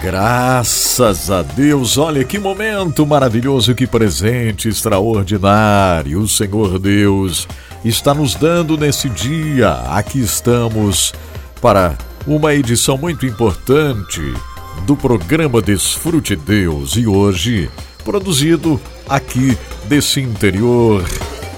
Graças 0.00 1.28
a 1.28 1.42
Deus, 1.42 1.98
olha 1.98 2.22
que 2.22 2.38
momento 2.38 3.04
maravilhoso, 3.04 3.74
que 3.74 3.86
presente 3.86 4.68
extraordinário. 4.68 6.20
O 6.20 6.28
Senhor 6.28 6.78
Deus 6.78 7.48
está 7.84 8.14
nos 8.14 8.36
dando 8.36 8.76
nesse 8.76 9.08
dia. 9.08 9.72
Aqui 9.88 10.20
estamos 10.20 11.12
para 11.60 11.98
uma 12.26 12.54
edição 12.54 12.96
muito 12.96 13.26
importante 13.26 14.20
do 14.86 14.96
programa 14.96 15.60
Desfrute 15.60 16.36
Deus 16.36 16.96
e 16.96 17.06
hoje 17.06 17.68
produzido 18.04 18.80
aqui 19.08 19.58
desse 19.86 20.20
interior 20.20 21.04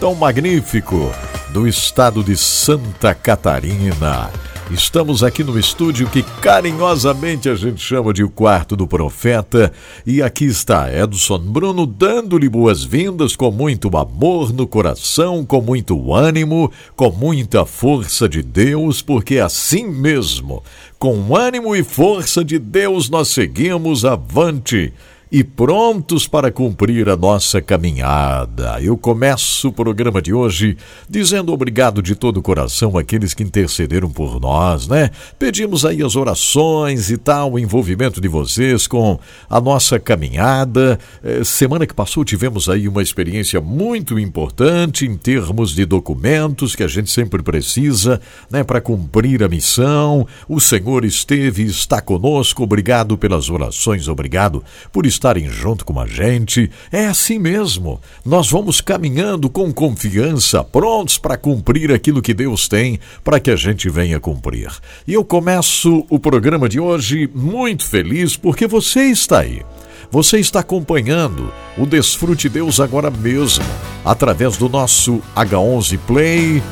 tão 0.00 0.14
magnífico 0.14 1.12
do 1.50 1.68
estado 1.68 2.24
de 2.24 2.36
Santa 2.36 3.14
Catarina. 3.14 4.30
Estamos 4.72 5.24
aqui 5.24 5.42
no 5.42 5.58
estúdio 5.58 6.08
que 6.08 6.22
carinhosamente 6.22 7.48
a 7.48 7.56
gente 7.56 7.80
chama 7.80 8.12
de 8.12 8.22
o 8.22 8.30
quarto 8.30 8.76
do 8.76 8.86
profeta. 8.86 9.72
E 10.06 10.22
aqui 10.22 10.44
está 10.44 10.88
Edson 10.92 11.40
Bruno 11.40 11.84
dando-lhe 11.84 12.48
boas-vindas 12.48 13.34
com 13.34 13.50
muito 13.50 13.88
amor 13.96 14.52
no 14.52 14.68
coração, 14.68 15.44
com 15.44 15.60
muito 15.60 16.14
ânimo, 16.14 16.70
com 16.94 17.10
muita 17.10 17.66
força 17.66 18.28
de 18.28 18.44
Deus, 18.44 19.02
porque 19.02 19.36
é 19.36 19.40
assim 19.40 19.88
mesmo, 19.88 20.62
com 21.00 21.34
ânimo 21.36 21.74
e 21.74 21.82
força 21.82 22.44
de 22.44 22.58
Deus, 22.58 23.10
nós 23.10 23.26
seguimos 23.28 24.04
avante 24.04 24.92
e 25.32 25.44
prontos 25.44 26.26
para 26.26 26.50
cumprir 26.50 27.08
a 27.08 27.16
nossa 27.16 27.62
caminhada. 27.62 28.80
Eu 28.82 28.96
começo 28.96 29.68
o 29.68 29.72
programa 29.72 30.20
de 30.20 30.34
hoje 30.34 30.76
dizendo 31.08 31.52
obrigado 31.52 32.02
de 32.02 32.16
todo 32.16 32.38
o 32.38 32.42
coração 32.42 32.98
àqueles 32.98 33.32
que 33.32 33.44
intercederam 33.44 34.10
por 34.10 34.40
nós, 34.40 34.88
né? 34.88 35.10
Pedimos 35.38 35.84
aí 35.84 36.02
as 36.02 36.16
orações 36.16 37.10
e 37.10 37.16
tal, 37.16 37.52
o 37.52 37.58
envolvimento 37.60 38.20
de 38.20 38.26
vocês 38.26 38.88
com 38.88 39.20
a 39.48 39.60
nossa 39.60 40.00
caminhada. 40.00 40.98
É, 41.22 41.44
semana 41.44 41.86
que 41.86 41.94
passou 41.94 42.24
tivemos 42.24 42.68
aí 42.68 42.88
uma 42.88 43.02
experiência 43.02 43.60
muito 43.60 44.18
importante 44.18 45.06
em 45.06 45.16
termos 45.16 45.76
de 45.76 45.84
documentos 45.84 46.74
que 46.74 46.82
a 46.82 46.88
gente 46.88 47.10
sempre 47.10 47.40
precisa, 47.40 48.20
né, 48.50 48.64
para 48.64 48.80
cumprir 48.80 49.44
a 49.44 49.48
missão. 49.48 50.26
O 50.48 50.58
Senhor 50.58 51.04
esteve 51.04 51.64
está 51.66 52.00
conosco. 52.00 52.64
Obrigado 52.64 53.16
pelas 53.16 53.48
orações, 53.48 54.08
obrigado 54.08 54.64
por 54.92 55.06
estar 55.06 55.19
estarem 55.20 55.50
junto 55.50 55.84
com 55.84 56.00
a 56.00 56.06
gente. 56.06 56.70
É 56.90 57.06
assim 57.06 57.38
mesmo. 57.38 58.00
Nós 58.24 58.50
vamos 58.50 58.80
caminhando 58.80 59.50
com 59.50 59.70
confiança, 59.70 60.64
prontos 60.64 61.18
para 61.18 61.36
cumprir 61.36 61.92
aquilo 61.92 62.22
que 62.22 62.32
Deus 62.32 62.66
tem 62.66 62.98
para 63.22 63.38
que 63.38 63.50
a 63.50 63.56
gente 63.56 63.90
venha 63.90 64.18
cumprir. 64.18 64.72
E 65.06 65.12
eu 65.12 65.22
começo 65.22 66.06
o 66.08 66.18
programa 66.18 66.68
de 66.70 66.80
hoje 66.80 67.30
muito 67.34 67.84
feliz 67.84 68.34
porque 68.34 68.66
você 68.66 69.04
está 69.04 69.40
aí. 69.40 69.62
Você 70.10 70.38
está 70.40 70.60
acompanhando 70.60 71.52
o 71.76 71.84
Desfrute 71.84 72.48
Deus 72.48 72.80
agora 72.80 73.10
mesmo, 73.10 73.64
através 74.04 74.56
do 74.56 74.68
nosso 74.68 75.22
H11 75.36 75.98
Play. 76.06 76.62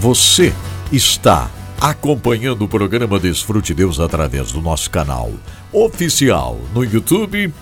Você 0.00 0.52
está 0.92 1.48
acompanhando 1.80 2.64
o 2.64 2.68
programa 2.68 3.18
Desfrute 3.18 3.72
Deus 3.72 4.00
através 4.00 4.52
do 4.52 4.60
nosso 4.60 4.90
canal 4.90 5.30
oficial 5.72 6.58
no 6.74 6.84
YouTube. 6.84 7.52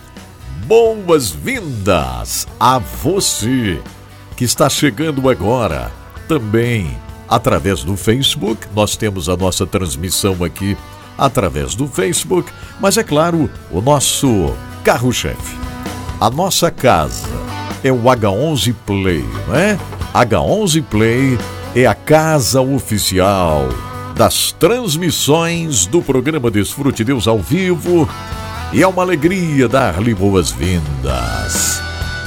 Boas-vindas 0.67 2.47
a 2.59 2.78
você 2.78 3.81
que 4.37 4.44
está 4.44 4.69
chegando 4.69 5.28
agora 5.28 5.93
também 6.28 6.97
através 7.28 7.84
do 7.84 7.97
Facebook. 7.97 8.67
Nós 8.75 8.97
temos 8.97 9.28
a 9.28 9.37
nossa 9.37 9.67
transmissão 9.67 10.43
aqui 10.44 10.77
através 11.19 11.75
do 11.75 11.87
Facebook, 11.89 12.50
mas 12.81 12.97
é 12.97 13.03
claro, 13.03 13.50
o 13.71 13.81
nosso 13.81 14.55
carro-chefe, 14.84 15.56
a 16.21 16.28
nossa 16.28 16.71
casa 16.71 17.27
é 17.83 17.91
o 17.91 18.03
H11 18.03 18.75
Play, 18.84 19.25
não 19.47 19.55
é? 19.55 19.78
H11 20.12 20.83
Play 20.84 21.38
é 21.75 21.87
a 21.87 21.94
casa 21.94 22.61
oficial 22.61 23.69
das 24.16 24.50
transmissões 24.53 25.84
do 25.87 26.00
programa 26.00 26.50
Desfrute 26.50 27.04
Deus 27.04 27.28
ao 27.28 27.38
vivo. 27.38 28.09
E 28.72 28.82
é 28.82 28.88
uma 28.88 29.03
alegria 29.03 29.69
dar-lhe 29.69 30.15
boas-vindas. 30.15 31.82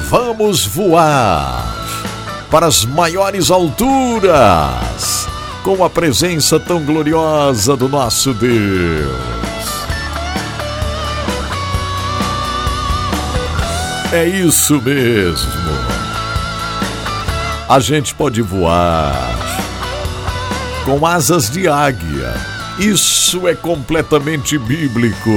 Vamos 0.07 0.65
voar 0.65 1.75
para 2.51 2.67
as 2.67 2.85
maiores 2.85 3.49
alturas 3.49 5.27
com 5.63 5.83
a 5.83 5.89
presença 5.89 6.59
tão 6.59 6.83
gloriosa 6.85 7.75
do 7.75 7.89
nosso 7.89 8.33
Deus. 8.33 9.39
É 14.13 14.25
isso 14.27 14.79
mesmo. 14.81 15.49
A 17.67 17.79
gente 17.79 18.15
pode 18.15 18.41
voar 18.41 19.48
com 20.89 21.05
asas 21.05 21.51
de 21.51 21.67
águia. 21.67 22.33
Isso 22.79 23.47
é 23.47 23.53
completamente 23.53 24.57
bíblico. 24.57 25.29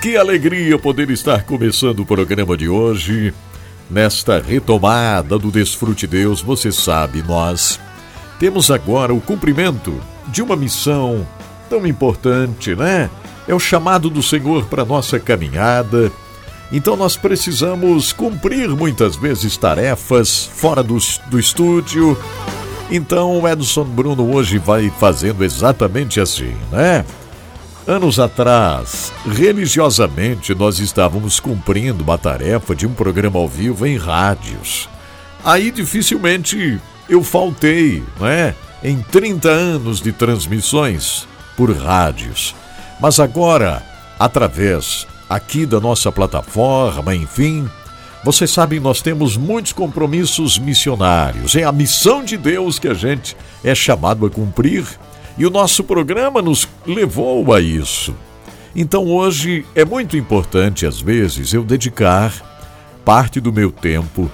Que 0.00 0.16
alegria 0.16 0.78
poder 0.78 1.10
estar 1.10 1.42
começando 1.42 2.00
o 2.00 2.06
programa 2.06 2.56
de 2.56 2.66
hoje. 2.66 3.34
Nesta 3.90 4.40
retomada 4.40 5.38
do 5.38 5.50
Desfrute 5.50 6.06
Deus, 6.06 6.40
você 6.40 6.72
sabe, 6.72 7.22
nós 7.22 7.78
temos 8.40 8.70
agora 8.70 9.12
o 9.12 9.20
cumprimento 9.20 10.00
de 10.28 10.40
uma 10.40 10.56
missão 10.56 11.28
tão 11.68 11.86
importante, 11.86 12.74
né? 12.74 13.10
É 13.46 13.54
o 13.54 13.60
chamado 13.60 14.08
do 14.08 14.22
Senhor 14.22 14.64
para 14.64 14.86
nossa 14.86 15.20
caminhada. 15.20 16.10
Então 16.72 16.96
nós 16.96 17.14
precisamos 17.14 18.10
cumprir 18.14 18.70
muitas 18.70 19.16
vezes 19.16 19.58
tarefas 19.58 20.46
fora 20.46 20.82
do, 20.82 20.96
do 21.26 21.38
estúdio, 21.38 22.18
então 22.90 23.40
o 23.40 23.48
Edson 23.48 23.84
Bruno 23.84 24.34
hoje 24.34 24.58
vai 24.58 24.90
fazendo 24.90 25.44
exatamente 25.44 26.20
assim, 26.20 26.54
né? 26.70 27.04
Anos 27.86 28.18
atrás, 28.18 29.12
religiosamente, 29.26 30.54
nós 30.54 30.78
estávamos 30.78 31.38
cumprindo 31.38 32.02
uma 32.02 32.16
tarefa 32.16 32.74
de 32.74 32.86
um 32.86 32.94
programa 32.94 33.38
ao 33.38 33.46
vivo 33.46 33.86
em 33.86 33.98
rádios. 33.98 34.88
Aí 35.44 35.70
dificilmente 35.70 36.80
eu 37.08 37.22
faltei, 37.22 38.02
né? 38.18 38.54
Em 38.82 39.00
30 39.02 39.48
anos 39.48 40.00
de 40.00 40.12
transmissões 40.12 41.26
por 41.56 41.70
rádios. 41.76 42.54
Mas 43.00 43.20
agora, 43.20 43.82
através 44.18 45.06
aqui 45.28 45.66
da 45.66 45.80
nossa 45.80 46.10
plataforma, 46.10 47.14
enfim, 47.14 47.68
vocês 48.24 48.50
sabem, 48.50 48.80
nós 48.80 49.02
temos 49.02 49.36
muitos 49.36 49.74
compromissos 49.74 50.58
missionários. 50.58 51.54
É 51.54 51.64
a 51.64 51.70
missão 51.70 52.24
de 52.24 52.38
Deus 52.38 52.78
que 52.78 52.88
a 52.88 52.94
gente 52.94 53.36
é 53.62 53.74
chamado 53.74 54.24
a 54.24 54.30
cumprir 54.30 54.86
e 55.36 55.44
o 55.44 55.50
nosso 55.50 55.84
programa 55.84 56.40
nos 56.40 56.66
levou 56.86 57.52
a 57.52 57.60
isso. 57.60 58.16
Então 58.74 59.06
hoje 59.08 59.66
é 59.74 59.84
muito 59.84 60.16
importante, 60.16 60.86
às 60.86 61.02
vezes, 61.02 61.52
eu 61.52 61.62
dedicar 61.62 62.32
parte 63.04 63.40
do 63.40 63.52
meu 63.52 63.70
tempo 63.70 64.32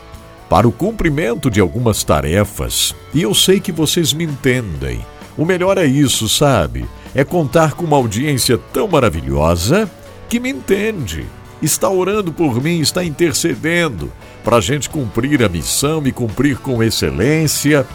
para 0.48 0.68
o 0.68 0.72
cumprimento 0.72 1.50
de 1.50 1.60
algumas 1.60 2.04
tarefas 2.04 2.94
e 3.12 3.22
eu 3.22 3.34
sei 3.34 3.58
que 3.58 3.72
vocês 3.72 4.12
me 4.12 4.22
entendem. 4.22 5.04
O 5.36 5.44
melhor 5.44 5.76
é 5.76 5.84
isso, 5.84 6.28
sabe? 6.28 6.88
É 7.12 7.24
contar 7.24 7.72
com 7.72 7.86
uma 7.86 7.96
audiência 7.96 8.56
tão 8.72 8.86
maravilhosa 8.86 9.90
que 10.28 10.38
me 10.38 10.48
entende 10.48 11.26
está 11.62 11.88
orando 11.88 12.32
por 12.32 12.62
mim, 12.62 12.80
está 12.80 13.04
intercedendo 13.04 14.12
para 14.42 14.56
a 14.56 14.60
gente 14.60 14.88
cumprir 14.88 15.42
a 15.42 15.48
missão 15.48 16.06
e 16.06 16.12
cumprir 16.12 16.58
com 16.58 16.82
excelência. 16.82 17.86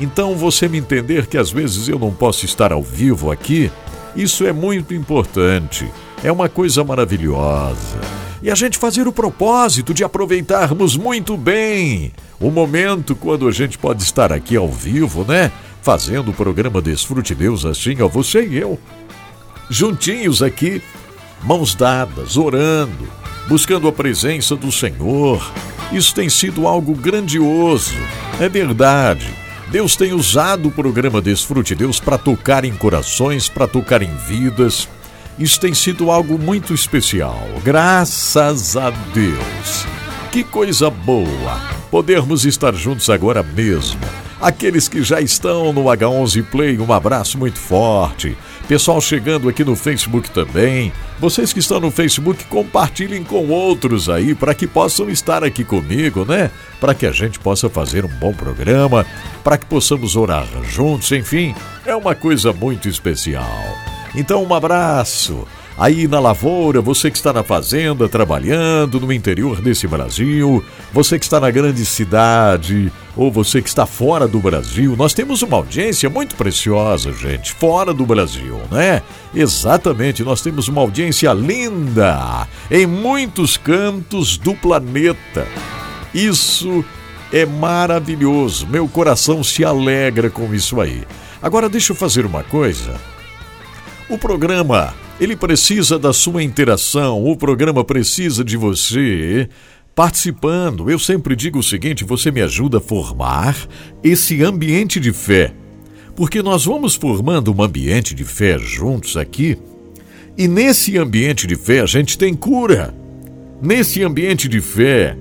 Então, 0.00 0.36
você 0.36 0.68
me 0.68 0.78
entender 0.78 1.26
que 1.26 1.36
às 1.36 1.50
vezes 1.50 1.88
eu 1.88 1.98
não 1.98 2.12
posso 2.12 2.44
estar 2.44 2.72
ao 2.72 2.82
vivo 2.82 3.30
aqui, 3.30 3.70
isso 4.14 4.46
é 4.46 4.52
muito 4.52 4.94
importante. 4.94 5.90
É 6.22 6.30
uma 6.30 6.48
coisa 6.48 6.82
maravilhosa. 6.84 7.98
E 8.40 8.50
a 8.50 8.54
gente 8.54 8.78
fazer 8.78 9.08
o 9.08 9.12
propósito 9.12 9.92
de 9.92 10.04
aproveitarmos 10.04 10.96
muito 10.96 11.36
bem 11.36 12.12
o 12.40 12.50
momento 12.50 13.16
quando 13.16 13.48
a 13.48 13.50
gente 13.50 13.76
pode 13.76 14.02
estar 14.02 14.32
aqui 14.32 14.56
ao 14.56 14.68
vivo, 14.68 15.24
né? 15.24 15.50
Fazendo 15.82 16.30
o 16.30 16.34
programa 16.34 16.80
Desfrute 16.80 17.34
Deus 17.34 17.64
assim, 17.64 18.00
ó, 18.00 18.06
você 18.06 18.46
e 18.46 18.56
eu. 18.56 18.78
Juntinhos 19.68 20.40
aqui 20.42 20.80
mãos 21.42 21.74
dadas, 21.74 22.36
orando, 22.36 23.08
buscando 23.48 23.88
a 23.88 23.92
presença 23.92 24.54
do 24.56 24.70
Senhor. 24.70 25.42
Isso 25.92 26.14
tem 26.14 26.28
sido 26.28 26.66
algo 26.66 26.94
grandioso. 26.94 27.94
É 28.38 28.48
verdade. 28.48 29.28
Deus 29.70 29.96
tem 29.96 30.12
usado 30.12 30.68
o 30.68 30.72
programa 30.72 31.20
Desfrute 31.20 31.74
Deus 31.74 32.00
para 32.00 32.16
tocar 32.16 32.64
em 32.64 32.74
corações, 32.74 33.48
para 33.48 33.66
tocar 33.66 34.02
em 34.02 34.14
vidas. 34.26 34.88
Isso 35.38 35.60
tem 35.60 35.74
sido 35.74 36.10
algo 36.10 36.38
muito 36.38 36.74
especial. 36.74 37.46
Graças 37.62 38.76
a 38.76 38.90
Deus. 38.90 39.86
Que 40.32 40.42
coisa 40.42 40.90
boa 40.90 41.78
podermos 41.90 42.44
estar 42.44 42.74
juntos 42.74 43.08
agora 43.10 43.42
mesmo. 43.42 44.00
Aqueles 44.40 44.88
que 44.88 45.02
já 45.02 45.20
estão 45.20 45.72
no 45.72 45.84
H11 45.84 46.44
Play, 46.44 46.78
um 46.78 46.92
abraço 46.92 47.36
muito 47.36 47.58
forte. 47.58 48.36
Pessoal 48.68 49.00
chegando 49.00 49.48
aqui 49.48 49.64
no 49.64 49.74
Facebook 49.74 50.30
também. 50.30 50.92
Vocês 51.18 51.54
que 51.54 51.58
estão 51.58 51.80
no 51.80 51.90
Facebook, 51.90 52.44
compartilhem 52.44 53.24
com 53.24 53.48
outros 53.48 54.10
aí 54.10 54.34
para 54.34 54.54
que 54.54 54.66
possam 54.66 55.08
estar 55.08 55.42
aqui 55.42 55.64
comigo, 55.64 56.26
né? 56.26 56.50
Para 56.78 56.94
que 56.94 57.06
a 57.06 57.10
gente 57.10 57.38
possa 57.38 57.70
fazer 57.70 58.04
um 58.04 58.08
bom 58.08 58.34
programa, 58.34 59.06
para 59.42 59.56
que 59.56 59.64
possamos 59.64 60.16
orar 60.16 60.46
juntos, 60.64 61.10
enfim, 61.12 61.54
é 61.86 61.96
uma 61.96 62.14
coisa 62.14 62.52
muito 62.52 62.90
especial. 62.90 63.58
Então, 64.14 64.44
um 64.44 64.52
abraço 64.52 65.48
aí 65.78 66.08
na 66.08 66.18
lavoura, 66.18 66.80
você 66.80 67.10
que 67.10 67.16
está 67.16 67.32
na 67.32 67.44
fazenda, 67.44 68.08
trabalhando 68.08 68.98
no 68.98 69.12
interior 69.12 69.60
desse 69.60 69.86
Brasil, 69.86 70.62
você 70.92 71.18
que 71.18 71.24
está 71.24 71.38
na 71.38 71.50
grande 71.50 71.86
cidade, 71.86 72.92
ou 73.16 73.30
você 73.30 73.62
que 73.62 73.68
está 73.68 73.86
fora 73.86 74.26
do 74.26 74.40
Brasil, 74.40 74.96
nós 74.96 75.14
temos 75.14 75.40
uma 75.42 75.56
audiência 75.56 76.10
muito 76.10 76.34
preciosa, 76.34 77.12
gente, 77.12 77.52
fora 77.52 77.94
do 77.94 78.04
Brasil, 78.04 78.60
né? 78.70 79.02
Exatamente, 79.32 80.24
nós 80.24 80.40
temos 80.40 80.66
uma 80.66 80.80
audiência 80.80 81.32
linda 81.32 82.48
em 82.70 82.84
muitos 82.84 83.56
cantos 83.56 84.36
do 84.36 84.54
planeta. 84.54 85.46
Isso 86.12 86.84
é 87.32 87.46
maravilhoso, 87.46 88.66
meu 88.66 88.88
coração 88.88 89.44
se 89.44 89.64
alegra 89.64 90.28
com 90.28 90.52
isso 90.52 90.80
aí. 90.80 91.04
Agora 91.40 91.68
deixa 91.68 91.92
eu 91.92 91.96
fazer 91.96 92.26
uma 92.26 92.42
coisa. 92.42 92.94
O 94.08 94.18
programa, 94.18 94.94
ele 95.20 95.36
precisa 95.36 95.98
da 95.98 96.12
sua 96.12 96.42
interação, 96.42 97.24
o 97.24 97.36
programa 97.36 97.84
precisa 97.84 98.44
de 98.44 98.56
você 98.56 99.48
participando. 99.94 100.88
Eu 100.88 100.98
sempre 100.98 101.34
digo 101.34 101.58
o 101.58 101.62
seguinte: 101.62 102.04
você 102.04 102.30
me 102.30 102.40
ajuda 102.40 102.78
a 102.78 102.80
formar 102.80 103.56
esse 104.02 104.42
ambiente 104.44 105.00
de 105.00 105.12
fé. 105.12 105.52
Porque 106.14 106.42
nós 106.42 106.64
vamos 106.64 106.94
formando 106.94 107.52
um 107.52 107.62
ambiente 107.62 108.14
de 108.14 108.24
fé 108.24 108.58
juntos 108.58 109.16
aqui, 109.16 109.56
e 110.36 110.46
nesse 110.46 110.96
ambiente 110.98 111.46
de 111.46 111.56
fé 111.56 111.80
a 111.80 111.86
gente 111.86 112.16
tem 112.16 112.34
cura. 112.34 112.94
Nesse 113.60 114.04
ambiente 114.04 114.48
de 114.48 114.60
fé, 114.60 115.16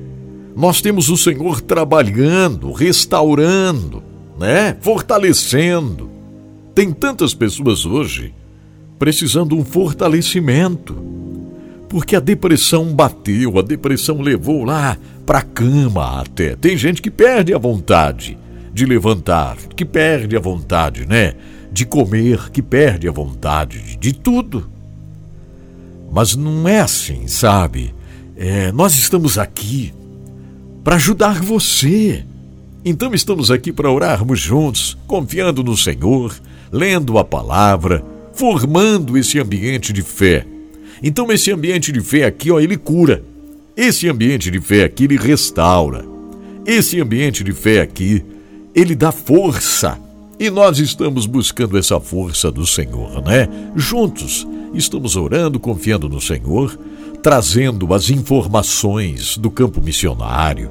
nós 0.56 0.80
temos 0.80 1.10
o 1.10 1.18
Senhor 1.18 1.60
trabalhando, 1.60 2.72
restaurando, 2.72 4.04
né? 4.40 4.78
Fortalecendo. 4.80 6.10
Tem 6.76 6.92
tantas 6.92 7.34
pessoas 7.34 7.84
hoje 7.84 8.34
precisando 8.98 9.58
um 9.58 9.64
fortalecimento. 9.64 10.96
Porque 11.90 12.16
a 12.16 12.20
depressão 12.20 12.94
bateu, 12.94 13.58
a 13.58 13.62
depressão 13.62 14.22
levou 14.22 14.64
lá 14.66 14.98
para 15.26 15.40
a 15.40 15.44
cama 15.44 16.22
até. 16.22 16.56
Tem 16.56 16.76
gente 16.76 17.02
que 17.02 17.10
perde 17.10 17.54
a 17.54 17.58
vontade 17.58 18.38
de 18.74 18.86
levantar, 18.86 19.58
que 19.76 19.86
perde 19.86 20.36
a 20.36 20.40
vontade, 20.40 21.06
né? 21.06 21.34
De 21.72 21.86
comer, 21.86 22.52
que 22.52 22.62
perde 22.62 23.08
a 23.08 23.12
vontade 23.12 23.82
de, 23.82 23.98
de 23.98 24.14
tudo. 24.14 24.70
Mas 26.12 26.36
não 26.36 26.68
é 26.68 26.80
assim, 26.80 27.28
sabe? 27.28 27.94
É, 28.36 28.72
nós 28.72 28.98
estamos 28.98 29.38
aqui 29.38 29.94
para 30.84 30.96
ajudar 30.96 31.42
você. 31.42 32.26
Então 32.84 33.14
estamos 33.14 33.50
aqui 33.50 33.72
para 33.72 33.92
orarmos 33.92 34.40
juntos, 34.40 34.98
confiando 35.08 35.64
no 35.64 35.76
Senhor, 35.76 36.36
lendo 36.72 37.18
a 37.18 37.24
palavra 37.24 38.04
formando 38.38 39.18
esse 39.18 39.40
ambiente 39.40 39.92
de 39.92 40.04
fé. 40.04 40.46
Então 41.02 41.32
esse 41.32 41.52
ambiente 41.52 41.92
de 41.92 42.00
fé 42.02 42.26
aqui, 42.26 42.52
ó, 42.52 42.60
ele 42.60 42.78
cura. 42.78 43.24
Esse 43.76 44.08
ambiente 44.08 44.50
de 44.52 44.62
fé 44.62 44.84
aqui 44.84 45.06
ele 45.06 45.18
restaura. 45.18 46.06
Esse 46.66 47.02
ambiente 47.02 47.44
de 47.44 47.52
fé 47.52 47.82
aqui, 47.82 48.24
ele 48.76 48.96
dá 48.96 49.12
força. 49.12 50.00
E 50.40 50.50
nós 50.52 50.78
estamos 50.78 51.26
buscando 51.26 51.78
essa 51.78 52.00
força 52.00 52.52
do 52.52 52.66
Senhor, 52.66 53.24
né? 53.24 53.48
Juntos, 53.76 54.48
estamos 54.74 55.16
orando, 55.16 55.60
confiando 55.60 56.08
no 56.08 56.22
Senhor, 56.22 56.78
trazendo 57.24 57.92
as 57.94 58.12
informações 58.12 59.36
do 59.38 59.50
campo 59.50 59.82
missionário. 59.82 60.70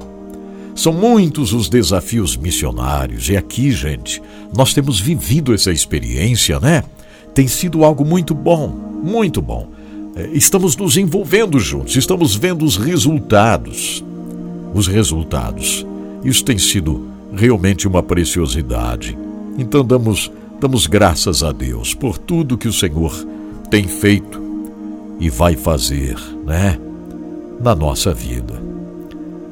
São 0.73 0.93
muitos 0.93 1.51
os 1.51 1.67
desafios 1.67 2.37
missionários, 2.37 3.27
e 3.29 3.35
aqui, 3.35 3.71
gente, 3.71 4.21
nós 4.55 4.73
temos 4.73 4.99
vivido 4.99 5.53
essa 5.53 5.71
experiência, 5.71 6.59
né? 6.59 6.83
Tem 7.37 7.47
sido 7.47 7.85
algo 7.85 8.03
muito 8.03 8.33
bom, 8.33 8.67
muito 8.67 9.43
bom. 9.43 9.67
É, 10.15 10.27
estamos 10.33 10.75
nos 10.75 10.97
envolvendo 10.97 11.59
juntos, 11.59 11.95
estamos 11.95 12.35
vendo 12.35 12.65
os 12.65 12.77
resultados. 12.77 14.03
Os 14.73 14.87
resultados. 14.87 15.85
Isso 16.23 16.43
tem 16.43 16.57
sido 16.57 17.05
realmente 17.31 17.87
uma 17.87 18.01
preciosidade. 18.01 19.15
Então 19.55 19.85
damos, 19.85 20.31
damos 20.59 20.87
graças 20.87 21.43
a 21.43 21.51
Deus 21.51 21.93
por 21.93 22.17
tudo 22.17 22.57
que 22.57 22.67
o 22.67 22.73
Senhor 22.73 23.13
tem 23.69 23.83
feito 23.83 24.41
e 25.19 25.29
vai 25.29 25.55
fazer, 25.55 26.17
né? 26.43 26.79
Na 27.61 27.75
nossa 27.75 28.15
vida. 28.15 28.59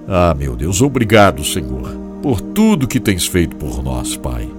Ah, 0.07 0.33
meu 0.35 0.55
Deus, 0.55 0.81
obrigado, 0.81 1.45
Senhor, 1.45 1.87
por 2.23 2.41
tudo 2.41 2.87
que 2.87 2.99
tens 2.99 3.27
feito 3.27 3.55
por 3.55 3.83
nós, 3.83 4.17
Pai. 4.17 4.54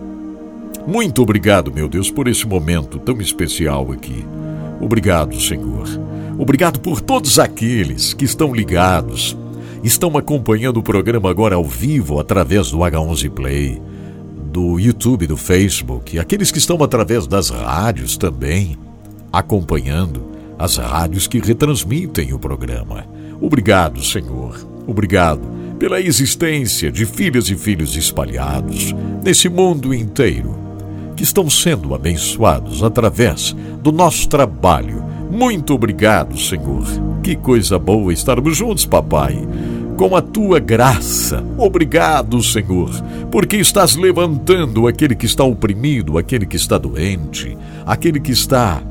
Muito 0.87 1.21
obrigado, 1.21 1.73
meu 1.75 1.89
Deus, 1.89 2.11
por 2.11 2.29
esse 2.29 2.47
momento 2.47 3.01
tão 3.01 3.21
especial 3.21 3.91
aqui. 3.91 4.25
Obrigado, 4.81 5.41
Senhor. 5.41 5.89
Obrigado 6.39 6.79
por 6.79 7.01
todos 7.01 7.41
aqueles 7.41 8.15
que 8.15 8.25
estão 8.25 8.55
ligados, 8.55 9.37
estão 9.83 10.17
acompanhando 10.17 10.77
o 10.77 10.83
programa 10.83 11.29
agora 11.29 11.57
ao 11.57 11.65
vivo 11.65 12.21
através 12.21 12.71
do 12.71 12.79
H11 12.79 13.31
Play, 13.31 13.83
do 14.53 14.79
YouTube, 14.79 15.27
do 15.27 15.37
Facebook, 15.37 16.21
aqueles 16.21 16.53
que 16.53 16.59
estão 16.59 16.81
através 16.81 17.27
das 17.27 17.51
rádios 17.51 18.17
também, 18.17 18.79
acompanhando 19.33 20.23
as 20.57 20.77
rádios 20.77 21.27
que 21.27 21.41
retransmitem 21.41 22.33
o 22.33 22.39
programa. 22.39 23.07
Obrigado, 23.41 24.05
Senhor. 24.05 24.57
Obrigado 24.87 25.41
pela 25.81 26.01
existência 26.01 26.93
de 26.93 27.05
filhas 27.05 27.51
e 27.51 27.57
filhos 27.57 27.97
espalhados 27.97 28.95
nesse 29.25 29.49
mundo 29.49 29.93
inteiro 29.93 30.66
que 31.17 31.23
estão 31.23 31.49
sendo 31.49 31.95
abençoados 31.95 32.83
através 32.85 33.57
do 33.83 33.91
nosso 33.91 34.29
trabalho. 34.29 35.03
Muito 35.31 35.75
obrigado, 35.75 36.39
Senhor. 36.39 36.85
Que 37.23 37.35
coisa 37.35 37.79
boa 37.79 38.13
estarmos 38.13 38.57
juntos, 38.57 38.85
papai. 38.85 39.37
Com 39.97 40.15
a 40.15 40.21
tua 40.21 40.61
graça. 40.61 41.43
Obrigado, 41.57 42.43
Senhor, 42.43 42.91
porque 43.33 43.57
estás 43.57 43.97
levantando 43.97 44.87
aquele 44.87 45.15
que 45.15 45.27
está 45.27 45.43
oprimido, 45.43 46.19
aquele 46.19 46.45
que 46.45 46.57
está 46.57 46.77
doente, 46.77 47.57
aquele 47.87 48.21
que 48.21 48.31
está 48.31 48.83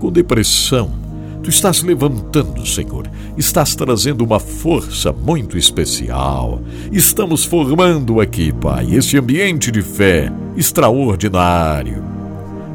com 0.00 0.10
depressão. 0.10 1.07
Tu 1.42 1.50
estás 1.50 1.82
levantando, 1.82 2.66
Senhor, 2.66 3.08
estás 3.36 3.74
trazendo 3.74 4.24
uma 4.24 4.40
força 4.40 5.12
muito 5.12 5.56
especial. 5.56 6.60
Estamos 6.92 7.44
formando 7.44 8.20
aqui, 8.20 8.52
Pai, 8.52 8.94
esse 8.94 9.16
ambiente 9.16 9.70
de 9.70 9.82
fé 9.82 10.30
extraordinário. 10.56 12.02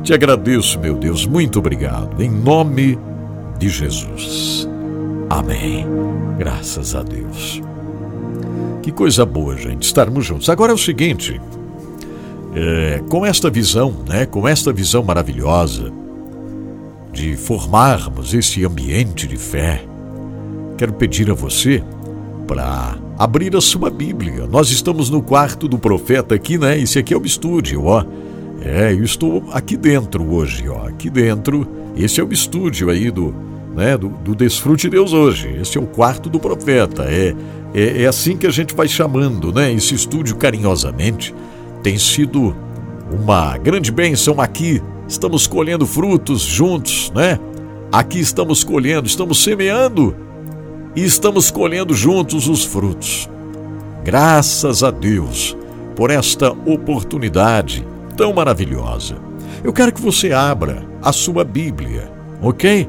Te 0.02 0.14
agradeço, 0.14 0.80
meu 0.80 0.96
Deus, 0.96 1.26
muito 1.26 1.60
obrigado. 1.60 2.22
Em 2.22 2.30
nome 2.30 2.98
de 3.60 3.70
Jesus. 3.70 4.68
Amém. 5.30 5.86
Graças 6.38 6.96
a 6.96 7.04
Deus. 7.04 7.62
Que 8.82 8.92
coisa 8.92 9.26
boa, 9.26 9.56
gente, 9.56 9.84
estarmos 9.84 10.26
juntos. 10.26 10.50
Agora 10.50 10.72
é 10.72 10.76
o 10.76 10.78
seguinte, 10.78 11.40
é, 12.56 13.02
com 13.10 13.26
esta 13.26 13.50
visão, 13.50 13.94
né, 14.08 14.26
com 14.26 14.48
esta 14.48 14.74
visão 14.74 15.04
maravilhosa 15.04 15.92
de 17.14 17.38
formarmos 17.38 18.34
esse 18.34 18.66
ambiente 18.66 19.28
de 19.28 19.38
fé, 19.38 19.86
quero 20.78 20.94
pedir 20.94 21.30
a 21.30 21.36
você 21.36 21.84
para 22.48 22.98
abrir 23.18 23.56
a 23.56 23.62
sua 23.62 23.90
Bíblia. 23.90 24.48
Nós 24.48 24.72
estamos 24.72 25.10
no 25.10 25.22
quarto 25.22 25.68
do 25.68 25.78
profeta 25.78 26.36
aqui, 26.36 26.58
né? 26.58 26.78
Esse 26.78 27.00
aqui 27.00 27.14
é 27.14 27.18
o 27.18 27.26
estúdio, 27.26 27.86
ó. 27.86 28.04
É, 28.62 28.92
eu 28.92 29.04
estou 29.04 29.46
aqui 29.52 29.78
dentro 29.78 30.24
hoje, 30.34 30.68
ó. 30.68 30.88
Aqui 30.88 31.10
dentro, 31.10 31.68
esse 31.96 32.20
é 32.20 32.24
o 32.24 32.34
estúdio 32.34 32.90
aí 32.90 33.12
do, 33.12 33.34
né, 33.76 33.98
do, 33.98 34.10
do 34.10 34.34
Desfrute 34.34 34.90
Deus 34.90 35.14
hoje. 35.14 35.56
Esse 35.62 35.78
é 35.78 35.82
o 35.82 35.86
quarto 35.86 36.30
do 36.30 36.40
profeta. 36.40 37.04
É, 37.04 37.36
é, 37.74 38.04
é 38.04 38.08
assim 38.08 38.36
que 38.36 38.48
a 38.48 38.52
gente 38.52 38.74
vai 38.74 38.88
chamando, 38.88 39.54
né? 39.54 39.72
Esse 39.72 39.94
estúdio 39.94 40.36
carinhosamente 40.36 41.34
tem 41.84 41.98
sido 41.98 42.56
uma 43.12 43.58
grande 43.58 43.92
bênção 43.92 44.42
aqui. 44.42 44.82
Estamos 45.08 45.48
colhendo 45.48 45.86
frutos 45.86 46.42
juntos, 46.42 47.12
né? 47.14 47.40
Aqui 47.92 48.20
estamos 48.20 48.64
colhendo, 48.64 49.08
estamos 49.08 49.44
semeando 49.44 50.16
e 50.96 51.04
estamos 51.04 51.52
colhendo 51.52 51.94
juntos 51.94 52.48
os 52.48 52.64
frutos. 52.66 53.30
Graças 54.04 54.84
a 54.84 54.92
Deus 54.92 55.56
por 55.96 56.10
esta 56.10 56.52
oportunidade 56.52 57.86
tão 58.18 58.34
maravilhosa. 58.34 59.16
Eu 59.64 59.72
quero 59.72 59.94
que 59.94 60.02
você 60.02 60.32
abra 60.32 60.84
a 61.02 61.12
sua 61.12 61.44
Bíblia, 61.44 62.12
ok? 62.42 62.88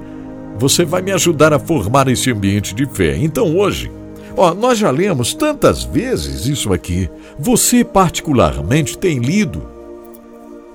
Você 0.59 0.85
vai 0.85 1.03
me 1.03 1.13
ajudar 1.13 1.53
a 1.53 1.59
formar 1.59 2.09
esse 2.09 2.31
ambiente 2.31 2.75
de 2.75 2.87
fé. 2.87 3.17
Então 3.17 3.57
hoje, 3.57 3.91
ó, 4.37 4.55
nós 4.55 4.79
já 4.79 4.91
lemos 4.91 5.35
tantas 5.35 5.83
vezes 5.83 6.47
isso 6.47 6.73
aqui. 6.73 7.11
Você 7.39 7.85
particularmente 7.85 8.97
tem 8.97 9.19
lido 9.19 9.74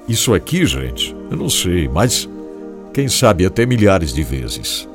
isso 0.09 0.33
aqui, 0.33 0.65
gente? 0.65 1.15
Eu 1.29 1.37
não 1.37 1.49
sei, 1.49 1.87
mas 1.87 2.27
quem 2.93 3.07
sabe 3.07 3.45
até 3.45 3.65
milhares 3.65 4.11
de 4.11 4.23
vezes. 4.23 4.89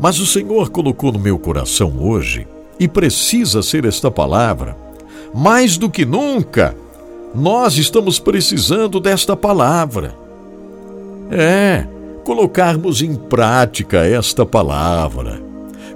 Mas 0.00 0.18
o 0.18 0.26
Senhor 0.26 0.70
colocou 0.70 1.12
no 1.12 1.18
meu 1.18 1.38
coração 1.38 1.92
hoje 2.00 2.46
e 2.80 2.88
precisa 2.88 3.62
ser 3.62 3.84
esta 3.84 4.10
palavra. 4.10 4.74
Mais 5.34 5.76
do 5.76 5.90
que 5.90 6.06
nunca, 6.06 6.74
nós 7.34 7.76
estamos 7.76 8.18
precisando 8.18 8.98
desta 8.98 9.36
palavra. 9.36 10.14
É, 11.30 11.86
colocarmos 12.24 13.02
em 13.02 13.14
prática 13.14 14.06
esta 14.06 14.46
palavra, 14.46 15.42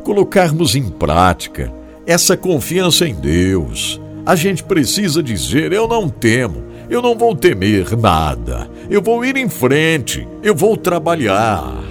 colocarmos 0.05 0.75
em 0.75 0.91
prática 0.91 1.73
essa 2.07 2.37
confiança 2.37 3.09
em 3.09 3.15
Deus. 3.15 4.02
A 4.25 4.37
gente 4.37 4.63
precisa 4.63 5.23
dizer: 5.23 5.73
eu 5.73 5.89
não 5.89 6.09
temo, 6.09 6.63
eu 6.89 7.03
não 7.03 7.17
vou 7.17 7.35
temer 7.35 7.97
nada, 7.97 8.71
eu 8.89 9.03
vou 9.03 9.25
ir 9.25 9.37
em 9.37 9.49
frente, 9.49 10.27
eu 10.43 10.55
vou 10.55 10.77
trabalhar, 10.77 11.83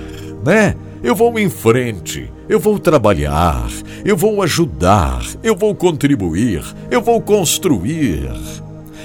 né? 0.43 0.75
Eu 1.03 1.15
vou 1.15 1.37
em 1.39 1.49
frente, 1.49 2.31
eu 2.47 2.59
vou 2.59 2.77
trabalhar, 2.77 3.67
eu 4.05 4.15
vou 4.15 4.41
ajudar, 4.43 5.21
eu 5.41 5.55
vou 5.55 5.73
contribuir, 5.73 6.63
eu 6.91 7.01
vou 7.01 7.19
construir. 7.19 8.29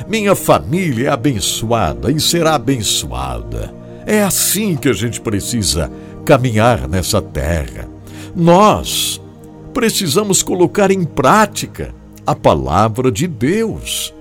Minha 0.06 0.36
família 0.36 1.08
é 1.08 1.10
abençoada 1.10 2.12
e 2.12 2.20
será 2.20 2.54
abençoada. 2.54 3.74
É 4.06 4.22
assim 4.22 4.76
que 4.76 4.88
a 4.88 4.92
gente 4.92 5.20
precisa 5.20 5.90
caminhar 6.24 6.86
nessa 6.86 7.20
terra. 7.20 7.88
Nós 8.36 9.20
precisamos 9.72 10.42
colocar 10.42 10.90
em 10.90 11.02
prática 11.02 11.94
a 12.26 12.34
palavra 12.34 13.10
de 13.10 13.26
Deus. 13.26 14.12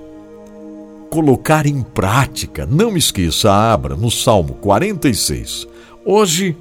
Colocar 1.09 1.65
em 1.65 1.81
prática, 1.81 2.65
não 2.65 2.95
esqueça, 2.95 3.51
abra 3.51 3.95
no 3.95 4.11
Salmo 4.11 4.55
46. 4.55 5.67
Hoje 6.05 6.55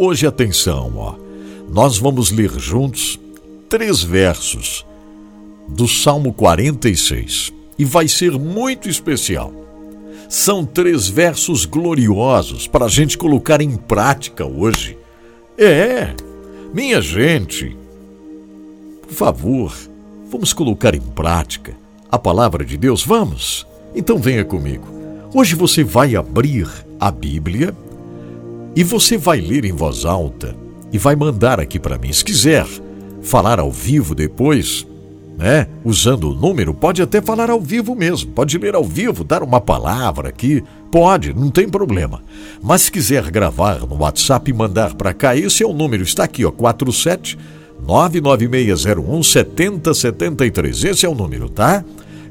Hoje, 0.00 0.28
atenção, 0.28 0.92
ó. 0.94 1.16
Nós 1.68 1.98
vamos 1.98 2.30
ler 2.30 2.56
juntos 2.56 3.18
três 3.68 4.00
versos 4.00 4.86
do 5.66 5.88
Salmo 5.88 6.32
46 6.32 7.52
e 7.76 7.84
vai 7.84 8.06
ser 8.06 8.38
muito 8.38 8.88
especial. 8.88 9.52
São 10.28 10.64
três 10.64 11.08
versos 11.08 11.64
gloriosos 11.64 12.68
para 12.68 12.84
a 12.84 12.88
gente 12.88 13.18
colocar 13.18 13.60
em 13.60 13.76
prática 13.76 14.46
hoje. 14.46 14.96
É, 15.58 16.14
minha 16.72 17.02
gente, 17.02 17.76
por 19.02 19.14
favor, 19.14 19.76
vamos 20.30 20.52
colocar 20.52 20.94
em 20.94 21.00
prática 21.00 21.74
a 22.10 22.18
palavra 22.18 22.64
de 22.64 22.76
Deus? 22.76 23.04
Vamos? 23.04 23.66
Então 23.94 24.18
venha 24.18 24.44
comigo. 24.44 24.86
Hoje 25.34 25.54
você 25.54 25.82
vai 25.82 26.14
abrir 26.14 26.68
a 27.00 27.10
Bíblia 27.10 27.74
e 28.76 28.84
você 28.84 29.16
vai 29.16 29.40
ler 29.40 29.64
em 29.64 29.72
voz 29.72 30.04
alta 30.04 30.54
e 30.92 30.98
vai 30.98 31.16
mandar 31.16 31.58
aqui 31.58 31.78
para 31.78 31.98
mim. 31.98 32.12
Se 32.12 32.24
quiser 32.24 32.66
falar 33.22 33.58
ao 33.58 33.70
vivo 33.70 34.14
depois, 34.14 34.86
né? 35.38 35.66
Usando 35.84 36.30
o 36.30 36.34
número, 36.34 36.74
pode 36.74 37.00
até 37.00 37.22
falar 37.22 37.48
ao 37.48 37.60
vivo 37.60 37.94
mesmo. 37.94 38.32
Pode 38.32 38.58
ler 38.58 38.74
ao 38.74 38.84
vivo, 38.84 39.24
dar 39.24 39.42
uma 39.42 39.60
palavra 39.60 40.28
aqui. 40.28 40.62
Pode, 40.90 41.32
não 41.32 41.50
tem 41.50 41.68
problema. 41.68 42.22
Mas 42.62 42.82
se 42.82 42.92
quiser 42.92 43.30
gravar 43.30 43.80
no 43.80 43.98
WhatsApp 43.98 44.50
e 44.50 44.54
mandar 44.54 44.94
para 44.94 45.14
cá, 45.14 45.36
esse 45.36 45.62
é 45.62 45.66
o 45.66 45.72
número, 45.72 46.02
está 46.02 46.24
aqui, 46.24 46.44
ó, 46.44 46.50
47 46.50 47.38
99601 47.86 49.22
7073. 49.22 50.84
Esse 50.84 51.06
é 51.06 51.08
o 51.08 51.14
número, 51.14 51.48
tá? 51.48 51.82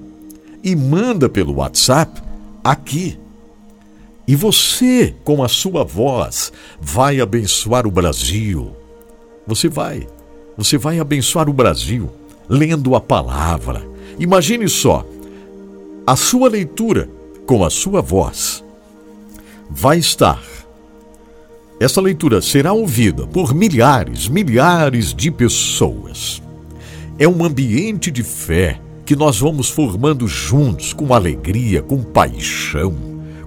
e 0.63 0.75
manda 0.75 1.29
pelo 1.29 1.55
WhatsApp 1.55 2.21
aqui. 2.63 3.19
E 4.27 4.35
você, 4.35 5.15
com 5.23 5.43
a 5.43 5.47
sua 5.47 5.83
voz, 5.83 6.53
vai 6.79 7.19
abençoar 7.19 7.87
o 7.87 7.91
Brasil. 7.91 8.75
Você 9.47 9.67
vai. 9.67 10.05
Você 10.57 10.77
vai 10.77 10.99
abençoar 10.99 11.49
o 11.49 11.53
Brasil 11.53 12.09
lendo 12.49 12.95
a 12.95 13.01
palavra. 13.01 13.81
Imagine 14.19 14.67
só, 14.67 15.05
a 16.05 16.15
sua 16.15 16.49
leitura 16.49 17.09
com 17.45 17.63
a 17.63 17.69
sua 17.69 18.01
voz 18.01 18.63
vai 19.69 19.97
estar. 19.97 20.41
Essa 21.79 22.01
leitura 22.01 22.41
será 22.41 22.73
ouvida 22.73 23.25
por 23.25 23.55
milhares, 23.55 24.27
milhares 24.27 25.13
de 25.13 25.31
pessoas. 25.31 26.41
É 27.17 27.27
um 27.27 27.43
ambiente 27.43 28.11
de 28.11 28.21
fé 28.21 28.79
que 29.05 29.15
nós 29.15 29.39
vamos 29.39 29.69
formando 29.69 30.27
juntos, 30.27 30.93
com 30.93 31.13
alegria, 31.13 31.81
com 31.81 32.03
paixão, 32.03 32.93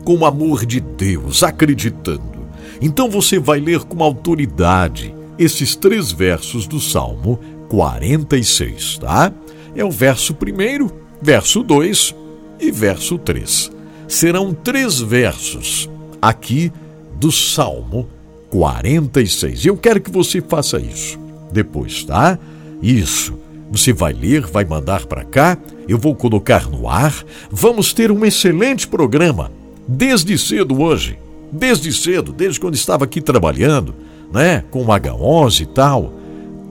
com 0.04 0.16
o 0.16 0.26
amor 0.26 0.66
de 0.66 0.80
Deus, 0.80 1.42
acreditando. 1.42 2.44
Então 2.80 3.08
você 3.08 3.38
vai 3.38 3.60
ler 3.60 3.80
com 3.80 4.02
autoridade 4.02 5.14
esses 5.38 5.74
três 5.74 6.12
versos 6.12 6.66
do 6.66 6.80
Salmo 6.80 7.38
46, 7.68 8.98
tá? 8.98 9.32
É 9.74 9.84
o 9.84 9.90
verso 9.90 10.34
primeiro, 10.34 10.90
verso 11.20 11.62
2 11.62 12.14
e 12.60 12.70
verso 12.70 13.18
3. 13.18 13.70
Serão 14.06 14.52
três 14.54 15.00
versos 15.00 15.88
aqui 16.20 16.72
do 17.16 17.32
Salmo 17.32 18.08
46. 18.50 19.66
Eu 19.66 19.76
quero 19.76 20.00
que 20.00 20.10
você 20.10 20.40
faça 20.40 20.78
isso 20.78 21.18
depois, 21.52 22.04
tá? 22.04 22.38
Isso. 22.82 23.38
Você 23.70 23.92
vai 23.92 24.12
ler, 24.12 24.42
vai 24.46 24.64
mandar 24.64 25.06
para 25.06 25.24
cá, 25.24 25.58
eu 25.88 25.98
vou 25.98 26.14
colocar 26.14 26.68
no 26.70 26.88
ar. 26.88 27.24
Vamos 27.50 27.92
ter 27.92 28.12
um 28.12 28.24
excelente 28.24 28.86
programa 28.86 29.50
desde 29.88 30.38
cedo 30.38 30.80
hoje. 30.80 31.18
Desde 31.50 31.92
cedo, 31.92 32.32
desde 32.32 32.60
quando 32.60 32.74
estava 32.74 33.04
aqui 33.04 33.20
trabalhando, 33.20 33.94
né, 34.34 34.64
com 34.68 34.82
o 34.82 34.86
H11 34.86 35.60
e 35.60 35.66
tal. 35.66 36.12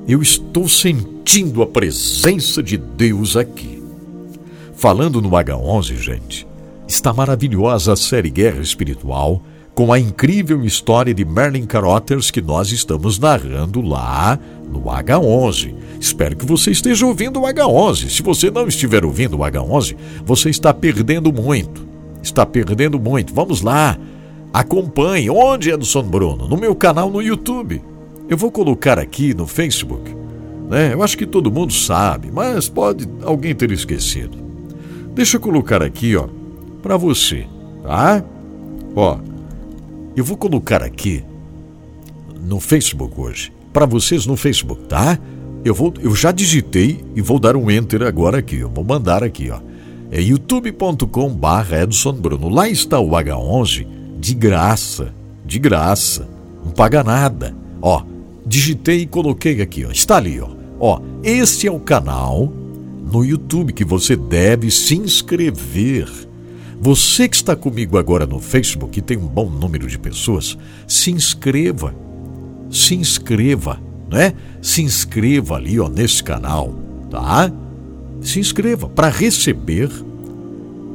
Eu 0.05 0.21
estou 0.21 0.67
sentindo 0.67 1.63
a 1.63 1.65
presença 1.65 2.61
de 2.61 2.75
Deus 2.77 3.37
aqui. 3.37 3.81
Falando 4.75 5.21
no 5.21 5.29
H11, 5.29 5.95
gente, 5.95 6.45
está 6.85 7.13
maravilhosa 7.13 7.93
a 7.93 7.95
série 7.95 8.29
Guerra 8.29 8.59
Espiritual, 8.59 9.41
com 9.73 9.93
a 9.93 9.97
incrível 9.97 10.63
história 10.65 11.13
de 11.13 11.23
Merlin 11.23 11.65
Carothers 11.65 12.29
que 12.29 12.41
nós 12.41 12.71
estamos 12.71 13.17
narrando 13.17 13.81
lá 13.81 14.37
no 14.69 14.81
H11. 14.81 15.73
Espero 15.99 16.35
que 16.35 16.45
você 16.45 16.71
esteja 16.71 17.05
ouvindo 17.05 17.39
o 17.39 17.43
H11. 17.43 18.09
Se 18.09 18.21
você 18.21 18.51
não 18.51 18.67
estiver 18.67 19.05
ouvindo 19.05 19.37
o 19.37 19.39
H11, 19.39 19.95
você 20.25 20.49
está 20.49 20.73
perdendo 20.73 21.31
muito. 21.31 21.87
Está 22.21 22.45
perdendo 22.45 22.99
muito. 22.99 23.33
Vamos 23.33 23.61
lá. 23.61 23.97
Acompanhe. 24.53 25.31
Onde 25.31 25.71
é 25.71 25.77
do 25.77 25.83
Son 25.83 26.03
Bruno? 26.03 26.47
No 26.47 26.55
meu 26.55 26.75
canal 26.75 27.09
no 27.09 27.21
YouTube. 27.21 27.81
Eu 28.29 28.37
vou 28.37 28.51
colocar 28.51 28.99
aqui 28.99 29.33
no 29.33 29.47
Facebook. 29.47 30.15
Né? 30.69 30.93
Eu 30.93 31.01
acho 31.01 31.17
que 31.17 31.25
todo 31.25 31.51
mundo 31.51 31.73
sabe, 31.73 32.31
mas 32.31 32.69
pode 32.69 33.09
alguém 33.23 33.55
ter 33.55 33.71
esquecido. 33.71 34.37
Deixa 35.13 35.37
eu 35.37 35.41
colocar 35.41 35.81
aqui, 35.81 36.15
ó, 36.15 36.27
para 36.81 36.97
você, 36.97 37.45
tá? 37.83 38.23
Ó, 38.95 39.19
eu 40.15 40.23
vou 40.23 40.37
colocar 40.37 40.81
aqui 40.81 41.23
no 42.41 42.59
Facebook 42.59 43.13
hoje, 43.19 43.53
para 43.71 43.85
vocês 43.85 44.25
no 44.25 44.35
Facebook, 44.35 44.83
tá? 44.85 45.19
Eu 45.63 45.75
vou, 45.75 45.93
eu 46.01 46.15
já 46.15 46.31
digitei 46.31 47.03
e 47.15 47.21
vou 47.21 47.39
dar 47.39 47.55
um 47.55 47.69
enter 47.69 48.01
agora 48.01 48.39
aqui, 48.39 48.57
eu 48.57 48.69
vou 48.69 48.83
mandar 48.83 49.23
aqui, 49.23 49.51
ó. 49.51 49.59
É 50.11 50.21
youtube.com/barra 50.21 51.83
Edson 51.83 52.13
Bruno. 52.13 52.49
Lá 52.49 52.67
está 52.67 52.99
o 52.99 53.11
H11 53.11 54.02
de 54.23 54.33
graça, 54.33 55.13
de 55.45 55.59
graça, 55.59 56.25
não 56.63 56.71
paga 56.71 57.03
nada. 57.03 57.53
Ó, 57.81 58.03
digitei 58.45 59.01
e 59.01 59.05
coloquei 59.05 59.61
aqui, 59.61 59.83
ó. 59.83 59.91
Está 59.91 60.15
ali, 60.15 60.39
ó. 60.39 60.47
Ó, 60.79 61.01
este 61.21 61.67
é 61.67 61.71
o 61.71 61.77
canal 61.77 62.49
no 63.11 63.25
YouTube 63.25 63.73
que 63.73 63.83
você 63.83 64.15
deve 64.15 64.71
se 64.71 64.95
inscrever. 64.95 66.09
Você 66.79 67.27
que 67.27 67.35
está 67.35 67.53
comigo 67.53 67.97
agora 67.97 68.25
no 68.25 68.39
Facebook, 68.39 68.93
que 68.93 69.01
tem 69.01 69.17
um 69.17 69.27
bom 69.27 69.49
número 69.49 69.87
de 69.87 69.99
pessoas, 69.99 70.57
se 70.87 71.11
inscreva. 71.11 71.93
Se 72.71 72.95
inscreva 72.95 73.77
né? 74.09 74.33
Se 74.61 74.81
inscreva 74.81 75.55
ali, 75.55 75.79
ó, 75.81 75.89
nesse 75.89 76.23
canal, 76.23 76.73
tá? 77.09 77.51
Se 78.21 78.39
inscreva 78.39 78.87
para 78.87 79.09
receber 79.09 79.89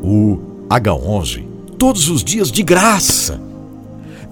o 0.03 0.39
H11 0.71 1.48
todos 1.79 2.11
os 2.11 2.25
dias 2.25 2.51
de 2.51 2.63
graça. 2.63 3.41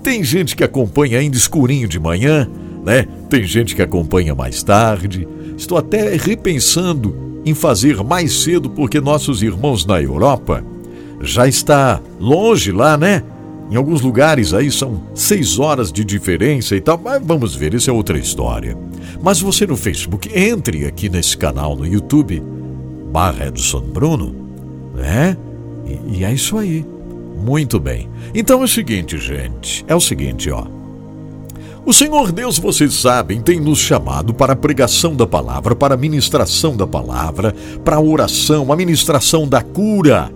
Tem 0.02 0.22
gente 0.22 0.54
que 0.54 0.64
acompanha 0.64 1.18
ainda 1.18 1.36
escurinho 1.36 1.88
de 1.88 1.98
manhã, 1.98 2.48
né? 2.84 3.06
Tem 3.30 3.44
gente 3.44 3.74
que 3.74 3.82
acompanha 3.82 4.34
mais 4.34 4.62
tarde. 4.62 5.26
Estou 5.56 5.78
até 5.78 6.16
repensando 6.16 7.40
em 7.44 7.54
fazer 7.54 8.02
mais 8.02 8.32
cedo 8.32 8.68
porque 8.68 9.00
nossos 9.00 9.42
irmãos 9.42 9.86
na 9.86 10.02
Europa 10.02 10.64
já 11.20 11.48
está 11.48 12.00
longe 12.20 12.72
lá, 12.72 12.96
né? 12.96 13.22
Em 13.70 13.76
alguns 13.76 14.00
lugares 14.00 14.54
aí 14.54 14.70
são 14.70 15.02
seis 15.14 15.58
horas 15.58 15.90
de 15.92 16.04
diferença 16.04 16.76
e 16.76 16.80
tal, 16.80 17.00
mas 17.02 17.20
vamos 17.24 17.54
ver, 17.54 17.74
isso 17.74 17.90
é 17.90 17.92
outra 17.92 18.18
história. 18.18 18.76
Mas 19.22 19.40
você 19.40 19.66
no 19.66 19.76
Facebook, 19.76 20.30
entre 20.32 20.86
aqui 20.86 21.08
nesse 21.08 21.36
canal 21.36 21.74
no 21.74 21.86
YouTube, 21.86 22.42
barra 23.12 23.48
Edson 23.48 23.80
Bruno, 23.80 24.34
né? 24.94 25.36
E, 25.84 26.18
e 26.18 26.24
é 26.24 26.32
isso 26.32 26.56
aí. 26.58 26.84
Muito 27.36 27.78
bem. 27.78 28.08
Então 28.34 28.62
é 28.62 28.64
o 28.64 28.68
seguinte, 28.68 29.18
gente. 29.18 29.84
É 29.86 29.94
o 29.94 30.00
seguinte, 30.00 30.50
ó. 30.50 30.66
O 31.84 31.92
Senhor 31.92 32.32
Deus, 32.32 32.58
vocês 32.58 32.94
sabem, 32.94 33.40
tem 33.40 33.60
nos 33.60 33.78
chamado 33.78 34.34
para 34.34 34.54
a 34.54 34.56
pregação 34.56 35.14
da 35.14 35.26
palavra, 35.26 35.76
para 35.76 35.94
a 35.94 35.96
ministração 35.96 36.76
da 36.76 36.86
palavra, 36.86 37.54
para 37.84 37.96
a 37.96 38.00
oração, 38.00 38.72
a 38.72 38.76
ministração 38.76 39.46
da 39.46 39.62
cura, 39.62 40.32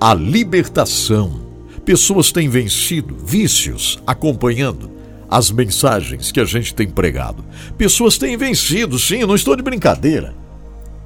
a 0.00 0.14
libertação 0.14 1.50
Pessoas 1.84 2.30
têm 2.30 2.48
vencido 2.48 3.16
vícios 3.16 3.98
acompanhando 4.06 4.90
as 5.28 5.50
mensagens 5.50 6.30
que 6.30 6.40
a 6.40 6.44
gente 6.44 6.74
tem 6.74 6.88
pregado. 6.88 7.44
Pessoas 7.78 8.18
têm 8.18 8.36
vencido, 8.36 8.98
sim, 8.98 9.24
não 9.24 9.34
estou 9.34 9.56
de 9.56 9.62
brincadeira. 9.62 10.34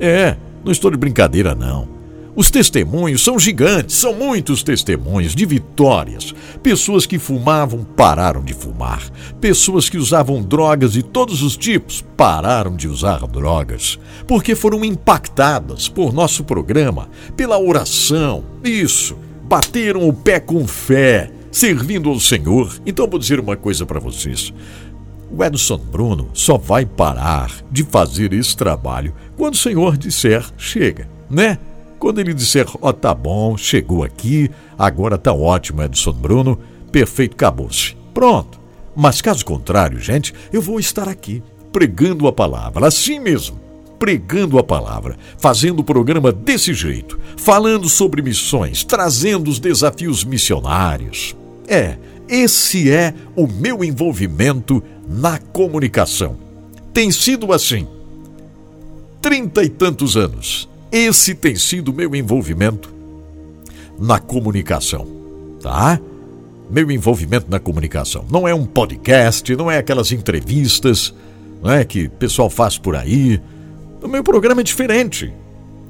É, 0.01 0.37
não 0.65 0.73
estou 0.73 0.91
de 0.91 0.97
brincadeira, 0.97 1.55
não. 1.55 1.94
Os 2.37 2.51
testemunhos 2.51 3.23
são 3.23 3.39
gigantes, 3.39 3.95
são 3.95 4.13
muitos 4.13 4.65
testemunhos 4.65 5.37
de 5.37 5.47
vitórias. 5.47 6.35
Pessoas 6.65 7.07
que 7.07 7.17
fumavam 7.17 7.85
pararam 7.85 8.43
de 8.43 8.53
fumar. 8.53 9.09
Pessoas 9.41 9.89
que 9.89 9.97
usavam 9.97 10.43
drogas 10.43 10.95
de 10.95 11.03
todos 11.03 11.43
os 11.43 11.57
tipos 11.57 12.03
pararam 12.17 12.75
de 12.75 12.89
usar 12.89 13.25
drogas. 13.29 14.01
Porque 14.27 14.57
foram 14.57 14.85
impactadas 14.85 15.89
por 15.89 16.13
nosso 16.13 16.43
programa, 16.43 17.09
pela 17.37 17.57
oração. 17.57 18.45
Isso 18.65 19.17
bateram 19.45 20.09
o 20.09 20.13
pé 20.13 20.41
com 20.41 20.67
fé, 20.67 21.31
servindo 21.53 22.11
ao 22.11 22.19
Senhor. 22.19 22.81
Então 22.85 23.09
vou 23.09 23.21
dizer 23.21 23.39
uma 23.39 23.57
coisa 23.57 23.87
para 23.87 24.01
vocês. 24.01 24.53
O 25.31 25.45
Edson 25.45 25.79
Bruno 25.79 26.31
só 26.35 26.59
vai 26.59 26.85
parar 26.85 27.51
de 27.71 27.85
fazer 27.85 28.33
esse 28.33 28.57
trabalho 28.57 29.15
quando 29.37 29.55
o 29.55 29.59
Senhor 29.59 29.97
disser 29.97 30.45
chega, 30.57 31.09
né? 31.31 31.59
Quando 32.05 32.19
ele 32.19 32.35
disser, 32.35 32.67
ó, 32.83 32.91
oh, 32.91 32.93
tá 32.93 33.15
bom, 33.15 33.57
chegou 33.57 34.05
aqui, 34.05 34.51
agora 34.79 35.17
tá 35.17 35.33
ótimo, 35.33 35.83
Edson 35.83 36.13
Bruno, 36.13 36.59
perfeito, 36.93 37.33
acabou-se. 37.33 37.97
Pronto. 38.13 38.61
Mas 38.95 39.23
caso 39.23 39.43
contrário, 39.43 39.99
gente, 39.99 40.35
eu 40.53 40.61
vou 40.61 40.79
estar 40.79 41.09
aqui, 41.09 41.43
pregando 41.73 42.27
a 42.27 42.33
palavra, 42.33 42.87
assim 42.87 43.19
mesmo 43.19 43.59
pregando 43.99 44.59
a 44.59 44.63
palavra, 44.63 45.17
fazendo 45.39 45.79
o 45.79 45.85
programa 45.85 46.31
desse 46.31 46.75
jeito, 46.75 47.19
falando 47.39 47.89
sobre 47.89 48.21
missões, 48.21 48.85
trazendo 48.85 49.49
os 49.49 49.59
desafios 49.59 50.25
missionários. 50.25 51.35
É, 51.67 51.97
esse 52.29 52.91
é 52.91 53.15
o 53.35 53.47
meu 53.47 53.83
envolvimento 53.83 54.83
na 55.09 55.39
comunicação. 55.39 56.37
Tem 56.93 57.11
sido 57.11 57.51
assim. 57.51 57.89
Trinta 59.23 59.63
e 59.63 59.71
tantos 59.71 60.19
anos. 60.19 60.69
Esse 60.97 61.35
tem 61.35 61.57
sido 61.57 61.93
meu 61.93 62.15
envolvimento 62.15 62.95
na 63.99 64.21
comunicação, 64.21 65.05
tá? 65.61 65.99
Meu 66.71 66.89
envolvimento 66.89 67.47
na 67.51 67.59
comunicação. 67.59 68.25
Não 68.31 68.47
é 68.47 68.55
um 68.55 68.65
podcast, 68.65 69.57
não 69.57 69.69
é 69.69 69.79
aquelas 69.79 70.13
entrevistas 70.13 71.13
não 71.61 71.73
é, 71.73 71.85
que 71.85 72.05
o 72.05 72.11
pessoal 72.11 72.49
faz 72.49 72.79
por 72.79 72.95
aí 72.95 73.43
o 74.01 74.07
meu 74.07 74.23
programa 74.23 74.61
é 74.61 74.65
diferente. 74.65 75.33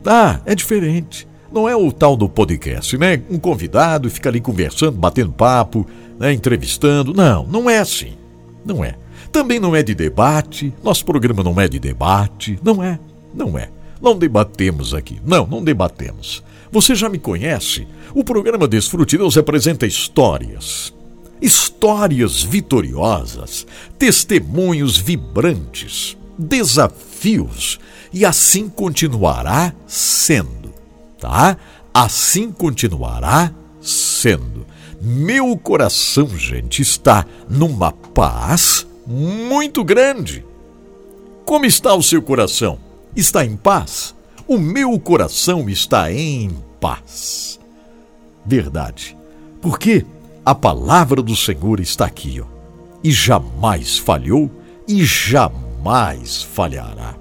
Ah, 0.06 0.40
é 0.46 0.54
diferente. 0.54 1.28
Não 1.52 1.68
é 1.68 1.76
o 1.76 1.92
tal 1.92 2.16
do 2.16 2.28
podcast, 2.28 2.96
né? 2.96 3.20
Um 3.28 3.38
convidado 3.38 4.08
fica 4.08 4.30
ali 4.30 4.40
conversando, 4.40 4.96
batendo 4.96 5.32
papo, 5.32 5.86
né? 6.18 6.32
entrevistando. 6.32 7.12
Não, 7.12 7.44
não 7.46 7.68
é 7.68 7.78
assim. 7.78 8.14
Não 8.64 8.82
é. 8.82 8.94
Também 9.30 9.60
não 9.60 9.76
é 9.76 9.82
de 9.82 9.94
debate. 9.94 10.72
Nosso 10.82 11.04
programa 11.04 11.42
não 11.42 11.60
é 11.60 11.68
de 11.68 11.78
debate. 11.78 12.58
Não 12.62 12.82
é. 12.82 12.98
Não 13.34 13.58
é. 13.58 13.68
Não 14.04 14.18
debatemos 14.18 14.92
aqui. 14.92 15.18
Não, 15.24 15.46
não 15.46 15.64
debatemos. 15.64 16.42
Você 16.70 16.94
já 16.94 17.08
me 17.08 17.18
conhece? 17.18 17.88
O 18.14 18.22
programa 18.22 18.68
Desfrute 18.68 19.16
Deus 19.16 19.38
apresenta 19.38 19.86
histórias. 19.86 20.92
Histórias 21.40 22.42
vitoriosas, 22.42 23.66
testemunhos 23.98 24.98
vibrantes, 24.98 26.18
desafios 26.38 27.80
e 28.12 28.26
assim 28.26 28.68
continuará 28.68 29.72
sendo, 29.86 30.74
tá? 31.18 31.56
Assim 31.92 32.52
continuará 32.52 33.54
sendo. 33.80 34.66
Meu 35.00 35.56
coração, 35.56 36.28
gente, 36.36 36.82
está 36.82 37.24
numa 37.48 37.90
paz 37.90 38.86
muito 39.06 39.82
grande. 39.82 40.44
Como 41.46 41.64
está 41.64 41.94
o 41.94 42.02
seu 42.02 42.20
coração? 42.20 42.83
Está 43.16 43.44
em 43.44 43.56
paz? 43.56 44.12
O 44.46 44.58
meu 44.58 44.98
coração 44.98 45.70
está 45.70 46.12
em 46.12 46.50
paz. 46.80 47.60
Verdade. 48.44 49.16
Porque 49.62 50.04
a 50.44 50.52
palavra 50.52 51.22
do 51.22 51.36
Senhor 51.36 51.78
está 51.78 52.06
aqui, 52.06 52.40
ó, 52.40 52.44
e 53.02 53.12
jamais 53.12 53.96
falhou 53.96 54.50
e 54.86 55.04
jamais 55.04 56.42
falhará. 56.42 57.14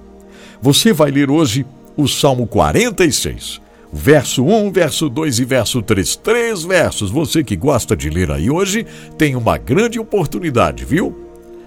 Você 0.60 0.92
vai 0.92 1.12
ler 1.12 1.30
hoje 1.30 1.64
o 1.96 2.08
Salmo 2.08 2.46
46, 2.46 3.60
verso 3.92 4.44
1, 4.44 4.72
verso 4.72 5.08
2 5.08 5.38
e 5.38 5.44
verso 5.44 5.80
3. 5.80 6.16
Três 6.16 6.64
versos. 6.64 7.10
Você 7.10 7.44
que 7.44 7.54
gosta 7.54 7.96
de 7.96 8.10
ler 8.10 8.32
aí 8.32 8.50
hoje 8.50 8.84
tem 9.16 9.36
uma 9.36 9.56
grande 9.56 10.00
oportunidade, 10.00 10.84
viu? 10.84 11.23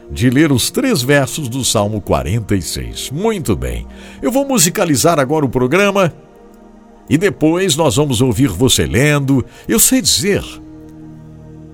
De 0.09 0.29
ler 0.29 0.51
os 0.51 0.69
três 0.69 1.01
versos 1.01 1.49
do 1.49 1.63
Salmo 1.63 2.01
46. 2.01 3.11
Muito 3.11 3.55
bem. 3.55 3.85
Eu 4.21 4.31
vou 4.31 4.47
musicalizar 4.47 5.19
agora 5.19 5.45
o 5.45 5.49
programa 5.49 6.13
e 7.09 7.17
depois 7.17 7.75
nós 7.75 7.95
vamos 7.95 8.21
ouvir 8.21 8.47
você 8.47 8.85
lendo. 8.85 9.45
Eu 9.67 9.79
sei 9.79 10.01
dizer 10.01 10.43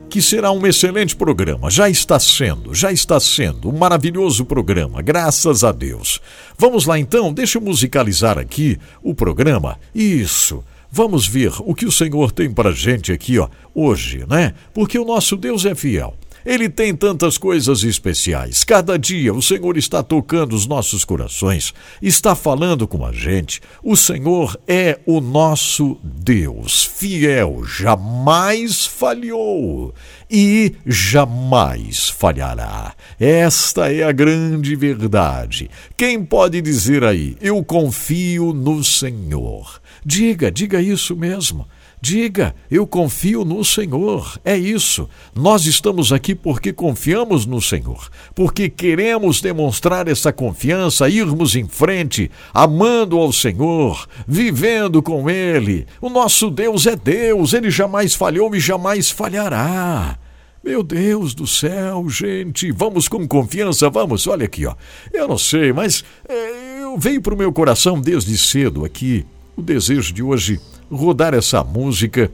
que 0.09 0.21
será 0.21 0.51
um 0.51 0.65
excelente 0.67 1.15
programa. 1.15 1.71
Já 1.71 1.89
está 1.89 2.19
sendo, 2.19 2.73
já 2.73 2.91
está 2.91 3.19
sendo 3.19 3.69
um 3.69 3.75
maravilhoso 3.75 4.45
programa, 4.45 5.01
graças 5.01 5.63
a 5.63 5.71
Deus. 5.71 6.21
Vamos 6.55 6.85
lá 6.85 6.99
então, 6.99 7.33
deixa 7.33 7.57
eu 7.57 7.61
musicalizar 7.63 8.37
aqui 8.37 8.77
o 9.01 9.15
programa. 9.15 9.79
Isso. 9.93 10.63
Vamos 10.91 11.27
ver 11.27 11.51
o 11.61 11.73
que 11.73 11.87
o 11.87 11.91
Senhor 11.91 12.31
tem 12.31 12.51
para 12.51 12.71
gente 12.71 13.11
aqui, 13.11 13.39
ó, 13.39 13.49
hoje, 13.73 14.23
né? 14.29 14.53
Porque 14.71 14.99
o 14.99 15.03
nosso 15.03 15.35
Deus 15.35 15.65
é 15.65 15.73
fiel. 15.73 16.13
Ele 16.45 16.69
tem 16.69 16.93
tantas 16.95 17.37
coisas 17.37 17.83
especiais. 17.83 18.63
Cada 18.63 18.97
dia 18.97 19.33
o 19.33 19.41
Senhor 19.41 19.77
está 19.77 20.03
tocando 20.03 20.53
os 20.53 20.65
nossos 20.65 21.05
corações, 21.05 21.73
está 22.01 22.35
falando 22.35 22.87
com 22.87 23.05
a 23.05 23.11
gente. 23.11 23.61
O 23.81 23.95
Senhor 23.95 24.59
é 24.67 24.99
o 25.05 25.21
nosso 25.21 25.97
Deus, 26.03 26.83
fiel, 26.83 27.63
jamais 27.65 28.85
falhou 28.85 29.93
e 30.29 30.75
jamais 30.85 32.09
falhará. 32.09 32.93
Esta 33.19 33.93
é 33.93 34.03
a 34.03 34.11
grande 34.11 34.75
verdade. 34.75 35.69
Quem 35.95 36.23
pode 36.23 36.61
dizer 36.61 37.03
aí, 37.03 37.37
eu 37.39 37.63
confio 37.63 38.53
no 38.53 38.83
Senhor? 38.83 39.81
Diga, 40.05 40.51
diga 40.51 40.81
isso 40.81 41.15
mesmo. 41.15 41.67
Diga, 42.05 42.53
eu 42.69 42.85
confio 42.85 43.45
no 43.45 43.63
Senhor. 43.63 44.37
É 44.43 44.57
isso. 44.57 45.07
Nós 45.33 45.65
estamos 45.65 46.11
aqui 46.11 46.35
porque 46.35 46.73
confiamos 46.73 47.45
no 47.45 47.61
Senhor, 47.61 48.09
porque 48.35 48.67
queremos 48.67 49.39
demonstrar 49.39 50.09
essa 50.09 50.33
confiança, 50.33 51.07
irmos 51.07 51.55
em 51.55 51.65
frente, 51.65 52.29
amando 52.53 53.17
ao 53.17 53.31
Senhor, 53.31 54.05
vivendo 54.27 55.01
com 55.01 55.29
Ele. 55.29 55.87
O 56.01 56.09
nosso 56.09 56.49
Deus 56.51 56.85
é 56.87 56.97
Deus, 56.97 57.53
Ele 57.53 57.71
jamais 57.71 58.13
falhou 58.13 58.53
e 58.53 58.59
jamais 58.59 59.09
falhará. 59.09 60.19
Meu 60.61 60.83
Deus 60.83 61.33
do 61.33 61.47
céu, 61.47 62.09
gente, 62.09 62.69
vamos 62.73 63.07
com 63.07 63.25
confiança, 63.25 63.89
vamos. 63.89 64.27
Olha 64.27 64.43
aqui, 64.43 64.65
ó. 64.65 64.75
Eu 65.13 65.25
não 65.25 65.37
sei, 65.37 65.71
mas 65.71 66.03
é, 66.27 66.81
eu 66.81 66.97
veio 66.97 67.21
para 67.21 67.33
o 67.33 67.37
meu 67.37 67.53
coração 67.53 68.01
desde 68.01 68.37
cedo 68.37 68.83
aqui 68.83 69.25
o 69.55 69.61
desejo 69.61 70.13
de 70.13 70.23
hoje 70.23 70.59
rodar 70.95 71.33
essa 71.33 71.63
música. 71.63 72.31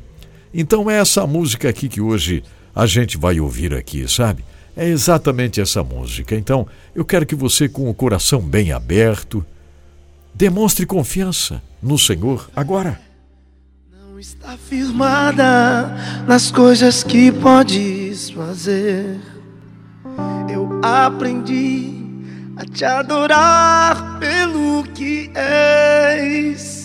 Então 0.54 0.90
é 0.90 1.00
essa 1.00 1.26
música 1.26 1.70
aqui 1.70 1.88
que 1.88 2.02
hoje 2.02 2.44
a 2.76 2.86
gente 2.86 3.18
vai 3.18 3.40
ouvir 3.40 3.74
aqui, 3.74 4.08
sabe? 4.08 4.44
É 4.76 4.88
exatamente 4.88 5.60
essa 5.60 5.84
música. 5.84 6.36
Então, 6.36 6.66
eu 6.96 7.04
quero 7.04 7.26
que 7.26 7.36
você, 7.36 7.68
com 7.68 7.90
o 7.90 7.94
coração 7.94 8.40
bem 8.40 8.72
aberto, 8.72 9.46
demonstre 10.34 10.86
confiança 10.86 11.62
no 11.82 12.00
Senhor 12.00 12.50
agora. 12.56 13.00
Não 13.92 14.18
está 14.18 14.58
firmada 14.58 16.24
nas 16.26 16.52
coisas 16.52 17.04
que 17.04 17.32
podes 17.32 18.30
fazer. 18.30 19.20
Eu 20.50 20.80
aprendi 20.82 21.94
a 22.56 22.66
te 22.66 22.86
adorar 22.86 24.20
pelo 24.20 24.84
que 24.94 25.30
és. 25.34 26.79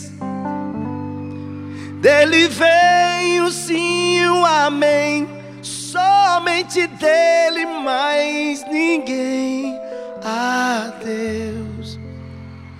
Dele 2.05 2.49
vem 2.49 3.41
o 3.41 3.51
sim, 3.51 4.27
o 4.27 4.45
amém. 4.45 5.27
Somente 5.63 6.87
dele, 6.87 7.65
mais 7.65 8.63
ninguém. 8.71 9.81
A 10.23 10.93
Deus 11.03 11.99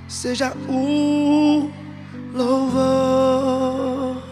seja 0.09 0.53
o 0.69 1.71
louvor. 2.35 4.23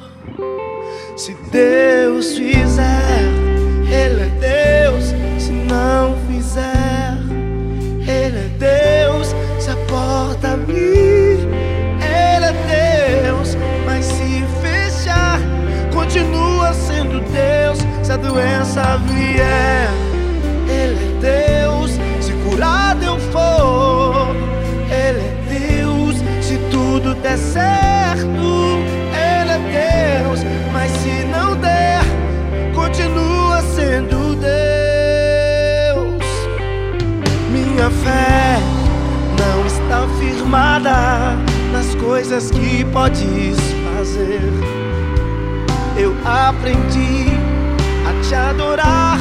Se 1.16 1.34
Deus 1.50 2.36
fizer, 2.36 3.30
Ele 3.90 4.24
é 4.24 4.90
Deus. 4.90 5.04
Se 5.42 5.52
não 5.52 6.18
fizer, 6.28 7.16
Ele 8.06 8.40
é 8.40 8.48
Deus. 8.58 9.11
Continua 16.12 16.74
sendo 16.74 17.20
Deus. 17.20 17.78
Se 18.02 18.12
a 18.12 18.18
doença 18.18 18.98
vier, 19.06 19.88
Ele 20.68 20.94
é 20.94 21.62
Deus. 21.62 21.92
Se 22.20 22.32
curado 22.44 23.02
eu 23.02 23.18
for, 23.18 24.36
Ele 24.90 25.20
é 25.20 25.34
Deus. 25.48 26.16
Se 26.42 26.58
tudo 26.70 27.14
der 27.14 27.38
certo, 27.38 28.26
Ele 28.28 29.52
é 29.52 30.20
Deus. 30.20 30.40
Mas 30.70 30.90
se 30.90 31.24
não 31.24 31.56
der, 31.56 32.02
continua 32.74 33.62
sendo 33.74 34.36
Deus. 34.36 34.52
Minha 37.50 37.88
fé 37.90 38.58
não 39.38 39.66
está 39.66 40.06
firmada 40.18 41.38
nas 41.72 41.94
coisas 41.94 42.50
que 42.50 42.84
podes 42.84 43.56
fazer. 43.96 44.82
Eu 46.02 46.16
aprendi 46.24 47.28
a 48.04 48.28
te 48.28 48.34
adorar 48.34 49.20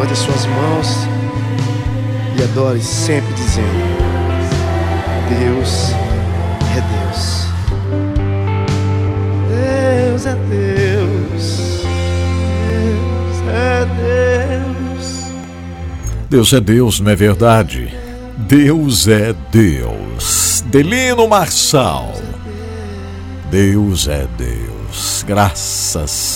levante 0.00 0.12
as 0.12 0.18
suas 0.18 0.46
mãos 0.46 0.88
e 2.38 2.42
adore 2.42 2.80
sempre 2.80 3.32
dizendo: 3.34 3.68
Deus 5.28 5.92
é 6.76 6.80
Deus. 6.80 7.46
Deus 9.48 10.26
é 10.26 10.34
Deus. 10.48 11.82
Deus 12.70 13.48
é 13.48 13.86
Deus. 14.00 15.24
Deus 16.30 16.52
é 16.52 16.60
Deus, 16.60 17.00
não 17.00 17.10
é 17.10 17.16
verdade? 17.16 17.92
Deus 18.38 19.06
é 19.06 19.34
Deus. 19.52 20.64
Delino 20.66 21.28
Marçal. 21.28 22.14
Deus 23.50 24.08
é 24.08 24.26
Deus. 24.38 25.24
Graças 25.26 26.29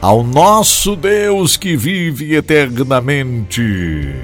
ao 0.00 0.22
nosso 0.22 0.94
Deus 0.94 1.56
que 1.56 1.76
vive 1.76 2.34
eternamente. 2.34 4.14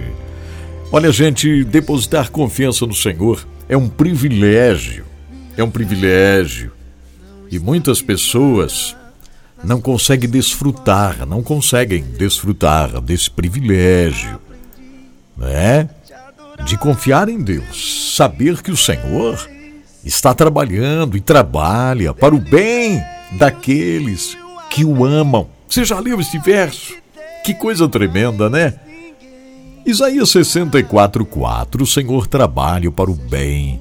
Olha, 0.90 1.10
gente, 1.10 1.64
depositar 1.64 2.30
confiança 2.30 2.86
no 2.86 2.94
Senhor 2.94 3.46
é 3.68 3.76
um 3.76 3.88
privilégio. 3.88 5.04
É 5.56 5.64
um 5.64 5.70
privilégio. 5.70 6.72
E 7.50 7.58
muitas 7.58 8.00
pessoas 8.00 8.96
não 9.62 9.80
conseguem 9.80 10.28
desfrutar, 10.28 11.26
não 11.26 11.42
conseguem 11.42 12.02
desfrutar 12.02 13.00
desse 13.00 13.30
privilégio, 13.30 14.40
né? 15.36 15.88
De 16.64 16.76
confiar 16.76 17.28
em 17.28 17.40
Deus, 17.40 18.14
saber 18.16 18.62
que 18.62 18.70
o 18.70 18.76
Senhor 18.76 19.48
está 20.04 20.34
trabalhando 20.34 21.16
e 21.16 21.20
trabalha 21.20 22.12
para 22.12 22.34
o 22.34 22.40
bem 22.40 23.02
daqueles 23.32 24.36
que 24.68 24.84
o 24.84 25.04
amam. 25.04 25.48
Você 25.72 25.86
já 25.86 25.98
leu 25.98 26.20
esse 26.20 26.38
verso? 26.38 26.92
Que 27.42 27.54
coisa 27.54 27.88
tremenda, 27.88 28.50
né? 28.50 28.74
Isaías 29.86 30.28
64:4 30.28 31.80
O 31.80 31.86
Senhor 31.86 32.26
trabalha 32.26 32.90
para 32.90 33.10
o 33.10 33.14
bem 33.14 33.80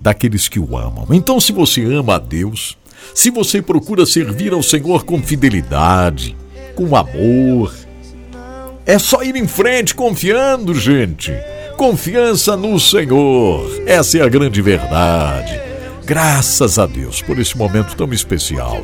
daqueles 0.00 0.46
que 0.46 0.60
o 0.60 0.78
amam. 0.78 1.08
Então, 1.10 1.40
se 1.40 1.50
você 1.50 1.82
ama 1.82 2.14
a 2.14 2.18
Deus, 2.18 2.78
se 3.12 3.28
você 3.28 3.60
procura 3.60 4.06
servir 4.06 4.52
ao 4.52 4.62
Senhor 4.62 5.02
com 5.02 5.20
fidelidade, 5.20 6.36
com 6.76 6.94
amor, 6.94 7.74
é 8.86 8.96
só 8.96 9.24
ir 9.24 9.34
em 9.34 9.48
frente 9.48 9.96
confiando, 9.96 10.72
gente. 10.76 11.32
confiança 11.76 12.56
no 12.56 12.78
Senhor. 12.78 13.68
Essa 13.84 14.18
é 14.18 14.22
a 14.22 14.28
grande 14.28 14.62
verdade. 14.62 15.60
Graças 16.06 16.78
a 16.78 16.86
Deus 16.86 17.20
por 17.20 17.36
esse 17.36 17.58
momento 17.58 17.96
tão 17.96 18.12
especial 18.12 18.80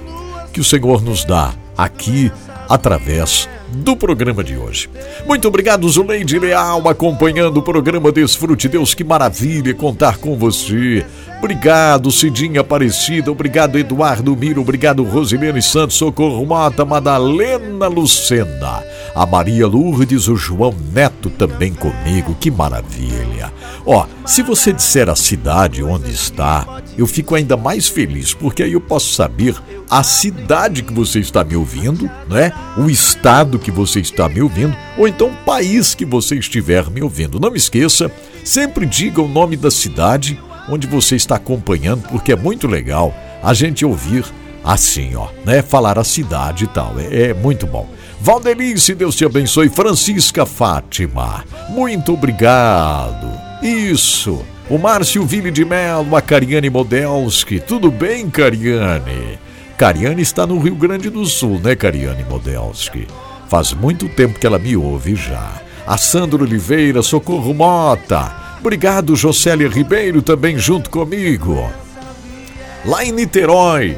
que 0.53 0.59
o 0.59 0.65
Senhor 0.65 1.01
nos 1.01 1.25
dá 1.25 1.55
aqui 1.77 2.31
através 2.69 3.49
do 3.69 3.97
programa 3.97 4.43
de 4.43 4.57
hoje. 4.57 4.89
Muito 5.27 5.49
obrigado, 5.49 5.89
Zuleide 5.89 6.39
Leal, 6.39 6.89
acompanhando 6.89 7.59
o 7.59 7.63
programa 7.63 8.13
Desfrute. 8.13 8.69
Deus, 8.69 8.95
que 8.95 9.05
maravilha 9.05 9.75
contar 9.75 10.19
com 10.19 10.37
você. 10.37 11.05
Obrigado, 11.39 12.11
Cidinha 12.11 12.61
Aparecida. 12.61 13.31
Obrigado, 13.31 13.79
Eduardo 13.79 14.35
Miro. 14.37 14.63
Obrigado, 14.63 15.05
Rosilene 15.05 15.61
Santos, 15.61 15.97
Socorro 15.97 16.45
Mota, 16.47 16.85
Madalena 16.85 17.89
Lucena. 17.89 18.83
A 19.15 19.27
Maria 19.27 19.67
Lourdes, 19.67 20.29
o 20.29 20.37
João 20.37 20.75
Neto 20.93 21.29
também 21.31 21.75
comigo. 21.75 22.37
Que 22.41 22.51
maravilha. 22.51 23.53
Ó, 23.85 24.07
se 24.27 24.43
você 24.43 24.73
disser 24.73 25.09
a 25.09 25.15
cidade 25.15 25.83
onde 25.85 26.11
está, 26.11 26.83
eu 26.99 27.07
fico 27.07 27.35
ainda 27.35 27.57
mais 27.57 27.89
feliz, 27.89 28.35
porque 28.35 28.63
aí 28.63 28.73
eu 28.73 28.81
posso 28.81 29.15
saber 29.15 29.55
a 29.89 30.03
cidade 30.03 30.83
que 30.83 30.93
você 30.93 31.21
está 31.21 31.45
me 31.45 31.55
ouvindo, 31.55 32.11
né? 32.29 32.53
O 32.77 32.91
estado 32.91 33.59
que 33.59 33.71
você 33.71 34.01
está 34.01 34.29
me 34.29 34.43
ouvindo, 34.43 34.77
ou 34.99 35.07
então 35.07 35.29
o 35.29 35.45
país 35.45 35.95
que 35.95 36.05
você 36.05 36.37
estiver 36.37 36.91
me 36.91 37.03
ouvindo. 37.03 37.39
Não 37.39 37.53
me 37.53 37.57
esqueça, 37.57 38.11
sempre 38.45 38.85
diga 38.85 39.23
o 39.23 39.29
nome 39.29 39.57
da 39.57 39.71
cidade 39.71 40.39
onde 40.69 40.89
você 40.89 41.15
está 41.15 41.37
acompanhando, 41.37 42.09
porque 42.09 42.33
é 42.33 42.37
muito 42.37 42.67
legal 42.67 43.15
a 43.43 43.55
gente 43.55 43.85
ouvir 43.85 44.25
assim, 44.65 45.15
ó, 45.15 45.29
né? 45.45 45.63
Falar 45.63 46.01
a 46.01 46.05
cidade 46.05 46.65
e 46.65 46.67
tal. 46.67 46.97
É, 46.99 47.29
é 47.29 47.35
muito 47.35 47.65
bom. 47.65 47.89
Valdelice, 48.21 48.93
Deus 48.93 49.15
te 49.15 49.25
abençoe. 49.25 49.69
Francisca 49.69 50.45
Fátima, 50.45 51.45
muito 51.69 52.13
obrigado. 52.13 53.46
Isso. 53.63 54.45
O 54.69 54.79
Márcio 54.79 55.25
Ville 55.25 55.51
de 55.51 55.65
Melo, 55.65 56.17
a 56.17 56.21
Cariane 56.21 56.69
Modelski. 56.69 57.61
Tudo 57.61 57.91
bem, 57.91 58.29
Cariane? 58.29 59.39
Cariane 59.79 60.23
está 60.23 60.47
no 60.47 60.59
Rio 60.59 60.75
Grande 60.75 61.11
do 61.11 61.25
Sul, 61.25 61.61
né, 61.61 61.77
Cariane 61.77 62.25
Modelski? 62.25 63.07
Faz 63.49 63.73
muito 63.73 64.09
tempo 64.09 64.39
que 64.39 64.47
ela 64.47 64.59
me 64.59 64.77
ouve 64.77 65.15
já. 65.15 65.63
A 65.87 65.97
Sandra 65.97 66.43
Oliveira, 66.43 67.03
Socorro 67.03 67.55
Mota. 67.55 68.57
Obrigado, 68.59 69.15
Jocélia 69.15 69.69
Ribeiro, 69.69 70.21
também 70.21 70.59
junto 70.59 70.91
comigo. 70.91 71.71
Lá 72.85 73.05
em 73.05 73.13
Niterói, 73.13 73.97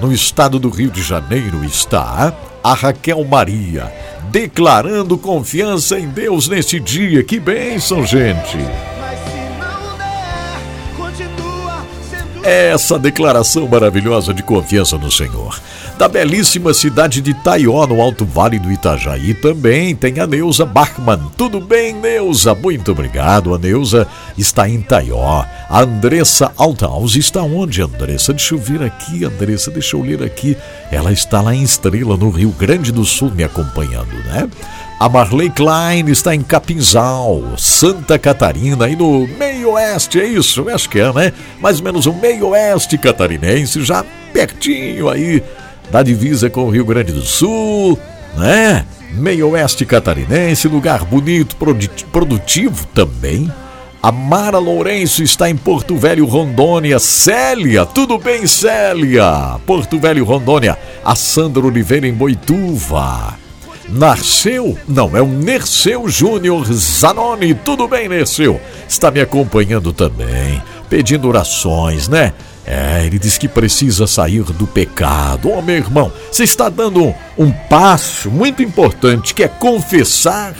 no 0.00 0.12
estado 0.12 0.58
do 0.58 0.70
Rio 0.70 0.90
de 0.90 1.02
Janeiro, 1.02 1.64
está 1.64 2.32
a 2.62 2.74
Raquel 2.74 3.24
Maria, 3.24 3.92
declarando 4.30 5.16
confiança 5.16 5.98
em 5.98 6.08
Deus 6.08 6.48
neste 6.48 6.78
dia. 6.78 7.22
Que 7.22 7.38
bênção, 7.40 8.04
gente! 8.04 8.58
Essa 12.42 12.98
declaração 12.98 13.66
maravilhosa 13.66 14.32
de 14.32 14.42
confiança 14.42 14.96
no 14.96 15.10
Senhor. 15.10 15.60
Da 15.98 16.08
belíssima 16.08 16.72
cidade 16.72 17.20
de 17.20 17.34
Taió, 17.34 17.86
no 17.86 18.00
Alto 18.00 18.24
Vale 18.24 18.58
do 18.58 18.70
Itajaí, 18.70 19.34
também 19.34 19.96
tem 19.96 20.20
a 20.20 20.26
Neuza 20.26 20.64
Bachmann. 20.64 21.30
Tudo 21.36 21.60
bem, 21.60 21.92
Neuza? 21.92 22.54
Muito 22.54 22.92
obrigado. 22.92 23.54
A 23.54 23.58
Neuza 23.58 24.06
está 24.36 24.68
em 24.68 24.80
Taió. 24.80 25.44
A 25.68 25.80
Andressa 25.80 26.52
Althaus 26.56 27.16
está 27.16 27.42
onde, 27.42 27.82
Andressa? 27.82 28.32
Deixa 28.32 28.54
eu 28.54 28.58
vir 28.58 28.82
aqui, 28.82 29.24
Andressa, 29.24 29.70
deixa 29.70 29.96
eu 29.96 30.02
ler 30.02 30.22
aqui. 30.22 30.56
Ela 30.92 31.12
está 31.12 31.40
lá 31.40 31.54
em 31.54 31.62
Estrela, 31.62 32.16
no 32.16 32.30
Rio 32.30 32.50
Grande 32.50 32.92
do 32.92 33.04
Sul, 33.04 33.30
me 33.30 33.42
acompanhando, 33.42 34.14
né? 34.26 34.48
A 35.00 35.08
Marley 35.08 35.48
Klein 35.48 36.08
está 36.08 36.34
em 36.34 36.42
Capinzal, 36.42 37.40
Santa 37.56 38.18
Catarina, 38.18 38.86
aí 38.86 38.96
no 38.96 39.28
meio 39.28 39.70
oeste, 39.74 40.20
é 40.20 40.26
isso? 40.26 40.68
Acho 40.68 40.90
que 40.90 40.98
é, 40.98 41.12
né? 41.12 41.32
Mais 41.60 41.78
ou 41.78 41.84
menos 41.84 42.06
o 42.06 42.12
meio 42.12 42.48
oeste 42.48 42.98
catarinense, 42.98 43.84
já 43.84 44.04
pertinho 44.32 45.08
aí 45.08 45.40
da 45.88 46.02
divisa 46.02 46.50
com 46.50 46.64
o 46.64 46.70
Rio 46.70 46.84
Grande 46.84 47.12
do 47.12 47.22
Sul, 47.22 47.96
né? 48.36 48.84
Meio 49.12 49.50
oeste 49.50 49.86
catarinense, 49.86 50.66
lugar 50.66 51.04
bonito, 51.04 51.54
produtivo 52.10 52.84
também. 52.92 53.48
A 54.02 54.10
Mara 54.10 54.58
Lourenço 54.58 55.22
está 55.22 55.48
em 55.48 55.56
Porto 55.56 55.96
Velho, 55.96 56.26
Rondônia. 56.26 56.98
Célia, 56.98 57.86
tudo 57.86 58.18
bem, 58.18 58.48
Célia? 58.48 59.60
Porto 59.64 59.98
Velho, 60.00 60.24
Rondônia. 60.24 60.76
A 61.04 61.14
Sandra 61.14 61.64
Oliveira 61.64 62.06
em 62.06 62.12
Boituva. 62.12 63.47
Nasceu? 63.88 64.76
Não, 64.86 65.16
é 65.16 65.22
o 65.22 65.26
Nerceu 65.26 66.08
Júnior 66.08 66.64
Zanoni. 66.72 67.54
Tudo 67.54 67.88
bem, 67.88 68.08
Nerceu? 68.08 68.60
Está 68.86 69.10
me 69.10 69.20
acompanhando 69.20 69.92
também, 69.92 70.62
pedindo 70.88 71.26
orações, 71.26 72.08
né? 72.08 72.34
É, 72.66 73.06
ele 73.06 73.18
diz 73.18 73.38
que 73.38 73.48
precisa 73.48 74.06
sair 74.06 74.42
do 74.42 74.66
pecado. 74.66 75.48
Ô, 75.48 75.58
oh, 75.58 75.62
meu 75.62 75.76
irmão, 75.76 76.12
você 76.30 76.44
está 76.44 76.68
dando 76.68 77.02
um, 77.02 77.14
um 77.38 77.50
passo 77.50 78.30
muito 78.30 78.62
importante 78.62 79.34
que 79.34 79.42
é 79.42 79.48
confessar. 79.48 80.54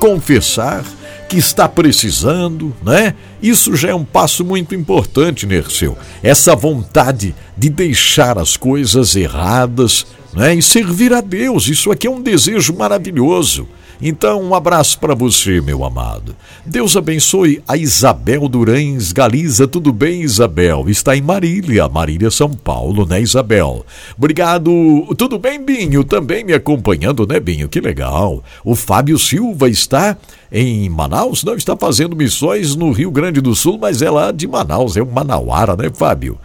Confessar 0.00 0.82
que 1.28 1.36
está 1.36 1.68
precisando, 1.68 2.74
né? 2.82 3.14
Isso 3.42 3.76
já 3.76 3.90
é 3.90 3.94
um 3.94 4.04
passo 4.04 4.44
muito 4.44 4.74
importante, 4.74 5.46
Nerceu. 5.46 5.96
Essa 6.22 6.56
vontade 6.56 7.34
de 7.56 7.68
deixar 7.68 8.38
as 8.38 8.56
coisas 8.56 9.16
erradas, 9.16 10.06
né? 10.32 10.54
E 10.54 10.62
servir 10.62 11.12
a 11.12 11.20
Deus. 11.20 11.68
Isso 11.68 11.90
aqui 11.90 12.06
é 12.06 12.10
um 12.10 12.22
desejo 12.22 12.74
maravilhoso. 12.74 13.68
Então, 14.04 14.42
um 14.42 14.52
abraço 14.52 14.98
para 14.98 15.14
você, 15.14 15.60
meu 15.60 15.84
amado. 15.84 16.34
Deus 16.66 16.96
abençoe 16.96 17.62
a 17.68 17.76
Isabel 17.76 18.48
Durães 18.48 19.12
Galiza. 19.12 19.68
Tudo 19.68 19.92
bem, 19.92 20.22
Isabel? 20.22 20.86
Está 20.88 21.16
em 21.16 21.22
Marília, 21.22 21.88
Marília, 21.88 22.28
São 22.28 22.50
Paulo, 22.50 23.06
né, 23.06 23.20
Isabel? 23.22 23.86
Obrigado. 24.18 24.70
Tudo 25.16 25.38
bem, 25.38 25.64
Binho? 25.64 26.02
Também 26.02 26.42
me 26.42 26.52
acompanhando, 26.52 27.24
né, 27.28 27.38
Binho? 27.38 27.68
Que 27.68 27.80
legal. 27.80 28.42
O 28.64 28.74
Fábio 28.74 29.16
Silva 29.20 29.68
está 29.68 30.16
em 30.50 30.88
Manaus? 30.88 31.44
Não, 31.44 31.54
está 31.54 31.76
fazendo 31.76 32.16
missões 32.16 32.74
no 32.74 32.90
Rio 32.90 33.12
Grande 33.12 33.40
do 33.40 33.54
Sul, 33.54 33.78
mas 33.80 34.02
é 34.02 34.10
lá 34.10 34.32
de 34.32 34.48
Manaus, 34.48 34.96
é 34.96 35.02
um 35.02 35.10
Manauara, 35.12 35.76
né, 35.76 35.88
Fábio? 35.94 36.40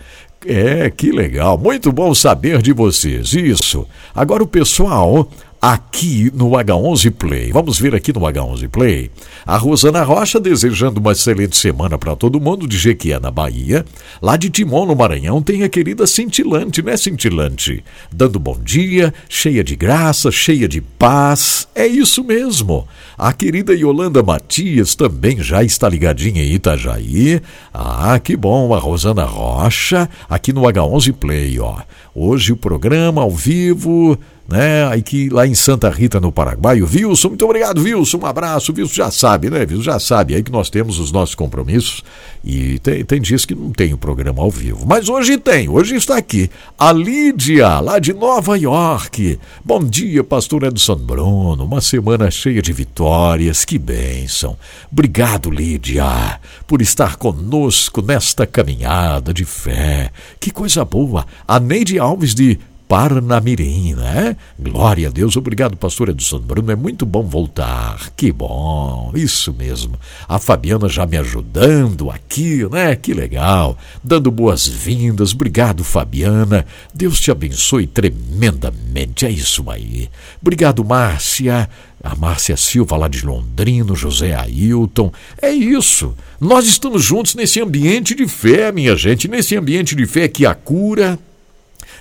É, 0.45 0.89
que 0.89 1.11
legal. 1.11 1.57
Muito 1.57 1.91
bom 1.91 2.13
saber 2.13 2.61
de 2.61 2.71
vocês. 2.71 3.33
Isso. 3.33 3.87
Agora 4.13 4.43
o 4.43 4.47
pessoal 4.47 5.29
aqui 5.67 6.31
no 6.33 6.51
H11 6.51 7.11
Play. 7.11 7.51
Vamos 7.51 7.77
ver 7.77 7.93
aqui 7.93 8.13
no 8.13 8.21
H11 8.21 8.69
Play. 8.69 9.11
A 9.45 9.57
Rosana 9.57 10.01
Rocha 10.01 10.39
desejando 10.39 11.01
uma 11.01 11.11
excelente 11.11 11.57
semana 11.57 11.97
para 11.97 12.15
todo 12.15 12.39
mundo 12.39 12.65
de 12.65 12.77
Jequié, 12.77 13.19
na 13.19 13.29
Bahia. 13.29 13.85
Lá 14.21 14.37
de 14.37 14.49
Timon, 14.49 14.85
no 14.85 14.95
Maranhão, 14.95 15.41
tem 15.41 15.63
a 15.63 15.69
querida 15.69 16.07
Cintilante, 16.07 16.81
né, 16.81 16.95
Cintilante? 16.95 17.83
Dando 18.09 18.39
bom 18.39 18.57
dia, 18.57 19.13
cheia 19.27 19.61
de 19.61 19.75
graça, 19.75 20.31
cheia 20.31 20.69
de 20.69 20.79
paz. 20.79 21.67
É 21.75 21.85
isso 21.85 22.23
mesmo. 22.23 22.87
A 23.17 23.33
querida 23.33 23.75
Yolanda 23.75 24.23
Matias 24.23 24.95
também 24.95 25.43
já 25.43 25.65
está 25.65 25.89
ligadinha 25.89 26.41
em 26.41 26.53
Itajaí. 26.53 27.41
Ah, 27.73 28.17
que 28.19 28.37
bom. 28.37 28.73
A 28.73 28.79
Rosana 28.79 29.25
Rocha, 29.25 30.09
aqui 30.29 30.53
no 30.53 30.61
H11 30.61 31.11
Play, 31.11 31.59
ó. 31.59 31.79
Hoje 32.19 32.51
o 32.51 32.57
programa 32.57 33.21
ao 33.21 33.29
vivo 33.29 34.17
né? 34.47 34.85
Aqui 34.87 35.29
lá 35.29 35.45
em 35.45 35.53
Santa 35.53 35.89
Rita, 35.89 36.19
no 36.19 36.31
Paraguai. 36.31 36.81
O 36.81 36.89
Wilson, 36.89 37.29
muito 37.29 37.43
obrigado, 37.43 37.81
Wilson. 37.81 38.19
Um 38.19 38.25
abraço. 38.25 38.71
O 38.71 38.75
Wilson 38.75 38.93
já 38.93 39.11
sabe, 39.11 39.49
né, 39.49 39.59
Wilson? 39.59 39.83
Já 39.83 39.99
sabe 39.99 40.35
aí 40.35 40.41
que 40.41 40.51
nós 40.51 40.69
temos 40.69 40.99
os 40.99 41.11
nossos 41.11 41.35
compromissos 41.35 42.03
e 42.43 42.79
tem, 42.79 43.03
tem 43.03 43.21
dias 43.21 43.45
que 43.45 43.53
não 43.53 43.71
tem 43.71 43.93
o 43.93 43.97
programa 43.97 44.41
ao 44.41 44.49
vivo. 44.49 44.85
Mas 44.87 45.09
hoje 45.09 45.37
tem, 45.37 45.67
hoje 45.67 45.95
está 45.95 46.17
aqui. 46.17 46.49
A 46.79 46.93
Lídia, 46.93 47.79
lá 47.79 47.99
de 47.99 48.13
Nova 48.13 48.57
York. 48.57 49.37
Bom 49.65 49.83
dia, 49.83 50.23
pastor 50.23 50.63
Edson 50.63 50.95
Bruno. 50.95 51.65
Uma 51.65 51.81
semana 51.81 52.31
cheia 52.31 52.61
de 52.61 52.71
vitórias. 52.71 53.65
Que 53.65 53.77
bênção. 53.77 54.57
Obrigado, 54.89 55.51
Lídia, 55.51 56.39
por 56.65 56.81
estar 56.81 57.17
conosco 57.17 58.01
nesta 58.01 58.47
caminhada 58.47 59.33
de 59.33 59.43
fé. 59.43 60.09
Que 60.39 60.51
coisa 60.51 60.85
boa. 60.85 61.25
A 61.45 61.59
Neide 61.59 61.99
Alves 62.07 62.33
de 62.33 62.57
Parnamirim, 62.87 63.95
né? 63.95 64.37
Glória 64.57 65.09
a 65.09 65.11
Deus, 65.11 65.35
obrigado, 65.35 65.75
pastor 65.75 66.07
Edson 66.07 66.39
Bruno. 66.39 66.71
É 66.71 66.75
muito 66.75 67.05
bom 67.05 67.21
voltar. 67.21 68.11
Que 68.15 68.31
bom, 68.31 69.11
isso 69.13 69.53
mesmo. 69.53 69.99
A 70.25 70.39
Fabiana 70.39 70.87
já 70.87 71.05
me 71.05 71.17
ajudando 71.17 72.09
aqui, 72.09 72.65
né? 72.71 72.95
Que 72.95 73.13
legal. 73.13 73.77
Dando 74.01 74.31
boas-vindas. 74.31 75.33
Obrigado, 75.33 75.83
Fabiana. 75.83 76.65
Deus 76.93 77.19
te 77.19 77.29
abençoe 77.29 77.87
tremendamente. 77.87 79.25
É 79.25 79.29
isso 79.29 79.69
aí. 79.69 80.09
Obrigado, 80.41 80.85
Márcia. 80.85 81.69
A 82.01 82.15
Márcia 82.15 82.55
Silva, 82.55 82.95
lá 82.95 83.09
de 83.09 83.25
Londrina, 83.25 83.93
José 83.95 84.33
Ailton. 84.33 85.11
É 85.41 85.51
isso. 85.51 86.15
Nós 86.39 86.65
estamos 86.65 87.03
juntos 87.03 87.35
nesse 87.35 87.59
ambiente 87.59 88.15
de 88.15 88.29
fé, 88.29 88.71
minha 88.71 88.95
gente. 88.95 89.27
Nesse 89.27 89.57
ambiente 89.57 89.93
de 89.93 90.05
fé 90.05 90.29
que 90.29 90.45
a 90.45 90.55
cura 90.55 91.19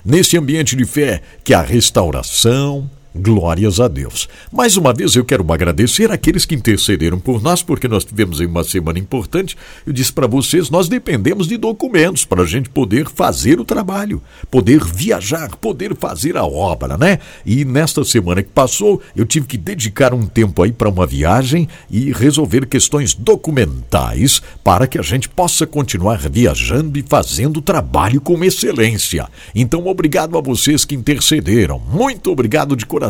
nesse 0.07 0.39
ambiente 0.39 0.77
de 0.77 0.85
fé 0.85 1.21
que 1.43 1.53
a 1.53 1.61
restauração, 1.61 2.89
Glórias 3.17 3.81
a 3.81 3.89
Deus. 3.89 4.29
Mais 4.53 4.77
uma 4.77 4.93
vez 4.93 5.17
eu 5.17 5.25
quero 5.25 5.45
agradecer 5.53 6.13
aqueles 6.13 6.45
que 6.45 6.55
intercederam 6.55 7.19
por 7.19 7.43
nós, 7.43 7.63
porque 7.63 7.89
nós 7.89 8.05
tivemos 8.05 8.41
uma 8.41 8.63
semana 8.63 8.99
importante. 8.99 9.57
Eu 9.87 9.93
disse 9.93 10.13
para 10.13 10.27
vocês, 10.27 10.69
nós 10.69 10.89
dependemos 10.89 11.49
de 11.49 11.57
documentos 11.57 12.25
para 12.25 12.43
a 12.43 12.47
gente 12.47 12.69
poder 12.69 13.09
fazer 13.09 13.59
o 13.59 13.65
trabalho, 13.65 14.23
poder 14.51 14.85
viajar, 14.85 15.57
poder 15.57 15.97
fazer 15.97 16.37
a 16.37 16.45
obra, 16.45 16.99
né? 16.99 17.19
E 17.45 17.65
nesta 17.65 18.05
semana 18.05 18.43
que 18.43 18.51
passou, 18.51 19.01
eu 19.15 19.25
tive 19.25 19.47
que 19.47 19.57
dedicar 19.57 20.13
um 20.13 20.27
tempo 20.27 20.63
aí 20.63 20.73
para 20.73 20.89
uma 20.89 21.07
viagem 21.07 21.69
e 21.91 22.13
resolver 22.13 22.67
questões 22.67 23.15
documentais 23.15 24.43
para 24.63 24.87
que 24.87 24.99
a 24.99 25.03
gente 25.03 25.29
possa 25.29 25.67
continuar 25.67 26.19
viajando 26.29 26.99
e 26.99 27.05
fazendo 27.09 27.59
o 27.59 27.63
trabalho 27.63 28.21
com 28.21 28.45
excelência. 28.45 29.27
Então, 29.55 29.87
obrigado 29.87 30.37
a 30.37 30.41
vocês 30.41 30.85
que 30.85 30.95
intercederam. 30.95 31.81
Muito 31.91 32.31
obrigado 32.31 32.77
de 32.77 32.85
coração. 32.85 33.06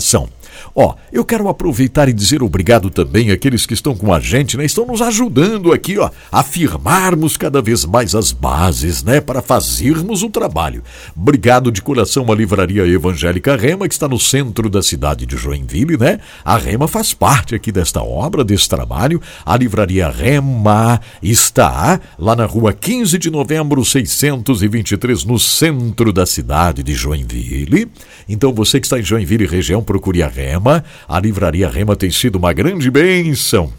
Ó, 0.75 0.95
eu 1.13 1.25
quero 1.25 1.49
aproveitar 1.49 2.09
e 2.09 2.13
dizer 2.13 2.43
obrigado 2.43 2.91
também 2.91 3.31
àqueles 3.31 3.67
que 3.67 3.75
estão 3.75 3.95
com 3.95 4.13
a 4.13 4.21
gente, 4.21 4.57
né? 4.57 4.65
Estão 4.65 4.87
nos 4.87 5.03
ajudando 5.03 5.73
aqui, 5.73 5.99
ó, 5.99 6.11
a 6.31 6.43
firmarmos 6.43 7.37
cada 7.37 7.63
vez 7.63 7.85
mais 7.85 8.15
as 8.15 8.33
bases, 8.33 9.03
né? 9.03 9.21
Para 9.21 9.43
fazermos 9.43 10.23
o 10.23 10.31
trabalho. 10.31 10.83
Obrigado 11.17 11.71
de 11.71 11.83
coração 11.83 12.31
à 12.31 12.35
Livraria 12.35 12.87
Evangélica 12.87 13.57
Rema, 13.57 13.89
que 13.89 13.95
está 13.95 14.09
no 14.09 14.19
centro 14.19 14.69
da 14.69 14.83
cidade 14.83 15.27
de 15.27 15.37
Joinville, 15.37 15.97
né? 15.97 16.21
A 16.45 16.57
Rema 16.57 16.89
faz 16.89 17.13
parte 17.13 17.55
aqui 17.55 17.73
desta 17.73 18.03
obra, 18.03 18.45
desse 18.45 18.69
trabalho. 18.69 19.21
A 19.45 19.57
Livraria 19.57 20.09
Rema 20.09 21.01
está 21.23 22.01
lá 22.19 22.37
na 22.37 22.45
rua 22.45 22.73
15 22.73 23.19
de 23.19 23.31
novembro, 23.31 23.85
623, 23.85 25.25
no 25.25 25.39
centro 25.39 26.13
da 26.13 26.27
cidade 26.27 26.83
de 26.83 26.95
Joinville. 26.95 27.91
Então 28.29 28.53
você 28.53 28.81
que 28.81 28.87
está 28.87 28.99
em 28.99 29.03
Joinville 29.03 29.47
região, 29.47 29.76
procure 29.83 30.23
a 30.23 30.29
Rema. 30.29 30.85
A 31.09 31.21
Livraria 31.21 31.69
Rema 31.69 31.97
tem 31.97 32.11
sido 32.11 32.37
uma 32.37 32.53
grande 32.53 32.91
bênção. 32.91 33.73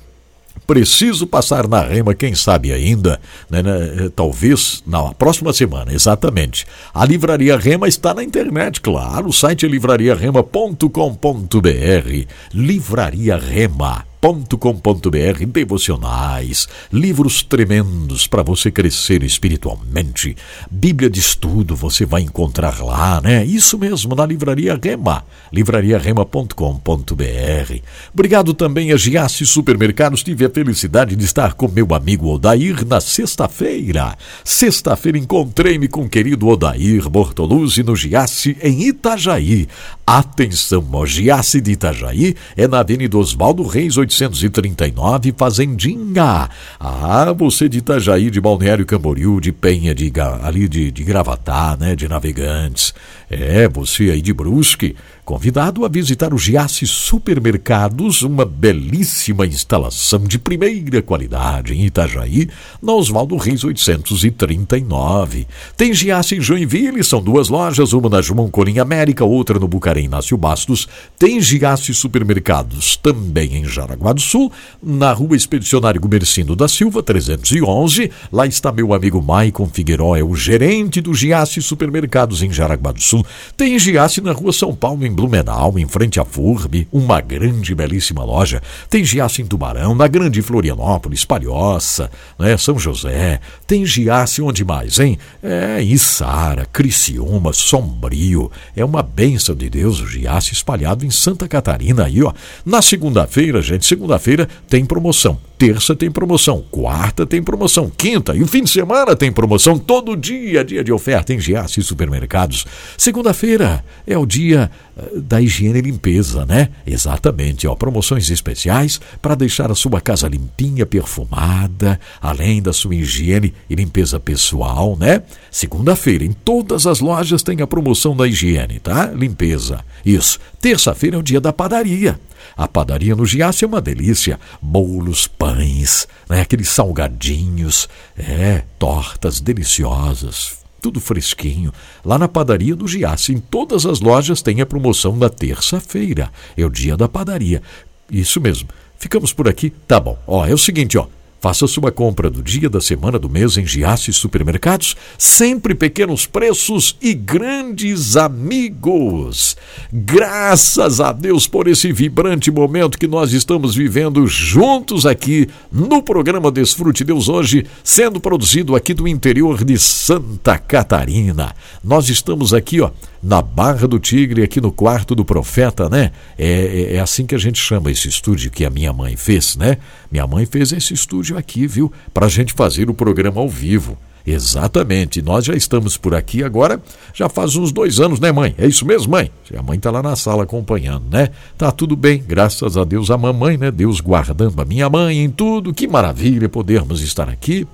Preciso 0.65 1.27
passar 1.27 1.67
na 1.67 1.81
Rema, 1.81 2.13
quem 2.13 2.35
sabe 2.35 2.73
ainda, 2.73 3.19
né, 3.49 3.61
né, 3.61 4.09
talvez 4.15 4.81
na 4.85 5.13
próxima 5.13 5.53
semana, 5.53 5.93
exatamente. 5.93 6.65
A 6.93 7.05
Livraria 7.05 7.57
Rema 7.57 7.87
está 7.87 8.13
na 8.13 8.23
internet, 8.23 8.81
claro. 8.81 9.29
O 9.29 9.33
site 9.33 9.65
é 9.65 9.69
livrariarema.com.br. 9.69 12.27
Livraria 12.53 13.37
Rema 13.37 14.05
com.br 14.19 15.45
devocionais, 15.47 16.67
livros 16.91 17.43
tremendos 17.43 18.25
para 18.25 18.41
você 18.41 18.71
crescer 18.71 19.23
espiritualmente. 19.23 20.35
Bíblia 20.69 21.09
de 21.09 21.19
estudo 21.19 21.75
você 21.75 22.05
vai 22.05 22.21
encontrar 22.21 22.83
lá, 22.83 23.21
né? 23.21 23.45
Isso 23.45 23.77
mesmo, 23.77 24.15
na 24.15 24.25
Livraria 24.25 24.79
Rema, 24.81 25.23
livrariarema.com.br. 25.53 27.81
Obrigado 28.13 28.53
também 28.53 28.91
a 28.91 28.97
Giasse 28.97 29.45
Supermercados. 29.45 30.23
Tive 30.23 30.45
a 30.45 30.49
felicidade 30.49 31.15
de 31.15 31.23
estar 31.23 31.53
com 31.53 31.67
meu 31.67 31.87
amigo 31.93 32.27
Odair 32.27 32.85
na 32.85 32.99
sexta-feira. 32.99 34.17
Sexta-feira 34.43 35.17
encontrei-me 35.17 35.87
com 35.87 36.01
o 36.01 36.09
querido 36.09 36.47
Odair 36.47 37.07
Bortoluzzi 37.09 37.83
no 37.83 37.95
Giasse 37.95 38.57
em 38.61 38.87
Itajaí. 38.87 39.67
Atenção, 40.05 40.85
o 40.91 41.05
Giasse 41.05 41.61
de 41.61 41.71
Itajaí 41.71 42.35
é 42.55 42.67
na 42.67 42.79
Avenida 42.79 43.17
Oswaldo 43.17 43.63
Reis 43.63 43.97
1839, 44.07 45.33
Fazendinha. 45.37 46.49
Ah, 46.79 47.33
você 47.37 47.69
de 47.69 47.79
Itajaí, 47.79 48.29
de 48.29 48.41
Balneário 48.41 48.85
Camboriú, 48.85 49.39
de 49.39 49.51
Penha, 49.51 49.93
de, 49.93 50.11
ali 50.41 50.67
de, 50.67 50.91
de 50.91 51.03
Gravatá, 51.03 51.77
né, 51.79 51.95
de 51.95 52.07
Navegantes. 52.07 52.93
É, 53.29 53.67
você 53.67 54.11
aí 54.11 54.21
de 54.21 54.33
Brusque, 54.33 54.95
convidado 55.27 55.83
a 55.83 55.89
visitar 55.89 56.33
o 56.33 56.37
Giasse 56.37 56.87
Supermercados, 56.87 58.21
uma 58.21 58.45
belíssima 58.45 59.45
instalação 59.45 60.23
de 60.23 60.39
primeira 60.39 61.01
qualidade 61.01 61.73
em 61.73 61.85
Itajaí, 61.85 62.47
na 62.81 62.93
Oswaldo 62.93 63.35
Reis 63.35 63.61
839. 63.65 65.45
Tem 65.75 65.93
Giasse 65.93 66.35
em 66.35 66.39
Joinville, 66.39 67.03
são 67.03 67.21
duas 67.21 67.49
lojas, 67.49 67.91
uma 67.91 68.07
na 68.07 68.21
João 68.21 68.49
Colim 68.49 68.79
América, 68.79 69.25
outra 69.25 69.59
no 69.59 69.67
Bucarém 69.67 70.05
Inácio 70.05 70.37
Bastos. 70.37 70.87
Tem 71.19 71.41
Giasse 71.41 71.93
Supermercados 71.93 72.95
também 72.95 73.57
em 73.57 73.65
Jaraguá 73.65 74.13
do 74.13 74.21
Sul, 74.21 74.49
na 74.81 75.11
rua 75.11 75.35
Expedicionário 75.35 75.99
Gumercindo 75.99 76.55
da 76.55 76.69
Silva, 76.69 77.03
311. 77.03 78.09
Lá 78.31 78.47
está 78.47 78.71
meu 78.71 78.93
amigo 78.93 79.21
Maicon 79.21 79.67
Figueiró, 79.67 80.15
é 80.15 80.23
o 80.23 80.33
gerente 80.37 81.01
do 81.01 81.13
Giasse 81.13 81.61
Supermercados 81.61 82.41
em 82.41 82.49
Jaraguá 82.49 82.93
do 82.93 83.01
Sul. 83.01 83.25
Tem 83.57 83.77
Giasse 83.77 84.21
na 84.21 84.31
rua 84.31 84.53
São 84.53 84.73
Paulo, 84.73 85.05
em 85.05 85.16
Blumenau, 85.17 85.79
em 85.79 85.87
frente 85.87 86.19
à 86.19 86.23
FURB, 86.23 86.87
uma 86.91 87.19
grande 87.19 87.73
belíssima 87.73 88.23
loja. 88.23 88.61
Tem 88.87 89.03
Giasse 89.03 89.41
em 89.41 89.47
Tubarão, 89.47 89.95
na 89.95 90.07
Grande 90.07 90.43
Florianópolis, 90.43 91.25
Palhoça, 91.25 92.11
né, 92.37 92.55
São 92.55 92.77
José. 92.77 93.39
Tem 93.65 93.83
Giasse 93.83 94.43
onde 94.43 94.63
mais, 94.63 94.99
hein? 94.99 95.17
É, 95.41 95.81
Içara, 95.81 96.67
Criciúma, 96.67 97.51
Sombrio. 97.51 98.51
É 98.75 98.85
uma 98.85 99.01
bênção 99.01 99.55
de 99.55 99.67
Deus 99.71 99.99
o 99.99 100.05
Giasse 100.05 100.53
espalhado 100.53 101.03
em 101.03 101.09
Santa 101.09 101.47
Catarina 101.47 102.05
aí, 102.05 102.21
ó. 102.21 102.31
Na 102.63 102.83
segunda-feira, 102.83 103.59
gente, 103.59 103.87
segunda-feira 103.87 104.47
tem 104.69 104.85
promoção. 104.85 105.39
Terça 105.57 105.95
tem 105.95 106.11
promoção, 106.11 106.63
quarta 106.69 107.25
tem 107.25 107.41
promoção, 107.41 107.89
quinta 107.89 108.35
e 108.35 108.43
o 108.43 108.47
fim 108.47 108.63
de 108.63 108.69
semana 108.69 109.15
tem 109.15 109.31
promoção. 109.31 109.79
Todo 109.79 110.15
dia, 110.15 110.63
dia 110.63 110.83
de 110.83 110.91
oferta 110.91 111.33
em 111.33 111.39
Giasse 111.39 111.81
Supermercados. 111.81 112.63
Segunda-feira 112.95 113.83
é 114.05 114.15
o 114.15 114.23
dia 114.23 114.69
da 115.15 115.41
higiene 115.41 115.79
e 115.79 115.81
limpeza, 115.81 116.45
né? 116.45 116.69
Exatamente, 116.85 117.67
ó, 117.67 117.75
promoções 117.75 118.29
especiais 118.29 118.99
para 119.21 119.35
deixar 119.35 119.71
a 119.71 119.75
sua 119.75 120.01
casa 120.01 120.27
limpinha, 120.27 120.85
perfumada, 120.85 121.99
além 122.21 122.61
da 122.61 122.73
sua 122.73 122.95
higiene 122.95 123.53
e 123.69 123.75
limpeza 123.75 124.19
pessoal, 124.19 124.97
né? 124.97 125.23
Segunda-feira, 125.51 126.23
em 126.23 126.31
todas 126.31 126.85
as 126.85 126.99
lojas 126.99 127.43
tem 127.43 127.61
a 127.61 127.67
promoção 127.67 128.15
da 128.15 128.27
higiene, 128.27 128.79
tá? 128.79 129.07
Limpeza. 129.07 129.83
Isso. 130.05 130.39
Terça-feira 130.61 131.15
é 131.15 131.19
o 131.19 131.23
dia 131.23 131.41
da 131.41 131.53
padaria. 131.53 132.19
A 132.55 132.67
padaria 132.67 133.15
no 133.15 133.25
Giasse 133.25 133.63
é 133.63 133.67
uma 133.67 133.81
delícia. 133.81 134.39
Bolos, 134.61 135.27
pães, 135.27 136.07
né? 136.29 136.41
aqueles 136.41 136.69
salgadinhos, 136.69 137.87
é, 138.17 138.63
tortas 138.79 139.39
deliciosas, 139.39 140.56
tudo 140.81 140.99
fresquinho. 140.99 141.73
Lá 142.03 142.17
na 142.17 142.27
padaria 142.27 142.75
do 142.75 142.87
Giasse, 142.87 143.33
em 143.33 143.39
todas 143.39 143.85
as 143.85 143.99
lojas 143.99 144.41
tem 144.41 144.61
a 144.61 144.65
promoção 144.65 145.17
da 145.17 145.29
terça-feira. 145.29 146.31
É 146.55 146.65
o 146.65 146.69
dia 146.69 146.95
da 146.95 147.07
padaria. 147.07 147.61
Isso 148.09 148.39
mesmo. 148.39 148.69
Ficamos 148.97 149.31
por 149.33 149.47
aqui? 149.47 149.71
Tá 149.87 149.99
bom. 149.99 150.17
Ó, 150.25 150.45
é 150.45 150.53
o 150.53 150.57
seguinte, 150.57 150.97
ó. 150.97 151.07
Faça 151.39 151.67
sua 151.67 151.91
compra 151.91 152.31
do 152.31 152.41
dia, 152.41 152.67
da 152.67 152.81
semana, 152.81 153.19
do 153.19 153.29
mês 153.29 153.57
em 153.57 153.65
Giasse 153.65 154.11
Supermercados. 154.11 154.95
Sempre 155.19 155.75
pequenos 155.75 156.25
preços 156.25 156.97
e 156.99 157.13
grandes 157.13 158.17
amigos. 158.17 159.55
Graças 159.93 160.99
a 160.99 161.11
Deus 161.11 161.47
por 161.47 161.67
esse 161.67 161.93
vibrante 161.93 162.49
momento 162.49 162.97
que 162.97 163.07
nós 163.07 163.33
estamos 163.33 163.75
vivendo 163.75 164.25
juntos 164.25 165.05
aqui 165.05 165.47
no 165.71 166.01
programa 166.01 166.51
Desfrute 166.51 167.03
Deus 167.03 167.29
hoje, 167.29 167.65
sendo 167.83 168.19
produzido 168.19 168.75
aqui 168.75 168.95
do 168.95 169.07
interior 169.07 169.63
de 169.63 169.77
Santa 169.77 170.57
Catarina. 170.57 171.53
Nós 171.83 172.09
estamos 172.09 172.51
aqui, 172.51 172.81
ó, 172.81 172.89
na 173.27 173.41
Barra 173.41 173.85
do 173.89 173.99
Tigre, 173.99 174.41
aqui 174.41 174.61
no 174.61 174.71
quarto 174.71 175.13
do 175.13 175.25
profeta, 175.25 175.89
né? 175.89 176.13
É, 176.37 176.47
é, 176.47 176.95
é, 176.95 176.99
assim 177.01 177.25
que 177.25 177.35
a 177.35 177.37
gente 177.37 177.59
chama 177.59 177.91
esse 177.91 178.07
estúdio 178.07 178.49
que 178.49 178.63
a 178.63 178.69
minha 178.69 178.93
mãe 178.93 179.17
fez, 179.17 179.57
né? 179.57 179.79
Minha 180.09 180.25
mãe 180.25 180.45
fez 180.45 180.71
esse 180.71 180.93
estúdio 180.93 181.37
aqui, 181.37 181.67
viu? 181.67 181.91
Para 182.13 182.27
a 182.27 182.29
gente 182.29 182.53
fazer 182.53 182.89
o 182.89 182.93
programa 182.93 183.41
ao 183.41 183.49
vivo. 183.49 183.97
Exatamente, 184.25 185.21
nós 185.21 185.43
já 185.43 185.53
estamos 185.53 185.97
por 185.97 186.15
aqui 186.15 186.41
agora, 186.41 186.81
já 187.13 187.27
faz 187.27 187.57
uns 187.57 187.73
dois 187.73 187.99
anos, 187.99 188.17
né, 188.17 188.31
mãe? 188.31 188.55
É 188.57 188.65
isso 188.65 188.85
mesmo, 188.85 189.11
mãe? 189.11 189.29
A 189.57 189.61
mãe 189.61 189.77
tá 189.77 189.91
lá 189.91 190.01
na 190.01 190.15
sala 190.15 190.43
acompanhando, 190.43 191.09
né? 191.11 191.29
Tá 191.57 191.69
tudo 191.69 191.97
bem, 191.97 192.23
graças 192.25 192.77
a 192.77 192.85
Deus, 192.85 193.11
a 193.11 193.17
mamãe, 193.17 193.57
né? 193.57 193.71
Deus 193.71 193.99
guardando 193.99 194.61
a 194.61 194.63
minha 194.63 194.89
mãe 194.89 195.19
em 195.19 195.29
tudo, 195.29 195.73
que 195.73 195.85
maravilha 195.85 196.47
podermos 196.47 197.01
estar 197.01 197.27
aqui. 197.27 197.67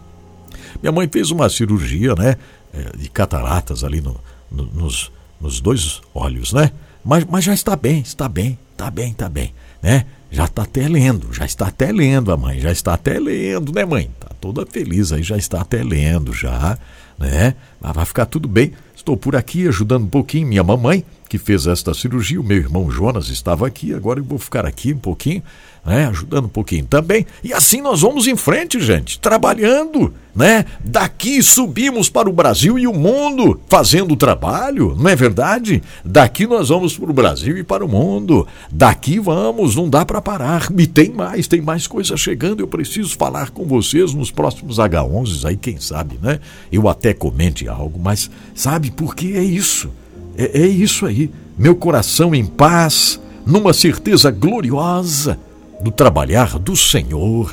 Minha 0.81 0.91
mãe 0.91 1.07
fez 1.11 1.29
uma 1.29 1.47
cirurgia, 1.47 2.15
né? 2.15 2.37
É, 2.73 2.97
de 2.97 3.07
cataratas 3.07 3.83
ali 3.83 4.01
no, 4.01 4.15
no, 4.51 4.65
nos, 4.65 5.11
nos 5.43 5.59
dois 5.59 6.01
olhos, 6.15 6.53
né? 6.53 6.71
Mas, 7.03 7.25
mas 7.25 7.43
já 7.43 7.53
está 7.53 7.75
bem, 7.75 7.99
está 7.99 8.29
bem, 8.29 8.57
está 8.71 8.89
bem, 8.89 9.11
está 9.11 9.27
bem, 9.27 9.53
né? 9.81 10.05
Já 10.31 10.45
está 10.45 10.63
até 10.63 10.87
lendo, 10.87 11.31
já 11.33 11.45
está 11.45 11.67
até 11.67 11.91
lendo 11.91 12.31
a 12.31 12.37
mãe, 12.37 12.59
já 12.59 12.71
está 12.71 12.93
até 12.93 13.19
lendo, 13.19 13.73
né, 13.73 13.85
mãe? 13.85 14.09
Tá 14.19 14.29
toda 14.39 14.65
feliz 14.65 15.11
aí, 15.11 15.21
já 15.21 15.37
está 15.37 15.61
até 15.61 15.83
lendo, 15.83 16.33
já, 16.33 16.77
né? 17.19 17.55
Mas 17.79 17.93
vai 17.93 18.05
ficar 18.05 18.25
tudo 18.25 18.47
bem. 18.47 18.71
Estou 18.95 19.17
por 19.17 19.35
aqui 19.35 19.67
ajudando 19.67 20.05
um 20.05 20.09
pouquinho 20.09 20.47
minha 20.47 20.63
mamãe, 20.63 21.03
que 21.27 21.37
fez 21.37 21.67
esta 21.67 21.93
cirurgia. 21.93 22.39
O 22.39 22.43
meu 22.43 22.57
irmão 22.57 22.89
Jonas 22.89 23.27
estava 23.27 23.67
aqui, 23.67 23.93
agora 23.93 24.21
eu 24.21 24.23
vou 24.23 24.39
ficar 24.39 24.65
aqui 24.65 24.93
um 24.93 24.97
pouquinho, 24.97 25.43
né? 25.85 26.07
Ajudando 26.07 26.45
um 26.45 26.49
pouquinho 26.49 26.85
também. 26.85 27.25
E 27.43 27.53
assim 27.53 27.81
nós 27.81 28.01
vamos 28.01 28.25
em 28.25 28.35
frente, 28.35 28.79
gente, 28.79 29.19
trabalhando, 29.19 30.13
né? 30.33 30.65
Daqui 30.83 31.43
subimos 31.43 32.09
para 32.09 32.29
o 32.29 32.33
Brasil 32.33 32.79
e 32.79 32.87
o 32.87 32.93
mundo 32.93 33.59
fazendo 33.67 34.15
trabalho, 34.15 34.95
não 34.97 35.09
é 35.09 35.15
verdade? 35.15 35.83
Daqui 36.03 36.47
nós 36.47 36.69
vamos 36.69 36.97
para 36.97 37.09
o 37.09 37.13
Brasil 37.13 37.57
e 37.57 37.63
para 37.63 37.85
o 37.85 37.89
mundo. 37.89 38.47
Daqui 38.71 39.19
vamos, 39.19 39.75
não 39.75 39.89
dá 39.89 40.05
para 40.05 40.21
parar. 40.21 40.69
E 40.77 40.87
tem 40.87 41.11
mais, 41.11 41.47
tem 41.47 41.61
mais 41.61 41.85
coisa 41.85 42.15
chegando. 42.15 42.61
Eu 42.61 42.67
preciso 42.67 43.17
falar 43.17 43.49
com 43.51 43.65
vocês 43.65 44.13
nos 44.13 44.31
próximos 44.31 44.77
H11 44.77 45.45
aí, 45.45 45.57
quem 45.57 45.79
sabe, 45.79 46.17
né? 46.21 46.39
Eu 46.71 46.87
até 46.87 47.13
comente 47.13 47.67
algo, 47.67 47.99
mas 48.01 48.31
sabe 48.55 48.89
por 48.89 49.15
que 49.15 49.35
é 49.35 49.43
isso? 49.43 49.89
É, 50.37 50.61
é 50.61 50.67
isso 50.67 51.05
aí. 51.05 51.29
Meu 51.57 51.75
coração 51.75 52.33
em 52.33 52.45
paz, 52.45 53.19
numa 53.45 53.73
certeza 53.73 54.31
gloriosa 54.31 55.37
do 55.83 55.91
trabalhar 55.91 56.57
do 56.57 56.75
Senhor. 56.75 57.51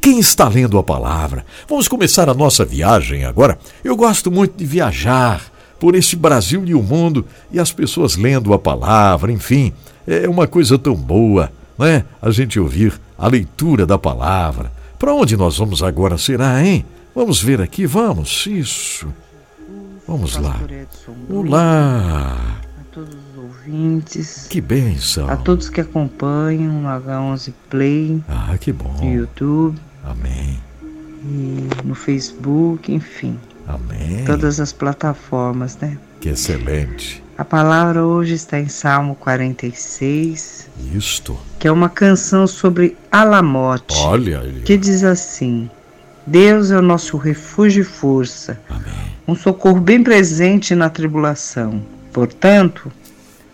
Quem 0.00 0.18
está 0.18 0.48
lendo 0.48 0.78
a 0.78 0.82
palavra? 0.82 1.44
Vamos 1.68 1.86
começar 1.86 2.28
a 2.30 2.34
nossa 2.34 2.64
viagem 2.64 3.26
agora. 3.26 3.58
Eu 3.84 3.94
gosto 3.94 4.30
muito 4.30 4.56
de 4.56 4.64
viajar 4.64 5.42
por 5.78 5.94
esse 5.94 6.16
Brasil 6.16 6.64
e 6.64 6.74
o 6.74 6.82
mundo 6.82 7.26
e 7.52 7.60
as 7.60 7.70
pessoas 7.70 8.16
lendo 8.16 8.54
a 8.54 8.58
palavra, 8.58 9.30
enfim, 9.30 9.72
é 10.06 10.26
uma 10.28 10.46
coisa 10.46 10.78
tão 10.78 10.94
boa, 10.94 11.52
não 11.78 11.86
é? 11.86 12.04
A 12.20 12.30
gente 12.30 12.58
ouvir 12.58 12.98
a 13.18 13.28
leitura 13.28 13.86
da 13.86 13.98
palavra. 13.98 14.72
Para 14.98 15.14
onde 15.14 15.36
nós 15.36 15.58
vamos 15.58 15.82
agora, 15.82 16.16
será, 16.16 16.64
hein? 16.64 16.84
Vamos 17.14 17.42
ver 17.42 17.60
aqui, 17.60 17.86
vamos, 17.86 18.46
isso. 18.46 19.06
Vamos 20.06 20.36
lá. 20.36 20.58
Olá 21.28 22.69
ouvintes. 23.70 24.46
Que 24.48 24.60
bênção. 24.60 25.30
A 25.30 25.36
todos 25.36 25.68
que 25.68 25.80
acompanham 25.80 26.84
o 26.84 26.86
H11 26.86 27.52
Play. 27.68 28.22
Ah, 28.28 28.56
que 28.58 28.72
bom. 28.72 28.92
No 29.00 29.12
YouTube. 29.12 29.78
Amém. 30.04 30.58
E 30.82 31.68
no 31.84 31.94
Facebook, 31.94 32.92
enfim. 32.92 33.38
Amém. 33.66 34.24
Todas 34.24 34.58
as 34.58 34.72
plataformas, 34.72 35.76
né? 35.76 35.96
Que 36.20 36.30
excelente. 36.30 37.22
A 37.38 37.44
palavra 37.44 38.04
hoje 38.04 38.34
está 38.34 38.58
em 38.58 38.68
Salmo 38.68 39.14
46. 39.14 40.68
Isto. 40.94 41.38
Que 41.58 41.68
é 41.68 41.72
uma 41.72 41.88
canção 41.88 42.46
sobre 42.46 42.96
Alamote. 43.10 43.96
Olha. 43.98 44.42
Que 44.64 44.76
diz 44.76 45.04
assim: 45.04 45.70
Deus 46.26 46.70
é 46.70 46.78
o 46.78 46.82
nosso 46.82 47.16
refúgio 47.16 47.82
e 47.82 47.84
força. 47.84 48.58
Amém. 48.68 49.10
Um 49.28 49.34
socorro 49.34 49.80
bem 49.80 50.02
presente 50.02 50.74
na 50.74 50.90
tribulação. 50.90 51.82
Portanto, 52.12 52.90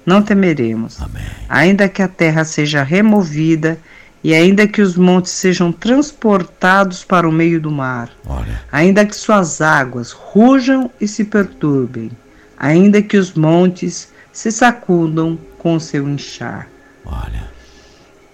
não 0.07 0.23
temeremos, 0.23 1.03
Amém. 1.03 1.23
ainda 1.49 1.89
que 1.89 2.01
a 2.01 2.09
terra 2.09 2.45
seja 2.45 2.83
removida 2.85 3.77
e 4.23 4.33
ainda 4.33 4.67
que 4.67 4.81
os 4.81 4.97
montes 4.97 5.33
sejam 5.33 5.71
transportados 5.73 7.05
para 7.05 7.29
o 7.29 7.33
meio 7.33 7.61
do 7.61 7.71
mar, 7.71 8.11
Olha. 8.27 8.63
ainda 8.71 9.05
que 9.05 9.15
suas 9.15 9.61
águas 9.61 10.13
rujam 10.13 10.91
e 11.01 11.07
se 11.07 11.25
perturbem, 11.25 12.11
ainda 12.57 13.03
que 13.03 13.17
os 13.17 13.35
montes 13.35 14.09
se 14.33 14.51
sacudam 14.53 15.39
com 15.59 15.75
o 15.75 15.81
seu 15.81 16.09
inchar. 16.09 16.69
Olha. 17.05 17.51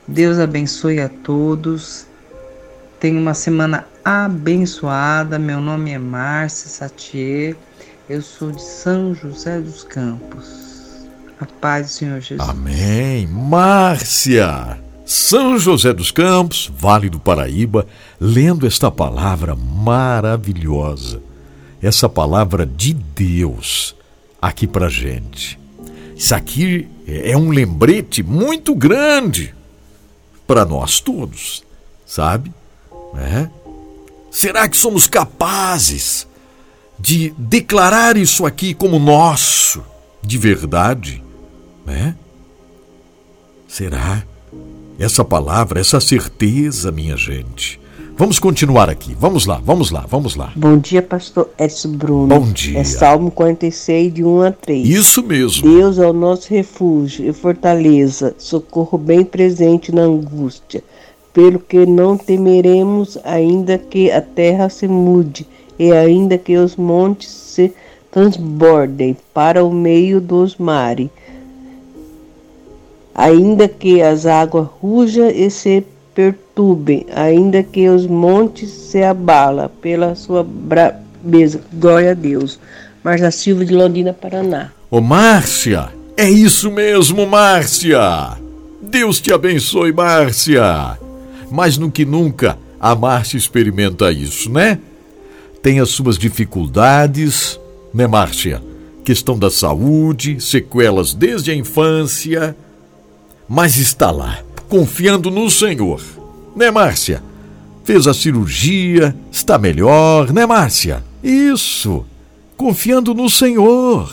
Deus 0.06 0.38
abençoe 0.38 1.00
a 1.00 1.08
todos. 1.08 2.06
Tenha 2.98 3.18
uma 3.18 3.34
semana 3.34 3.86
abençoada. 4.04 5.38
Meu 5.38 5.60
nome 5.60 5.92
é 5.92 5.98
Márcia 5.98 6.68
Satier. 6.68 7.56
Eu 8.08 8.20
sou 8.20 8.50
de 8.50 8.62
São 8.62 9.14
José 9.14 9.60
dos 9.60 9.84
Campos. 9.84 10.71
A 11.42 11.46
paz 11.60 11.86
do 11.86 11.92
Senhor 11.92 12.20
Jesus. 12.20 12.48
Amém. 12.48 13.26
Márcia, 13.26 14.78
São 15.04 15.58
José 15.58 15.92
dos 15.92 16.12
Campos, 16.12 16.70
Vale 16.78 17.10
do 17.10 17.18
Paraíba, 17.18 17.84
lendo 18.20 18.64
esta 18.64 18.92
palavra 18.92 19.56
maravilhosa. 19.56 21.20
Essa 21.82 22.08
palavra 22.08 22.64
de 22.64 22.94
Deus 22.94 23.96
aqui 24.40 24.68
pra 24.68 24.88
gente. 24.88 25.58
Isso 26.14 26.32
aqui 26.32 26.88
é 27.08 27.36
um 27.36 27.50
lembrete 27.50 28.22
muito 28.22 28.72
grande 28.72 29.52
para 30.46 30.64
nós 30.64 31.00
todos, 31.00 31.64
sabe? 32.06 32.52
É? 33.16 33.48
Será 34.30 34.68
que 34.68 34.76
somos 34.76 35.08
capazes 35.08 36.24
de 37.00 37.34
declarar 37.36 38.16
isso 38.16 38.46
aqui 38.46 38.74
como 38.74 39.00
nosso, 39.00 39.84
de 40.22 40.38
verdade, 40.38 41.20
né? 41.84 42.14
Será? 43.68 44.22
Essa 44.98 45.24
palavra, 45.24 45.80
essa 45.80 46.00
certeza, 46.00 46.92
minha 46.92 47.16
gente. 47.16 47.80
Vamos 48.16 48.38
continuar 48.38 48.90
aqui. 48.90 49.16
Vamos 49.18 49.46
lá, 49.46 49.60
vamos 49.64 49.90
lá, 49.90 50.04
vamos 50.06 50.36
lá. 50.36 50.52
Bom 50.54 50.76
dia, 50.76 51.02
pastor 51.02 51.48
Edson 51.58 51.92
Bruno. 51.92 52.28
Bom 52.28 52.52
dia. 52.52 52.78
É 52.78 52.84
Salmo 52.84 53.30
46, 53.30 54.12
de 54.12 54.22
1 54.22 54.42
a 54.42 54.52
3. 54.52 54.88
Isso 54.88 55.22
mesmo. 55.22 55.62
Deus 55.62 55.98
é 55.98 56.06
o 56.06 56.12
nosso 56.12 56.50
refúgio 56.50 57.28
e 57.28 57.32
fortaleza, 57.32 58.34
socorro 58.38 58.98
bem 58.98 59.24
presente 59.24 59.90
na 59.90 60.02
angústia. 60.02 60.84
Pelo 61.32 61.58
que 61.58 61.86
não 61.86 62.18
temeremos, 62.18 63.16
ainda 63.24 63.78
que 63.78 64.10
a 64.10 64.20
terra 64.20 64.68
se 64.68 64.86
mude 64.86 65.46
e 65.78 65.90
ainda 65.90 66.36
que 66.36 66.56
os 66.58 66.76
montes 66.76 67.30
se 67.30 67.72
transbordem 68.10 69.16
para 69.32 69.64
o 69.64 69.72
meio 69.72 70.20
dos 70.20 70.56
mares, 70.58 71.08
ainda 73.14 73.68
que 73.68 74.02
as 74.02 74.26
águas 74.26 74.66
rujam 74.80 75.28
e 75.28 75.50
se 75.50 75.84
perturbem, 76.14 77.06
ainda 77.14 77.62
que 77.62 77.88
os 77.88 78.06
montes 78.06 78.70
se 78.70 79.02
abalem 79.02 79.68
pela 79.80 80.14
sua 80.14 80.42
brabeza. 80.44 81.60
Glória 81.72 82.12
a 82.12 82.14
Deus. 82.14 82.58
Marcia 83.02 83.30
Silva 83.30 83.64
de 83.64 83.74
Londrina, 83.74 84.12
Paraná. 84.12 84.70
Ô 84.90 85.00
Márcia, 85.00 85.88
é 86.16 86.30
isso 86.30 86.70
mesmo, 86.70 87.26
Márcia. 87.26 88.38
Deus 88.80 89.20
te 89.20 89.32
abençoe, 89.32 89.92
Márcia. 89.92 90.98
Mais 91.50 91.76
do 91.76 91.90
que 91.90 92.04
nunca, 92.04 92.58
a 92.78 92.94
Márcia 92.94 93.36
experimenta 93.36 94.12
isso, 94.12 94.50
né? 94.50 94.78
tem 95.62 95.78
as 95.78 95.90
suas 95.90 96.18
dificuldades, 96.18 97.58
né, 97.94 98.06
Márcia? 98.06 98.60
Questão 99.04 99.38
da 99.38 99.50
saúde, 99.50 100.40
sequelas 100.40 101.14
desde 101.14 101.52
a 101.52 101.54
infância, 101.54 102.56
mas 103.52 103.76
está 103.76 104.10
lá, 104.10 104.38
confiando 104.66 105.30
no 105.30 105.50
Senhor, 105.50 106.00
né, 106.56 106.70
Márcia? 106.70 107.22
Fez 107.84 108.06
a 108.06 108.14
cirurgia, 108.14 109.14
está 109.30 109.58
melhor, 109.58 110.32
né, 110.32 110.46
Márcia? 110.46 111.04
Isso, 111.22 112.06
confiando 112.56 113.12
no 113.12 113.28
Senhor. 113.28 114.10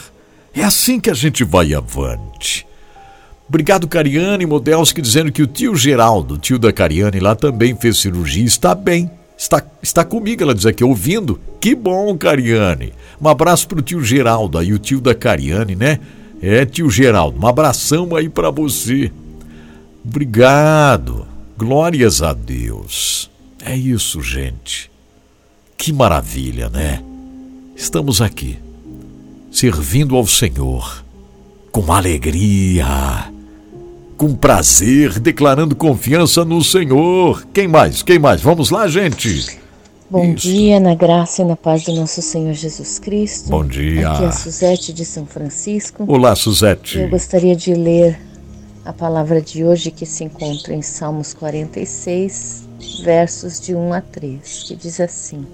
É 0.54 0.62
assim 0.62 1.00
que 1.00 1.10
a 1.10 1.14
gente 1.14 1.46
vai 1.46 1.74
avante. 1.74 2.68
Obrigado, 3.48 3.88
Cariane 3.88 4.46
Modelski, 4.46 5.02
dizendo 5.02 5.32
que 5.32 5.42
o 5.42 5.48
tio 5.48 5.74
Geraldo, 5.74 6.38
tio 6.38 6.60
da 6.60 6.74
Cariane, 6.74 7.22
lá 7.22 7.34
também 7.34 7.74
fez 7.78 7.98
cirurgia 8.00 8.44
e 8.44 8.48
está 8.48 8.76
bem 8.76 9.10
está, 9.38 9.64
está 9.82 10.04
comigo, 10.04 10.44
ela 10.44 10.54
diz 10.54 10.66
aqui, 10.66 10.84
ouvindo. 10.84 11.40
Que 11.62 11.74
bom, 11.74 12.18
Cariane. 12.18 12.92
Um 13.22 13.30
abraço 13.30 13.70
pro 13.70 13.82
tio 13.82 14.04
Geraldo 14.04 14.58
aí, 14.58 14.74
o 14.74 14.78
tio 14.78 15.00
da 15.00 15.16
Cariane, 15.16 15.78
né? 15.78 15.98
É, 16.42 16.66
tio 16.66 16.90
Geraldo, 16.90 17.40
um 17.42 17.48
abração 17.48 18.14
aí 18.18 18.28
para 18.28 18.50
você. 18.50 19.10
Obrigado. 20.04 21.28
Glórias 21.58 22.22
a 22.22 22.34
Deus. 22.34 23.30
É 23.64 23.76
isso, 23.76 24.22
gente. 24.22 24.90
Que 25.78 25.92
maravilha, 25.92 26.70
né? 26.70 27.04
Estamos 27.76 28.22
aqui, 28.22 28.58
servindo 29.52 30.16
ao 30.16 30.28
Senhor, 30.28 31.04
com 31.72 31.92
alegria 31.92 33.30
com 34.20 34.36
prazer, 34.36 35.18
declarando 35.18 35.74
confiança 35.74 36.44
no 36.44 36.62
Senhor. 36.62 37.48
Quem 37.54 37.70
mais? 37.70 38.04
Quem 38.04 38.20
mais? 38.20 38.42
Vamos 38.42 38.70
lá, 38.70 38.86
gente. 38.86 39.58
Bom 40.10 40.26
Isso. 40.26 40.50
dia, 40.50 40.78
na 40.78 40.94
graça 40.94 41.42
e 41.42 41.46
na 41.46 41.56
paz 41.56 41.86
do 41.86 41.94
nosso 41.94 42.22
Senhor 42.22 42.54
Jesus 42.54 43.00
Cristo. 43.00 43.50
Bom 43.50 43.64
dia. 43.64 44.10
Aqui 44.12 44.24
é 44.24 44.28
a 44.28 44.32
Suzete 44.34 44.92
de 44.92 45.06
São 45.06 45.26
Francisco. 45.26 46.04
Olá, 46.06 46.36
Suzete. 46.36 47.00
Eu 47.00 47.08
gostaria 47.08 47.56
de 47.56 47.74
ler 47.74 48.20
a 48.86 48.94
palavra 48.94 49.42
de 49.42 49.64
hoje 49.64 49.92
que 49.92 50.06
se 50.06 50.24
encontra 50.24 50.74
em 50.74 50.82
Salmos 50.82 51.34
46, 51.34 52.68
versos 53.04 53.60
de 53.60 53.76
1 53.76 53.94
a 53.94 54.02
3, 54.02 54.64
que 54.64 54.76
diz 54.76 55.00
assim: 55.00 55.46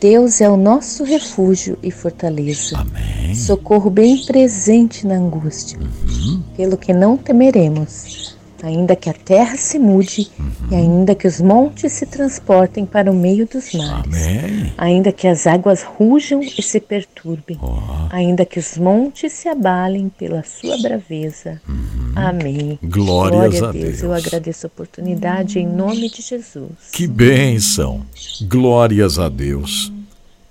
Deus 0.00 0.40
é 0.40 0.48
o 0.48 0.56
nosso 0.56 1.04
refúgio 1.04 1.78
e 1.82 1.90
fortaleza. 1.90 2.78
Amém. 2.78 3.34
Socorro 3.34 3.88
bem 3.88 4.24
presente 4.24 5.06
na 5.06 5.14
angústia. 5.14 5.78
Uhum. 5.78 6.42
Pelo 6.56 6.76
que 6.76 6.92
não 6.92 7.16
temeremos, 7.16 8.35
ainda 8.62 8.96
que 8.96 9.10
a 9.10 9.12
terra 9.12 9.56
se 9.56 9.78
mude 9.78 10.28
uhum. 10.38 10.50
e 10.70 10.74
ainda 10.74 11.14
que 11.14 11.26
os 11.26 11.40
montes 11.40 11.92
se 11.92 12.06
transportem 12.06 12.86
para 12.86 13.10
o 13.10 13.14
meio 13.14 13.46
dos 13.46 13.72
mares. 13.72 14.26
Amém. 14.26 14.72
Ainda 14.78 15.12
que 15.12 15.26
as 15.26 15.46
águas 15.46 15.82
rujam 15.82 16.40
e 16.40 16.62
se 16.62 16.80
perturbem. 16.80 17.58
Oh. 17.62 17.78
Ainda 18.10 18.44
que 18.44 18.58
os 18.58 18.76
montes 18.76 19.32
se 19.32 19.48
abalem 19.48 20.08
pela 20.08 20.42
sua 20.42 20.76
braveza. 20.80 21.60
Uhum. 21.68 22.12
Amém. 22.14 22.78
Glórias 22.82 23.60
Glória 23.60 23.68
a 23.68 23.72
Deus. 23.72 24.02
Eu 24.02 24.12
agradeço 24.12 24.66
a 24.66 24.68
oportunidade 24.68 25.58
em 25.58 25.66
nome 25.66 26.08
de 26.10 26.22
Jesus. 26.22 26.90
Que 26.92 27.06
bênção! 27.06 28.06
Glórias 28.42 29.18
a 29.18 29.28
Deus. 29.28 29.92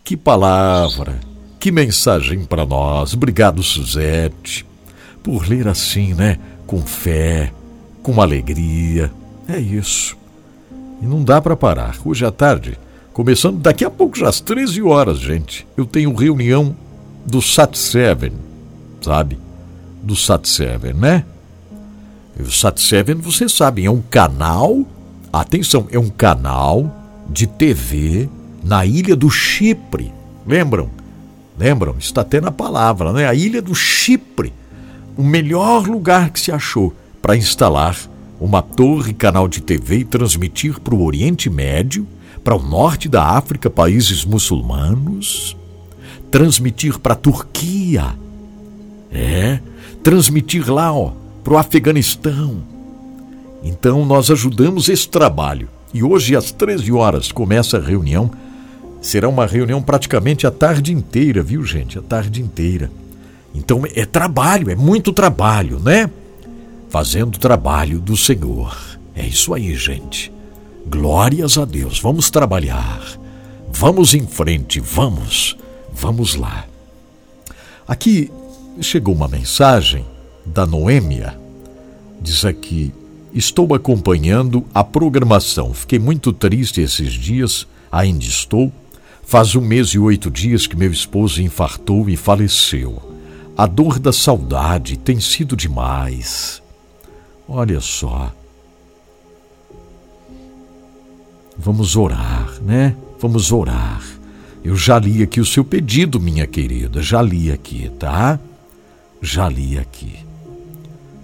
Que 0.03 0.15
palavra, 0.15 1.19
que 1.59 1.71
mensagem 1.71 2.45
para 2.45 2.63
nós. 2.63 3.15
Obrigado, 3.15 3.63
Suzete, 3.63 4.63
por 5.23 5.49
ler 5.49 5.67
assim, 5.67 6.13
né? 6.13 6.37
Com 6.67 6.81
fé, 6.85 7.51
com 8.05 8.21
alegria. 8.21 9.11
É 9.47 9.59
isso. 9.59 10.15
E 11.01 11.05
não 11.07 11.23
dá 11.23 11.41
para 11.41 11.55
parar. 11.55 11.97
Hoje 12.05 12.23
à 12.23 12.31
tarde, 12.31 12.77
começando 13.11 13.57
daqui 13.57 13.83
a 13.83 13.89
pouco, 13.89 14.15
já 14.15 14.29
às 14.29 14.39
13 14.39 14.83
horas, 14.83 15.19
gente, 15.19 15.67
eu 15.75 15.87
tenho 15.87 16.13
reunião 16.13 16.75
do 17.25 17.41
Sat 17.41 17.75
7, 17.75 18.31
sabe? 19.01 19.39
Do 20.03 20.15
Sat 20.15 20.47
7, 20.47 20.93
né? 20.93 21.25
O 22.39 22.51
Sat 22.51 22.79
7, 22.79 23.15
vocês 23.15 23.51
sabem, 23.51 23.87
é 23.87 23.91
um 23.91 24.03
canal, 24.03 24.85
atenção, 25.33 25.87
é 25.89 25.97
um 25.97 26.09
canal 26.09 26.95
de 27.27 27.47
TV 27.47 28.29
na 28.63 28.85
ilha 28.85 29.15
do 29.15 29.31
Chipre. 29.31 30.13
Lembram? 30.45 30.91
Lembram? 31.57 31.95
Está 31.97 32.21
até 32.21 32.39
na 32.39 32.51
palavra, 32.51 33.11
né? 33.11 33.27
A 33.27 33.33
ilha 33.33 33.63
do 33.63 33.73
Chipre. 33.73 34.53
O 35.17 35.23
melhor 35.23 35.87
lugar 35.87 36.29
que 36.29 36.39
se 36.39 36.51
achou 36.51 36.93
para 37.25 37.35
instalar 37.35 37.97
uma 38.39 38.61
torre 38.61 39.11
canal 39.11 39.47
de 39.47 39.59
TV 39.59 39.97
e 39.97 40.05
transmitir 40.05 40.79
para 40.79 40.93
o 40.93 41.03
Oriente 41.03 41.49
Médio, 41.49 42.05
para 42.43 42.55
o 42.55 42.61
norte 42.61 43.09
da 43.09 43.23
África, 43.29 43.67
países 43.67 44.23
muçulmanos, 44.23 45.57
transmitir 46.29 46.99
para 46.99 47.13
a 47.13 47.15
Turquia. 47.15 48.13
É, 49.11 49.59
transmitir 50.03 50.71
lá, 50.71 50.93
ó, 50.93 51.13
para 51.43 51.55
o 51.55 51.57
Afeganistão. 51.57 52.61
Então 53.63 54.05
nós 54.05 54.29
ajudamos 54.29 54.87
esse 54.87 55.09
trabalho. 55.09 55.67
E 55.95 56.03
hoje 56.03 56.35
às 56.35 56.51
13 56.51 56.91
horas 56.91 57.31
começa 57.31 57.77
a 57.77 57.81
reunião. 57.81 58.29
Será 59.01 59.27
uma 59.27 59.47
reunião 59.47 59.81
praticamente 59.81 60.45
a 60.45 60.51
tarde 60.51 60.93
inteira, 60.93 61.41
viu, 61.41 61.63
gente? 61.63 61.97
A 61.97 62.03
tarde 62.03 62.39
inteira. 62.39 62.91
Então 63.51 63.81
é 63.95 64.05
trabalho, 64.05 64.69
é 64.69 64.75
muito 64.75 65.11
trabalho, 65.11 65.79
né? 65.79 66.07
Fazendo 66.95 67.35
o 67.35 67.39
trabalho 67.39 67.99
do 67.99 68.15
Senhor. 68.15 68.73
É 69.13 69.27
isso 69.27 69.53
aí, 69.53 69.75
gente. 69.75 70.31
Glórias 70.87 71.57
a 71.57 71.65
Deus. 71.65 71.99
Vamos 71.99 72.29
trabalhar. 72.29 73.01
Vamos 73.69 74.13
em 74.13 74.25
frente, 74.25 74.79
vamos. 74.79 75.57
Vamos 75.91 76.35
lá. 76.35 76.65
Aqui 77.85 78.31
chegou 78.79 79.13
uma 79.13 79.27
mensagem 79.27 80.05
da 80.45 80.65
Noêmia. 80.65 81.37
Diz 82.21 82.45
aqui: 82.45 82.93
Estou 83.33 83.75
acompanhando 83.75 84.65
a 84.73 84.81
programação. 84.81 85.73
Fiquei 85.73 85.99
muito 85.99 86.31
triste 86.31 86.79
esses 86.79 87.11
dias, 87.11 87.67
ainda 87.91 88.23
estou. 88.23 88.71
Faz 89.25 89.53
um 89.53 89.59
mês 89.59 89.89
e 89.89 89.99
oito 89.99 90.31
dias 90.31 90.65
que 90.65 90.77
meu 90.77 90.93
esposo 90.93 91.41
infartou 91.41 92.09
e 92.09 92.15
faleceu. 92.15 93.01
A 93.57 93.65
dor 93.65 93.99
da 93.99 94.13
saudade 94.13 94.95
tem 94.97 95.19
sido 95.19 95.57
demais. 95.57 96.63
Olha 97.47 97.79
só. 97.79 98.31
Vamos 101.57 101.95
orar, 101.95 102.61
né? 102.61 102.95
Vamos 103.19 103.51
orar. 103.51 104.03
Eu 104.63 104.75
já 104.75 104.97
li 104.97 105.21
aqui 105.21 105.39
o 105.39 105.45
seu 105.45 105.63
pedido, 105.63 106.19
minha 106.19 106.47
querida. 106.47 107.01
Já 107.01 107.21
li 107.21 107.51
aqui, 107.51 107.89
tá? 107.99 108.39
Já 109.21 109.47
li 109.47 109.77
aqui. 109.77 110.15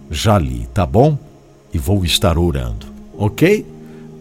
Já 0.10 0.38
li, 0.38 0.68
tá 0.74 0.86
bom? 0.86 1.18
E 1.74 1.78
vou 1.78 2.04
estar 2.06 2.38
orando, 2.38 2.86
ok? 3.18 3.66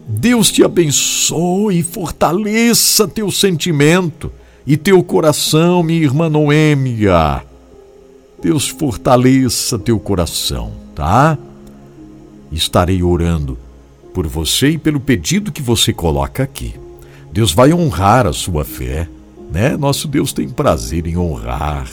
Deus 0.07 0.51
te 0.51 0.63
abençoe 0.63 1.79
e 1.79 1.83
fortaleça 1.83 3.07
teu 3.07 3.31
sentimento 3.31 4.31
e 4.65 4.77
teu 4.77 5.03
coração, 5.03 5.83
minha 5.83 6.01
irmã 6.01 6.29
Noêmia. 6.29 7.43
Deus 8.41 8.67
fortaleça 8.67 9.77
teu 9.77 9.99
coração, 9.99 10.71
tá? 10.95 11.37
Estarei 12.51 13.01
orando 13.01 13.57
por 14.13 14.27
você 14.27 14.71
e 14.71 14.77
pelo 14.77 14.99
pedido 14.99 15.51
que 15.51 15.61
você 15.61 15.93
coloca 15.93 16.43
aqui. 16.43 16.75
Deus 17.31 17.53
vai 17.53 17.73
honrar 17.73 18.27
a 18.27 18.33
sua 18.33 18.65
fé, 18.65 19.07
né? 19.51 19.77
Nosso 19.77 20.07
Deus 20.07 20.33
tem 20.33 20.49
prazer 20.49 21.07
em 21.07 21.17
honrar 21.17 21.87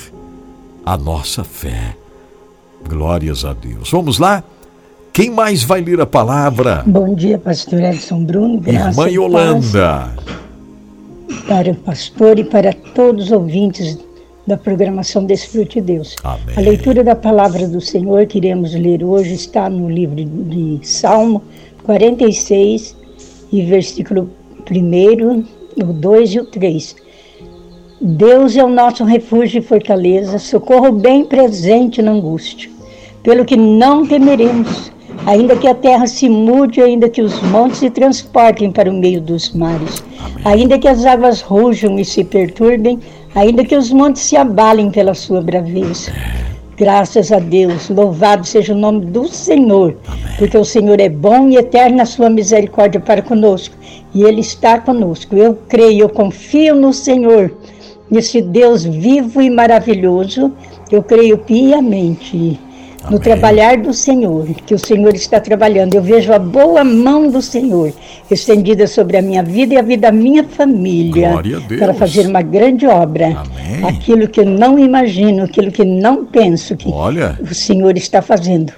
a 0.85 0.97
nossa 0.97 1.45
fé. 1.45 1.97
Glórias 2.89 3.45
a 3.45 3.53
Deus. 3.53 3.91
Vamos 3.91 4.19
lá? 4.19 4.43
Quem 5.13 5.31
mais 5.31 5.63
vai 5.63 5.81
ler 5.81 6.01
a 6.01 6.07
palavra? 6.07 6.83
Bom 6.87 7.15
dia, 7.15 7.39
pastor 7.39 7.81
Edson 7.81 8.25
Bruno. 8.25 8.63
Irmã 8.67 9.09
Yolanda. 9.09 10.13
Para 11.47 11.71
o 11.71 11.75
pastor 11.75 12.39
e 12.39 12.45
para 12.45 12.73
todos 12.73 13.27
os 13.27 13.33
ouvintes 13.33 13.99
da 14.49 14.57
programação 14.57 15.27
desse 15.27 15.47
Fruto 15.49 15.75
de 15.75 15.83
Deus. 15.83 16.17
Amém. 16.25 16.57
A 16.57 16.61
leitura 16.61 17.05
da 17.05 17.15
palavra 17.15 17.69
do 17.69 17.83
Senhor 17.83 18.25
que 18.25 18.39
iremos 18.39 18.75
ler 18.75 19.05
hoje 19.05 19.35
está 19.35 19.69
no 19.69 19.91
livro 19.91 20.25
de 20.25 20.81
Salmo 20.83 21.43
46 21.85 22.97
e 23.53 23.63
versículo 23.63 24.31
1, 24.71 25.45
o 25.83 25.93
2 25.93 26.31
e 26.31 26.41
o 26.41 26.47
3. 26.47 26.97
Deus 28.01 28.57
é 28.57 28.65
o 28.65 28.71
nosso 28.71 29.05
refúgio 29.05 29.59
e 29.59 29.63
fortaleza, 29.63 30.39
socorro 30.39 30.93
bem 30.93 31.27
presente 31.27 32.01
na 32.01 32.13
angústia. 32.13 32.71
Pelo 33.23 33.45
que 33.45 33.57
não 33.57 34.07
temeremos, 34.07 34.91
ainda 35.27 35.57
que 35.57 35.69
a 35.69 35.75
terra 35.75 36.07
se 36.07 36.27
mude, 36.27 36.81
ainda 36.81 37.11
que 37.11 37.21
os 37.21 37.43
montes 37.43 37.81
se 37.81 37.91
transportem 37.91 38.73
para 38.73 38.91
o 38.91 38.95
meio 38.95 39.21
dos 39.21 39.53
mares, 39.53 40.03
ainda 40.43 40.79
que 40.79 40.89
as 40.89 41.05
águas 41.05 41.43
rujam 41.43 41.99
e 41.99 42.05
se 42.05 42.25
perturbem, 42.25 42.99
ainda 43.39 43.65
que 43.65 43.77
os 43.77 43.93
montes 43.93 44.23
se 44.23 44.37
abalem 44.37 44.91
pela 44.91 45.15
sua 45.15 45.41
braveza. 45.41 46.13
Graças 46.77 47.31
a 47.31 47.39
Deus, 47.39 47.89
louvado 47.89 48.45
seja 48.45 48.73
o 48.73 48.77
nome 48.77 49.07
do 49.07 49.29
Senhor, 49.29 49.97
porque 50.39 50.57
o 50.57 50.65
Senhor 50.65 51.01
é 51.01 51.09
bom 51.09 51.49
e 51.49 51.57
eterno 51.57 51.99
na 51.99 52.07
sua 52.07 52.29
misericórdia 52.29 53.01
para 53.01 53.23
conosco, 53.23 53.77
e 54.15 54.23
Ele 54.23 54.41
está 54.41 54.79
conosco. 54.79 55.37
Eu 55.37 55.57
creio, 55.69 56.03
eu 56.03 56.09
confio 56.09 56.75
no 56.75 56.93
Senhor, 56.93 57.53
nesse 58.11 58.41
Deus 58.41 58.85
vivo 58.85 59.41
e 59.41 59.51
maravilhoso, 59.51 60.53
eu 60.91 61.03
creio 61.03 61.39
piamente 61.39 62.59
no 63.11 63.19
trabalhar 63.19 63.79
do 63.79 63.93
Senhor, 63.93 64.47
que 64.67 64.75
o 64.75 64.79
Senhor 64.79 65.15
está 65.15 65.41
trabalhando. 65.41 65.95
Eu 65.95 66.03
vejo 66.03 66.33
a 66.33 66.39
boa 66.39 66.85
mão 66.85 67.31
do 67.31 67.41
Senhor 67.41 67.93
estendida 68.31 68.87
sobre 68.87 69.17
a 69.17 69.23
minha 69.23 69.43
vida 69.43 69.75
e 69.75 69.77
a 69.77 69.83
vida 69.83 70.03
da 70.03 70.13
minha 70.13 70.45
família 70.45 71.33
para 71.79 71.95
fazer 71.95 72.27
uma 72.27 72.43
grande 72.43 72.87
obra. 72.87 73.27
Amém. 73.27 73.89
Aquilo 73.89 74.29
que 74.29 74.41
eu 74.41 74.47
não 74.47 74.79
imagino, 74.79 75.45
aquilo 75.45 75.71
que 75.71 75.85
não 75.85 76.25
penso 76.25 76.77
que 76.77 76.89
Olha. 76.91 77.39
o 77.41 77.55
Senhor 77.55 77.97
está 77.97 78.21
fazendo. 78.21 78.73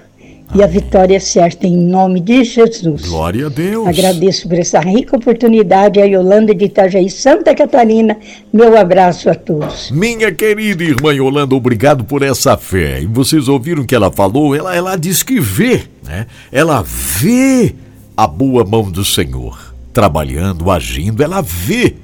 E 0.53 0.61
a 0.61 0.67
vitória 0.67 1.15
é 1.15 1.19
certa 1.19 1.65
em 1.65 1.77
nome 1.77 2.19
de 2.19 2.43
Jesus. 2.43 3.07
Glória 3.07 3.45
a 3.45 3.49
Deus. 3.49 3.87
Agradeço 3.87 4.49
por 4.49 4.59
essa 4.59 4.81
rica 4.81 5.15
oportunidade 5.15 6.01
a 6.01 6.03
Yolanda 6.03 6.53
de 6.53 6.65
Itajaí, 6.65 7.09
Santa 7.09 7.55
Catarina. 7.55 8.17
Meu 8.51 8.77
abraço 8.77 9.29
a 9.29 9.35
todos. 9.35 9.89
Minha 9.91 10.29
querida 10.29 10.83
irmã 10.83 11.13
Yolanda, 11.13 11.55
obrigado 11.55 12.03
por 12.03 12.21
essa 12.21 12.57
fé. 12.57 13.01
E 13.01 13.05
vocês 13.05 13.47
ouviram 13.47 13.83
o 13.83 13.87
que 13.87 13.95
ela 13.95 14.11
falou? 14.11 14.53
Ela, 14.53 14.75
ela 14.75 14.97
diz 14.97 15.23
que 15.23 15.39
vê, 15.39 15.83
né? 16.03 16.27
Ela 16.51 16.83
vê 16.85 17.73
a 18.17 18.27
boa 18.27 18.65
mão 18.65 18.91
do 18.91 19.05
Senhor 19.05 19.73
trabalhando, 19.93 20.69
agindo. 20.69 21.23
Ela 21.23 21.41
vê. 21.41 21.95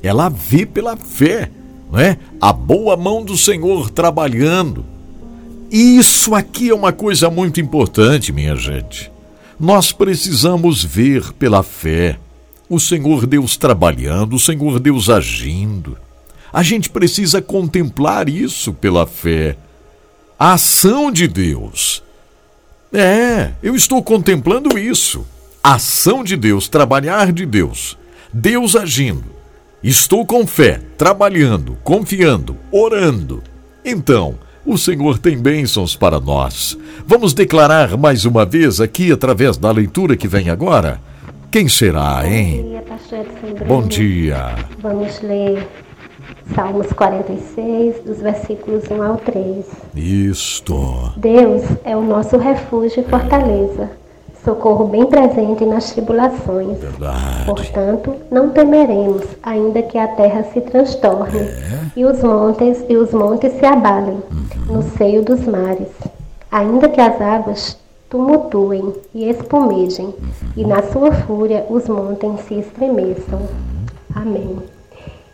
Ela 0.00 0.28
vê 0.28 0.64
pela 0.64 0.96
fé, 0.96 1.50
né? 1.92 2.18
A 2.40 2.52
boa 2.52 2.96
mão 2.96 3.24
do 3.24 3.36
Senhor 3.36 3.90
trabalhando. 3.90 4.93
Isso 5.76 6.36
aqui 6.36 6.70
é 6.70 6.74
uma 6.74 6.92
coisa 6.92 7.28
muito 7.28 7.60
importante, 7.60 8.30
minha 8.30 8.54
gente. 8.54 9.10
Nós 9.58 9.90
precisamos 9.90 10.84
ver 10.84 11.32
pela 11.32 11.64
fé 11.64 12.16
o 12.68 12.78
Senhor 12.78 13.26
Deus 13.26 13.56
trabalhando, 13.56 14.36
o 14.36 14.38
Senhor 14.38 14.78
Deus 14.78 15.10
agindo. 15.10 15.98
A 16.52 16.62
gente 16.62 16.88
precisa 16.88 17.42
contemplar 17.42 18.28
isso 18.28 18.72
pela 18.72 19.04
fé. 19.04 19.56
A 20.38 20.52
ação 20.52 21.10
de 21.10 21.26
Deus. 21.26 22.04
É, 22.92 23.50
eu 23.60 23.74
estou 23.74 24.00
contemplando 24.00 24.78
isso. 24.78 25.26
Ação 25.60 26.22
de 26.22 26.36
Deus, 26.36 26.68
trabalhar 26.68 27.32
de 27.32 27.44
Deus. 27.44 27.98
Deus 28.32 28.76
agindo. 28.76 29.24
Estou 29.82 30.24
com 30.24 30.46
fé, 30.46 30.80
trabalhando, 30.96 31.76
confiando, 31.82 32.56
orando. 32.70 33.42
Então, 33.84 34.38
o 34.64 34.78
Senhor 34.78 35.18
tem 35.18 35.36
bênçãos 35.36 35.94
para 35.94 36.18
nós. 36.18 36.78
Vamos 37.06 37.34
declarar 37.34 37.96
mais 37.96 38.24
uma 38.24 38.46
vez 38.46 38.80
aqui 38.80 39.12
através 39.12 39.56
da 39.56 39.70
leitura 39.70 40.16
que 40.16 40.26
vem 40.26 40.48
agora? 40.48 41.00
Quem 41.50 41.68
será, 41.68 42.26
hein? 42.26 42.62
Bom 42.62 42.68
dia, 42.68 42.82
pastor 42.82 43.18
Edson 43.20 43.54
Bruno. 43.54 43.64
Bom 43.66 43.82
dia. 43.86 44.54
Vamos 44.80 45.20
ler 45.20 45.68
Salmos 46.54 46.92
46, 46.92 48.04
dos 48.04 48.18
versículos 48.20 48.84
1 48.90 49.02
ao 49.02 49.16
3. 49.16 49.64
Isto. 49.94 51.12
Deus 51.16 51.62
é 51.84 51.96
o 51.96 52.02
nosso 52.02 52.36
refúgio 52.36 53.02
e 53.02 53.08
fortaleza, 53.08 53.90
socorro 54.44 54.86
bem 54.88 55.06
presente 55.06 55.64
nas 55.64 55.90
tribulações. 55.92 56.78
Verdade. 56.78 57.44
Portanto, 57.46 58.14
não 58.30 58.50
temeremos, 58.50 59.24
ainda 59.42 59.82
que 59.82 59.96
a 59.98 60.06
terra 60.08 60.44
se 60.52 60.60
transtorne 60.60 61.38
É. 61.40 61.80
e 61.96 62.04
os 62.04 62.22
montes 62.22 62.84
e 62.88 62.96
os 62.96 63.12
montes 63.12 63.52
se 63.54 63.64
abalem 63.64 64.18
Uhum. 64.30 64.76
no 64.76 64.82
seio 64.96 65.22
dos 65.22 65.40
mares, 65.46 65.88
ainda 66.52 66.88
que 66.88 67.00
as 67.00 67.20
águas 67.20 67.78
tumultuem 68.10 68.92
e 69.14 69.28
espumejem, 69.30 70.06
Uhum. 70.06 70.14
e 70.56 70.64
na 70.66 70.82
sua 70.82 71.10
fúria 71.12 71.64
os 71.70 71.88
montes 71.88 72.40
se 72.46 72.54
estremeçam. 72.54 73.38
Uhum. 73.40 73.86
Amém. 74.14 74.56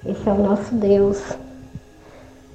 Esse 0.06 0.28
é 0.28 0.32
o 0.32 0.42
nosso 0.42 0.74
Deus, 0.74 1.18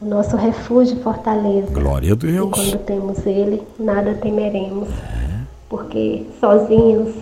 o 0.01 0.05
nosso 0.05 0.35
refúgio 0.35 0.97
e 0.97 1.01
fortaleza. 1.03 1.67
Glória 1.71 2.09
a 2.09 2.13
E 2.13 2.15
Deus. 2.15 2.49
quando 2.49 2.77
temos 2.85 3.25
Ele, 3.25 3.61
nada 3.79 4.13
temeremos, 4.15 4.89
porque 5.75 6.23
sozinhos 6.39 7.13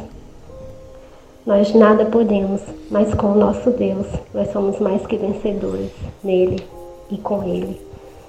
nós 1.43 1.73
nada 1.73 2.05
podemos, 2.05 2.61
mas 2.91 3.11
com 3.15 3.31
o 3.31 3.35
nosso 3.35 3.71
Deus 3.71 4.05
nós 4.31 4.51
somos 4.53 4.79
mais 4.79 5.03
que 5.07 5.17
vencedores 5.17 5.89
nele 6.23 6.63
e 7.09 7.17
com 7.17 7.43
Ele. 7.43 7.81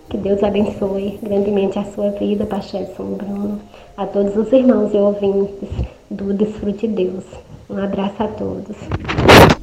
Que 0.09 0.17
Deus 0.17 0.43
abençoe 0.43 1.19
grandemente 1.23 1.79
a 1.79 1.85
sua 1.85 2.11
vida, 2.13 2.47
Pastor 2.47 2.81
Edson 2.81 3.05
Bruno, 3.13 3.61
a 3.99 4.07
todos 4.07 4.35
os 4.35 4.51
irmãos 4.51 4.95
e 4.95 4.97
ouvintes 4.97 5.69
do 6.11 6.33
Desfrute 6.33 6.89
Deus. 6.89 7.25
Um 7.69 7.77
abraço 7.77 8.23
a 8.23 8.29
todos. 8.29 8.77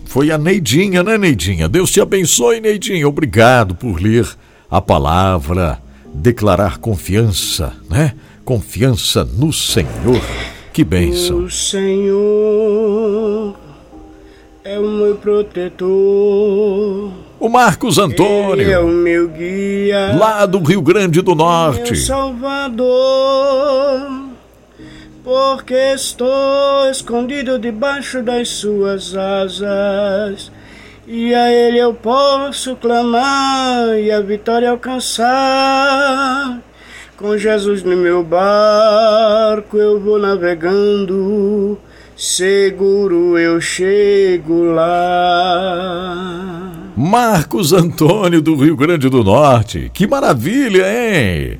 Foi 0.05 0.29
a 0.29 0.37
Neidinha, 0.37 1.01
né, 1.01 1.17
Neidinha? 1.17 1.67
Deus 1.67 1.89
te 1.91 1.99
abençoe, 2.01 2.61
Neidinha. 2.61 3.07
Obrigado 3.07 3.73
por 3.73 3.99
ler 3.99 4.29
a 4.69 4.79
palavra, 4.79 5.79
declarar 6.13 6.77
confiança, 6.77 7.73
né? 7.89 8.13
Confiança 8.51 9.23
no 9.23 9.53
Senhor. 9.53 10.21
Que 10.73 10.83
bênção. 10.83 11.37
O 11.37 11.49
Senhor 11.49 11.95
é 14.61 14.77
o 14.77 14.89
meu 14.89 15.15
protetor. 15.15 17.13
O 17.39 17.47
Marcos 17.47 17.97
Ele 17.97 18.03
é 18.03 18.09
Antônio, 18.09 18.85
o 18.85 18.89
meu 18.89 19.29
guia. 19.29 20.17
lá 20.19 20.45
do 20.45 20.59
Rio 20.59 20.81
Grande 20.81 21.21
do 21.21 21.33
Meu 21.33 21.45
Norte. 21.45 21.95
Salvador. 21.95 22.89
Porque 25.23 25.73
estou 25.73 26.89
escondido 26.91 27.57
debaixo 27.57 28.21
das 28.21 28.49
suas 28.49 29.15
asas. 29.15 30.51
E 31.07 31.33
a 31.33 31.49
Ele 31.49 31.77
eu 31.77 31.93
posso 31.93 32.75
clamar 32.75 33.97
e 33.97 34.11
a 34.11 34.19
vitória 34.19 34.69
alcançar. 34.69 36.59
Com 37.21 37.37
Jesus 37.37 37.83
no 37.83 37.95
meu 37.95 38.23
barco 38.23 39.77
eu 39.77 39.99
vou 39.99 40.17
navegando, 40.17 41.77
seguro 42.17 43.37
eu 43.37 43.61
chego 43.61 44.63
lá. 44.63 46.11
Marcos 46.97 47.73
Antônio 47.73 48.41
do 48.41 48.55
Rio 48.55 48.75
Grande 48.75 49.07
do 49.07 49.23
Norte. 49.23 49.91
Que 49.93 50.07
maravilha, 50.07 50.83
hein? 50.87 51.59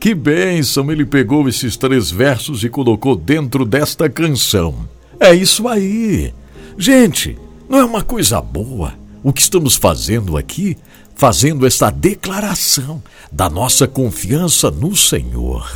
Que 0.00 0.14
bênção! 0.14 0.90
Ele 0.90 1.04
pegou 1.04 1.46
esses 1.46 1.76
três 1.76 2.10
versos 2.10 2.64
e 2.64 2.70
colocou 2.70 3.14
dentro 3.14 3.66
desta 3.66 4.08
canção. 4.08 4.88
É 5.20 5.34
isso 5.34 5.68
aí. 5.68 6.32
Gente, 6.78 7.36
não 7.68 7.78
é 7.78 7.84
uma 7.84 8.00
coisa 8.00 8.40
boa 8.40 8.94
o 9.22 9.32
que 9.32 9.40
estamos 9.40 9.76
fazendo 9.76 10.36
aqui? 10.36 10.76
Fazendo 11.14 11.66
esta 11.66 11.90
declaração 11.90 13.02
da 13.30 13.48
nossa 13.48 13.86
confiança 13.86 14.70
no 14.70 14.96
Senhor. 14.96 15.66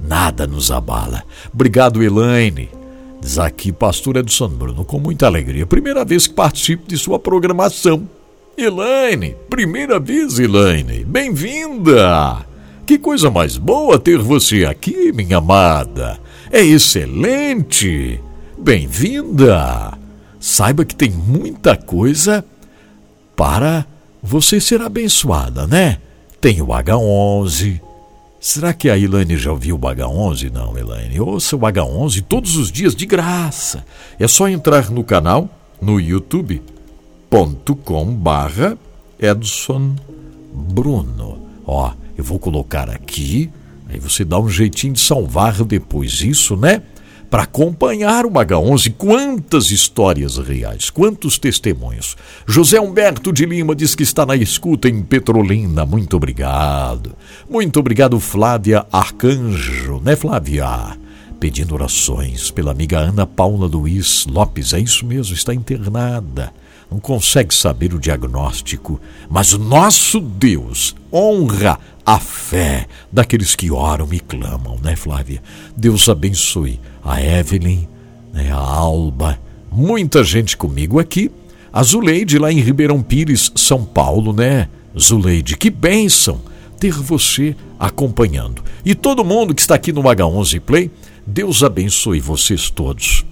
Nada 0.00 0.46
nos 0.46 0.70
abala. 0.70 1.24
Obrigado, 1.52 2.02
Elaine. 2.02 2.68
Diz 3.20 3.38
aqui, 3.38 3.72
pastor 3.72 4.16
Edson 4.16 4.48
Bruno, 4.48 4.84
com 4.84 4.98
muita 4.98 5.26
alegria. 5.26 5.66
Primeira 5.66 6.04
vez 6.04 6.26
que 6.26 6.34
participo 6.34 6.86
de 6.86 6.96
sua 6.96 7.18
programação. 7.18 8.08
Elaine, 8.56 9.34
primeira 9.50 9.98
vez, 9.98 10.38
Elaine. 10.38 11.04
Bem-vinda! 11.04 12.46
Que 12.86 12.98
coisa 12.98 13.30
mais 13.30 13.56
boa 13.56 13.98
ter 13.98 14.18
você 14.18 14.64
aqui, 14.64 15.10
minha 15.12 15.38
amada. 15.38 16.20
É 16.52 16.62
excelente. 16.62 18.20
Bem-vinda. 18.56 19.98
Saiba 20.38 20.84
que 20.84 20.94
tem 20.94 21.10
muita 21.10 21.76
coisa 21.76 22.44
para 23.34 23.84
você 24.26 24.60
ser 24.60 24.82
abençoada, 24.82 25.66
né? 25.66 25.98
Tem 26.40 26.60
o 26.60 26.66
H11. 26.66 27.80
Será 28.40 28.72
que 28.72 28.90
a 28.90 28.98
Elaine 28.98 29.36
já 29.36 29.52
ouviu 29.52 29.76
o 29.76 29.78
H11? 29.78 30.50
Não, 30.52 30.76
Elaine. 30.76 31.20
Ouça 31.20 31.54
o 31.56 31.60
H11 31.60 32.24
todos 32.28 32.56
os 32.56 32.72
dias 32.72 32.94
de 32.94 33.06
graça. 33.06 33.84
É 34.18 34.26
só 34.26 34.48
entrar 34.48 34.90
no 34.90 35.04
canal, 35.04 35.48
no 35.80 36.00
youtube.com 36.00 36.64
barra 38.14 38.76
Edson 39.18 39.94
Bruno. 40.52 41.38
Ó, 41.64 41.92
eu 42.18 42.24
vou 42.24 42.38
colocar 42.38 42.90
aqui, 42.90 43.50
aí 43.88 43.98
você 44.00 44.24
dá 44.24 44.38
um 44.38 44.48
jeitinho 44.48 44.92
de 44.94 45.00
salvar 45.00 45.62
depois 45.64 46.20
isso, 46.20 46.56
né? 46.56 46.82
Para 47.30 47.42
acompanhar 47.42 48.24
o 48.24 48.30
H11, 48.30 48.94
quantas 48.96 49.70
histórias 49.70 50.38
reais, 50.38 50.90
quantos 50.90 51.38
testemunhos. 51.38 52.16
José 52.46 52.80
Humberto 52.80 53.32
de 53.32 53.44
Lima 53.44 53.74
diz 53.74 53.94
que 53.94 54.02
está 54.02 54.24
na 54.24 54.36
escuta 54.36 54.88
em 54.88 55.02
Petrolina. 55.02 55.84
Muito 55.84 56.16
obrigado. 56.16 57.14
Muito 57.50 57.80
obrigado, 57.80 58.18
Flávia 58.20 58.86
Arcanjo, 58.92 60.00
né, 60.04 60.14
Flávia? 60.14 60.96
Pedindo 61.40 61.74
orações 61.74 62.50
pela 62.50 62.70
amiga 62.70 62.98
Ana 62.98 63.26
Paula 63.26 63.66
Luiz 63.66 64.24
Lopes. 64.26 64.72
É 64.72 64.78
isso 64.78 65.04
mesmo, 65.04 65.34
está 65.34 65.52
internada 65.52 66.52
não 66.90 67.00
consegue 67.00 67.54
saber 67.54 67.92
o 67.94 67.98
diagnóstico, 67.98 69.00
mas 69.28 69.52
nosso 69.52 70.20
Deus 70.20 70.94
honra 71.12 71.78
a 72.04 72.18
fé 72.18 72.86
daqueles 73.10 73.56
que 73.56 73.70
oram 73.70 74.08
e 74.12 74.20
clamam, 74.20 74.78
né, 74.82 74.94
Flávia? 74.94 75.42
Deus 75.76 76.08
abençoe 76.08 76.80
a 77.06 77.22
Evelyn, 77.22 77.86
né, 78.32 78.50
a 78.50 78.56
Alba, 78.56 79.38
muita 79.70 80.24
gente 80.24 80.56
comigo 80.56 80.98
aqui. 80.98 81.30
A 81.72 81.82
Zuleide 81.82 82.38
lá 82.38 82.50
em 82.50 82.60
Ribeirão 82.60 83.02
Pires, 83.02 83.52
São 83.54 83.84
Paulo, 83.84 84.32
né? 84.32 84.68
Zuleide, 84.98 85.56
que 85.56 85.68
bênção 85.68 86.40
ter 86.80 86.92
você 86.92 87.54
acompanhando. 87.78 88.62
E 88.84 88.94
todo 88.94 89.24
mundo 89.24 89.54
que 89.54 89.60
está 89.60 89.74
aqui 89.74 89.92
no 89.92 90.02
H11 90.02 90.60
Play, 90.60 90.90
Deus 91.26 91.62
abençoe 91.62 92.18
vocês 92.18 92.70
todos. 92.70 93.24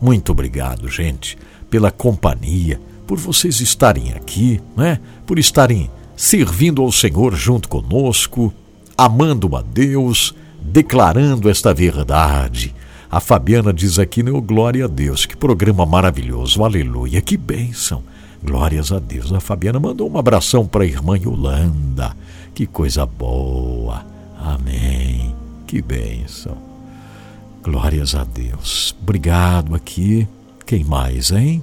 Muito 0.00 0.32
obrigado, 0.32 0.88
gente 0.88 1.36
pela 1.70 1.90
companhia, 1.90 2.80
por 3.06 3.18
vocês 3.18 3.60
estarem 3.60 4.12
aqui, 4.12 4.60
né? 4.76 5.00
Por 5.26 5.38
estarem 5.38 5.90
servindo 6.16 6.82
ao 6.82 6.90
Senhor 6.90 7.34
junto 7.34 7.68
conosco, 7.68 8.52
amando 8.96 9.54
a 9.56 9.62
Deus, 9.62 10.34
declarando 10.60 11.48
esta 11.48 11.72
verdade. 11.72 12.74
A 13.10 13.20
Fabiana 13.20 13.72
diz 13.72 13.98
aqui, 13.98 14.22
meu 14.22 14.40
glória 14.40 14.84
a 14.84 14.88
Deus, 14.88 15.24
que 15.24 15.36
programa 15.36 15.86
maravilhoso, 15.86 16.62
aleluia, 16.62 17.22
que 17.22 17.36
bênção. 17.36 18.02
Glórias 18.42 18.92
a 18.92 18.98
Deus. 18.98 19.32
A 19.32 19.40
Fabiana 19.40 19.80
mandou 19.80 20.10
um 20.10 20.18
abração 20.18 20.66
para 20.66 20.84
a 20.84 20.86
irmã 20.86 21.16
Yolanda. 21.16 22.16
Que 22.54 22.66
coisa 22.66 23.04
boa. 23.04 24.04
Amém. 24.38 25.34
Que 25.66 25.82
bênção. 25.82 26.56
Glórias 27.62 28.14
a 28.14 28.24
Deus. 28.24 28.94
Obrigado 29.02 29.74
aqui. 29.74 30.26
Quem 30.64 30.84
mais, 30.84 31.30
hein? 31.30 31.62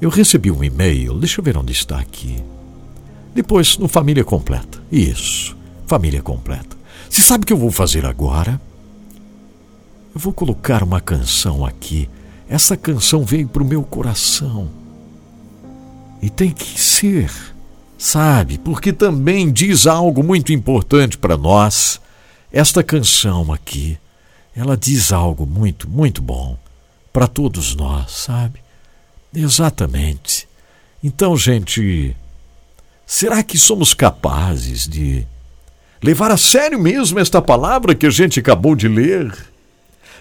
Eu 0.00 0.10
recebi 0.10 0.50
um 0.50 0.62
e-mail, 0.62 1.18
deixa 1.18 1.40
eu 1.40 1.44
ver 1.44 1.56
onde 1.56 1.72
está 1.72 1.98
aqui. 1.98 2.36
Depois, 3.34 3.78
no 3.78 3.88
Família 3.88 4.24
Completa. 4.24 4.78
Isso, 4.90 5.56
Família 5.86 6.22
Completa. 6.22 6.75
Você 7.08 7.22
sabe 7.22 7.44
o 7.44 7.46
que 7.46 7.52
eu 7.52 7.58
vou 7.58 7.70
fazer 7.70 8.04
agora? 8.04 8.60
Eu 10.14 10.20
vou 10.20 10.32
colocar 10.32 10.82
uma 10.82 11.00
canção 11.00 11.64
aqui. 11.64 12.08
Essa 12.48 12.76
canção 12.76 13.24
veio 13.24 13.48
para 13.48 13.62
o 13.62 13.66
meu 13.66 13.82
coração. 13.82 14.68
E 16.22 16.30
tem 16.30 16.50
que 16.50 16.80
ser, 16.80 17.30
sabe? 17.98 18.58
Porque 18.58 18.92
também 18.92 19.52
diz 19.52 19.86
algo 19.86 20.22
muito 20.22 20.52
importante 20.52 21.18
para 21.18 21.36
nós. 21.36 22.00
Esta 22.50 22.82
canção 22.82 23.52
aqui, 23.52 23.98
ela 24.54 24.76
diz 24.76 25.12
algo 25.12 25.46
muito, 25.46 25.88
muito 25.88 26.22
bom 26.22 26.56
para 27.12 27.26
todos 27.26 27.74
nós, 27.74 28.10
sabe? 28.10 28.60
Exatamente. 29.34 30.48
Então, 31.04 31.36
gente, 31.36 32.16
será 33.06 33.42
que 33.42 33.58
somos 33.58 33.92
capazes 33.92 34.88
de 34.88 35.26
levar 36.02 36.30
a 36.30 36.36
sério 36.36 36.78
mesmo 36.78 37.18
esta 37.18 37.40
palavra 37.40 37.94
que 37.94 38.06
a 38.06 38.10
gente 38.10 38.40
acabou 38.40 38.74
de 38.74 38.88
ler? 38.88 39.32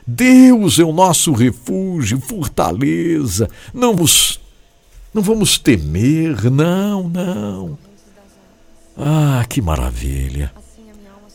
Deus 0.06 0.78
é 0.78 0.84
o 0.84 0.94
nosso 0.94 1.32
refúgio, 1.34 2.20
fortaleza. 2.22 3.50
Não 3.74 3.96
vos 3.96 4.40
Não 5.14 5.22
vamos 5.22 5.58
temer, 5.58 6.52
não, 6.52 7.10
não. 7.10 7.78
Ah, 8.98 9.44
que 9.50 9.62
maravilha. 9.62 10.52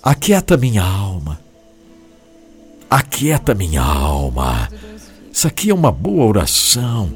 Aquieta 0.03 0.57
minha 0.57 0.85
alma. 0.85 1.41
Aquieta 2.89 3.55
minha 3.55 3.83
alma. 3.83 4.69
Isso 5.33 5.47
aqui 5.47 5.71
é 5.71 5.75
uma 5.75 5.93
boa 5.93 6.27
oração. 6.27 7.13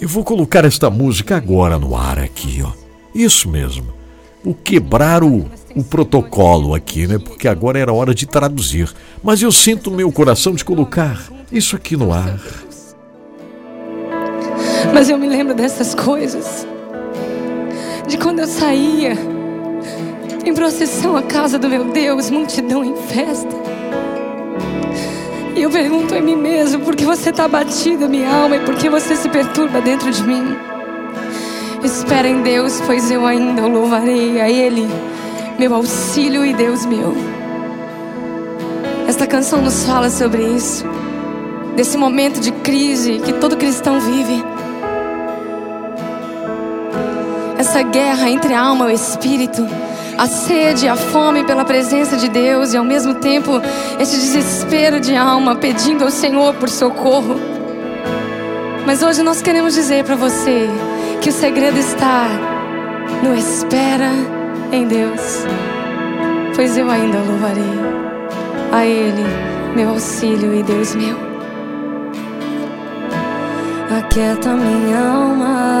Eu 0.00 0.08
vou 0.08 0.24
colocar 0.24 0.64
esta 0.64 0.88
música 0.88 1.36
agora 1.36 1.78
no 1.78 1.94
ar 1.94 2.18
aqui, 2.18 2.62
ó. 2.62 2.72
Isso 3.14 3.48
mesmo. 3.48 3.99
O 4.44 4.54
quebrar 4.54 5.22
o, 5.22 5.46
o 5.74 5.84
protocolo 5.84 6.74
aqui, 6.74 7.06
né? 7.06 7.18
Porque 7.18 7.46
agora 7.46 7.78
era 7.78 7.92
hora 7.92 8.14
de 8.14 8.26
traduzir. 8.26 8.90
Mas 9.22 9.42
eu 9.42 9.52
sinto 9.52 9.90
no 9.90 9.96
meu 9.96 10.10
coração 10.10 10.54
de 10.54 10.64
colocar 10.64 11.28
isso 11.52 11.76
aqui 11.76 11.96
no 11.96 12.12
ar. 12.12 12.40
Mas 14.92 15.08
eu 15.08 15.18
me 15.18 15.28
lembro 15.28 15.54
dessas 15.54 15.94
coisas. 15.94 16.66
De 18.08 18.16
quando 18.16 18.40
eu 18.40 18.46
saía 18.46 19.16
em 20.44 20.54
procissão 20.54 21.16
à 21.16 21.22
casa 21.22 21.58
do 21.58 21.68
meu 21.68 21.92
Deus, 21.92 22.30
multidão 22.30 22.84
em 22.84 22.96
festa. 22.96 23.54
E 25.54 25.62
eu 25.62 25.70
pergunto 25.70 26.14
em 26.14 26.22
mim 26.22 26.36
mesmo 26.36 26.84
por 26.84 26.96
que 26.96 27.04
você 27.04 27.30
está 27.30 27.44
abatida, 27.44 28.08
minha 28.08 28.34
alma, 28.34 28.56
e 28.56 28.60
por 28.60 28.74
que 28.76 28.88
você 28.88 29.14
se 29.14 29.28
perturba 29.28 29.80
dentro 29.80 30.10
de 30.10 30.22
mim. 30.22 30.69
Espera 31.82 32.28
em 32.28 32.42
Deus, 32.42 32.80
pois 32.86 33.10
eu 33.10 33.26
ainda 33.26 33.62
o 33.62 33.68
louvarei 33.68 34.40
a 34.40 34.50
Ele, 34.50 34.86
meu 35.58 35.74
auxílio 35.74 36.44
e 36.44 36.52
Deus 36.52 36.84
meu. 36.84 37.14
Esta 39.08 39.26
canção 39.26 39.62
nos 39.62 39.84
fala 39.84 40.10
sobre 40.10 40.42
isso, 40.42 40.84
desse 41.74 41.96
momento 41.96 42.40
de 42.40 42.52
crise 42.52 43.18
que 43.18 43.32
todo 43.32 43.56
cristão 43.56 43.98
vive. 44.00 44.44
Essa 47.58 47.82
guerra 47.82 48.28
entre 48.28 48.52
a 48.54 48.60
alma 48.60 48.90
e 48.90 48.92
o 48.92 48.94
espírito 48.94 49.66
a 50.20 50.26
sede, 50.26 50.86
a 50.86 50.96
fome 50.96 51.44
pela 51.44 51.64
presença 51.64 52.14
de 52.14 52.28
Deus 52.28 52.74
e 52.74 52.76
ao 52.76 52.84
mesmo 52.84 53.14
tempo 53.14 53.52
esse 53.98 54.16
desespero 54.16 55.00
de 55.00 55.16
alma 55.16 55.56
pedindo 55.56 56.04
ao 56.04 56.10
Senhor 56.10 56.52
por 56.56 56.68
socorro. 56.68 57.40
Mas 58.84 59.02
hoje 59.02 59.22
nós 59.22 59.40
queremos 59.40 59.72
dizer 59.72 60.04
para 60.04 60.16
você 60.16 60.68
que 61.20 61.28
o 61.28 61.32
segredo 61.32 61.78
está 61.78 62.28
no 63.22 63.34
espera 63.34 64.10
em 64.72 64.86
Deus, 64.86 65.44
pois 66.54 66.76
eu 66.78 66.90
ainda 66.90 67.18
louvarei 67.18 67.64
a 68.72 68.86
Ele, 68.86 69.24
meu 69.76 69.90
auxílio 69.90 70.54
e 70.54 70.62
Deus 70.62 70.94
meu. 70.94 71.16
Aquieta 73.98 74.54
minha 74.54 74.98
alma 74.98 75.80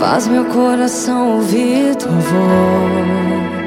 Faz 0.00 0.26
meu 0.28 0.46
coração 0.46 1.36
ouvir 1.36 1.94
tua 1.96 2.10
voz. 2.10 3.59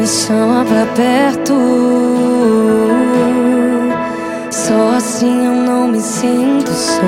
Me 0.00 0.06
chama 0.06 0.64
pra 0.64 0.86
perto. 0.96 1.54
Só 4.50 4.96
assim 4.96 5.44
eu 5.44 5.52
não 5.52 5.88
me 5.88 6.00
sinto 6.00 6.70
só. 6.70 7.02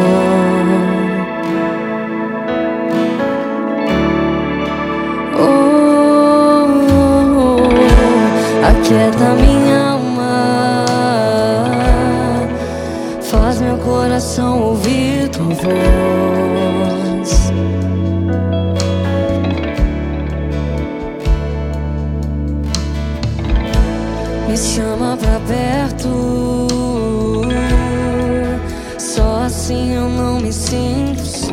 Oh, 5.41 6.67
oh, 7.41 8.67
aquieta 8.69 9.35
minha 9.37 9.93
coração 14.13 14.61
ouvir 14.61 15.29
tua 15.31 15.47
voz. 15.47 16.42
Perto. 25.47 26.69
Só 28.99 29.43
assim 29.45 29.95
eu 29.95 30.09
não 30.09 30.41
me 30.41 30.53
sinto 30.53 31.25
só. 31.25 31.53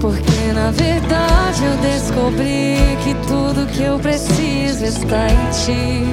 Porque 0.00 0.52
na 0.54 0.70
verdade 0.70 1.64
eu 1.64 1.76
descobri 1.78 2.76
que 3.02 3.14
tudo 3.26 3.66
que 3.66 3.82
eu 3.82 3.98
preciso 3.98 4.84
está 4.84 5.26
em 5.28 5.50
ti. 5.50 6.06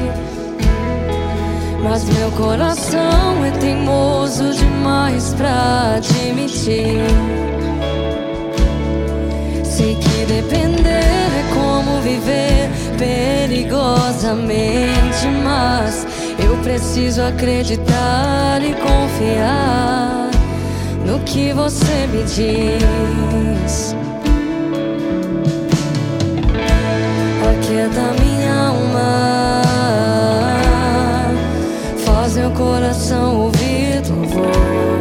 Mas 1.84 2.06
meu 2.06 2.32
coração 2.32 3.46
é 3.46 3.52
teimoso 3.60 4.52
demais 4.54 5.34
pra 5.34 5.96
admitir. 5.98 7.53
Sei 9.84 9.96
que 9.96 10.26
depender 10.26 10.88
é 10.88 11.44
como 11.54 12.00
viver 12.00 12.70
perigosamente, 12.98 15.28
mas 15.44 16.08
eu 16.40 16.56
preciso 16.64 17.22
acreditar 17.22 18.62
e 18.62 18.74
confiar 18.76 20.32
no 21.06 21.20
que 21.26 21.52
você 21.52 22.08
me 22.14 22.24
diz. 22.24 23.94
Aquieta 27.52 28.14
minha 28.24 28.68
alma, 28.68 29.62
faz 32.06 32.38
meu 32.38 32.52
coração 32.52 33.42
ouvir 33.42 34.02
tua 34.02 34.26
voz. 34.28 34.93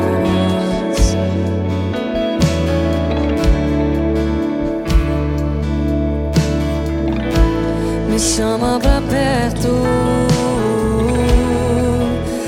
Chama 8.23 8.79
pra 8.79 9.03
perto, 9.11 9.69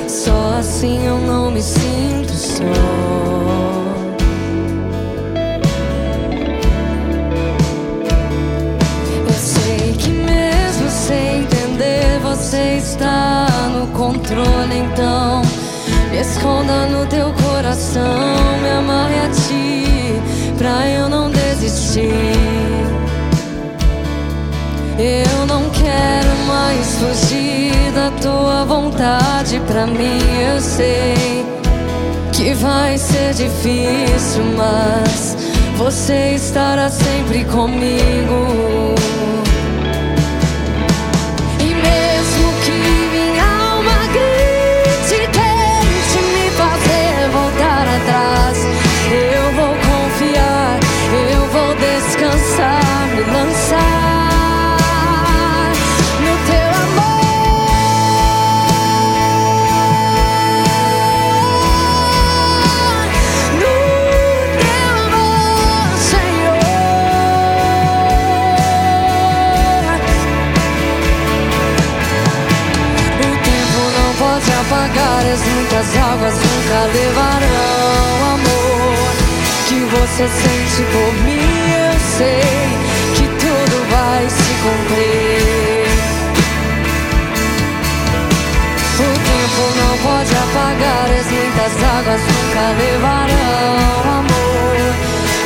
só 0.08 0.58
assim 0.58 1.04
eu 1.04 1.18
não 1.18 1.50
me 1.50 1.60
sinto 1.60 2.32
só. 2.32 3.14
você 12.22 12.78
está 12.78 13.46
no 13.72 13.86
controle, 13.88 14.76
então 14.76 15.42
me 16.10 16.18
esconda 16.18 16.86
no 16.86 17.06
teu 17.06 17.32
coração, 17.32 18.02
me 18.60 18.70
amarre 18.70 19.14
a 19.20 19.28
ti, 19.30 20.56
pra 20.58 20.88
eu 20.88 21.08
não 21.08 21.30
desistir. 21.30 22.10
Eu 24.98 25.23
fugir 27.04 27.92
da 27.92 28.10
tua 28.22 28.64
vontade, 28.64 29.60
pra 29.66 29.86
mim 29.86 30.20
eu 30.52 30.60
sei 30.60 31.44
que 32.32 32.54
vai 32.54 32.96
ser 32.96 33.34
difícil, 33.34 34.42
mas 34.56 35.36
você 35.76 36.34
estará 36.34 36.88
sempre 36.88 37.44
comigo. 37.44 38.93
Levarão 76.94 78.34
amor 78.34 79.10
que 79.68 79.80
você 79.94 80.28
sente 80.28 80.82
por 80.92 81.12
mim. 81.24 81.72
Eu 81.86 81.94
sei 82.16 82.44
que 83.16 83.26
tudo 83.42 83.76
vai 83.90 84.22
se 84.30 84.52
cumprir. 84.62 85.44
O 88.96 89.12
tempo 89.30 89.62
não 89.80 89.94
pode 89.98 90.32
apagar 90.34 91.08
as 91.18 91.26
muitas 91.30 91.74
águas 91.82 92.20
nunca 92.20 92.64
levarão 92.78 94.18
amor 94.20 94.86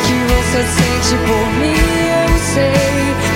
que 0.06 0.16
você 0.32 0.60
sente 0.76 1.16
por 1.26 1.46
mim, 1.60 1.74
eu 1.74 2.38
sei 2.54 3.27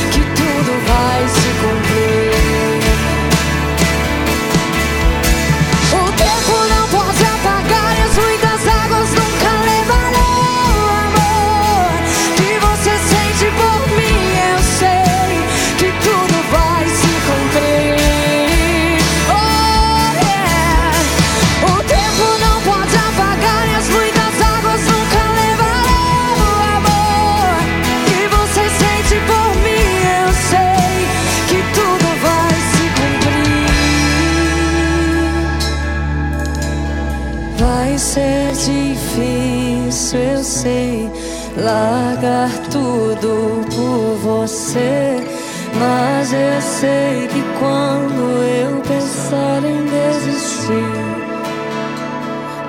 sei 46.83 47.29
que 47.29 47.43
quando 47.61 48.43
eu 48.43 48.81
pensar 48.81 49.63
em 49.65 49.85
desistir, 49.85 50.99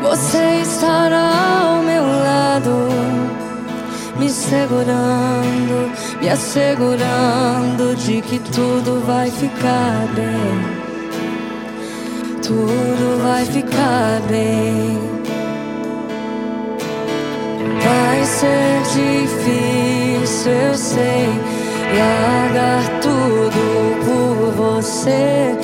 você 0.03 0.61
estará 0.61 1.31
ao 1.65 1.81
meu 1.81 2.03
lado, 2.03 2.89
me 4.19 4.29
segurando, 4.29 5.91
me 6.21 6.29
assegurando 6.29 7.95
de 7.95 8.21
que 8.21 8.37
tudo 8.37 9.03
vai 9.03 9.31
ficar 9.31 10.07
bem. 10.13 10.83
Tudo 12.43 13.23
vai 13.23 13.45
ficar 13.45 14.21
bem. 14.29 14.99
Vai 17.83 18.23
ser 18.25 18.83
difícil, 18.93 20.51
eu 20.51 20.75
sei, 20.75 21.29
largar 21.97 23.02
você. 24.55 25.55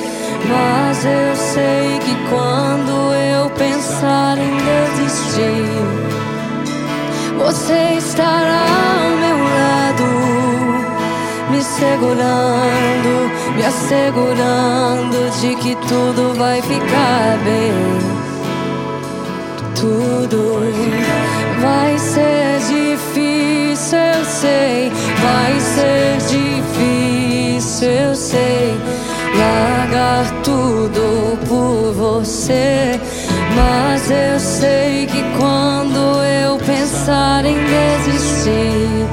Mas 0.48 1.04
eu 1.04 1.36
sei 1.36 1.98
que 2.00 2.14
quando 2.28 3.12
eu 3.14 3.50
pensar 3.50 4.36
em 4.38 4.56
desistir, 4.56 6.10
você 7.38 7.96
estará 7.98 8.64
ao 9.02 9.10
meu 9.16 9.38
lado, 9.38 10.04
me 11.50 11.62
segurando, 11.62 13.30
me 13.56 13.64
assegurando 13.64 15.30
de 15.40 15.54
que 15.56 15.74
tudo 15.86 16.34
vai 16.36 16.60
ficar 16.62 17.38
bem. 17.44 18.20
Tudo 19.74 20.60
vai 21.60 21.98
ser 21.98 22.58
difícil, 22.68 23.98
eu 23.98 24.24
sei. 24.24 24.92
Vai 25.22 25.60
ser 25.60 26.16
difícil, 26.28 27.39
eu 27.82 28.14
sei. 28.14 28.78
Largar 29.36 30.42
tudo 30.42 31.38
por 31.48 31.92
você. 31.92 33.00
Mas 33.54 34.10
eu 34.10 34.38
sei 34.38 35.06
que 35.06 35.22
quando 35.38 36.22
eu 36.22 36.56
pensar 36.58 37.44
em 37.44 37.56
desistir, 37.56 39.06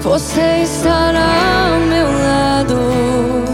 você 0.00 0.62
estará 0.62 1.72
ao 1.72 1.80
meu 1.80 2.06
lado 2.06 3.50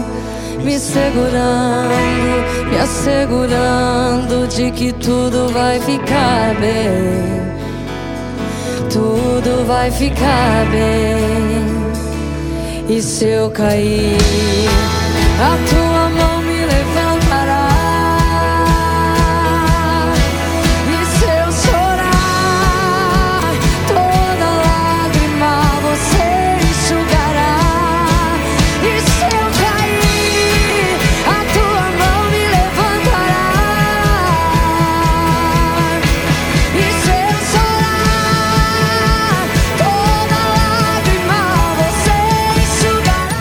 me 0.63 0.77
segurando, 0.79 2.69
me 2.69 2.77
assegurando 2.77 4.47
de 4.47 4.71
que 4.71 4.91
tudo 4.93 5.49
vai 5.53 5.79
ficar 5.79 6.55
bem. 6.59 7.47
Tudo 8.89 9.65
vai 9.65 9.89
ficar 9.91 10.65
bem. 10.71 11.76
E 12.89 13.01
se 13.01 13.25
eu 13.25 13.51
cair, 13.51 14.17
a 15.39 15.57
tua 15.69 15.86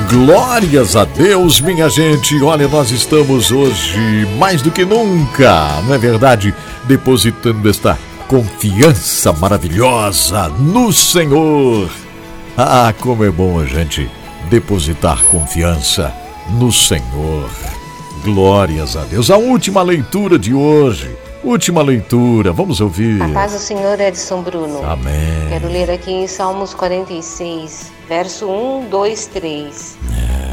Glórias 0.09 0.95
a 0.95 1.05
Deus, 1.05 1.61
minha 1.61 1.89
gente. 1.89 2.41
Olha, 2.41 2.69
nós 2.69 2.93
estamos 2.93 3.51
hoje 3.51 4.27
mais 4.39 4.63
do 4.63 4.71
que 4.71 4.85
nunca, 4.85 5.81
não 5.85 5.95
é 5.95 5.99
verdade? 5.99 6.55
Depositando 6.85 7.69
esta 7.69 7.99
confiança 8.29 9.33
maravilhosa 9.33 10.49
no 10.49 10.93
Senhor. 10.93 11.91
Ah, 12.57 12.95
como 13.01 13.25
é 13.25 13.31
bom 13.31 13.59
a 13.59 13.67
gente 13.67 14.09
depositar 14.49 15.25
confiança 15.25 16.15
no 16.51 16.71
Senhor. 16.71 17.51
Glórias 18.23 18.97
a 18.97 19.03
Deus. 19.03 19.29
A 19.29 19.37
última 19.37 19.83
leitura 19.83 20.39
de 20.39 20.55
hoje. 20.55 21.17
Última 21.43 21.83
leitura. 21.83 22.53
Vamos 22.53 22.81
ouvir. 22.81 23.21
A 23.23 23.29
paz 23.29 23.53
do 23.53 23.59
Senhor 23.59 24.01
é 24.01 24.13
São 24.15 24.43
Bruno. 24.43 24.85
Amém. 24.85 25.49
Quero 25.49 25.69
ler 25.69 25.91
aqui 25.91 26.13
em 26.13 26.27
Salmos 26.27 26.75
46, 26.75 27.93
verso 28.09 28.49
1, 28.49 28.89
2, 28.89 29.27
3. 29.27 29.99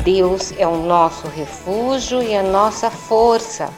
Deus 0.03 0.53
é 0.57 0.67
o 0.67 0.75
nosso 0.75 1.27
refúgio 1.27 2.21
e 2.21 2.35
a 2.35 2.43
nossa 2.43 2.89
força. 2.89 3.69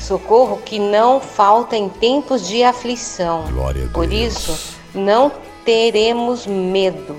Socorro 0.00 0.58
que 0.64 0.78
não 0.78 1.20
falta 1.20 1.76
em 1.76 1.88
tempos 1.88 2.48
de 2.48 2.64
aflição. 2.64 3.44
Por 3.92 4.12
isso, 4.12 4.76
não 4.94 5.30
teremos 5.64 6.46
medo, 6.46 7.16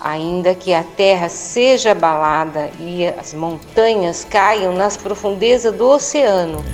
ainda 0.00 0.54
que 0.54 0.74
a 0.74 0.82
terra 0.82 1.28
seja 1.28 1.92
abalada 1.92 2.70
e 2.78 3.06
as 3.06 3.32
montanhas 3.32 4.26
caiam 4.28 4.74
nas 4.74 4.96
profundezas 4.96 5.72
do 5.74 5.88
oceano. 5.88 6.64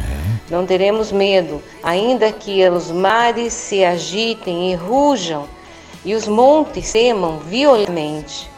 Não 0.50 0.66
teremos 0.66 1.12
medo, 1.12 1.62
ainda 1.82 2.32
que 2.32 2.66
os 2.68 2.90
mares 2.90 3.52
se 3.52 3.84
agitem 3.84 4.72
e 4.72 4.74
rujam 4.74 5.46
e 6.04 6.14
os 6.14 6.26
montes 6.26 6.92
temam 6.92 7.38
violentamente. 7.38 8.50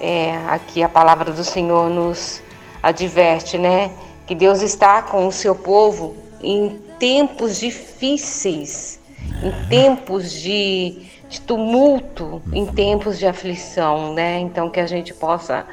É, 0.00 0.36
aqui 0.48 0.82
a 0.82 0.88
palavra 0.88 1.32
do 1.32 1.44
Senhor 1.44 1.90
nos 1.90 2.42
adverte, 2.82 3.58
né? 3.58 3.90
Que 4.26 4.34
Deus 4.34 4.62
está 4.62 5.02
com 5.02 5.26
o 5.26 5.32
seu 5.32 5.54
povo 5.54 6.16
em 6.42 6.80
tempos 6.98 7.58
difíceis, 7.58 8.98
em 9.42 9.68
tempos 9.68 10.32
de, 10.32 11.02
de 11.28 11.40
tumulto, 11.40 12.40
em 12.52 12.64
tempos 12.66 13.18
de 13.18 13.26
aflição, 13.26 14.14
né? 14.14 14.38
Então 14.38 14.70
que 14.70 14.80
a 14.80 14.86
gente 14.86 15.12
possa 15.12 15.66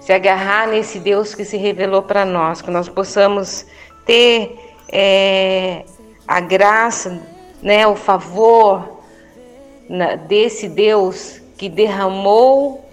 se 0.00 0.12
agarrar 0.12 0.68
nesse 0.68 0.98
Deus 0.98 1.34
que 1.34 1.44
se 1.44 1.56
revelou 1.56 2.02
para 2.02 2.24
nós, 2.24 2.62
que 2.62 2.70
nós 2.70 2.88
possamos 2.88 3.66
ter 4.06 4.74
é, 4.90 5.84
a 6.26 6.40
graça, 6.40 7.20
né, 7.62 7.86
o 7.86 7.94
favor 7.94 8.97
na- 9.88 10.16
desse 10.16 10.68
Deus 10.68 11.40
que 11.56 11.68
derramou 11.68 12.84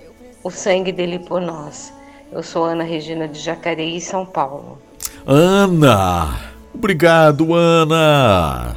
o 0.44 0.50
sangue 0.52 0.92
dele 0.92 1.20
por 1.20 1.42
nós. 1.42 1.94
Eu 2.32 2.44
sou 2.44 2.66
Ana 2.66 2.84
Regina 2.84 3.28
de 3.28 3.40
Jacareí, 3.40 4.00
São 4.02 4.26
Paulo. 4.26 4.80
Ana! 5.26 6.40
Obrigado, 6.74 7.54
Ana! 7.54 8.76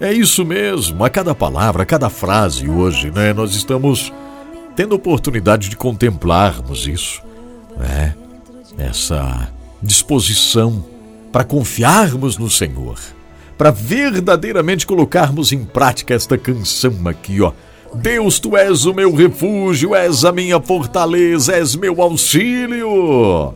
É 0.00 0.12
isso 0.12 0.44
mesmo, 0.44 1.04
a 1.04 1.10
cada 1.10 1.34
palavra, 1.34 1.82
a 1.82 1.86
cada 1.86 2.08
frase 2.08 2.68
hoje, 2.68 3.10
né? 3.10 3.32
Nós 3.34 3.54
estamos 3.54 4.12
tendo 4.74 4.94
oportunidade 4.94 5.68
de 5.68 5.76
contemplarmos 5.76 6.86
isso, 6.86 7.22
né? 7.76 8.14
Essa 8.78 9.50
disposição 9.82 10.82
para 11.30 11.44
confiarmos 11.44 12.38
no 12.38 12.48
Senhor, 12.50 12.98
para 13.60 13.70
verdadeiramente 13.70 14.86
colocarmos 14.86 15.52
em 15.52 15.66
prática 15.66 16.14
esta 16.14 16.38
canção 16.38 16.94
aqui, 17.04 17.42
ó. 17.42 17.52
Deus, 17.94 18.38
tu 18.38 18.56
és 18.56 18.86
o 18.86 18.94
meu 18.94 19.14
refúgio, 19.14 19.94
és 19.94 20.24
a 20.24 20.32
minha 20.32 20.58
fortaleza, 20.58 21.54
és 21.54 21.76
meu 21.76 22.00
auxílio. 22.00 23.52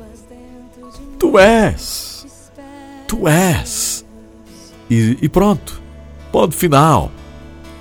Tu 1.19 1.39
és. 1.39 2.27
Tu 3.09 3.27
és. 3.27 4.05
E, 4.91 5.17
e 5.23 5.29
pronto. 5.31 5.81
Ponto 6.31 6.55
final. 6.55 7.11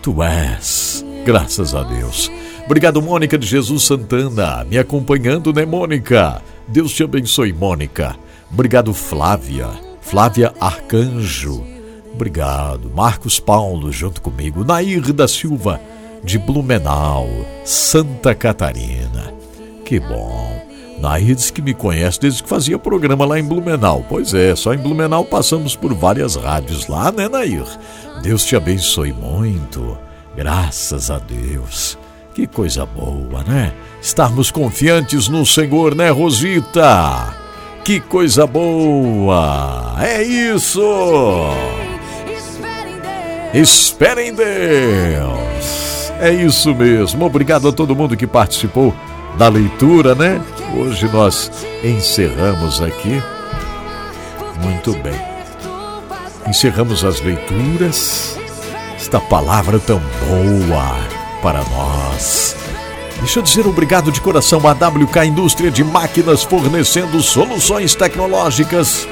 Tu 0.02 0.24
és. 0.24 1.04
Graças 1.26 1.76
a 1.76 1.84
Deus. 1.84 2.32
Obrigado, 2.66 3.02
Mônica 3.02 3.38
de 3.38 3.46
Jesus 3.46 3.84
Santana, 3.84 4.64
me 4.64 4.78
acompanhando, 4.78 5.52
né, 5.52 5.66
Mônica? 5.66 6.42
Deus 6.70 6.94
te 6.94 7.04
abençoe, 7.04 7.52
Mônica. 7.52 8.16
Obrigado, 8.50 8.94
Flávia. 8.94 9.68
Flávia 10.00 10.54
Arcanjo. 10.58 11.73
Obrigado. 12.14 12.92
Marcos 12.94 13.40
Paulo, 13.40 13.92
junto 13.92 14.22
comigo. 14.22 14.64
Nair 14.64 15.12
da 15.12 15.28
Silva, 15.28 15.82
de 16.24 16.38
Blumenau, 16.38 17.28
Santa 17.66 18.36
Catarina. 18.36 19.34
Que 19.84 20.00
bom. 20.00 20.64
Nair 21.00 21.36
diz 21.36 21.52
que 21.52 21.62
me 21.62 21.74
conhece 21.74 22.20
desde 22.20 22.44
que 22.44 22.48
fazia 22.48 22.80
programa 22.80 23.26
lá 23.26 23.40
em 23.40 23.44
Blumenau. 23.44 24.06
Pois 24.08 24.34
é, 24.34 24.56
só 24.56 24.74
em 24.74 24.78
Blumenau 24.78 25.26
passamos 25.26 25.76
por 25.76 25.94
várias 25.94 26.36
rádios 26.36 26.88
lá, 26.88 27.12
né, 27.12 27.28
Nair? 27.28 27.66
Deus 28.22 28.46
te 28.46 28.56
abençoe 28.56 29.12
muito. 29.12 29.98
Graças 30.36 31.12
a 31.12 31.20
Deus. 31.20 31.98
Que 32.34 32.48
coisa 32.48 32.86
boa, 32.86 33.44
né? 33.44 33.74
Estarmos 34.02 34.50
confiantes 34.50 35.28
no 35.28 35.46
Senhor, 35.46 35.94
né, 35.94 36.10
Rosita? 36.10 37.36
Que 37.84 38.00
coisa 38.00 38.48
boa! 38.48 39.96
É 40.00 40.24
isso! 40.24 40.82
Espere 43.54 44.30
em 44.30 44.34
Deus! 44.34 46.12
É 46.20 46.32
isso 46.32 46.74
mesmo. 46.74 47.26
Obrigado 47.26 47.68
a 47.68 47.72
todo 47.72 47.96
mundo 47.96 48.18
que 48.18 48.26
participou 48.26 48.94
da 49.38 49.48
leitura, 49.48 50.16
né? 50.16 50.42
Hoje 50.76 51.08
nós 51.12 51.52
encerramos 51.84 52.82
aqui. 52.82 53.22
Muito 54.62 54.94
bem. 55.04 55.20
Encerramos 56.48 57.04
as 57.06 57.22
leituras. 57.22 58.40
Esta 58.96 59.20
palavra 59.20 59.80
tão 59.80 60.00
boa 60.00 60.96
para 61.42 61.64
nós. 61.64 62.56
Deixa 63.20 63.40
eu 63.40 63.44
dizer 63.44 63.68
obrigado 63.68 64.12
de 64.12 64.20
coração 64.20 64.62
à 64.68 64.72
WK 64.72 65.26
Indústria 65.26 65.70
de 65.70 65.84
Máquinas, 65.84 66.44
fornecendo 66.44 67.22
soluções 67.22 67.94
tecnológicas, 67.94 69.08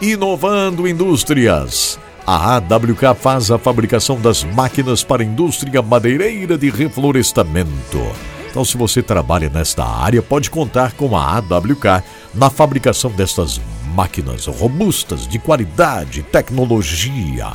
inovando 0.00 0.88
indústrias. 0.88 2.01
A 2.24 2.54
AWK 2.56 3.16
faz 3.18 3.50
a 3.50 3.58
fabricação 3.58 4.20
das 4.20 4.44
máquinas 4.44 5.02
para 5.02 5.22
a 5.22 5.26
indústria 5.26 5.82
madeireira 5.82 6.56
de 6.56 6.70
reflorestamento. 6.70 8.00
Então, 8.48 8.64
se 8.64 8.76
você 8.76 9.02
trabalha 9.02 9.48
nesta 9.48 9.84
área, 9.84 10.22
pode 10.22 10.48
contar 10.48 10.92
com 10.92 11.16
a 11.16 11.38
AWK 11.38 12.04
na 12.32 12.48
fabricação 12.48 13.10
destas 13.10 13.60
máquinas 13.92 14.46
robustas, 14.46 15.26
de 15.26 15.40
qualidade, 15.40 16.22
tecnologia. 16.22 17.54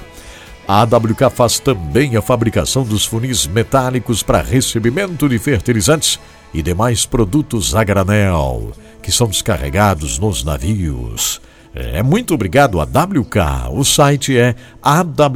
A 0.68 0.82
AWK 0.82 1.30
faz 1.34 1.60
também 1.60 2.18
a 2.18 2.22
fabricação 2.22 2.84
dos 2.84 3.06
funis 3.06 3.48
metálicos 3.48 4.22
para 4.22 4.42
recebimento 4.42 5.30
de 5.30 5.40
fertilizantes 5.40 6.20
e 6.54 6.62
demais 6.62 7.06
produtos 7.06 7.74
a 7.74 7.86
granel, 7.86 8.74
que 9.02 9.14
são 9.14 9.28
descarregados 9.28 10.20
nos 10.20 10.44
navios. 10.44 11.40
É 11.80 12.02
muito 12.02 12.34
obrigado 12.34 12.80
a 12.80 12.84
WK. 12.84 13.70
O 13.72 13.84
site 13.84 14.36
é 14.38 14.56
awk.ind.br. 14.82 15.28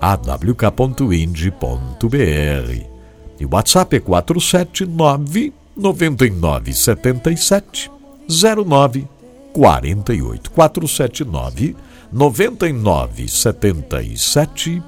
awk.ind.br. 0.00 1.38
E 3.40 3.46
o 3.46 3.48
WhatsApp 3.52 3.96
é 3.96 4.00
479 4.00 5.52
9977 5.76 7.88
09 8.28 9.06
48 9.52 10.50
479 10.50 11.76
9977 12.12 14.82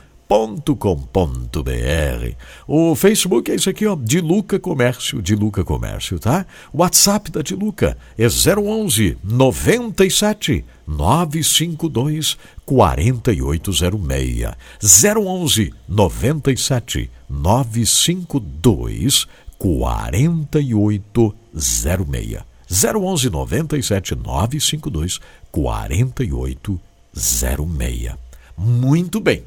com.br 0.79 2.35
O 2.67 2.95
Facebook 2.95 3.51
é 3.51 3.55
isso 3.55 3.71
aqui, 3.71 3.87
ó, 3.87 3.97
de 3.97 4.21
Luca 4.21 4.59
Comércio, 4.59 5.23
de 5.23 5.35
Luca 5.35 5.65
Comércio, 5.65 6.19
tá? 6.19 6.45
O 6.73 6.79
WhatsApp 6.79 7.31
da 7.31 7.41
Diluca 7.41 7.97
é 8.19 8.27
011 8.27 9.17
97 9.25 10.65
952 10.89 12.39
4806. 12.65 14.57
011 14.81 15.75
97 15.87 17.11
952 17.29 19.29
4806. 19.59 22.45
011 22.71 23.31
97 23.31 24.15
952 24.17 25.21
4806. 25.51 28.17
Muito 28.57 29.21
bem. 29.21 29.43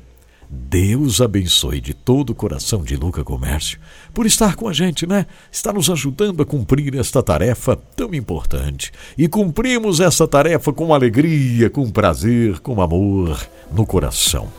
Deus 0.53 1.21
abençoe 1.21 1.79
de 1.79 1.93
todo 1.93 2.31
o 2.31 2.35
coração 2.35 2.83
de 2.83 2.97
Luca 2.97 3.23
Comércio 3.23 3.79
por 4.13 4.25
estar 4.25 4.57
com 4.57 4.67
a 4.67 4.73
gente, 4.73 5.07
né? 5.07 5.25
Está 5.49 5.71
nos 5.71 5.89
ajudando 5.89 6.43
a 6.43 6.45
cumprir 6.45 6.93
esta 6.97 7.23
tarefa 7.23 7.77
tão 7.95 8.13
importante. 8.13 8.91
E 9.17 9.29
cumprimos 9.29 10.01
essa 10.01 10.27
tarefa 10.27 10.73
com 10.73 10.93
alegria, 10.93 11.69
com 11.69 11.89
prazer, 11.89 12.59
com 12.59 12.81
amor 12.81 13.39
no 13.71 13.85
coração. 13.85 14.51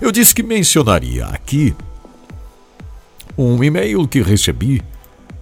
Eu 0.00 0.10
disse 0.10 0.34
que 0.34 0.42
mencionaria 0.42 1.26
aqui 1.26 1.74
um 3.36 3.62
e-mail 3.62 4.08
que 4.08 4.22
recebi 4.22 4.82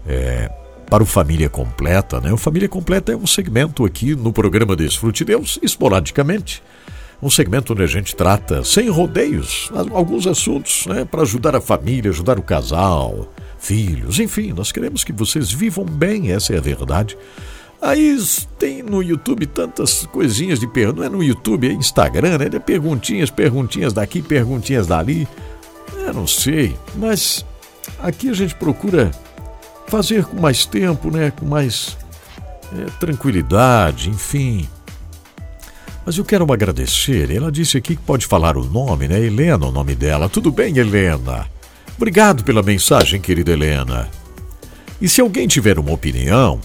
é, 0.05 0.51
para 0.91 1.05
o 1.05 1.07
Família 1.07 1.49
Completa, 1.49 2.21
né? 2.21 2.33
O 2.33 2.37
Família 2.37 2.69
Completa 2.69 3.13
é 3.13 3.17
um 3.17 3.29
segmento 3.29 3.85
aqui 3.85 4.17
no 4.17 4.33
programa 4.33 4.75
Desfrute 4.75 5.25
Deus, 5.25 5.61
esporadicamente 5.63 6.61
um 7.23 7.31
segmento 7.31 7.73
onde 7.73 7.85
a 7.85 7.87
gente 7.87 8.17
trata, 8.17 8.65
sem 8.65 8.89
rodeios, 8.89 9.71
alguns 9.93 10.27
assuntos 10.27 10.87
né, 10.87 11.05
para 11.05 11.23
ajudar 11.23 11.55
a 11.55 11.61
família, 11.61 12.11
ajudar 12.11 12.37
o 12.39 12.43
casal, 12.43 13.33
filhos, 13.59 14.19
enfim, 14.19 14.53
nós 14.53 14.73
queremos 14.73 15.05
que 15.05 15.13
vocês 15.13 15.53
vivam 15.53 15.85
bem, 15.85 16.33
essa 16.33 16.53
é 16.53 16.59
a 16.59 16.61
verdade. 16.61 17.17
Aí 17.81 18.17
tem 18.59 18.81
no 18.81 19.03
YouTube 19.03 19.45
tantas 19.47 20.07
coisinhas 20.07 20.61
de 20.61 20.69
perguntas, 20.69 21.01
não 21.01 21.05
é 21.05 21.09
no 21.09 21.23
YouTube, 21.23 21.69
é 21.69 21.73
Instagram, 21.73 22.39
né? 22.39 22.49
De 22.49 22.61
perguntinhas, 22.61 23.29
perguntinhas 23.29 23.93
daqui, 23.93 24.23
perguntinhas 24.23 24.87
dali. 24.87 25.27
Eu 25.97 26.15
não 26.15 26.25
sei, 26.25 26.77
mas 26.95 27.45
aqui 27.99 28.29
a 28.29 28.35
gente 28.35 28.55
procura 28.55 29.11
fazer 29.89 30.25
com 30.25 30.41
mais 30.41 30.65
tempo, 30.65 31.11
né? 31.11 31.33
Com 31.33 31.45
mais 31.45 31.97
é, 32.73 32.85
tranquilidade, 33.01 34.11
enfim. 34.11 34.69
Mas 36.05 36.19
eu 36.19 36.25
quero 36.25 36.51
agradecer. 36.53 37.31
Ela 37.31 37.51
disse 37.53 37.77
aqui 37.77 37.95
que 37.97 38.03
pode 38.03 38.27
falar 38.27 38.57
o 38.57 38.65
nome, 38.65 39.07
né? 39.07 39.21
Helena, 39.21 39.67
o 39.67 39.73
nome 39.73 39.95
dela. 39.95 40.29
Tudo 40.29 40.51
bem, 40.51 40.77
Helena? 40.77 41.47
Obrigado 41.97 42.43
pela 42.43 42.63
mensagem, 42.63 43.21
querida 43.21 43.53
Helena. 43.53 44.09
E 45.01 45.09
se 45.09 45.21
alguém 45.21 45.47
tiver 45.47 45.79
uma 45.79 45.93
opinião, 45.93 46.61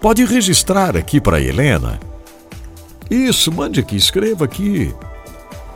pode 0.00 0.24
registrar 0.24 0.96
aqui 0.96 1.20
para 1.20 1.40
Helena. 1.40 2.00
Isso, 3.10 3.52
mande 3.52 3.78
aqui, 3.78 3.96
escreva 3.96 4.44
aqui. 4.44 4.92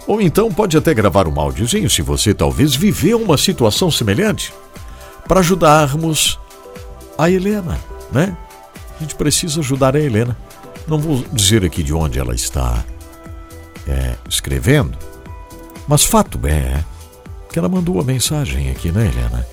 Ou 0.07 0.20
então 0.20 0.53
pode 0.53 0.76
até 0.76 0.93
gravar 0.93 1.28
um 1.28 1.38
áudiozinho 1.38 1.88
se 1.88 2.03
você 2.03 2.34
talvez 2.34 2.74
viveu 2.74 3.20
uma 3.20 3.38
situação 3.38 3.91
semelhante 3.91 4.53
para 5.28 5.38
ajudarmos 5.38 6.38
a 7.16 7.30
Helena, 7.30 7.78
né? 8.11 8.36
A 8.99 9.03
gente 9.03 9.14
precisa 9.14 9.61
ajudar 9.61 9.95
a 9.95 10.01
Helena. 10.01 10.36
Não 10.87 10.99
vou 10.99 11.24
dizer 11.33 11.64
aqui 11.64 11.83
de 11.83 11.95
onde 11.95 12.18
ela 12.18 12.35
está 12.35 12.85
é, 13.87 14.16
escrevendo, 14.28 14.99
mas 15.87 16.05
fato 16.05 16.39
é 16.47 16.85
que 17.51 17.59
ela 17.59 17.68
mandou 17.68 18.01
a 18.01 18.05
mensagem 18.05 18.70
aqui, 18.70 18.93
né, 18.93 19.07
Helena? 19.07 19.47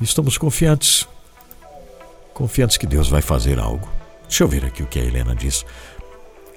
Estamos 0.00 0.36
confiantes, 0.36 1.08
confiantes 2.34 2.76
que 2.76 2.86
Deus 2.86 3.08
vai 3.08 3.22
fazer 3.22 3.58
algo. 3.58 3.88
Deixa 4.28 4.44
eu 4.44 4.48
ver 4.48 4.64
aqui 4.64 4.82
o 4.82 4.86
que 4.86 4.98
a 4.98 5.04
Helena 5.04 5.34
diz. 5.34 5.64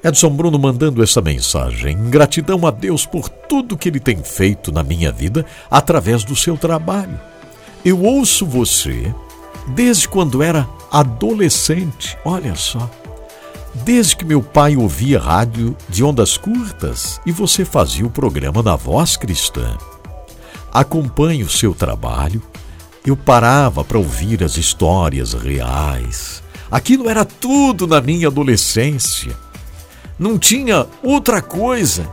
Edson 0.03 0.29
Bruno 0.29 0.57
mandando 0.57 1.03
essa 1.03 1.21
mensagem. 1.21 2.09
Gratidão 2.09 2.65
a 2.65 2.71
Deus 2.71 3.05
por 3.05 3.27
tudo 3.27 3.77
que 3.77 3.89
Ele 3.89 3.99
tem 3.99 4.23
feito 4.23 4.71
na 4.71 4.83
minha 4.83 5.11
vida 5.11 5.45
através 5.69 6.23
do 6.23 6.35
seu 6.35 6.57
trabalho. 6.57 7.19
Eu 7.83 8.01
ouço 8.03 8.45
você 8.45 9.13
desde 9.67 10.07
quando 10.07 10.41
era 10.41 10.67
adolescente. 10.91 12.17
Olha 12.23 12.55
só. 12.55 12.89
Desde 13.73 14.15
que 14.15 14.25
meu 14.25 14.41
pai 14.41 14.75
ouvia 14.75 15.19
rádio 15.19 15.75
de 15.87 16.03
ondas 16.03 16.37
curtas 16.37 17.21
e 17.25 17.31
você 17.31 17.63
fazia 17.63 18.05
o 18.05 18.09
programa 18.09 18.63
na 18.63 18.75
voz 18.75 19.15
cristã. 19.15 19.77
Acompanho 20.71 21.45
o 21.45 21.49
seu 21.49 21.73
trabalho. 21.73 22.41
Eu 23.05 23.15
parava 23.15 23.83
para 23.83 23.97
ouvir 23.97 24.43
as 24.43 24.57
histórias 24.57 25.33
reais. 25.33 26.43
Aquilo 26.69 27.09
era 27.09 27.23
tudo 27.23 27.87
na 27.87 28.01
minha 28.01 28.27
adolescência. 28.27 29.35
Não 30.17 30.37
tinha 30.37 30.85
outra 31.01 31.41
coisa 31.41 32.07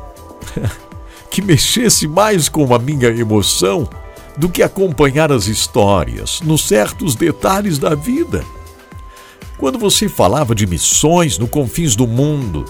que 1.31 1.43
mexesse 1.43 2.07
mais 2.07 2.49
com 2.49 2.73
a 2.75 2.79
minha 2.79 3.09
emoção 3.09 3.89
do 4.37 4.49
que 4.49 4.63
acompanhar 4.63 5.33
as 5.33 5.47
histórias 5.47 6.41
nos 6.43 6.67
certos 6.67 7.15
detalhes 7.15 7.79
da 7.79 7.95
vida. 7.95 8.45
Quando 9.59 9.79
você 9.79 10.09
falava 10.09 10.55
de 10.55 10.67
missões 10.67 11.39
no 11.39 11.49
confins 11.49 11.97
do 11.97 12.07
mundo, 12.07 12.65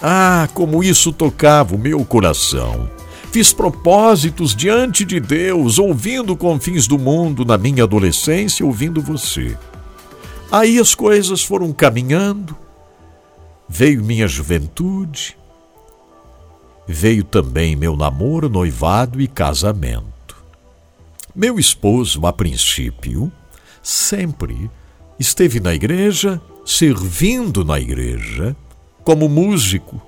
ah, 0.00 0.48
como 0.54 0.84
isso 0.84 1.12
tocava 1.12 1.74
o 1.74 1.78
meu 1.78 2.04
coração. 2.04 2.88
Fiz 3.32 3.52
propósitos 3.52 4.54
diante 4.54 5.04
de 5.04 5.20
Deus, 5.20 5.78
ouvindo 5.78 6.36
confins 6.36 6.86
do 6.86 6.98
mundo 6.98 7.44
na 7.44 7.58
minha 7.58 7.82
adolescência, 7.82 8.64
ouvindo 8.64 9.02
você. 9.02 9.56
Aí 10.50 10.78
as 10.78 10.94
coisas 10.94 11.42
foram 11.42 11.72
caminhando, 11.72 12.56
veio 13.68 14.02
minha 14.02 14.26
juventude, 14.26 15.36
veio 16.86 17.22
também 17.22 17.76
meu 17.76 17.94
namoro, 17.96 18.48
noivado 18.48 19.20
e 19.20 19.26
casamento. 19.26 20.36
Meu 21.34 21.58
esposo, 21.58 22.26
a 22.26 22.32
princípio, 22.32 23.30
sempre 23.82 24.70
esteve 25.18 25.60
na 25.60 25.74
igreja, 25.74 26.40
servindo 26.64 27.64
na 27.64 27.80
igreja, 27.80 28.56
como 29.04 29.28
músico 29.28 30.00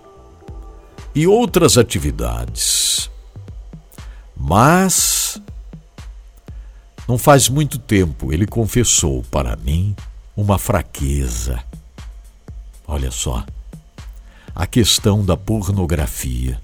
e 1.14 1.26
outras 1.26 1.76
atividades. 1.76 3.10
Mas 4.36 5.40
não 7.08 7.18
faz 7.18 7.48
muito 7.48 7.78
tempo 7.78 8.32
ele 8.32 8.46
confessou 8.46 9.22
para 9.24 9.56
mim 9.56 9.96
uma 10.36 10.58
fraqueza. 10.58 11.62
Olha 12.86 13.10
só, 13.10 13.44
a 14.54 14.66
questão 14.66 15.24
da 15.24 15.36
pornografia. 15.36 16.60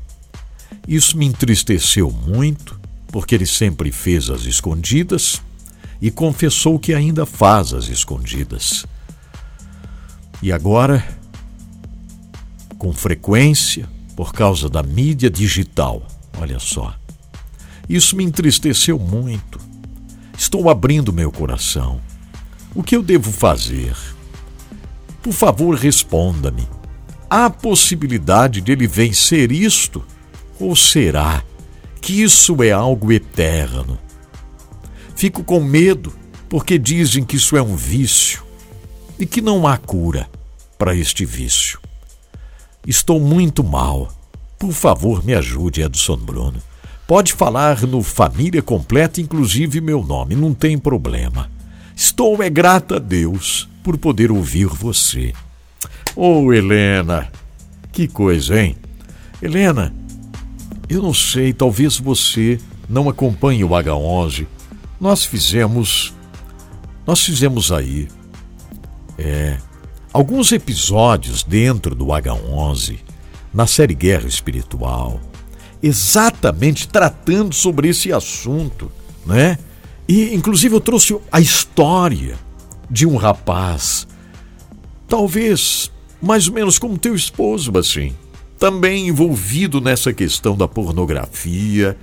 Isso 0.86 1.16
me 1.16 1.26
entristeceu 1.26 2.10
muito, 2.10 2.78
porque 3.08 3.34
ele 3.34 3.46
sempre 3.46 3.90
fez 3.90 4.30
as 4.30 4.42
escondidas 4.42 5.42
e 6.00 6.10
confessou 6.10 6.78
que 6.78 6.94
ainda 6.94 7.24
faz 7.24 7.72
as 7.72 7.88
escondidas. 7.88 8.86
E 10.42 10.52
agora, 10.52 11.06
com 12.78 12.92
frequência, 12.92 13.88
por 14.14 14.32
causa 14.32 14.68
da 14.68 14.82
mídia 14.82 15.30
digital, 15.30 16.02
olha 16.38 16.58
só. 16.58 16.94
Isso 17.88 18.16
me 18.16 18.24
entristeceu 18.24 18.98
muito. 18.98 19.60
Estou 20.36 20.68
abrindo 20.68 21.12
meu 21.12 21.30
coração. 21.30 22.00
O 22.74 22.82
que 22.82 22.94
eu 22.94 23.02
devo 23.02 23.32
fazer? 23.32 23.96
Por 25.22 25.32
favor, 25.32 25.74
responda-me. 25.74 26.68
Há 27.28 27.48
possibilidade 27.48 28.60
de 28.60 28.72
ele 28.72 28.86
vencer 28.86 29.50
isto? 29.50 30.04
Ou 30.60 30.76
será 30.76 31.42
que 32.00 32.22
isso 32.22 32.62
é 32.62 32.70
algo 32.70 33.10
eterno? 33.12 33.98
Fico 35.16 35.42
com 35.42 35.60
medo 35.60 36.12
porque 36.46 36.78
dizem 36.78 37.24
que 37.24 37.36
isso 37.36 37.56
é 37.56 37.62
um 37.62 37.74
vício 37.74 38.44
e 39.18 39.24
que 39.24 39.40
não 39.40 39.66
há 39.66 39.78
cura 39.78 40.28
para 40.78 40.94
este 40.94 41.24
vício. 41.24 41.80
Estou 42.86 43.18
muito 43.18 43.64
mal. 43.64 44.12
Por 44.58 44.72
favor, 44.72 45.24
me 45.24 45.34
ajude, 45.34 45.80
Edson 45.80 46.18
Bruno. 46.18 46.62
Pode 47.06 47.32
falar 47.32 47.80
no 47.82 48.02
Família 48.02 48.60
Completa, 48.60 49.20
inclusive 49.20 49.80
meu 49.80 50.02
nome, 50.02 50.34
não 50.34 50.52
tem 50.52 50.76
problema. 50.76 51.50
Estou 51.94 52.42
é 52.42 52.50
grata 52.50 52.96
a 52.96 52.98
Deus 52.98 53.68
por 53.82 53.96
poder 53.96 54.30
ouvir 54.30 54.66
você. 54.66 55.32
Oh, 56.14 56.52
Helena, 56.52 57.32
que 57.90 58.06
coisa, 58.06 58.60
hein? 58.60 58.76
Helena, 59.40 59.94
eu 60.90 61.00
não 61.00 61.14
sei, 61.14 61.54
talvez 61.54 61.98
você 61.98 62.60
não 62.88 63.08
acompanhe 63.08 63.64
o 63.64 63.70
H11. 63.70 64.46
Nós 65.00 65.24
fizemos. 65.24 66.14
Nós 67.06 67.24
fizemos 67.24 67.70
aí. 67.70 68.08
É. 69.18 69.58
Alguns 70.12 70.50
episódios 70.52 71.42
dentro 71.42 71.94
do 71.94 72.06
H11, 72.06 72.98
na 73.52 73.66
série 73.66 73.94
Guerra 73.94 74.26
Espiritual, 74.26 75.20
exatamente 75.82 76.88
tratando 76.88 77.54
sobre 77.54 77.88
esse 77.88 78.12
assunto, 78.12 78.90
né? 79.26 79.58
E, 80.08 80.34
inclusive, 80.34 80.74
eu 80.74 80.80
trouxe 80.80 81.18
a 81.30 81.40
história 81.40 82.36
de 82.90 83.06
um 83.06 83.16
rapaz, 83.16 84.06
talvez 85.08 85.90
mais 86.22 86.48
ou 86.48 86.54
menos 86.54 86.78
como 86.78 86.96
teu 86.96 87.14
esposo, 87.14 87.76
assim, 87.76 88.14
também 88.58 89.08
envolvido 89.08 89.80
nessa 89.80 90.12
questão 90.12 90.56
da 90.56 90.66
pornografia, 90.66 91.96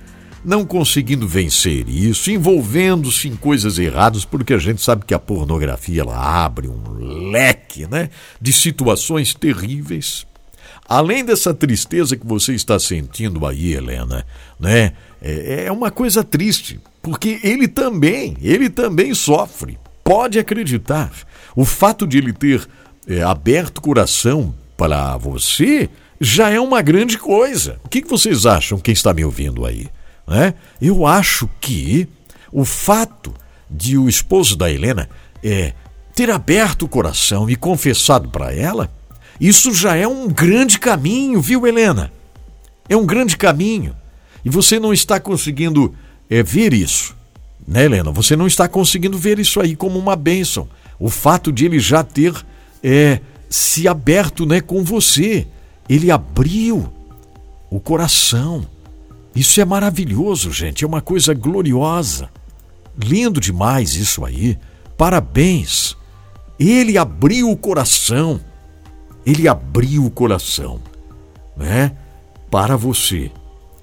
não 0.44 0.64
conseguindo 0.64 1.26
vencer 1.26 1.88
isso, 1.88 2.30
envolvendo-se 2.30 3.28
em 3.28 3.36
coisas 3.36 3.78
erradas, 3.78 4.24
porque 4.24 4.52
a 4.52 4.58
gente 4.58 4.82
sabe 4.82 5.04
que 5.06 5.14
a 5.14 5.18
pornografia 5.18 6.02
ela 6.02 6.44
abre 6.44 6.68
um 6.68 7.30
leque 7.30 7.86
né, 7.86 8.10
de 8.40 8.52
situações 8.52 9.32
terríveis. 9.32 10.26
Além 10.86 11.24
dessa 11.24 11.54
tristeza 11.54 12.16
que 12.16 12.26
você 12.26 12.52
está 12.54 12.78
sentindo 12.78 13.46
aí, 13.46 13.72
Helena, 13.72 14.26
né? 14.60 14.92
É, 15.22 15.64
é 15.64 15.72
uma 15.72 15.90
coisa 15.90 16.22
triste, 16.22 16.78
porque 17.00 17.40
ele 17.42 17.66
também, 17.66 18.36
ele 18.42 18.68
também 18.68 19.14
sofre. 19.14 19.78
Pode 20.02 20.38
acreditar. 20.38 21.10
O 21.56 21.64
fato 21.64 22.06
de 22.06 22.18
ele 22.18 22.34
ter 22.34 22.68
é, 23.08 23.22
aberto 23.22 23.80
coração 23.80 24.54
para 24.76 25.16
você 25.16 25.88
já 26.20 26.50
é 26.50 26.60
uma 26.60 26.82
grande 26.82 27.16
coisa. 27.16 27.80
O 27.84 27.88
que 27.88 28.02
vocês 28.02 28.44
acham, 28.44 28.78
quem 28.78 28.92
está 28.92 29.14
me 29.14 29.24
ouvindo 29.24 29.64
aí? 29.64 29.88
Né? 30.26 30.54
Eu 30.80 31.06
acho 31.06 31.48
que 31.60 32.08
o 32.52 32.64
fato 32.64 33.34
de 33.70 33.98
o 33.98 34.08
esposo 34.08 34.56
da 34.56 34.70
Helena 34.70 35.08
é, 35.42 35.72
ter 36.14 36.30
aberto 36.30 36.82
o 36.82 36.88
coração 36.88 37.50
e 37.50 37.56
confessado 37.56 38.28
para 38.28 38.54
ela, 38.54 38.90
isso 39.40 39.74
já 39.74 39.96
é 39.96 40.06
um 40.06 40.28
grande 40.28 40.78
caminho, 40.78 41.40
viu, 41.40 41.66
Helena? 41.66 42.12
É 42.88 42.96
um 42.96 43.04
grande 43.04 43.36
caminho. 43.36 43.96
E 44.44 44.50
você 44.50 44.78
não 44.78 44.92
está 44.92 45.18
conseguindo 45.18 45.94
é, 46.30 46.42
ver 46.42 46.72
isso, 46.72 47.16
né, 47.66 47.84
Helena? 47.84 48.12
Você 48.12 48.36
não 48.36 48.46
está 48.46 48.68
conseguindo 48.68 49.18
ver 49.18 49.38
isso 49.38 49.60
aí 49.60 49.74
como 49.74 49.98
uma 49.98 50.14
bênção. 50.14 50.68
O 50.98 51.10
fato 51.10 51.50
de 51.50 51.64
ele 51.64 51.80
já 51.80 52.04
ter 52.04 52.34
é, 52.82 53.20
se 53.48 53.88
aberto 53.88 54.44
né, 54.44 54.60
com 54.60 54.84
você. 54.84 55.46
Ele 55.88 56.10
abriu 56.10 56.92
o 57.70 57.80
coração. 57.80 58.66
Isso 59.34 59.60
é 59.60 59.64
maravilhoso, 59.64 60.52
gente. 60.52 60.84
É 60.84 60.86
uma 60.86 61.00
coisa 61.00 61.34
gloriosa. 61.34 62.30
Lindo 62.96 63.40
demais 63.40 63.96
isso 63.96 64.24
aí. 64.24 64.58
Parabéns. 64.96 65.96
Ele 66.58 66.96
abriu 66.96 67.50
o 67.50 67.56
coração. 67.56 68.40
Ele 69.26 69.48
abriu 69.48 70.04
o 70.04 70.10
coração, 70.10 70.80
né? 71.56 71.96
Para 72.50 72.76
você. 72.76 73.30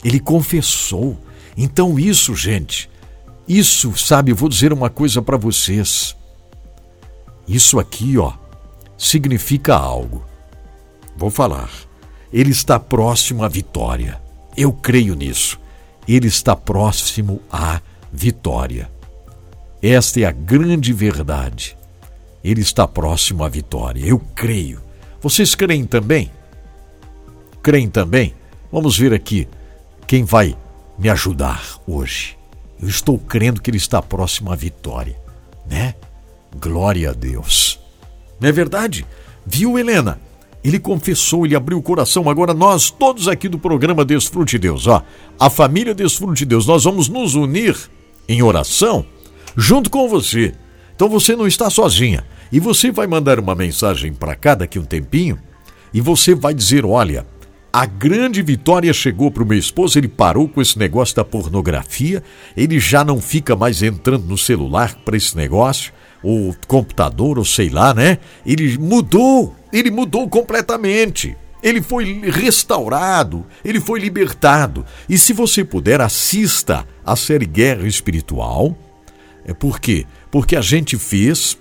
Ele 0.04 0.20
confessou. 0.20 1.18
Então 1.58 2.00
isso, 2.00 2.36
gente, 2.36 2.90
isso, 3.48 3.98
sabe, 3.98 4.32
eu 4.32 4.36
vou 4.36 4.48
dizer 4.48 4.72
uma 4.72 4.90
coisa 4.90 5.22
para 5.22 5.36
vocês. 5.36 6.16
Isso 7.48 7.80
aqui, 7.80 8.18
ó, 8.18 8.34
significa 8.98 9.76
algo. 9.76 10.24
Vou 11.18 11.30
falar. 11.30 11.70
Ele 12.32 12.52
está 12.52 12.80
próximo 12.80 13.44
à 13.44 13.50
vitória. 13.50 14.22
Eu 14.56 14.74
creio 14.74 15.16
nisso. 15.16 15.60
Ele 16.08 16.28
está 16.28 16.56
próximo 16.56 17.42
à 17.52 17.82
vitória. 18.12 18.90
Esta 19.82 20.22
é 20.22 20.26
a 20.26 20.32
grande 20.32 20.94
verdade. 20.94 21.78
Ele 22.44 22.62
está 22.62 22.88
próximo 22.88 23.44
à 23.44 23.50
vitória. 23.50 24.06
Eu 24.06 24.20
creio. 24.36 24.82
Vocês 25.22 25.56
creem 25.56 25.86
também? 25.86 26.32
Creem 27.62 27.90
também? 27.90 28.34
Vamos 28.72 28.98
ver 28.98 29.14
aqui 29.14 29.48
quem 30.08 30.24
vai 30.24 30.58
me 30.98 31.10
ajudar 31.10 31.80
hoje. 31.88 32.38
Eu 32.82 32.88
estou 32.88 33.18
crendo 33.18 33.62
que 33.62 33.70
ele 33.70 33.78
está 33.78 34.02
próximo 34.02 34.52
à 34.52 34.56
vitória, 34.56 35.16
né? 35.68 35.94
Glória 36.60 37.12
a 37.12 37.14
Deus. 37.14 37.80
Não 38.40 38.50
é 38.50 38.52
verdade? 38.52 39.06
Viu, 39.46 39.78
Helena? 39.78 40.20
Ele 40.64 40.80
confessou, 40.80 41.46
ele 41.46 41.56
abriu 41.56 41.78
o 41.78 41.82
coração. 41.82 42.30
Agora 42.30 42.54
nós, 42.54 42.92
todos 42.92 43.28
aqui 43.28 43.50
do 43.50 43.58
programa 43.58 44.06
Desfrute 44.06 44.60
Deus, 44.60 44.86
ó, 44.88 45.04
a 45.40 45.50
família 45.50 45.94
Desfrute 45.94 46.46
Deus, 46.46 46.68
nós 46.68 46.84
vamos 46.84 47.10
nos 47.10 47.36
unir 47.36 47.76
em 48.28 48.42
oração 48.44 49.06
junto 49.56 49.90
com 49.90 50.08
você. 50.08 50.54
Então 50.96 51.10
você 51.10 51.36
não 51.36 51.48
está 51.48 51.70
sozinha. 51.70 52.24
E 52.52 52.60
você 52.60 52.92
vai 52.92 53.08
mandar 53.08 53.40
uma 53.40 53.56
mensagem 53.56 54.14
para 54.14 54.36
cá 54.36 54.56
daqui 54.56 54.78
um 54.78 54.86
tempinho 54.86 55.40
e 55.94 56.02
você 56.02 56.36
vai 56.36 56.54
dizer: 56.54 56.86
olha, 56.86 57.26
a 57.72 57.86
grande 57.86 58.42
vitória 58.42 58.92
chegou 58.94 59.32
para 59.32 59.44
o 59.44 59.46
meu 59.46 59.58
esposo, 59.58 59.98
ele 59.98 60.08
parou 60.08 60.48
com 60.48 60.62
esse 60.62 60.78
negócio 60.78 61.16
da 61.16 61.24
pornografia, 61.24 62.22
ele 62.56 62.80
já 62.80 63.04
não 63.04 63.22
fica 63.22 63.56
mais 63.56 63.82
entrando 63.82 64.26
no 64.26 64.38
celular 64.38 64.96
para 65.06 65.16
esse 65.16 65.36
negócio, 65.38 65.94
ou 66.24 66.56
computador, 66.68 67.38
ou 67.38 67.46
sei 67.46 67.70
lá, 67.70 67.94
né? 67.94 68.20
Ele 68.46 68.78
mudou, 68.78 69.56
ele 69.72 69.90
mudou 69.90 70.28
completamente. 70.30 71.36
Ele 71.64 71.82
foi 71.82 72.22
restaurado, 72.24 73.46
ele 73.64 73.80
foi 73.80 74.00
libertado. 74.00 74.86
E 75.08 75.18
se 75.18 75.32
você 75.32 75.64
puder, 75.64 76.02
assista 76.02 76.88
a 77.06 77.16
série 77.16 77.46
Guerra 77.46 77.88
Espiritual. 77.88 78.76
É 79.46 79.54
por 79.54 79.80
quê? 79.80 80.06
Porque 80.30 80.56
a 80.56 80.62
gente 80.62 80.98
fez 80.98 81.58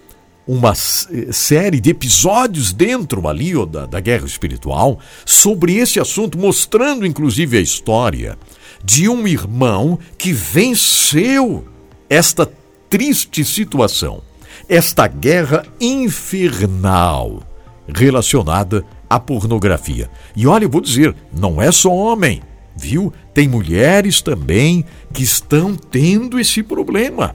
uma 0.47 0.75
série 0.75 1.81
de 1.81 1.91
episódios 1.91 2.73
dentro 2.73 3.29
ali 3.29 3.55
ó, 3.55 3.65
da, 3.65 3.87
da 3.87 4.01
guerra 4.01 4.27
espiritual 4.27 4.99
sobre 5.25 5.77
esse 5.77 6.01
assunto, 6.01 6.37
mostrando 6.37 7.07
inclusive 7.07 7.57
a 7.57 7.61
história 7.61 8.37
de 8.83 9.09
um 9.09 9.29
irmão 9.29 9.99
que 10.19 10.33
venceu 10.33 11.69
esta 12.09 12.51
triste 12.89 13.45
situação, 13.45 14.23
esta 14.71 15.07
guerra 15.07 15.67
infernal 15.79 17.43
relacionada 17.87 18.85
à 19.09 19.21
pornografia. 19.21 20.09
E 20.35 20.47
olha, 20.47 20.65
eu 20.65 20.71
vou 20.71 20.81
dizer, 20.81 21.15
não 21.37 21.61
é 21.61 21.71
só 21.71 21.93
homem, 21.93 22.41
viu? 22.75 23.13
Tem 23.35 23.49
mulheres 23.49 24.23
também 24.23 24.85
que 25.13 25.23
estão 25.23 25.75
tendo 25.75 26.39
esse 26.39 26.63
problema, 26.63 27.35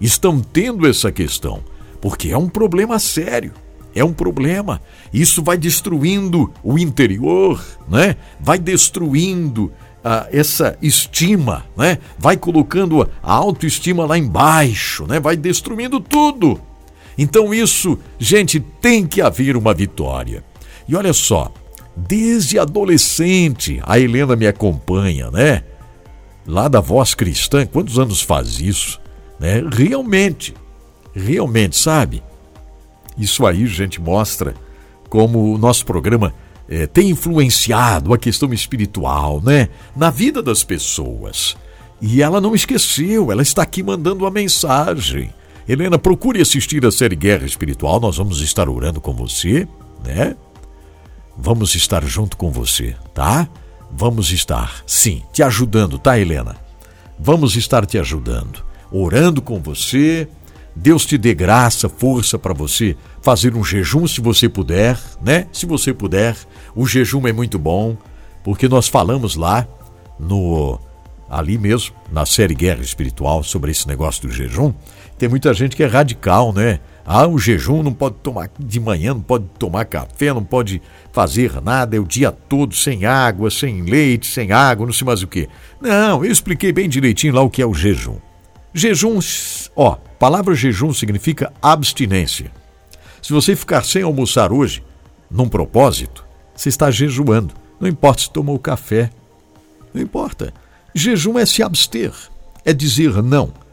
estão 0.00 0.40
tendo 0.40 0.86
essa 0.86 1.10
questão 1.10 1.60
porque 2.04 2.28
é 2.28 2.36
um 2.36 2.50
problema 2.50 2.98
sério. 2.98 3.54
É 3.94 4.04
um 4.04 4.12
problema. 4.12 4.82
Isso 5.10 5.42
vai 5.42 5.56
destruindo 5.56 6.52
o 6.62 6.78
interior, 6.78 7.64
né? 7.88 8.16
Vai 8.38 8.58
destruindo 8.58 9.72
ah, 10.04 10.28
essa 10.30 10.76
estima, 10.82 11.64
né? 11.74 11.96
Vai 12.18 12.36
colocando 12.36 13.08
a 13.22 13.32
autoestima 13.32 14.04
lá 14.04 14.18
embaixo, 14.18 15.06
né? 15.06 15.18
Vai 15.18 15.34
destruindo 15.34 15.98
tudo. 15.98 16.60
Então 17.16 17.54
isso, 17.54 17.98
gente, 18.18 18.58
tem 18.58 19.06
que 19.06 19.20
haver 19.20 19.56
uma 19.56 19.72
vitória. 19.72 20.44
E 20.88 20.96
olha 20.96 21.12
só, 21.12 21.52
desde 21.96 22.58
adolescente, 22.58 23.80
a 23.84 23.98
Helena 23.98 24.36
me 24.36 24.46
acompanha, 24.46 25.30
né? 25.30 25.62
Lá 26.46 26.68
da 26.68 26.80
Voz 26.80 27.14
Cristã, 27.14 27.64
quantos 27.64 27.98
anos 27.98 28.20
faz 28.20 28.60
isso? 28.60 29.00
Né? 29.38 29.62
Realmente, 29.72 30.54
realmente, 31.14 31.76
sabe? 31.76 32.22
Isso 33.16 33.46
aí, 33.46 33.66
gente, 33.66 34.00
mostra 34.00 34.54
como 35.08 35.54
o 35.54 35.58
nosso 35.58 35.86
programa 35.86 36.34
é, 36.68 36.86
tem 36.86 37.10
influenciado 37.10 38.12
a 38.12 38.18
questão 38.18 38.52
espiritual, 38.52 39.40
né? 39.40 39.68
Na 39.94 40.10
vida 40.10 40.42
das 40.42 40.64
pessoas. 40.64 41.56
E 42.00 42.20
ela 42.22 42.40
não 42.40 42.54
esqueceu, 42.54 43.30
ela 43.30 43.42
está 43.42 43.62
aqui 43.62 43.82
mandando 43.82 44.24
uma 44.24 44.30
mensagem. 44.30 45.32
Helena, 45.66 45.98
procure 45.98 46.42
assistir 46.42 46.84
a 46.84 46.90
série 46.90 47.16
Guerra 47.16 47.46
Espiritual, 47.46 47.98
nós 47.98 48.18
vamos 48.18 48.42
estar 48.42 48.68
orando 48.68 49.00
com 49.00 49.14
você, 49.14 49.66
né? 50.04 50.36
Vamos 51.38 51.74
estar 51.74 52.04
junto 52.04 52.36
com 52.36 52.50
você, 52.50 52.94
tá? 53.14 53.48
Vamos 53.90 54.30
estar, 54.30 54.82
sim, 54.86 55.22
te 55.32 55.42
ajudando, 55.42 55.98
tá, 55.98 56.18
Helena? 56.18 56.54
Vamos 57.18 57.56
estar 57.56 57.86
te 57.86 57.96
ajudando, 57.96 58.62
orando 58.92 59.40
com 59.40 59.58
você, 59.58 60.28
Deus 60.76 61.06
te 61.06 61.16
dê 61.16 61.32
graça, 61.32 61.88
força 61.88 62.38
para 62.38 62.52
você 62.52 62.94
fazer 63.22 63.54
um 63.54 63.64
jejum 63.64 64.06
se 64.06 64.20
você 64.20 64.50
puder, 64.50 65.00
né? 65.22 65.46
Se 65.50 65.64
você 65.64 65.94
puder, 65.94 66.36
o 66.76 66.86
jejum 66.86 67.26
é 67.26 67.32
muito 67.32 67.58
bom, 67.58 67.96
porque 68.42 68.68
nós 68.68 68.86
falamos 68.86 69.34
lá 69.34 69.66
no 70.20 70.78
ali 71.30 71.56
mesmo, 71.56 71.94
na 72.12 72.26
série 72.26 72.54
Guerra 72.54 72.82
Espiritual 72.82 73.42
sobre 73.42 73.70
esse 73.70 73.88
negócio 73.88 74.28
do 74.28 74.34
jejum. 74.34 74.74
Tem 75.18 75.28
muita 75.28 75.54
gente 75.54 75.76
que 75.76 75.82
é 75.82 75.86
radical, 75.86 76.52
né? 76.52 76.80
Ah, 77.06 77.26
o 77.26 77.38
jejum 77.38 77.82
não 77.82 77.92
pode 77.92 78.16
tomar 78.16 78.50
de 78.58 78.80
manhã, 78.80 79.14
não 79.14 79.20
pode 79.20 79.44
tomar 79.58 79.84
café, 79.84 80.32
não 80.32 80.42
pode 80.42 80.80
fazer 81.12 81.60
nada, 81.62 81.96
é 81.96 82.00
o 82.00 82.04
dia 82.04 82.32
todo 82.32 82.74
sem 82.74 83.04
água, 83.04 83.50
sem 83.50 83.82
leite, 83.82 84.26
sem 84.26 84.52
água, 84.52 84.86
não 84.86 84.92
sei 84.92 85.06
mais 85.06 85.22
o 85.22 85.26
que. 85.26 85.48
Não, 85.80 86.24
eu 86.24 86.32
expliquei 86.32 86.72
bem 86.72 86.88
direitinho 86.88 87.34
lá 87.34 87.42
o 87.42 87.50
que 87.50 87.60
é 87.62 87.66
o 87.66 87.74
jejum. 87.74 88.16
Jejum, 88.72 89.20
ó, 89.76 89.96
palavra 90.18 90.54
jejum 90.54 90.92
significa 90.92 91.52
abstinência. 91.62 92.50
Se 93.22 93.32
você 93.32 93.54
ficar 93.54 93.84
sem 93.84 94.02
almoçar 94.02 94.50
hoje, 94.50 94.82
num 95.30 95.48
propósito, 95.48 96.24
você 96.54 96.70
está 96.70 96.90
jejuando. 96.90 97.54
Não 97.78 97.88
importa 97.88 98.22
se 98.22 98.30
tomou 98.30 98.58
café. 98.58 99.10
Não 99.92 100.02
importa. 100.02 100.52
Jejum 100.94 101.38
é 101.38 101.46
se 101.46 101.62
abster, 101.62 102.12
é 102.64 102.72
dizer 102.72 103.22
não 103.22 103.63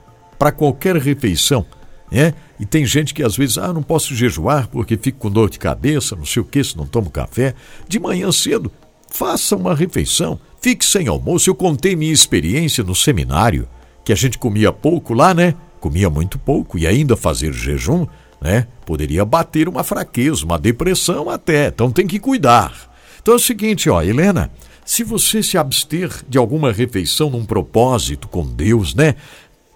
para 0.41 0.51
qualquer 0.51 0.95
refeição. 0.95 1.63
É? 2.11 2.33
E 2.59 2.65
tem 2.65 2.83
gente 2.83 3.13
que 3.13 3.21
às 3.21 3.37
vezes, 3.37 3.59
ah, 3.59 3.71
não 3.71 3.83
posso 3.83 4.15
jejuar 4.15 4.67
porque 4.69 4.97
fico 4.97 5.19
com 5.19 5.29
dor 5.29 5.51
de 5.51 5.59
cabeça, 5.59 6.15
não 6.15 6.25
sei 6.25 6.41
o 6.41 6.45
que, 6.45 6.63
se 6.63 6.75
não 6.75 6.87
tomo 6.87 7.11
café. 7.11 7.53
De 7.87 7.99
manhã 7.99 8.31
cedo, 8.31 8.71
faça 9.07 9.55
uma 9.55 9.75
refeição, 9.75 10.39
fique 10.59 10.83
sem 10.83 11.07
almoço. 11.07 11.47
Eu 11.47 11.53
contei 11.53 11.95
minha 11.95 12.11
experiência 12.11 12.83
no 12.83 12.95
seminário 12.95 13.67
que 14.03 14.11
a 14.11 14.15
gente 14.15 14.39
comia 14.39 14.73
pouco 14.73 15.13
lá, 15.13 15.31
né? 15.31 15.53
Comia 15.79 16.09
muito 16.09 16.39
pouco 16.39 16.75
e 16.75 16.87
ainda 16.87 17.15
fazer 17.15 17.53
jejum, 17.53 18.07
né? 18.41 18.65
Poderia 18.83 19.23
bater 19.23 19.69
uma 19.69 19.83
fraqueza, 19.83 20.43
uma 20.43 20.57
depressão 20.57 21.29
até. 21.29 21.67
Então 21.67 21.91
tem 21.91 22.07
que 22.07 22.17
cuidar. 22.17 22.73
Então 23.21 23.35
é 23.35 23.37
o 23.37 23.39
seguinte, 23.39 23.91
ó, 23.91 24.01
Helena, 24.01 24.49
se 24.83 25.03
você 25.03 25.43
se 25.43 25.55
abster 25.55 26.09
de 26.27 26.39
alguma 26.39 26.71
refeição 26.71 27.29
num 27.29 27.45
propósito 27.45 28.27
com 28.27 28.43
Deus, 28.43 28.95
né? 28.95 29.15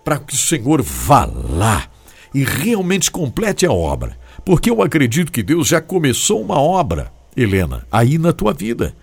Para 0.06 0.20
que 0.20 0.34
o 0.34 0.38
Senhor 0.38 0.82
vá 0.82 1.26
lá 1.26 1.88
e 2.34 2.44
realmente 2.44 3.12
complete 3.12 3.66
a 3.66 3.72
obra. 3.74 4.18
Porque 4.46 4.70
eu 4.70 4.82
acredito 4.82 5.32
que 5.32 5.44
Deus 5.44 5.68
já 5.68 5.82
começou 5.82 6.42
uma 6.42 6.60
obra, 6.60 7.12
Helena, 7.36 7.86
aí 7.92 8.18
na 8.18 8.32
tua 8.32 8.54
vida. 8.54 8.96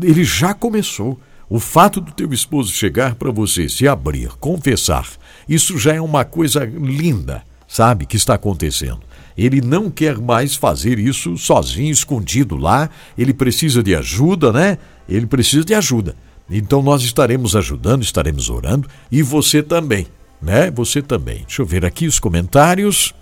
Ele 0.00 0.22
já 0.22 0.54
começou. 0.54 1.18
O 1.48 1.58
fato 1.58 2.00
do 2.00 2.12
teu 2.12 2.32
esposo 2.32 2.72
chegar 2.72 3.16
para 3.16 3.32
você, 3.32 3.68
se 3.68 3.88
abrir, 3.88 4.28
confessar, 4.38 5.08
isso 5.48 5.76
já 5.76 5.94
é 5.94 6.00
uma 6.00 6.24
coisa 6.24 6.64
linda, 6.64 7.42
sabe, 7.66 8.06
que 8.06 8.16
está 8.16 8.34
acontecendo. 8.34 9.00
Ele 9.36 9.60
não 9.60 9.90
quer 9.90 10.18
mais 10.18 10.54
fazer 10.54 10.98
isso 10.98 11.36
sozinho, 11.36 11.90
escondido 11.90 12.56
lá. 12.56 12.88
Ele 13.16 13.32
precisa 13.32 13.82
de 13.82 13.96
ajuda, 13.96 14.52
né? 14.52 14.78
Ele 15.08 15.26
precisa 15.26 15.64
de 15.64 15.74
ajuda. 15.74 16.14
Então 16.48 16.82
nós 16.82 17.02
estaremos 17.02 17.56
ajudando, 17.56 18.02
estaremos 18.02 18.50
orando 18.50 18.88
e 19.10 19.22
você 19.22 19.62
também, 19.62 20.06
né? 20.40 20.70
Você 20.70 21.02
também. 21.02 21.44
Deixa 21.46 21.62
eu 21.62 21.66
ver 21.66 21.84
aqui 21.84 22.06
os 22.06 22.18
comentários. 22.18 23.14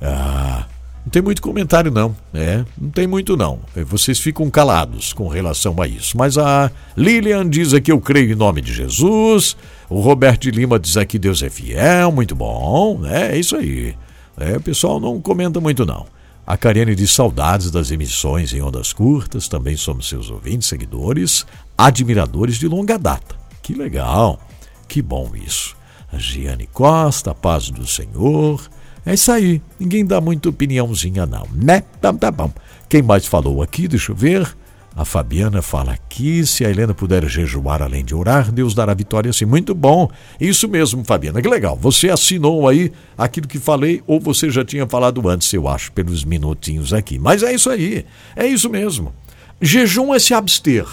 Ah, 0.00 0.66
não 1.04 1.10
tem 1.10 1.22
muito 1.22 1.40
comentário, 1.40 1.90
não. 1.90 2.14
É, 2.34 2.64
não 2.76 2.90
tem 2.90 3.06
muito, 3.06 3.36
não. 3.36 3.60
É, 3.74 3.82
vocês 3.82 4.18
ficam 4.18 4.50
calados 4.50 5.12
com 5.12 5.26
relação 5.26 5.80
a 5.80 5.88
isso. 5.88 6.18
Mas 6.18 6.36
a 6.36 6.70
Lilian 6.96 7.48
diz 7.48 7.72
aqui: 7.72 7.90
Eu 7.90 8.00
creio 8.00 8.32
em 8.32 8.36
nome 8.36 8.60
de 8.60 8.72
Jesus. 8.74 9.56
O 9.88 10.00
Roberto 10.00 10.50
Lima 10.50 10.78
diz 10.78 10.96
aqui: 10.96 11.18
Deus 11.18 11.42
é 11.42 11.48
fiel. 11.48 12.12
Muito 12.12 12.34
bom. 12.34 13.06
É, 13.06 13.32
é 13.34 13.38
isso 13.38 13.56
aí. 13.56 13.94
É, 14.36 14.56
o 14.56 14.60
pessoal 14.60 15.00
não 15.00 15.20
comenta 15.20 15.60
muito, 15.60 15.86
não. 15.86 16.06
A 16.46 16.56
Kariane 16.56 16.94
diz 16.94 17.10
saudades 17.10 17.70
das 17.70 17.90
emissões 17.90 18.52
em 18.52 18.60
ondas 18.60 18.92
curtas. 18.92 19.48
Também 19.48 19.76
somos 19.76 20.08
seus 20.08 20.30
ouvintes, 20.30 20.68
seguidores, 20.68 21.46
admiradores 21.76 22.56
de 22.56 22.68
longa 22.68 22.98
data. 22.98 23.34
Que 23.62 23.74
legal. 23.74 24.40
Que 24.86 25.00
bom 25.00 25.30
isso. 25.34 25.77
Giane 26.16 26.68
Costa, 26.72 27.34
paz 27.34 27.70
do 27.70 27.86
Senhor. 27.86 28.60
É 29.04 29.14
isso 29.14 29.30
aí. 29.32 29.62
Ninguém 29.78 30.04
dá 30.04 30.20
muita 30.20 30.48
opiniãozinha, 30.48 31.26
não, 31.26 31.46
né? 31.52 31.82
Tá, 32.00 32.12
tá 32.12 32.30
bom. 32.30 32.52
Quem 32.88 33.02
mais 33.02 33.26
falou 33.26 33.62
aqui? 33.62 33.88
Deixa 33.88 34.12
eu 34.12 34.16
ver. 34.16 34.56
A 34.98 35.04
Fabiana 35.04 35.62
fala 35.62 35.92
aqui: 35.92 36.44
se 36.44 36.64
a 36.64 36.70
Helena 36.70 36.92
puder 36.92 37.24
jejuar 37.28 37.82
além 37.82 38.04
de 38.04 38.14
orar, 38.14 38.50
Deus 38.50 38.74
dará 38.74 38.92
vitória 38.92 39.30
assim. 39.30 39.44
Muito 39.44 39.74
bom. 39.74 40.10
Isso 40.40 40.66
mesmo, 40.68 41.04
Fabiana. 41.04 41.40
Que 41.40 41.48
legal. 41.48 41.76
Você 41.80 42.10
assinou 42.10 42.68
aí 42.68 42.92
aquilo 43.16 43.46
que 43.46 43.58
falei, 43.58 44.02
ou 44.06 44.18
você 44.18 44.50
já 44.50 44.64
tinha 44.64 44.86
falado 44.86 45.28
antes, 45.28 45.52
eu 45.52 45.68
acho, 45.68 45.92
pelos 45.92 46.24
minutinhos 46.24 46.92
aqui. 46.92 47.18
Mas 47.18 47.42
é 47.42 47.52
isso 47.52 47.70
aí. 47.70 48.04
É 48.34 48.46
isso 48.46 48.68
mesmo. 48.68 49.14
Jejum 49.60 50.12
é 50.12 50.18
se 50.18 50.34
abster. 50.34 50.86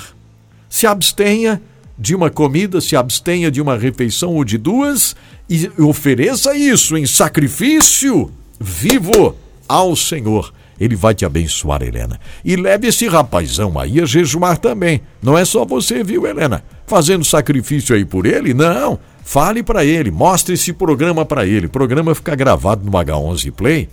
Se 0.70 0.86
abstenha 0.86 1.62
de 1.98 2.16
uma 2.16 2.30
comida, 2.30 2.82
se 2.82 2.96
abstenha 2.96 3.50
de 3.50 3.62
uma 3.62 3.78
refeição 3.78 4.34
ou 4.34 4.44
de 4.44 4.58
duas 4.58 5.16
e 5.50 5.70
ofereça 5.80 6.56
isso 6.56 6.98
em 6.98 7.06
sacrifício 7.06 8.32
vivo 8.60 9.36
ao 9.68 9.96
Senhor. 9.96 10.54
Ele 10.80 10.96
vai 10.96 11.16
te 11.16 11.26
abençoar, 11.26 11.82
Helena. 11.82 12.20
E 12.44 12.56
leve 12.56 12.88
esse 12.88 13.08
rapazão 13.08 13.80
aí 13.80 14.02
a 14.02 14.06
jejuar 14.06 14.58
também. 14.58 15.02
Não 15.22 15.38
é 15.38 15.46
só 15.46 15.64
você, 15.64 16.04
viu, 16.04 16.28
Helena? 16.28 16.64
Fazendo 16.86 17.24
sacrifício 17.24 17.96
aí 17.96 18.04
por 18.04 18.26
ele? 18.26 18.54
Não. 18.54 19.00
Fale 19.24 19.64
para 19.64 19.84
ele, 19.84 20.12
mostre 20.12 20.54
esse 20.54 20.72
programa 20.72 21.26
para 21.26 21.48
ele. 21.48 21.66
O 21.66 21.70
programa 21.70 22.14
fica 22.14 22.36
gravado 22.36 22.86
no 22.86 22.92
H11 22.92 23.52
Play. 23.52 23.90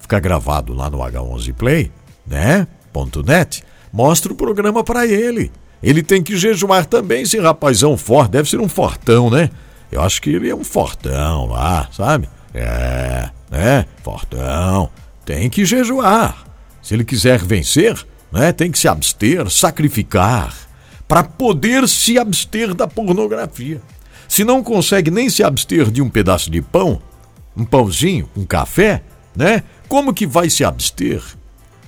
Fica 0.00 0.18
gravado 0.18 0.74
lá 0.74 0.90
no 0.90 0.98
H11 0.98 1.54
Play, 1.54 1.90
né? 2.26 2.66
Ponto 2.92 3.22
.net. 3.22 3.62
Mostre 3.92 4.32
o 4.32 4.34
programa 4.34 4.82
para 4.82 5.06
ele. 5.06 5.50
Ele 5.82 6.02
tem 6.02 6.22
que 6.22 6.36
jejuar 6.36 6.84
também, 6.84 7.22
esse 7.22 7.38
rapazão 7.38 7.96
forte. 7.96 8.32
Deve 8.32 8.48
ser 8.48 8.60
um 8.60 8.68
fortão, 8.68 9.30
né? 9.30 9.50
Eu 9.90 10.02
acho 10.02 10.20
que 10.20 10.30
ele 10.30 10.48
é 10.48 10.54
um 10.54 10.62
fortão 10.62 11.46
lá, 11.46 11.88
sabe? 11.90 12.28
É, 12.54 13.30
né? 13.50 13.86
Fortão. 14.02 14.90
Tem 15.24 15.48
que 15.48 15.64
jejuar. 15.64 16.44
Se 16.82 16.94
ele 16.94 17.04
quiser 17.04 17.38
vencer, 17.38 17.96
né? 18.30 18.52
Tem 18.52 18.70
que 18.70 18.78
se 18.78 18.88
abster, 18.88 19.48
sacrificar, 19.50 20.54
para 21.08 21.24
poder 21.24 21.88
se 21.88 22.18
abster 22.18 22.74
da 22.74 22.86
pornografia. 22.86 23.80
Se 24.28 24.44
não 24.44 24.62
consegue 24.62 25.10
nem 25.10 25.28
se 25.28 25.42
abster 25.42 25.90
de 25.90 26.00
um 26.00 26.08
pedaço 26.08 26.50
de 26.50 26.62
pão, 26.62 27.02
um 27.56 27.64
pãozinho, 27.64 28.28
um 28.36 28.44
café, 28.44 29.02
né? 29.34 29.64
Como 29.88 30.14
que 30.14 30.26
vai 30.26 30.48
se 30.48 30.62
abster, 30.62 31.22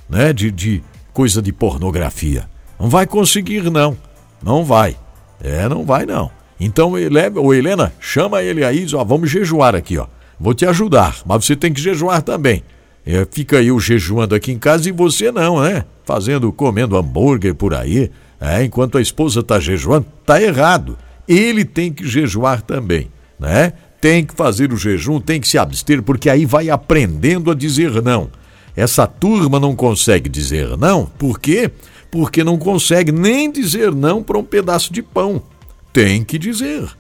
né? 0.09 0.33
De, 0.33 0.51
de 0.51 0.83
coisa 1.13 1.41
de 1.41 1.53
pornografia? 1.53 2.51
Não 2.83 2.89
vai 2.89 3.07
conseguir, 3.07 3.71
não. 3.71 3.97
Não 4.43 4.65
vai. 4.65 4.97
É, 5.41 5.69
não 5.69 5.85
vai, 5.85 6.05
não. 6.05 6.33
Então, 6.59 6.95
ô 7.37 7.55
Helena, 7.55 7.93
chama 8.01 8.43
ele 8.43 8.65
aí, 8.65 8.85
ó, 8.93 9.05
vamos 9.05 9.31
jejuar 9.31 9.77
aqui, 9.77 9.97
ó. 9.99 10.09
Vou 10.39 10.53
te 10.53 10.67
ajudar, 10.67 11.19
mas 11.25 11.45
você 11.45 11.55
tem 11.55 11.73
que 11.73 11.81
jejuar 11.81 12.23
também. 12.23 12.65
É, 13.07 13.25
fica 13.31 13.63
eu 13.63 13.79
jejuando 13.79 14.35
aqui 14.35 14.51
em 14.51 14.59
casa 14.59 14.89
e 14.89 14.93
você 14.93 15.31
não, 15.31 15.61
né? 15.61 15.85
Fazendo, 16.05 16.53
comendo 16.53 16.97
hambúrguer 16.97 17.55
por 17.55 17.73
aí, 17.73 18.11
é, 18.41 18.65
enquanto 18.65 18.99
a 18.99 19.01
esposa 19.01 19.45
tá 19.45 19.61
jejuando, 19.61 20.07
tá 20.27 20.43
errado. 20.43 20.99
Ele 21.29 21.65
tem 21.65 21.93
que 21.93 22.05
jejuar 22.05 22.63
também, 22.63 23.09
né? 23.39 23.75
Tem 24.01 24.25
que 24.25 24.35
fazer 24.35 24.73
o 24.73 24.77
jejum, 24.77 25.21
tem 25.21 25.41
que 25.41 25.47
se 25.47 25.57
abster, 25.57 26.03
porque 26.03 26.29
aí 26.29 26.45
vai 26.45 26.69
aprendendo 26.69 27.49
a 27.49 27.55
dizer 27.55 28.03
não. 28.03 28.29
Essa 28.75 29.07
turma 29.07 29.61
não 29.61 29.77
consegue 29.77 30.29
dizer 30.29 30.77
não, 30.77 31.07
por 31.07 31.39
quê? 31.39 31.71
Porque 31.71 31.92
não 32.45 32.59
consegue 32.59 33.11
nem 33.11 33.51
dizer 33.51 33.91
não 33.95 34.23
para 34.23 34.39
um 34.39 34.45
pedaço 34.45 34.93
de 34.93 35.03
pão. 35.03 35.43
Tem 35.93 36.23
que 36.23 36.39
dizer, 36.39 36.91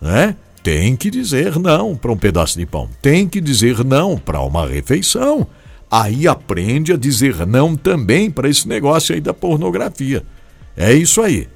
né? 0.00 0.34
Tem 0.62 0.96
que 0.96 1.10
dizer 1.10 1.58
não 1.58 1.94
para 1.94 2.10
um 2.10 2.16
pedaço 2.16 2.58
de 2.58 2.64
pão. 2.64 2.88
Tem 3.02 3.28
que 3.28 3.40
dizer 3.40 3.84
não 3.84 4.16
para 4.16 4.40
uma 4.40 4.66
refeição. 4.66 5.46
Aí 5.90 6.26
aprende 6.26 6.92
a 6.92 6.96
dizer 6.96 7.46
não 7.46 7.76
também 7.76 8.30
para 8.30 8.48
esse 8.48 8.66
negócio 8.66 9.14
aí 9.14 9.20
da 9.20 9.34
pornografia. 9.34 10.24
É 10.74 10.90
isso 10.94 11.20
aí. 11.20 11.48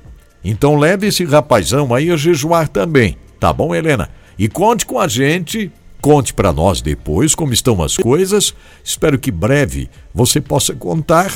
Então 0.45 0.77
leve 0.77 1.07
esse 1.07 1.25
rapazão 1.25 1.95
aí 1.95 2.11
a 2.11 2.17
jejuar 2.17 2.69
também. 2.69 3.17
Tá 3.41 3.51
bom, 3.51 3.75
Helena? 3.75 4.11
E 4.39 4.47
conte 4.47 4.85
com 4.85 4.99
a 4.99 5.09
gente, 5.09 5.73
conte 6.03 6.35
para 6.35 6.53
nós 6.53 6.83
depois 6.83 7.35
como 7.35 7.55
estão 7.55 7.83
as 7.83 7.97
coisas. 7.97 8.55
Espero 8.85 9.19
que 9.19 9.31
breve 9.31 9.89
você 10.15 10.39
possa 10.39 10.75
contar 10.75 11.33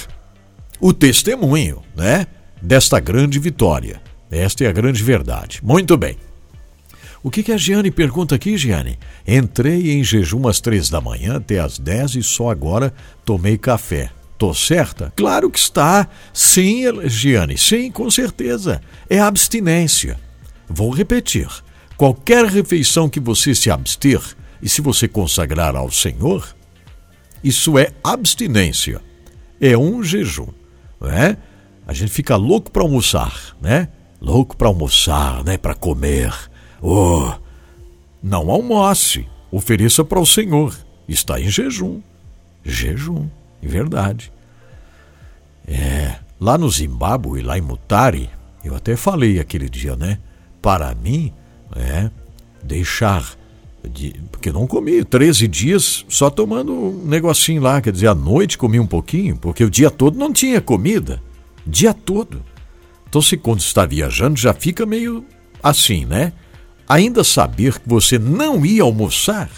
o 0.81 0.93
testemunho, 0.93 1.83
né? 1.97 2.27
Desta 2.63 2.99
grande 3.01 3.39
vitória. 3.39 4.01
Esta 4.31 4.65
é 4.65 4.69
a 4.69 4.73
grande 4.73 5.03
verdade. 5.03 5.61
Muito 5.63 5.97
bem. 5.97 6.17
O 7.23 7.31
que, 7.31 7.43
que 7.43 7.53
a 7.53 7.57
Giane 7.57 7.91
pergunta 7.91 8.35
aqui, 8.35 8.57
Giane? 8.57 8.99
Entrei 9.27 9.93
em 9.93 10.03
jejum 10.03 10.49
às 10.49 10.61
três 10.61 10.89
da 10.89 11.01
manhã 11.01 11.37
até 11.37 11.59
às 11.59 11.79
dez 11.79 12.15
e 12.15 12.23
só 12.23 12.51
agora 12.51 12.95
tomei 13.25 13.59
café. 13.59 14.11
Tô 14.39 14.55
certa? 14.55 15.13
Claro 15.17 15.51
que 15.51 15.59
está. 15.59 16.09
Sim, 16.33 16.85
Giane, 17.07 17.59
sim, 17.59 17.91
com 17.91 18.11
certeza. 18.11 18.81
É 19.09 19.19
abstinência. 19.19 20.19
Vou 20.67 20.91
repetir. 20.91 21.47
Qualquer 21.95 22.47
refeição 22.47 23.11
que 23.11 23.21
você 23.21 23.55
se 23.55 23.71
abster 23.71 24.23
e 24.63 24.69
se 24.69 24.81
você 24.81 25.07
consagrar 25.07 25.77
ao 25.77 25.91
Senhor, 25.91 26.57
isso 27.45 27.79
é 27.79 27.93
abstinência. 28.03 29.03
É 29.61 29.77
um 29.77 30.03
jejum, 30.03 30.49
né? 31.01 31.37
A 31.87 31.93
gente 31.93 32.13
fica 32.13 32.37
louco 32.37 32.71
para 32.71 32.83
almoçar, 32.83 33.57
né? 33.61 33.89
Louco 34.21 34.57
para 34.57 34.69
almoçar, 34.69 35.43
né? 35.45 35.57
Para 35.57 35.75
comer. 35.75 36.33
Oh, 36.81 37.33
não 38.23 38.51
almoce, 38.51 39.27
ofereça 39.51 40.05
para 40.05 40.21
o 40.21 40.27
Senhor. 40.27 40.77
Está 41.09 41.41
em 41.41 41.49
jejum. 41.49 42.01
Jejum, 42.65 43.29
em 43.63 43.67
verdade. 43.67 44.33
É, 45.67 46.17
lá 46.39 46.59
no 46.59 46.71
Zimbábue, 46.71 47.43
lá 47.43 47.57
em 47.57 47.63
Mutari, 47.63 48.31
eu 48.63 48.75
até 48.75 48.95
falei 48.95 49.41
aquele 49.41 49.69
dia, 49.69 49.97
né? 49.97 50.19
Para 50.61 50.95
mim, 50.95 51.33
é 51.75 52.11
deixar 52.63 53.37
de, 53.89 54.15
porque 54.31 54.53
não 54.53 54.67
comi 54.67 55.05
13 55.05 55.49
dias 55.49 56.05
só 56.09 56.29
tomando 56.29 56.73
um 56.73 57.05
negocinho 57.07 57.63
lá, 57.63 57.81
quer 57.81 57.93
dizer, 57.93 58.09
à 58.09 58.15
noite 58.15 58.59
comi 58.59 58.81
um 58.81 58.87
pouquinho, 58.87 59.37
porque 59.37 59.65
o 59.65 59.71
dia 59.71 59.91
todo 59.91 60.19
não 60.19 60.33
tinha 60.33 60.61
comida. 60.61 61.23
Dia 61.67 61.95
todo. 61.95 62.43
Então, 63.09 63.23
se 63.23 63.37
quando 63.37 63.61
está 63.61 63.87
viajando 63.87 64.39
já 64.39 64.53
fica 64.53 64.85
meio 64.87 65.25
assim, 65.63 66.05
né? 66.05 66.33
ainda 66.91 67.23
saber 67.23 67.79
que 67.79 67.89
você 67.89 68.19
não 68.19 68.67
ia 68.67 68.83
almoçar, 68.83 69.49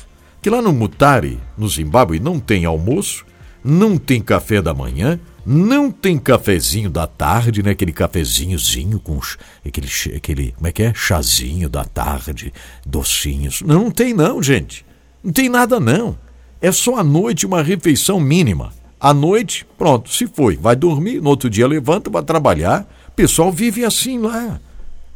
que 0.43 0.51
lá 0.51 0.61
no 0.61 0.71
Mutari, 0.71 1.41
no 1.57 1.67
Zimbábue, 1.67 2.21
não 2.21 2.39
tem 2.39 2.67
almoço, 2.67 3.25
não 3.65 3.97
tem 3.97 4.21
café 4.21 4.61
da 4.61 4.75
manhã, 4.75 5.19
não 5.45 5.91
tem 5.91 6.19
cafezinho 6.19 6.91
da 6.91 7.07
tarde, 7.07 7.63
né? 7.63 7.71
Aquele 7.71 7.93
cafezinhozinho 7.93 8.99
com 8.99 9.19
aquele, 9.67 9.89
aquele, 10.17 10.53
como 10.53 10.67
é 10.67 10.73
que 10.73 10.83
é? 10.83 10.95
Chazinho 10.95 11.69
da 11.69 11.85
tarde, 11.85 12.53
docinhos. 12.87 13.63
Não, 13.63 13.91
tem 13.91 14.15
não, 14.15 14.43
gente. 14.43 14.85
Não 15.23 15.33
tem 15.33 15.49
nada 15.49 15.81
não. 15.81 16.17
É 16.61 16.71
só 16.71 16.97
à 16.97 17.05
noite 17.05 17.47
uma 17.47 17.63
refeição 17.63 18.21
mínima. 18.21 18.73
À 19.01 19.13
noite, 19.13 19.67
pronto, 19.77 20.11
se 20.11 20.27
foi. 20.27 20.57
Vai 20.57 20.77
dormir, 20.77 21.21
no 21.21 21.31
outro 21.31 21.51
dia 21.51 21.67
levanta, 21.67 22.09
vai 22.09 22.23
trabalhar. 22.23 22.87
O 23.09 23.13
pessoal 23.13 23.51
vive 23.51 23.85
assim 23.85 24.19
lá. 24.19 24.61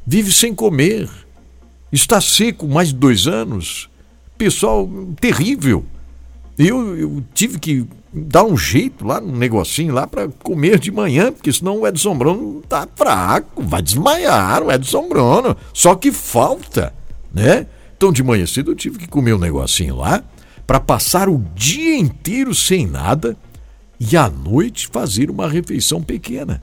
Vive 0.05 0.32
sem 0.32 0.55
comer 0.55 1.09
está 1.93 2.20
seco 2.20 2.66
mais 2.66 2.89
de 2.89 2.94
dois 2.94 3.27
anos. 3.27 3.89
Pessoal, 4.39 4.89
terrível. 5.20 5.85
Eu, 6.59 6.97
eu 6.97 7.24
tive 7.35 7.59
que 7.59 7.86
dar 8.16 8.44
um 8.44 8.56
jeito 8.56 9.05
lá, 9.05 9.20
um 9.20 9.36
negocinho 9.36 9.93
lá 9.93 10.06
para 10.06 10.28
comer 10.43 10.78
de 10.78 10.90
manhã, 10.90 11.30
porque 11.30 11.52
senão 11.52 11.80
o 11.80 11.86
Edson 11.86 12.16
Bruno 12.16 12.62
tá 12.68 12.88
fraco, 12.97 13.62
vai 13.62 13.82
desmaiar 13.82 14.62
o 14.62 14.72
Edson 14.72 15.09
Bruno. 15.09 15.56
Só 15.72 15.94
que 15.94 16.10
falta, 16.10 16.94
né? 17.32 17.66
Então 17.97 18.12
de 18.12 18.22
manhã 18.22 18.47
cedo 18.47 18.72
eu 18.72 18.76
tive 18.76 18.98
que 18.98 19.06
comer 19.06 19.34
um 19.34 19.38
negocinho 19.38 19.97
lá 19.97 20.22
para 20.66 20.80
passar 20.80 21.28
o 21.28 21.44
dia 21.55 21.97
inteiro 21.97 22.55
sem 22.55 22.86
nada 22.86 23.36
e 24.01 24.16
à 24.16 24.28
noite 24.28 24.88
fazer 24.88 25.30
uma 25.30 25.48
refeição 25.48 26.02
pequena. 26.02 26.62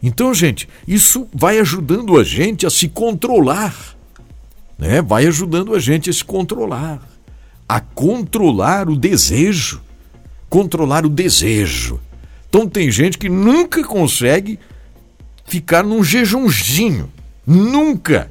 Então, 0.00 0.32
gente, 0.32 0.68
isso 0.86 1.26
vai 1.34 1.58
ajudando 1.58 2.16
a 2.18 2.22
gente 2.22 2.64
a 2.64 2.70
se 2.70 2.88
controlar 2.88 3.98
né, 4.78 5.02
vai 5.02 5.26
ajudando 5.26 5.74
a 5.74 5.80
gente 5.80 6.08
a 6.08 6.12
se 6.12 6.24
controlar, 6.24 7.02
a 7.68 7.80
controlar 7.80 8.88
o 8.88 8.96
desejo. 8.96 9.82
Controlar 10.48 11.04
o 11.04 11.08
desejo. 11.08 12.00
Então 12.48 12.68
tem 12.68 12.90
gente 12.90 13.18
que 13.18 13.28
nunca 13.28 13.84
consegue 13.84 14.58
ficar 15.44 15.82
num 15.84 16.02
jejumzinho. 16.02 17.10
Nunca. 17.46 18.30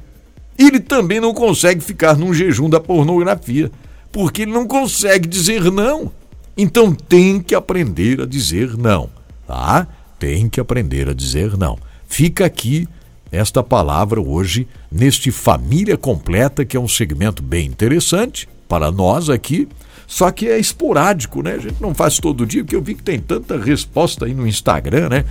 Ele 0.58 0.80
também 0.80 1.20
não 1.20 1.32
consegue 1.32 1.80
ficar 1.80 2.16
num 2.16 2.34
jejum 2.34 2.68
da 2.68 2.80
pornografia, 2.80 3.70
porque 4.10 4.42
ele 4.42 4.52
não 4.52 4.66
consegue 4.66 5.28
dizer 5.28 5.70
não. 5.70 6.10
Então 6.56 6.92
tem 6.92 7.40
que 7.40 7.54
aprender 7.54 8.20
a 8.22 8.26
dizer 8.26 8.76
não, 8.76 9.08
tá? 9.46 9.86
Tem 10.18 10.48
que 10.48 10.58
aprender 10.58 11.08
a 11.08 11.14
dizer 11.14 11.56
não. 11.56 11.78
Fica 12.08 12.44
aqui 12.44 12.88
esta 13.30 13.62
palavra 13.62 14.20
hoje 14.20 14.66
neste 14.90 15.30
Família 15.30 15.96
Completa, 15.96 16.64
que 16.64 16.76
é 16.76 16.80
um 16.80 16.88
segmento 16.88 17.42
bem 17.42 17.66
interessante 17.66 18.48
para 18.66 18.90
nós 18.90 19.30
aqui, 19.30 19.68
Só 20.10 20.30
que 20.30 20.48
é 20.48 20.58
esporádico, 20.58 21.42
né? 21.42 21.52
A 21.52 21.58
gente 21.58 21.82
não 21.82 21.94
faz 21.94 22.18
todo 22.18 22.46
dia, 22.46 22.64
porque 22.64 22.74
eu 22.74 22.80
vi 22.80 22.94
que 22.94 23.02
tem 23.02 23.20
tanta 23.20 23.58
resposta 23.58 24.24
aí 24.24 24.32
no 24.32 24.46
Instagram, 24.46 25.10
né? 25.10 25.24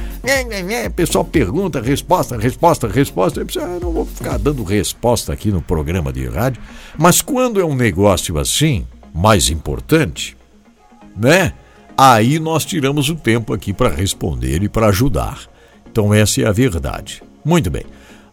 O 0.86 0.92
pessoal 0.92 1.26
pergunta, 1.26 1.82
resposta, 1.82 2.38
resposta, 2.38 2.88
resposta. 2.88 3.40
Eu 3.40 3.48
pensei, 3.48 3.64
ah, 3.64 3.80
não 3.82 3.92
vou 3.92 4.06
ficar 4.06 4.38
dando 4.38 4.64
resposta 4.64 5.34
aqui 5.34 5.50
no 5.52 5.64
programa 5.64 6.14
de 6.14 6.28
rádio. 6.28 6.62
Mas 6.96 7.24
quando 7.24 7.60
é 7.60 7.66
um 7.66 7.74
negócio 7.74 8.38
assim, 8.38 8.86
mais 9.12 9.50
importante, 9.50 10.38
né? 11.16 11.54
Aí 11.98 12.38
nós 12.38 12.64
tiramos 12.64 13.10
o 13.10 13.16
tempo 13.16 13.56
aqui 13.56 13.74
para 13.74 13.90
responder 13.90 14.62
e 14.62 14.70
para 14.70 14.90
ajudar. 14.90 15.40
Então 15.92 16.14
essa 16.14 16.40
é 16.42 16.46
a 16.46 16.52
verdade. 16.52 17.24
Muito 17.44 17.72
bem. 17.72 17.84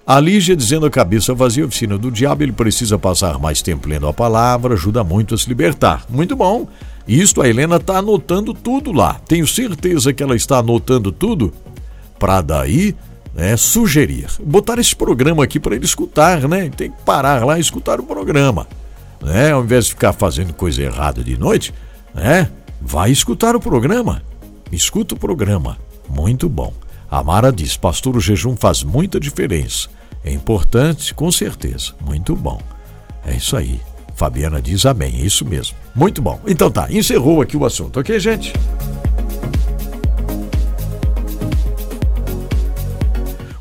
A 0.06 0.20
Lígia 0.20 0.54
dizendo 0.54 0.84
a 0.84 0.90
cabeça 0.90 1.32
vazia, 1.32 1.64
oficina 1.64 1.96
do 1.96 2.10
diabo, 2.10 2.42
ele 2.42 2.52
precisa 2.52 2.98
passar 2.98 3.38
mais 3.38 3.62
tempo 3.62 3.88
lendo 3.88 4.06
a 4.06 4.12
palavra, 4.12 4.74
ajuda 4.74 5.02
muito 5.02 5.34
a 5.34 5.38
se 5.38 5.48
libertar. 5.48 6.04
Muito 6.10 6.36
bom. 6.36 6.68
Isto 7.08 7.40
a 7.40 7.48
Helena 7.48 7.76
está 7.76 7.98
anotando 7.98 8.52
tudo 8.52 8.92
lá. 8.92 9.14
Tenho 9.26 9.46
certeza 9.46 10.12
que 10.12 10.22
ela 10.22 10.36
está 10.36 10.58
anotando 10.58 11.10
tudo 11.10 11.54
para 12.18 12.42
daí 12.42 12.94
né, 13.34 13.56
sugerir. 13.56 14.26
Botar 14.42 14.78
esse 14.78 14.94
programa 14.94 15.42
aqui 15.42 15.58
para 15.58 15.74
ele 15.74 15.86
escutar, 15.86 16.46
né? 16.48 16.68
Tem 16.68 16.90
que 16.90 17.02
parar 17.02 17.44
lá 17.44 17.56
e 17.56 17.62
escutar 17.62 17.98
o 17.98 18.04
programa. 18.04 18.66
Né? 19.22 19.52
Ao 19.52 19.64
invés 19.64 19.86
de 19.86 19.90
ficar 19.92 20.12
fazendo 20.12 20.52
coisa 20.52 20.82
errada 20.82 21.24
de 21.24 21.38
noite, 21.38 21.72
né? 22.14 22.50
Vai 22.80 23.10
escutar 23.10 23.56
o 23.56 23.60
programa. 23.60 24.22
Escuta 24.70 25.14
o 25.14 25.18
programa. 25.18 25.78
Muito 26.08 26.46
bom. 26.46 26.74
A 27.10 27.22
Mara 27.22 27.52
diz: 27.52 27.76
Pastor, 27.76 28.16
o 28.16 28.20
jejum 28.20 28.56
faz 28.56 28.82
muita 28.82 29.20
diferença. 29.20 29.88
É 30.24 30.32
importante, 30.32 31.14
com 31.14 31.30
certeza. 31.30 31.92
Muito 32.00 32.34
bom. 32.34 32.60
É 33.26 33.34
isso 33.34 33.56
aí. 33.56 33.80
Fabiana 34.14 34.60
diz 34.60 34.86
amém. 34.86 35.20
É 35.20 35.24
isso 35.24 35.44
mesmo. 35.44 35.76
Muito 35.94 36.22
bom. 36.22 36.40
Então 36.46 36.70
tá, 36.70 36.86
encerrou 36.90 37.42
aqui 37.42 37.56
o 37.56 37.64
assunto, 37.64 38.00
ok, 38.00 38.18
gente? 38.18 38.52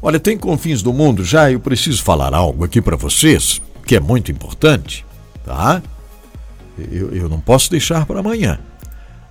Olha, 0.02 0.20
tem 0.20 0.38
confins 0.38 0.82
do 0.82 0.92
mundo 0.92 1.24
já, 1.24 1.50
eu 1.50 1.62
preciso 1.62 2.04
falar 2.04 2.34
algo 2.34 2.66
aqui 2.66 2.82
para 2.82 2.98
vocês 2.98 3.62
que 3.86 3.96
é 3.96 4.02
muito 4.02 4.32
importante, 4.32 5.06
tá? 5.46 5.82
Eu, 6.78 7.16
eu 7.16 7.30
não 7.30 7.40
posso 7.40 7.72
deixar 7.72 8.06
para 8.06 8.20
amanhã. 8.20 8.60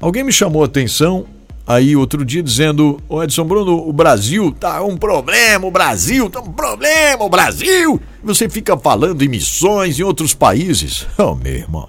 Alguém 0.01 0.25
me 0.25 0.33
chamou 0.33 0.63
a 0.63 0.67
atenção 0.67 1.27
aí 1.67 1.97
outro 1.97 2.25
dia 2.25 2.43
dizendo: 2.43 3.01
Ô 3.09 3.23
Edson 3.23 3.45
Bruno, 3.45 3.89
o 3.89 3.93
Brasil 3.93 4.53
tá 4.53 4.83
um 4.83 4.97
problema, 4.97 5.67
o 5.67 5.71
Brasil 5.71 6.29
tá 6.29 6.41
um 6.41 6.53
problema, 6.53 7.25
o 7.25 7.29
Brasil. 7.29 8.01
Você 8.23 8.49
fica 8.49 8.77
falando 8.77 9.23
em 9.23 9.29
missões 9.29 9.99
em 9.99 10.03
outros 10.03 10.35
países. 10.35 11.07
Oh, 11.19 11.35
meu 11.35 11.55
irmão, 11.55 11.89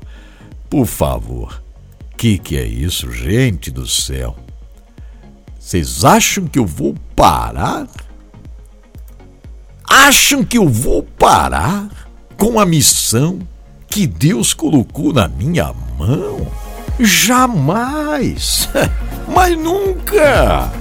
por 0.70 0.86
favor, 0.86 1.64
que 2.16 2.38
que 2.38 2.58
é 2.58 2.66
isso, 2.66 3.12
gente 3.12 3.72
do 3.72 3.88
céu? 3.88 4.36
Vocês 5.60 6.04
acham 6.04 6.46
que 6.46 6.60
eu 6.60 6.66
vou 6.66 6.94
parar? 7.16 7.88
Acham 9.90 10.44
que 10.44 10.58
eu 10.58 10.68
vou 10.68 11.04
parar 11.04 11.90
com 12.38 12.60
a 12.60 12.66
missão 12.66 13.40
que 13.88 14.06
Deus 14.06 14.54
colocou 14.54 15.14
na 15.14 15.28
minha 15.28 15.74
mão? 15.98 16.46
Jamais! 17.00 18.70
Mas 19.28 19.58
nunca! 19.58 20.72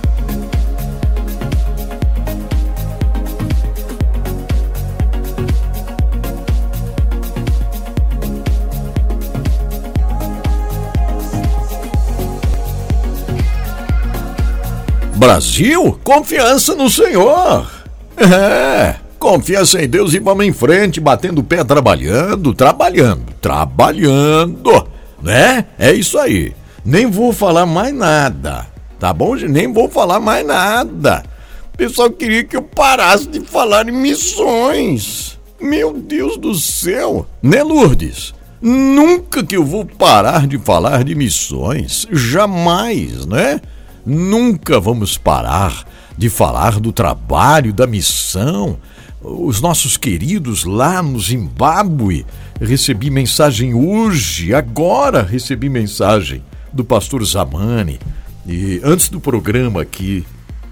Brasil, 15.23 16.01
confiança 16.03 16.75
no 16.75 16.91
Senhor. 16.91 17.71
É, 18.17 18.97
confiança 19.21 19.81
em 19.81 19.89
Deus 19.89 20.13
e 20.15 20.19
vamos 20.19 20.45
em 20.45 20.53
frente, 20.53 21.01
batendo 21.01 21.41
o 21.41 21.45
pé, 21.45 21.63
trabalhando, 21.63 22.53
trabalhando, 22.53 23.33
trabalhando, 23.41 24.89
né? 25.23 25.67
É 25.79 25.93
isso 25.93 26.19
aí. 26.19 26.55
Nem 26.85 27.07
vou 27.07 27.33
falar 27.33 27.67
mais 27.67 27.95
nada. 27.95 28.67
Tá 28.99 29.13
bom? 29.13 29.35
Nem 29.35 29.73
vou 29.73 29.89
falar 29.89 30.21
mais 30.21 30.47
nada. 30.47 31.25
O 31.73 31.77
pessoal 31.77 32.11
queria 32.11 32.45
que 32.45 32.57
eu 32.57 32.63
parasse 32.63 33.29
de 33.29 33.41
falar 33.41 33.89
em 33.89 33.93
missões. 33.93 35.39
Meu 35.61 35.93
Deus 35.93 36.37
do 36.37 36.55
céu. 36.55 37.27
Né, 37.43 37.63
Lourdes? 37.63 38.35
Nunca 38.61 39.45
que 39.45 39.57
eu 39.57 39.65
vou 39.65 39.85
parar 39.85 40.47
de 40.47 40.59
falar 40.59 41.03
de 41.03 41.15
missões. 41.15 42.07
Jamais, 42.13 43.27
né? 43.27 43.61
Nunca 44.05 44.79
vamos 44.79 45.17
parar 45.17 45.85
de 46.17 46.29
falar 46.29 46.79
do 46.79 46.93
trabalho, 46.93 47.73
da 47.73 47.87
missão. 47.87 48.79
Os 49.21 49.61
nossos 49.61 49.97
queridos 49.97 50.65
lá 50.65 51.03
no 51.03 51.19
Zimbábue. 51.19 52.27
Recebi 52.63 53.11
mensagem 53.11 53.75
hoje, 53.75 54.55
agora 54.55 55.21
recebi 55.21 55.69
mensagem 55.69 56.45
do 56.73 56.85
pastor 56.85 57.25
Zamani. 57.25 57.99
E 58.47 58.81
antes 58.85 59.09
do 59.09 59.21
programa 59.21 59.83
aqui, 59.83 60.25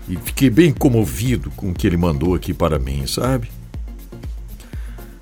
e 0.08 0.16
fiquei 0.16 0.48
bem 0.48 0.72
comovido 0.72 1.50
com 1.50 1.70
o 1.70 1.74
que 1.74 1.88
ele 1.88 1.96
mandou 1.96 2.32
aqui 2.32 2.54
para 2.54 2.78
mim, 2.78 3.08
sabe? 3.08 3.50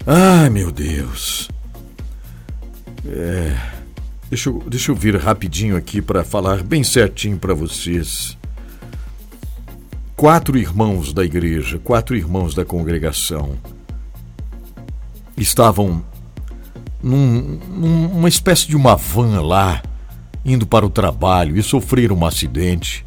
Ai, 0.06 0.50
meu 0.50 0.70
Deus. 0.70 1.48
É, 3.06 3.56
deixa, 4.28 4.50
eu, 4.50 4.62
deixa 4.68 4.90
eu 4.90 4.94
vir 4.94 5.16
rapidinho 5.16 5.74
aqui 5.74 6.02
para 6.02 6.22
falar 6.22 6.62
bem 6.62 6.84
certinho 6.84 7.38
para 7.38 7.54
vocês. 7.54 8.36
Quatro 10.14 10.58
irmãos 10.58 11.14
da 11.14 11.24
igreja, 11.24 11.78
quatro 11.78 12.14
irmãos 12.14 12.54
da 12.54 12.64
congregação, 12.64 13.56
estavam 15.34 16.04
num, 17.02 17.58
numa 17.68 18.28
espécie 18.28 18.66
de 18.66 18.76
uma 18.76 18.96
van 18.96 19.40
lá, 19.40 19.82
indo 20.44 20.66
para 20.66 20.86
o 20.86 20.90
trabalho 20.90 21.56
e 21.56 21.62
sofreram 21.62 22.16
um 22.16 22.24
acidente. 22.26 23.04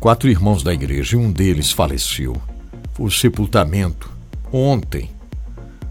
Quatro 0.00 0.28
irmãos 0.28 0.62
da 0.62 0.72
igreja 0.72 1.16
e 1.16 1.18
um 1.18 1.32
deles 1.32 1.70
faleceu. 1.70 2.36
Foi 2.92 3.06
o 3.06 3.10
sepultamento 3.10 4.10
ontem. 4.52 5.10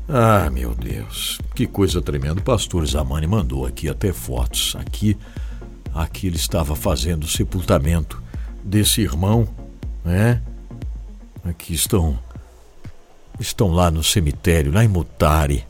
Ah, 0.08 0.50
meu 0.50 0.76
Deus, 0.76 1.40
que 1.56 1.66
coisa 1.66 2.02
tremenda. 2.02 2.40
O 2.40 2.44
pastor 2.44 2.86
Zamani 2.86 3.26
mandou 3.26 3.66
aqui 3.66 3.90
até 3.90 4.14
fotos. 4.14 4.76
Aqui, 4.80 5.18
aqui 5.94 6.28
ele 6.28 6.36
estava 6.36 6.76
fazendo 6.76 7.24
o 7.24 7.30
sepultamento 7.30 8.22
desse 8.64 9.02
irmão, 9.02 9.48
né? 10.04 10.42
Aqui 11.44 11.74
estão 11.74 12.18
estão 13.40 13.70
lá 13.70 13.90
no 13.90 14.04
cemitério, 14.04 14.72
lá 14.72 14.84
em 14.84 14.88
Mutari. 14.88 15.66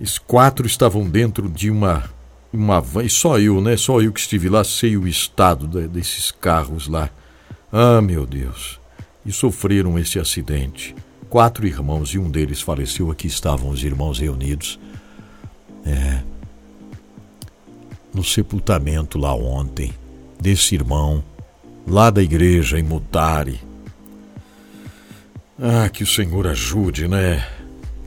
Os 0.00 0.18
quatro 0.18 0.66
estavam 0.66 1.08
dentro 1.08 1.48
de 1.48 1.70
uma 1.70 2.10
uma 2.52 2.80
van, 2.80 3.04
e 3.04 3.10
só 3.10 3.38
eu, 3.38 3.60
né? 3.60 3.76
Só 3.76 4.00
eu 4.00 4.12
que 4.12 4.20
estive 4.20 4.48
lá, 4.48 4.64
sei 4.64 4.96
o 4.96 5.06
estado 5.06 5.66
de, 5.66 5.86
desses 5.88 6.30
carros 6.30 6.88
lá. 6.88 7.10
Ah, 7.72 8.00
meu 8.00 8.26
Deus. 8.26 8.80
E 9.24 9.32
sofreram 9.32 9.98
esse 9.98 10.18
acidente. 10.18 10.94
Quatro 11.28 11.66
irmãos 11.66 12.14
e 12.14 12.18
um 12.18 12.30
deles 12.30 12.62
faleceu. 12.62 13.10
Aqui 13.10 13.26
estavam 13.26 13.68
os 13.68 13.84
irmãos 13.84 14.18
reunidos. 14.18 14.78
É. 15.84 16.22
No 18.14 18.24
sepultamento 18.24 19.18
lá 19.18 19.34
ontem, 19.34 19.92
desse 20.40 20.74
irmão, 20.74 21.22
lá 21.86 22.08
da 22.08 22.22
igreja 22.22 22.78
em 22.78 22.82
Mutari. 22.82 23.60
Ah, 25.60 25.88
que 25.90 26.02
o 26.02 26.06
Senhor 26.06 26.46
ajude, 26.46 27.06
né? 27.06 27.46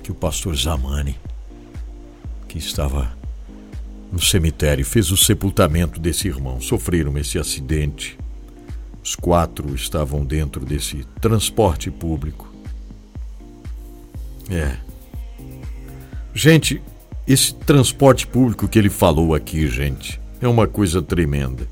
Que 0.01 0.11
o 0.11 0.15
pastor 0.15 0.55
Zamani, 0.55 1.15
que 2.51 2.57
estava 2.57 3.09
no 4.11 4.21
cemitério, 4.21 4.85
fez 4.85 5.09
o 5.09 5.15
sepultamento 5.15 6.01
desse 6.01 6.27
irmão. 6.27 6.59
Sofreram 6.59 7.17
esse 7.17 7.39
acidente. 7.39 8.17
Os 9.01 9.15
quatro 9.15 9.73
estavam 9.73 10.25
dentro 10.25 10.65
desse 10.65 11.05
transporte 11.21 11.89
público. 11.89 12.53
É. 14.49 14.75
Gente, 16.33 16.81
esse 17.25 17.53
transporte 17.55 18.27
público 18.27 18.67
que 18.67 18.77
ele 18.77 18.89
falou 18.89 19.33
aqui, 19.33 19.65
gente, 19.67 20.19
é 20.41 20.47
uma 20.47 20.67
coisa 20.67 21.01
tremenda. 21.01 21.65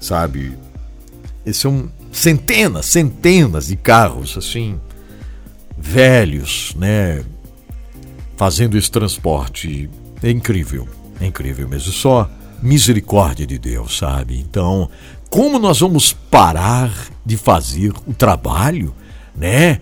Sabe? 0.00 0.56
São 1.52 1.92
centenas, 2.10 2.86
centenas 2.86 3.66
de 3.66 3.76
carros, 3.76 4.38
assim, 4.38 4.80
velhos, 5.76 6.74
né? 6.74 7.22
Fazendo 8.40 8.78
esse 8.78 8.90
transporte 8.90 9.90
é 10.22 10.30
incrível, 10.30 10.88
é 11.20 11.26
incrível 11.26 11.68
mesmo. 11.68 11.92
Só 11.92 12.26
misericórdia 12.62 13.46
de 13.46 13.58
Deus, 13.58 13.98
sabe? 13.98 14.38
Então, 14.38 14.88
como 15.28 15.58
nós 15.58 15.80
vamos 15.80 16.14
parar 16.14 16.90
de 17.22 17.36
fazer 17.36 17.92
o 18.06 18.14
trabalho, 18.14 18.94
né? 19.36 19.78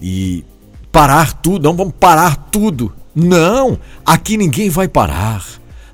E 0.00 0.44
parar 0.92 1.32
tudo, 1.32 1.64
não 1.64 1.76
vamos 1.76 1.94
parar 1.98 2.36
tudo. 2.36 2.94
Não, 3.12 3.76
aqui 4.04 4.36
ninguém 4.36 4.70
vai 4.70 4.86
parar. 4.86 5.44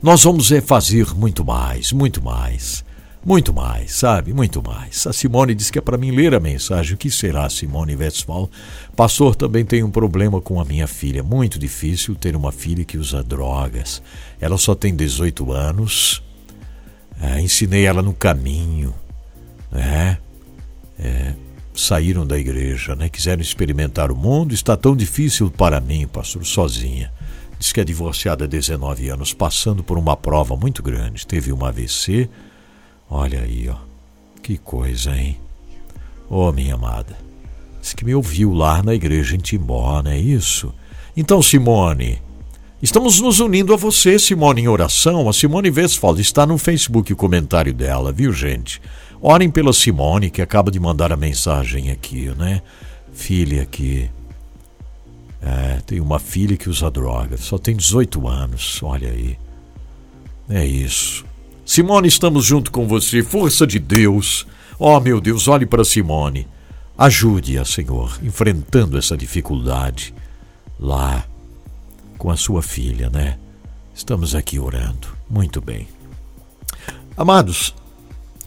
Nós 0.03 0.23
vamos 0.23 0.53
é, 0.53 0.61
fazer 0.61 1.15
muito 1.15 1.43
mais, 1.43 1.93
muito 1.93 2.23
mais. 2.23 2.85
Muito 3.25 3.55
mais, 3.55 3.95
sabe? 3.95 4.33
Muito 4.33 4.61
mais. 4.61 5.07
A 5.07 5.13
Simone 5.13 5.55
disse 5.55 5.71
que 5.71 5.79
é 5.79 5.83
para 5.83 5.97
mim 5.97 6.11
ler 6.11 6.35
a 6.35 6.41
mensagem. 6.41 6.95
O 6.95 6.99
que 6.99 7.09
será, 7.09 7.49
Simone 7.49 7.95
Westphal? 7.95 8.51
Pastor, 8.97 9.37
também 9.37 9.65
tem 9.65 9.85
um 9.85 9.91
problema 9.91 10.41
com 10.41 10.61
a 10.61 10.65
minha 10.65 10.89
filha. 10.89 11.23
Muito 11.23 11.57
difícil 11.57 12.17
ter 12.17 12.35
uma 12.35 12.51
filha 12.51 12.85
que 12.85 12.99
usa 12.99 13.23
drogas. 13.23 14.03
Ela 14.41 14.59
só 14.59 14.75
tem 14.75 14.95
18 14.95 15.53
anos. 15.53 16.21
É, 17.21 17.41
ensinei 17.41 17.87
ela 17.87 18.03
no 18.03 18.13
caminho. 18.13 18.93
Né? 19.71 20.19
É, 20.99 21.35
saíram 21.73 22.27
da 22.27 22.37
igreja, 22.37 22.97
né? 22.97 23.09
quiseram 23.09 23.41
experimentar 23.41 24.11
o 24.11 24.17
mundo. 24.17 24.53
Está 24.53 24.77
tão 24.77 24.97
difícil 24.97 25.49
para 25.49 25.81
mim, 25.81 26.09
pastor, 26.09 26.45
sozinha. 26.45 27.13
Diz 27.57 27.71
que 27.71 27.81
é 27.81 27.85
divorciada 27.85 28.47
há 28.47 28.49
19 28.49 29.09
anos, 29.11 29.33
passando 29.33 29.85
por 29.85 29.97
uma 29.97 30.17
prova 30.17 30.57
muito 30.57 30.83
grande. 30.83 31.25
Teve 31.25 31.53
um 31.53 31.65
AVC 31.65 32.29
Olha 33.15 33.43
aí, 33.43 33.69
ó. 33.69 33.77
Que 34.43 34.57
coisa, 34.57 35.15
hein? 35.15 35.37
Oh, 36.31 36.51
minha 36.51 36.77
amada. 36.77 37.15
Diz 37.79 37.93
que 37.93 38.07
me 38.07 38.15
ouviu 38.15 38.55
lá 38.55 38.83
na 38.83 38.95
igreja 38.95 39.37
em 39.37 39.39
Timbó, 39.39 40.01
não 40.03 40.11
é 40.11 40.19
isso? 40.19 40.73
Então, 41.15 41.43
Simone, 41.43 42.23
estamos 42.81 43.21
nos 43.21 43.39
unindo 43.39 43.75
a 43.75 43.77
você, 43.77 44.19
Simone, 44.19 44.63
em 44.63 44.69
oração. 44.69 45.29
A 45.29 45.33
Simone 45.35 45.69
Westphal 45.69 46.19
está 46.19 46.47
no 46.47 46.57
Facebook 46.57 47.13
o 47.13 47.17
comentário 47.17 47.75
dela, 47.75 48.13
viu, 48.13 48.33
gente? 48.33 48.81
Orem 49.21 49.51
pela 49.51 49.75
Simone, 49.75 50.31
que 50.31 50.41
acaba 50.41 50.71
de 50.71 50.81
mandar 50.81 51.13
a 51.13 51.17
mensagem 51.17 51.91
aqui, 51.91 52.31
né? 52.39 52.63
Filha 53.13 53.63
aqui. 53.63 54.11
É, 55.43 55.83
tem 55.85 56.01
uma 56.01 56.19
filha 56.19 56.57
que 56.57 56.71
usa 56.71 56.91
droga, 56.91 57.37
só 57.37 57.59
tem 57.59 57.77
18 57.77 58.27
anos, 58.27 58.83
olha 58.83 59.11
aí. 59.11 59.37
É 60.49 60.65
isso. 60.65 61.31
Simone, 61.73 62.07
estamos 62.07 62.45
junto 62.45 62.71
com 62.71 62.87
você. 62.87 63.23
Força 63.23 63.67
de 63.67 63.79
Deus. 63.79 64.47
Oh, 64.79 65.01
meu 65.01 65.23
Deus, 65.23 65.49
olhe 65.49 65.65
para 65.65 65.87
Simone. 65.87 66.47
Ajude-a, 66.99 67.65
Senhor, 67.65 68.19
enfrentando 68.23 68.99
essa 68.99 69.17
dificuldade 69.17 70.13
lá 70.79 71.25
com 72.19 72.31
a 72.31 72.37
sua 72.37 72.61
filha, 72.61 73.09
né? 73.09 73.39
Estamos 73.95 74.35
aqui 74.35 74.59
orando. 74.59 75.09
Muito 75.31 75.63
bem. 75.63 75.89
Amados, 77.17 77.75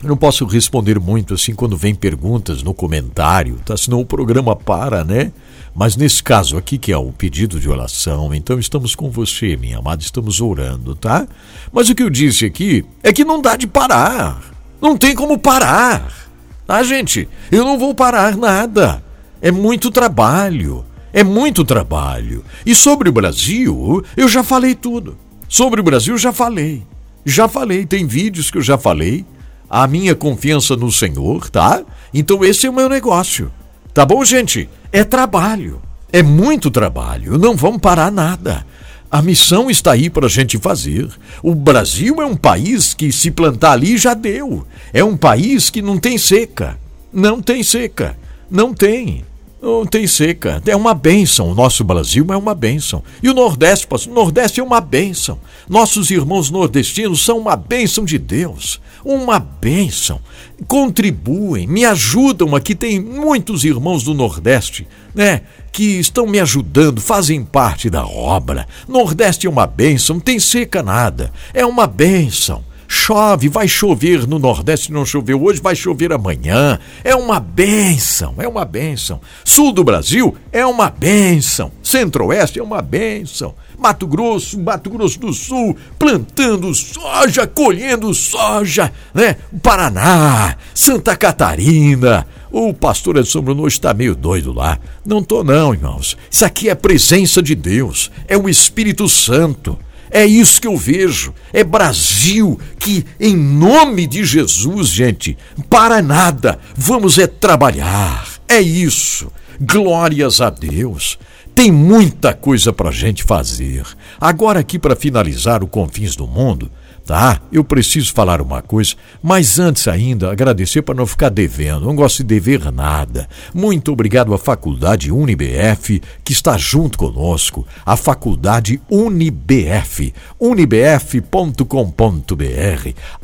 eu 0.02 0.10
não 0.10 0.16
posso 0.16 0.44
responder 0.44 1.00
muito 1.00 1.34
assim 1.34 1.54
quando 1.54 1.76
vem 1.76 1.94
perguntas 1.94 2.62
no 2.62 2.74
comentário, 2.74 3.58
tá? 3.64 3.76
Senão 3.76 4.00
o 4.00 4.06
programa 4.06 4.54
para, 4.54 5.02
né? 5.02 5.32
Mas 5.74 5.96
nesse 5.96 6.22
caso 6.22 6.56
aqui, 6.56 6.78
que 6.78 6.92
é 6.92 6.98
o 6.98 7.12
pedido 7.12 7.58
de 7.58 7.68
oração, 7.68 8.34
então 8.34 8.58
estamos 8.58 8.94
com 8.94 9.10
você, 9.10 9.56
minha 9.56 9.78
amada, 9.78 10.02
estamos 10.02 10.40
orando, 10.40 10.94
tá? 10.94 11.26
Mas 11.72 11.88
o 11.88 11.94
que 11.94 12.02
eu 12.02 12.10
disse 12.10 12.44
aqui 12.44 12.84
é 13.02 13.12
que 13.12 13.24
não 13.24 13.40
dá 13.40 13.56
de 13.56 13.66
parar. 13.66 14.42
Não 14.80 14.96
tem 14.96 15.14
como 15.14 15.38
parar. 15.38 16.28
Tá, 16.66 16.82
gente? 16.82 17.28
Eu 17.50 17.64
não 17.64 17.78
vou 17.78 17.94
parar 17.94 18.36
nada. 18.36 19.02
É 19.40 19.50
muito 19.50 19.90
trabalho. 19.90 20.84
É 21.12 21.24
muito 21.24 21.64
trabalho. 21.64 22.44
E 22.64 22.74
sobre 22.74 23.08
o 23.08 23.12
Brasil, 23.12 24.04
eu 24.16 24.28
já 24.28 24.42
falei 24.42 24.74
tudo. 24.74 25.16
Sobre 25.48 25.80
o 25.80 25.84
Brasil, 25.84 26.18
já 26.18 26.32
falei. 26.32 26.82
Já 27.24 27.48
falei, 27.48 27.86
tem 27.86 28.06
vídeos 28.06 28.50
que 28.50 28.58
eu 28.58 28.62
já 28.62 28.76
falei. 28.76 29.24
A 29.68 29.86
minha 29.86 30.14
confiança 30.14 30.76
no 30.76 30.90
Senhor, 30.92 31.50
tá? 31.50 31.82
Então 32.14 32.44
esse 32.44 32.66
é 32.66 32.70
o 32.70 32.72
meu 32.72 32.88
negócio. 32.88 33.50
Tá 33.92 34.04
bom, 34.04 34.24
gente? 34.24 34.68
É 34.92 35.02
trabalho. 35.04 35.80
É 36.12 36.22
muito 36.22 36.70
trabalho. 36.70 37.38
Não 37.38 37.56
vamos 37.56 37.80
parar 37.80 38.12
nada. 38.12 38.64
A 39.10 39.22
missão 39.22 39.70
está 39.70 39.92
aí 39.92 40.10
para 40.10 40.26
a 40.26 40.28
gente 40.28 40.58
fazer. 40.58 41.08
O 41.42 41.54
Brasil 41.54 42.20
é 42.20 42.26
um 42.26 42.36
país 42.36 42.92
que, 42.92 43.12
se 43.12 43.30
plantar 43.30 43.72
ali, 43.72 43.96
já 43.96 44.14
deu. 44.14 44.66
É 44.92 45.02
um 45.02 45.16
país 45.16 45.70
que 45.70 45.80
não 45.80 45.98
tem 45.98 46.18
seca. 46.18 46.78
Não 47.12 47.40
tem 47.40 47.62
seca. 47.62 48.18
Não 48.50 48.74
tem. 48.74 49.24
Não 49.60 49.86
tem 49.86 50.06
seca. 50.06 50.62
É 50.66 50.76
uma 50.76 50.94
benção. 50.94 51.50
O 51.50 51.54
nosso 51.54 51.82
Brasil 51.82 52.26
é 52.30 52.36
uma 52.36 52.54
benção. 52.54 53.02
E 53.22 53.28
o 53.28 53.34
Nordeste, 53.34 53.86
o 53.90 54.12
Nordeste 54.12 54.60
é 54.60 54.62
uma 54.62 54.80
benção. 54.80 55.38
Nossos 55.68 56.10
irmãos 56.10 56.50
nordestinos 56.50 57.24
são 57.24 57.38
uma 57.38 57.56
benção 57.56 58.04
de 58.04 58.18
Deus 58.18 58.80
uma 59.06 59.38
bênção. 59.38 60.20
Contribuem, 60.66 61.66
me 61.66 61.84
ajudam 61.84 62.56
aqui. 62.56 62.74
Tem 62.74 63.00
muitos 63.00 63.64
irmãos 63.64 64.02
do 64.02 64.12
Nordeste, 64.12 64.86
né? 65.14 65.42
Que 65.70 65.98
estão 66.00 66.26
me 66.26 66.40
ajudando, 66.40 67.00
fazem 67.00 67.44
parte 67.44 67.88
da 67.88 68.04
obra. 68.04 68.66
Nordeste 68.88 69.46
é 69.46 69.50
uma 69.50 69.66
bênção, 69.66 70.18
tem 70.18 70.40
seca 70.40 70.82
nada. 70.82 71.32
É 71.54 71.64
uma 71.64 71.86
bênção. 71.86 72.64
Chove, 72.88 73.48
vai 73.48 73.68
chover 73.68 74.26
no 74.26 74.38
Nordeste, 74.38 74.92
não 74.92 75.04
choveu 75.04 75.42
hoje, 75.42 75.60
vai 75.60 75.74
chover 75.74 76.12
amanhã. 76.12 76.78
É 77.02 77.14
uma 77.14 77.40
bênção, 77.40 78.34
é 78.38 78.46
uma 78.46 78.64
bênção. 78.64 79.20
Sul 79.44 79.72
do 79.72 79.84
Brasil 79.84 80.36
é 80.52 80.64
uma 80.64 80.90
bênção. 80.90 81.72
Centro-Oeste 81.82 82.58
é 82.58 82.62
uma 82.62 82.82
bênção. 82.82 83.54
Mato 83.78 84.06
Grosso, 84.06 84.58
Mato 84.58 84.88
Grosso 84.90 85.20
do 85.20 85.32
Sul, 85.32 85.76
plantando 85.98 86.74
soja, 86.74 87.46
colhendo 87.46 88.12
soja, 88.14 88.92
né? 89.14 89.36
Paraná, 89.62 90.56
Santa 90.74 91.16
Catarina. 91.16 92.26
O 92.50 92.72
pastor 92.72 93.18
Edson 93.18 93.42
Bruno 93.42 93.66
está 93.66 93.92
meio 93.92 94.14
doido 94.14 94.52
lá. 94.52 94.78
Não 95.04 95.22
tô 95.22 95.44
não, 95.44 95.74
irmãos. 95.74 96.16
Isso 96.30 96.44
aqui 96.44 96.68
é 96.68 96.72
a 96.72 96.76
presença 96.76 97.42
de 97.42 97.54
Deus, 97.54 98.10
é 98.26 98.36
o 98.36 98.48
Espírito 98.48 99.08
Santo. 99.08 99.78
É 100.10 100.24
isso 100.24 100.60
que 100.60 100.66
eu 100.66 100.76
vejo. 100.76 101.34
É 101.52 101.64
Brasil 101.64 102.58
que, 102.78 103.04
em 103.18 103.36
nome 103.36 104.06
de 104.06 104.24
Jesus, 104.24 104.88
gente, 104.88 105.36
para 105.68 106.00
nada, 106.02 106.58
vamos 106.76 107.18
é 107.18 107.26
trabalhar. 107.26 108.26
É 108.48 108.60
isso. 108.60 109.30
Glórias 109.60 110.40
a 110.40 110.50
Deus. 110.50 111.18
Tem 111.54 111.72
muita 111.72 112.34
coisa 112.34 112.72
para 112.72 112.90
gente 112.90 113.24
fazer. 113.24 113.82
Agora, 114.20 114.60
aqui 114.60 114.78
para 114.78 114.94
finalizar 114.94 115.64
o 115.64 115.66
Confins 115.66 116.14
do 116.14 116.26
Mundo, 116.26 116.70
tá? 117.06 117.40
Eu 117.52 117.62
preciso 117.62 118.12
falar 118.12 118.42
uma 118.42 118.60
coisa, 118.60 118.94
mas 119.22 119.60
antes 119.60 119.86
ainda 119.86 120.30
agradecer 120.30 120.82
para 120.82 120.94
não 120.94 121.06
ficar 121.06 121.28
devendo. 121.28 121.86
Não 121.86 121.94
gosto 121.94 122.18
de 122.18 122.24
dever 122.24 122.72
nada. 122.72 123.28
Muito 123.54 123.92
obrigado 123.92 124.34
à 124.34 124.38
Faculdade 124.38 125.12
UniBF 125.12 126.02
que 126.24 126.32
está 126.32 126.58
junto 126.58 126.98
conosco. 126.98 127.64
A 127.84 127.96
Faculdade 127.96 128.80
UniBF, 128.90 130.12
unibf.com.br. 130.40 131.64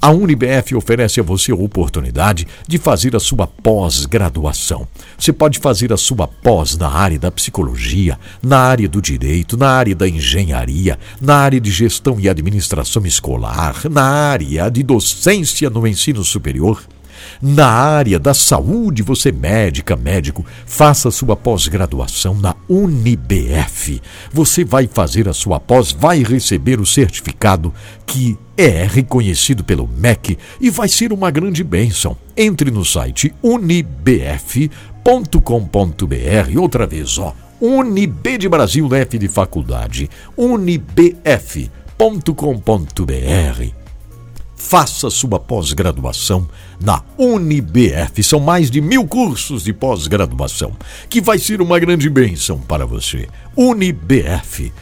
A 0.01 0.11
UniBF 0.11 0.77
oferece 0.77 1.19
a 1.19 1.25
você 1.25 1.51
a 1.51 1.57
oportunidade 1.57 2.47
de 2.69 2.79
fazer 2.79 3.17
a 3.17 3.21
sua 3.21 3.49
pós-graduação. 3.49 4.87
Você 5.19 5.33
pode 5.33 5.59
fazer 5.59 5.93
a 5.93 5.97
sua 5.97 6.29
pós 6.29 6.77
na 6.77 6.89
área 6.89 7.19
da 7.19 7.33
psicologia, 7.33 8.19
na 8.41 8.59
área 8.59 8.89
do 8.89 9.03
direito, 9.03 9.57
na 9.57 9.71
área 9.71 9.95
da 9.95 10.09
engenharia, 10.09 10.99
na 11.21 11.37
área 11.39 11.61
de 11.61 11.71
gestão 11.73 12.21
e 12.21 12.29
administração 12.29 13.05
escolar 13.05 13.72
na 13.91 14.03
área 14.03 14.71
de 14.71 14.83
docência 14.83 15.69
no 15.71 15.87
ensino 15.87 16.25
superior, 16.25 16.83
na 17.41 17.67
área 17.67 18.19
da 18.19 18.35
saúde, 18.35 19.03
você 19.03 19.33
médica, 19.33 19.97
médico, 19.97 20.45
faça 20.67 21.11
sua 21.11 21.37
pós-graduação 21.37 22.35
na 22.35 22.55
UniBF. 22.69 24.01
Você 24.33 24.65
vai 24.65 24.87
fazer 24.87 25.29
a 25.29 25.33
sua 25.33 25.59
pós, 25.59 25.93
vai 25.93 26.23
receber 26.23 26.81
o 26.81 26.87
certificado 26.87 27.73
que 28.07 28.39
é 28.57 28.85
reconhecido 28.85 29.65
pelo 29.65 29.89
MEC 29.89 30.39
e 30.61 30.71
vai 30.71 30.89
ser 30.89 31.13
uma 31.13 31.31
grande 31.31 31.65
bênção. 31.65 32.17
Entre 32.37 32.71
no 32.71 32.85
site 32.85 33.33
unibf.com.br. 33.43 34.99
Outra 36.59 36.87
vez, 36.87 37.19
ó, 37.19 37.35
Unib 37.61 38.39
de 38.39 38.49
Brasil, 38.49 38.93
F 38.93 39.19
de 39.19 39.29
faculdade, 39.29 40.11
unibf 40.37 41.71
www.unibf.com.br. 42.03 43.73
Faça 44.57 45.11
sua 45.11 45.39
pós-graduação 45.39 46.49
na 46.81 47.03
UniBF. 47.17 48.23
São 48.23 48.41
mais 48.41 48.71
de 48.71 48.81
mil 48.81 49.07
cursos 49.07 49.63
de 49.65 49.73
pós-graduação, 49.73 50.73
que 51.09 51.21
vai 51.21 51.39
ser 51.39 51.61
uma 51.61 51.79
grande 51.79 52.09
bênção 52.09 52.59
para 52.59 52.85
você. 52.87 53.29
unibf.com.br. 53.57 54.73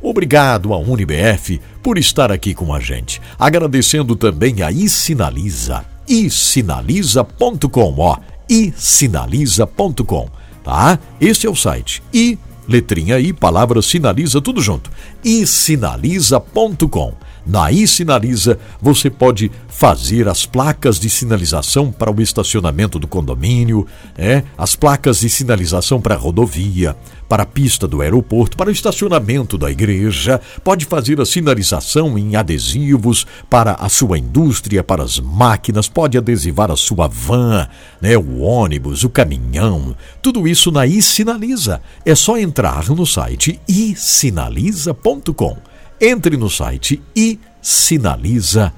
Obrigado 0.00 0.72
à 0.72 0.78
Unibf 0.78 1.60
por 1.82 1.98
estar 1.98 2.30
aqui 2.32 2.54
com 2.54 2.72
a 2.72 2.80
gente. 2.80 3.20
Agradecendo 3.38 4.16
também 4.16 4.62
a 4.62 4.70
iSinaliza, 4.70 5.84
isinaliza.com, 6.06 7.94
ó, 7.98 8.16
isinaliza.com, 8.48 10.28
tá? 10.62 10.98
Esse 11.20 11.46
é 11.46 11.50
o 11.50 11.56
site. 11.56 12.02
E 12.12 12.38
letrinha 12.66 13.18
I, 13.18 13.32
palavra 13.32 13.82
sinaliza 13.82 14.40
tudo 14.40 14.60
junto. 14.60 14.90
e 15.24 15.46
sinaliza.com. 15.46 17.14
Na 17.44 17.72
iSinaliza 17.72 18.56
você 18.80 19.10
pode 19.10 19.50
fazer 19.68 20.28
as 20.28 20.46
placas 20.46 21.00
de 21.00 21.10
sinalização 21.10 21.90
para 21.90 22.10
o 22.10 22.22
estacionamento 22.22 22.98
do 22.98 23.08
condomínio, 23.08 23.86
é, 24.16 24.44
as 24.56 24.76
placas 24.76 25.20
de 25.20 25.28
sinalização 25.28 26.00
para 26.00 26.14
a 26.14 26.18
rodovia, 26.18 26.96
para 27.28 27.42
a 27.42 27.46
pista 27.46 27.88
do 27.88 28.02
aeroporto, 28.02 28.56
para 28.56 28.68
o 28.68 28.72
estacionamento 28.72 29.58
da 29.58 29.70
igreja, 29.70 30.40
pode 30.62 30.84
fazer 30.84 31.20
a 31.20 31.26
sinalização 31.26 32.18
em 32.18 32.36
adesivos 32.36 33.26
para 33.48 33.72
a 33.72 33.88
sua 33.88 34.18
indústria, 34.18 34.84
para 34.84 35.02
as 35.02 35.18
máquinas, 35.18 35.88
pode 35.88 36.18
adesivar 36.18 36.70
a 36.70 36.76
sua 36.76 37.08
van, 37.08 37.66
né, 38.00 38.16
o 38.16 38.40
ônibus, 38.40 39.02
o 39.02 39.10
caminhão, 39.10 39.96
tudo 40.20 40.46
isso 40.46 40.70
na 40.70 40.86
iSinaliza. 40.86 41.80
É 42.04 42.14
só 42.14 42.38
entrar 42.38 42.88
no 42.90 43.06
site 43.06 43.58
isinaliza.com 43.66 45.71
entre 46.02 46.36
no 46.36 46.50
site 46.50 47.00
e 47.14 47.38
sinaliza.com. 47.62 48.72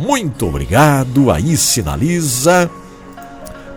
Muito 0.00 0.46
obrigado 0.46 1.30
aí 1.30 1.56
Sinaliza 1.56 2.68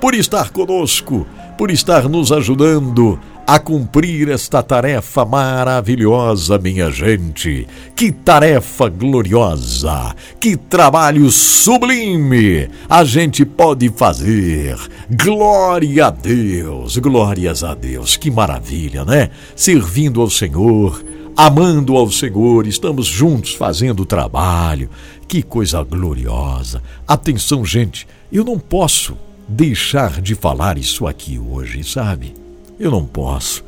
por 0.01 0.15
estar 0.15 0.49
conosco, 0.49 1.27
por 1.55 1.69
estar 1.69 2.09
nos 2.09 2.31
ajudando 2.31 3.19
a 3.45 3.59
cumprir 3.59 4.29
esta 4.29 4.63
tarefa 4.63 5.25
maravilhosa, 5.25 6.57
minha 6.57 6.89
gente. 6.89 7.67
Que 7.95 8.11
tarefa 8.11 8.89
gloriosa, 8.89 10.15
que 10.39 10.55
trabalho 10.57 11.29
sublime 11.29 12.67
a 12.89 13.03
gente 13.03 13.45
pode 13.45 13.89
fazer. 13.89 14.75
Glória 15.09 16.07
a 16.07 16.09
Deus, 16.09 16.97
glórias 16.97 17.63
a 17.63 17.75
Deus. 17.75 18.17
Que 18.17 18.31
maravilha, 18.31 19.05
né? 19.05 19.29
Servindo 19.55 20.21
ao 20.21 20.29
Senhor 20.29 21.03
amando 21.35 21.95
ao 21.95 22.11
Senhor, 22.11 22.67
estamos 22.67 23.07
juntos 23.07 23.53
fazendo 23.53 24.01
o 24.01 24.05
trabalho. 24.05 24.89
Que 25.27 25.41
coisa 25.41 25.83
gloriosa! 25.83 26.81
Atenção, 27.07 27.65
gente, 27.65 28.07
eu 28.31 28.43
não 28.43 28.59
posso 28.59 29.17
deixar 29.47 30.21
de 30.21 30.35
falar 30.35 30.77
isso 30.77 31.07
aqui 31.07 31.39
hoje, 31.39 31.83
sabe? 31.83 32.33
Eu 32.79 32.91
não 32.91 33.05
posso. 33.05 33.63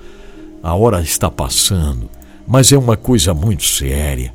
A 0.61 0.73
hora 0.73 1.01
está 1.01 1.29
passando, 1.29 2.09
mas 2.47 2.71
é 2.71 2.77
uma 2.77 2.95
coisa 2.95 3.33
muito 3.33 3.63
séria. 3.63 4.33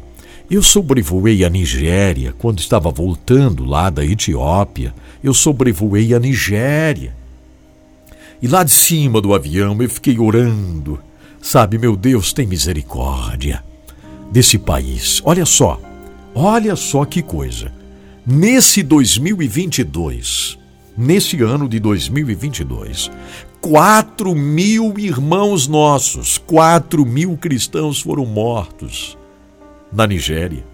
Eu 0.50 0.62
sobrevoei 0.62 1.44
a 1.44 1.50
Nigéria 1.50 2.34
quando 2.38 2.58
estava 2.58 2.90
voltando 2.90 3.64
lá 3.64 3.90
da 3.90 4.04
Etiópia. 4.04 4.94
Eu 5.22 5.34
sobrevoei 5.34 6.14
a 6.14 6.18
Nigéria. 6.18 7.14
E 8.40 8.48
lá 8.48 8.64
de 8.64 8.70
cima 8.70 9.20
do 9.20 9.34
avião 9.34 9.76
eu 9.82 9.90
fiquei 9.90 10.18
orando 10.18 10.98
Sabe, 11.40 11.78
meu 11.78 11.96
Deus, 11.96 12.32
tem 12.32 12.46
misericórdia 12.46 13.62
desse 14.30 14.58
país. 14.58 15.22
Olha 15.24 15.46
só, 15.46 15.80
olha 16.34 16.76
só 16.76 17.04
que 17.04 17.22
coisa. 17.22 17.72
Nesse 18.26 18.82
2022, 18.82 20.58
nesse 20.96 21.40
ano 21.42 21.68
de 21.68 21.78
2022, 21.80 23.10
4 23.60 24.34
mil 24.34 24.98
irmãos 24.98 25.66
nossos, 25.66 26.38
4 26.38 27.06
mil 27.06 27.36
cristãos 27.36 28.00
foram 28.00 28.26
mortos 28.26 29.16
na 29.92 30.06
Nigéria. 30.06 30.64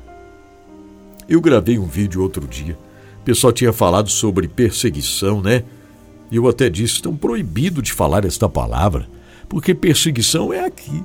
Eu 1.29 1.41
gravei 1.41 1.79
um 1.79 1.87
vídeo 1.87 2.23
outro 2.23 2.47
dia. 2.47 2.77
O 3.21 3.25
pessoal 3.25 3.53
tinha 3.53 3.73
falado 3.73 4.11
sobre 4.11 4.49
perseguição, 4.49 5.41
né? 5.41 5.63
E 6.31 6.37
eu 6.37 6.49
até 6.49 6.69
disse: 6.69 6.95
estão 6.95 7.17
proibido 7.17 7.81
de 7.81 7.93
falar 7.93 8.25
esta 8.25 8.49
palavra 8.49 9.09
porque 9.55 9.73
perseguição 9.73 10.53
é 10.53 10.65
aqui. 10.65 11.05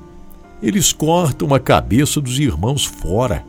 Eles 0.59 0.91
cortam 0.91 1.53
a 1.53 1.59
cabeça 1.59 2.19
dos 2.19 2.39
irmãos 2.39 2.83
fora. 2.83 3.45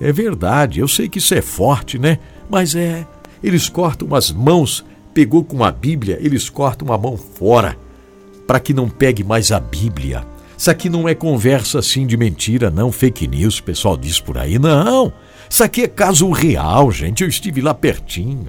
É 0.00 0.10
verdade, 0.10 0.80
eu 0.80 0.88
sei 0.88 1.08
que 1.08 1.18
isso 1.18 1.32
é 1.32 1.40
forte, 1.40 1.96
né? 1.96 2.18
Mas 2.50 2.74
é. 2.74 3.06
Eles 3.40 3.68
cortam 3.68 4.12
as 4.16 4.32
mãos, 4.32 4.84
pegou 5.14 5.44
com 5.44 5.62
a 5.62 5.70
Bíblia, 5.70 6.18
eles 6.20 6.50
cortam 6.50 6.92
a 6.92 6.98
mão 6.98 7.16
fora, 7.16 7.78
para 8.44 8.58
que 8.58 8.74
não 8.74 8.88
pegue 8.88 9.22
mais 9.22 9.52
a 9.52 9.60
Bíblia. 9.60 10.26
Isso 10.58 10.72
aqui 10.72 10.90
não 10.90 11.08
é 11.08 11.14
conversa 11.14 11.78
assim 11.78 12.04
de 12.04 12.16
mentira, 12.16 12.68
não, 12.68 12.90
fake 12.90 13.28
news, 13.28 13.58
o 13.58 13.62
pessoal 13.62 13.96
diz 13.96 14.18
por 14.18 14.36
aí. 14.36 14.58
Não, 14.58 15.12
isso 15.48 15.62
aqui 15.62 15.82
é 15.82 15.88
caso 15.88 16.28
real, 16.32 16.90
gente. 16.90 17.22
Eu 17.22 17.28
estive 17.28 17.60
lá 17.60 17.74
pertinho. 17.74 18.48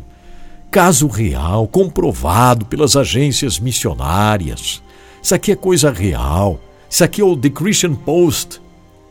Caso 0.71 1.05
real, 1.05 1.67
comprovado 1.67 2.65
pelas 2.65 2.95
agências 2.95 3.59
missionárias. 3.59 4.81
Isso 5.23 5.33
aqui 5.33 5.53
é 5.53 5.55
coisa 5.55 5.89
real. 5.89 6.59
Isso 6.89 7.01
aqui 7.01 7.21
é 7.21 7.23
o 7.23 7.37
The 7.37 7.49
Christian 7.49 7.95
Post. 7.95 8.61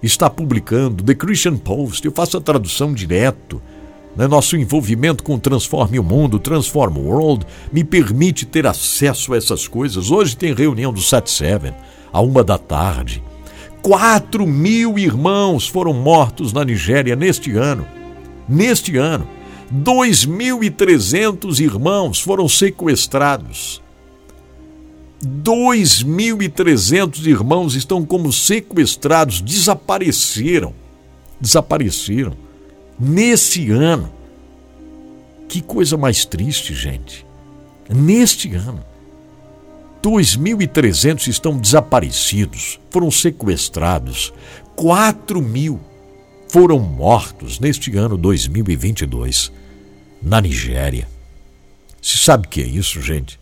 Está 0.03 0.29
publicando 0.29 1.03
The 1.03 1.15
Christian 1.15 1.57
Post. 1.57 2.05
Eu 2.05 2.13
faço 2.13 2.37
a 2.37 2.41
tradução 2.41 2.93
direto. 2.93 3.63
Né? 4.15 4.29
Nosso 4.29 4.55
envolvimento 4.55 5.25
com 5.25 5.39
Transforme 5.39 5.99
o 5.99 6.03
Mundo, 6.03 6.39
Transform 6.39 6.99
World, 6.99 7.47
me 7.73 7.83
permite 7.83 8.45
ter 8.45 8.67
acesso 8.67 9.33
a 9.33 9.39
essas 9.39 9.67
coisas. 9.67 10.11
Hoje 10.11 10.37
tem 10.37 10.53
reunião 10.53 10.93
do 10.93 11.01
77, 11.01 11.75
a 12.13 12.21
uma 12.21 12.45
da 12.45 12.59
tarde. 12.59 13.25
Quatro 13.81 14.47
mil 14.47 14.99
irmãos 14.99 15.67
foram 15.67 15.95
mortos 15.95 16.53
na 16.53 16.63
Nigéria 16.63 17.17
neste 17.17 17.53
ano. 17.53 17.87
Neste 18.47 18.99
ano. 18.99 19.27
2.300 19.75 21.59
irmãos 21.59 22.21
foram 22.21 22.47
sequestrados. 22.51 23.82
2.300 25.25 27.25
irmãos 27.27 27.77
estão 27.77 28.05
como 28.05 28.33
sequestrados, 28.33 29.41
desapareceram. 29.41 30.75
Desapareceram. 31.41 32.37
Nesse 32.99 33.71
ano. 33.71 34.13
Que 35.49 35.61
coisa 35.61 35.97
mais 35.97 36.25
triste, 36.25 36.75
gente. 36.75 37.25
Neste 37.89 38.53
ano. 38.55 38.85
2.300 40.03 41.29
estão 41.29 41.57
desaparecidos, 41.57 42.81
foram 42.91 43.09
sequestrados. 43.09 44.33
4 44.75 45.41
mil 45.41 45.81
foram 46.49 46.81
mortos 46.81 47.61
neste 47.61 47.97
ano 47.97 48.17
2022 48.17 49.53
na 50.21 50.41
Nigéria. 50.41 51.07
Se 52.01 52.17
sabe 52.17 52.47
o 52.47 52.51
que 52.51 52.61
é 52.61 52.67
isso, 52.67 53.01
gente? 53.01 53.39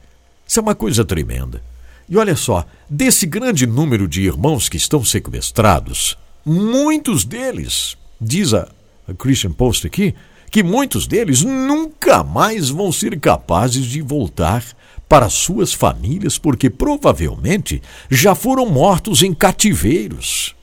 Isso 0.46 0.58
é 0.58 0.62
uma 0.62 0.74
coisa 0.74 1.04
tremenda. 1.04 1.62
E 2.10 2.16
olha 2.16 2.34
só, 2.34 2.66
desse 2.88 3.24
grande 3.24 3.68
número 3.68 4.08
de 4.08 4.22
irmãos 4.22 4.68
que 4.68 4.76
estão 4.76 5.04
sequestrados, 5.04 6.18
muitos 6.44 7.24
deles, 7.24 7.96
diz 8.20 8.52
a, 8.52 8.68
Christian 9.16 9.52
Post 9.52 9.86
aqui, 9.86 10.12
que 10.50 10.64
muitos 10.64 11.06
deles 11.06 11.42
nunca 11.42 12.24
mais 12.24 12.68
vão 12.68 12.90
ser 12.90 13.18
capazes 13.20 13.84
de 13.84 14.02
voltar 14.02 14.64
para 15.08 15.30
suas 15.30 15.72
famílias, 15.72 16.36
porque 16.36 16.68
provavelmente 16.68 17.80
já 18.10 18.34
foram 18.34 18.66
mortos 18.66 19.22
em 19.22 19.32
cativeiros 19.32 20.56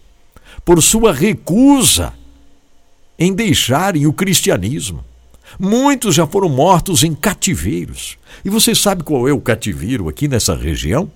por 0.66 0.84
sua 0.84 1.14
recusa 1.14 2.14
em 3.18 3.34
deixarem 3.34 4.06
o 4.06 4.12
cristianismo. 4.12 5.04
Muitos 5.58 6.14
já 6.14 6.28
foram 6.28 6.50
mortos 6.50 7.04
em 7.04 7.16
cativeiros. 7.16 8.18
E 8.44 8.50
você 8.50 8.76
sabe 8.76 9.02
qual 9.02 9.30
é 9.30 9.32
o 9.32 9.40
cativeiro 9.40 10.10
aqui 10.10 10.28
nessa 10.28 10.54
região? 10.54 11.10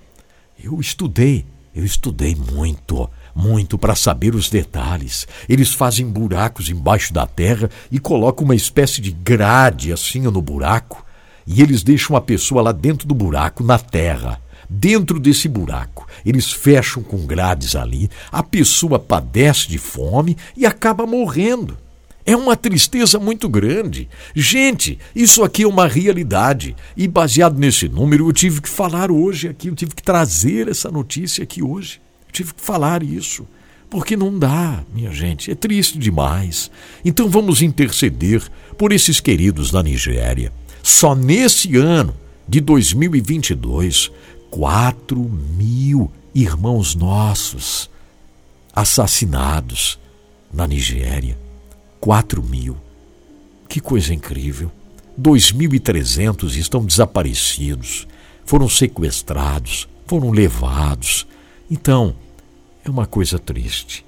Eu 0.64 0.78
estudei, 0.80 1.44
eu 1.74 1.84
estudei 1.84 2.36
muito, 2.36 3.10
muito 3.34 3.76
para 3.76 3.96
saber 3.96 4.32
os 4.32 4.48
detalhes. 4.48 5.26
Eles 5.48 5.74
fazem 5.74 6.08
buracos 6.08 6.70
embaixo 6.70 7.12
da 7.12 7.26
terra 7.26 7.68
e 7.90 7.98
colocam 7.98 8.44
uma 8.44 8.54
espécie 8.54 9.00
de 9.00 9.10
grade 9.10 9.92
assim 9.92 10.20
no 10.20 10.40
buraco, 10.40 11.04
e 11.44 11.60
eles 11.60 11.82
deixam 11.82 12.14
a 12.14 12.20
pessoa 12.20 12.62
lá 12.62 12.70
dentro 12.70 13.08
do 13.08 13.14
buraco, 13.14 13.64
na 13.64 13.76
terra. 13.76 14.40
Dentro 14.70 15.18
desse 15.18 15.48
buraco, 15.48 16.06
eles 16.24 16.52
fecham 16.52 17.02
com 17.02 17.26
grades 17.26 17.74
ali, 17.74 18.08
a 18.30 18.44
pessoa 18.44 19.00
padece 19.00 19.68
de 19.68 19.78
fome 19.78 20.36
e 20.56 20.64
acaba 20.64 21.04
morrendo. 21.04 21.76
É 22.24 22.36
uma 22.36 22.56
tristeza 22.56 23.18
muito 23.18 23.48
grande. 23.48 24.08
Gente, 24.34 24.98
isso 25.14 25.42
aqui 25.42 25.64
é 25.64 25.66
uma 25.66 25.88
realidade. 25.88 26.76
E 26.96 27.08
baseado 27.08 27.58
nesse 27.58 27.88
número, 27.88 28.28
eu 28.28 28.32
tive 28.32 28.60
que 28.60 28.68
falar 28.68 29.10
hoje 29.10 29.48
aqui, 29.48 29.68
eu 29.68 29.74
tive 29.74 29.94
que 29.94 30.02
trazer 30.02 30.68
essa 30.68 30.90
notícia 30.90 31.42
aqui 31.42 31.62
hoje. 31.62 32.00
Eu 32.28 32.32
tive 32.32 32.54
que 32.54 32.62
falar 32.62 33.02
isso. 33.02 33.46
Porque 33.90 34.16
não 34.16 34.38
dá, 34.38 34.82
minha 34.94 35.12
gente, 35.12 35.50
é 35.50 35.54
triste 35.54 35.98
demais. 35.98 36.70
Então 37.04 37.28
vamos 37.28 37.60
interceder 37.60 38.42
por 38.78 38.90
esses 38.90 39.20
queridos 39.20 39.70
da 39.70 39.82
Nigéria. 39.82 40.52
Só 40.82 41.14
nesse 41.14 41.76
ano 41.76 42.14
de 42.48 42.60
2022, 42.60 44.10
4 44.50 45.18
mil 45.58 46.10
irmãos 46.34 46.94
nossos 46.94 47.90
assassinados 48.74 49.98
na 50.52 50.66
Nigéria. 50.66 51.41
4 52.02 52.42
mil. 52.42 52.76
Que 53.68 53.78
coisa 53.78 54.12
incrível! 54.12 54.72
2.300 55.20 56.56
estão 56.56 56.84
desaparecidos, 56.84 58.08
foram 58.44 58.68
sequestrados, 58.68 59.86
foram 60.04 60.32
levados. 60.32 61.28
Então, 61.70 62.16
é 62.84 62.90
uma 62.90 63.06
coisa 63.06 63.38
triste. 63.38 64.04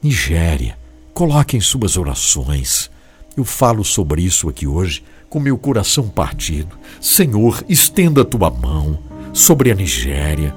Nigéria, 0.00 0.78
coloquem 1.12 1.60
suas 1.60 1.96
orações. 1.96 2.88
Eu 3.36 3.44
falo 3.44 3.84
sobre 3.84 4.22
isso 4.22 4.48
aqui 4.48 4.68
hoje 4.68 5.02
com 5.28 5.40
meu 5.40 5.58
coração 5.58 6.08
partido. 6.08 6.78
Senhor, 7.00 7.64
estenda 7.68 8.22
a 8.22 8.24
tua 8.24 8.50
mão 8.50 9.00
sobre 9.32 9.72
a 9.72 9.74
Nigéria. 9.74 10.54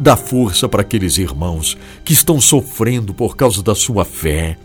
Dá 0.00 0.16
força 0.16 0.70
para 0.70 0.80
aqueles 0.80 1.18
irmãos 1.18 1.76
que 2.02 2.14
estão 2.14 2.40
sofrendo 2.40 3.12
por 3.12 3.36
causa 3.36 3.62
da 3.62 3.74
sua 3.74 4.06
fé. 4.06 4.56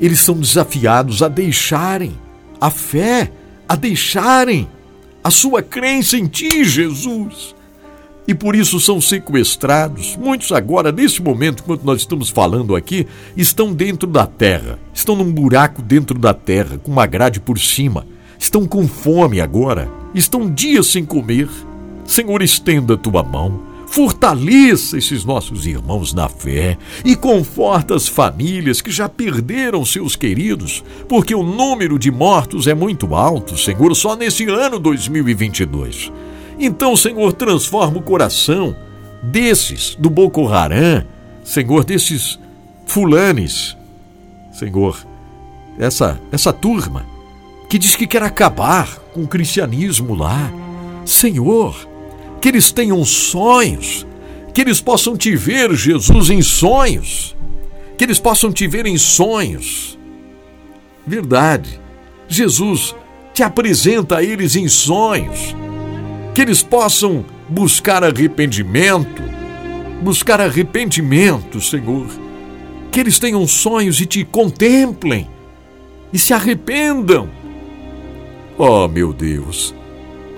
Eles 0.00 0.20
são 0.20 0.38
desafiados 0.38 1.22
a 1.22 1.28
deixarem 1.28 2.16
a 2.60 2.70
fé, 2.70 3.30
a 3.68 3.76
deixarem 3.76 4.68
a 5.22 5.30
sua 5.30 5.62
crença 5.62 6.16
em 6.16 6.26
ti, 6.26 6.64
Jesus. 6.64 7.54
E 8.26 8.34
por 8.34 8.54
isso 8.54 8.78
são 8.78 9.00
sequestrados. 9.00 10.16
Muitos 10.16 10.52
agora, 10.52 10.92
nesse 10.92 11.22
momento, 11.22 11.62
enquanto 11.62 11.84
nós 11.84 12.00
estamos 12.00 12.28
falando 12.28 12.76
aqui, 12.76 13.06
estão 13.36 13.72
dentro 13.72 14.06
da 14.06 14.26
terra. 14.26 14.78
Estão 14.92 15.16
num 15.16 15.32
buraco 15.32 15.80
dentro 15.80 16.18
da 16.18 16.34
terra, 16.34 16.78
com 16.78 16.92
uma 16.92 17.06
grade 17.06 17.40
por 17.40 17.58
cima. 17.58 18.06
Estão 18.38 18.66
com 18.66 18.86
fome 18.86 19.40
agora. 19.40 19.90
Estão 20.14 20.52
dias 20.52 20.88
sem 20.88 21.04
comer. 21.04 21.48
Senhor, 22.04 22.42
estenda 22.42 22.94
a 22.94 22.98
tua 22.98 23.22
mão 23.22 23.67
Fortaleça 23.90 24.98
esses 24.98 25.24
nossos 25.24 25.66
irmãos 25.66 26.12
na 26.12 26.28
fé 26.28 26.76
e 27.04 27.16
conforta 27.16 27.94
as 27.94 28.06
famílias 28.06 28.82
que 28.82 28.90
já 28.90 29.08
perderam 29.08 29.84
seus 29.84 30.14
queridos, 30.14 30.84
porque 31.08 31.34
o 31.34 31.42
número 31.42 31.98
de 31.98 32.10
mortos 32.10 32.66
é 32.66 32.74
muito 32.74 33.14
alto, 33.14 33.56
Senhor, 33.56 33.94
só 33.96 34.14
nesse 34.14 34.44
ano 34.44 34.78
2022. 34.78 36.12
Então, 36.58 36.94
Senhor, 36.96 37.32
transforma 37.32 37.98
o 37.98 38.02
coração 38.02 38.76
desses 39.22 39.94
do 39.94 40.10
Boko 40.10 40.46
Haram, 40.46 41.04
Senhor, 41.42 41.82
desses 41.82 42.38
fulanes, 42.84 43.74
Senhor, 44.52 44.98
essa 45.78 46.20
essa 46.30 46.52
turma 46.52 47.06
que 47.70 47.78
diz 47.78 47.96
que 47.96 48.06
quer 48.06 48.22
acabar 48.22 48.98
com 49.14 49.22
o 49.22 49.28
cristianismo 49.28 50.14
lá. 50.14 50.52
Senhor, 51.04 51.87
que 52.40 52.48
eles 52.48 52.70
tenham 52.70 53.04
sonhos, 53.04 54.06
que 54.54 54.60
eles 54.60 54.80
possam 54.80 55.16
te 55.16 55.34
ver, 55.36 55.74
Jesus, 55.74 56.30
em 56.30 56.42
sonhos, 56.42 57.36
que 57.96 58.04
eles 58.04 58.18
possam 58.18 58.52
te 58.52 58.66
ver 58.66 58.86
em 58.86 58.96
sonhos. 58.96 59.98
Verdade, 61.06 61.80
Jesus 62.28 62.94
te 63.32 63.42
apresenta 63.42 64.18
a 64.18 64.22
eles 64.22 64.56
em 64.56 64.68
sonhos, 64.68 65.54
que 66.34 66.42
eles 66.42 66.62
possam 66.62 67.24
buscar 67.48 68.04
arrependimento, 68.04 69.22
buscar 70.02 70.40
arrependimento, 70.40 71.60
Senhor, 71.60 72.06
que 72.90 73.00
eles 73.00 73.18
tenham 73.18 73.46
sonhos 73.46 74.00
e 74.00 74.06
te 74.06 74.24
contemplem 74.24 75.28
e 76.12 76.18
se 76.18 76.32
arrependam. 76.32 77.28
Oh, 78.56 78.88
meu 78.88 79.12
Deus, 79.12 79.74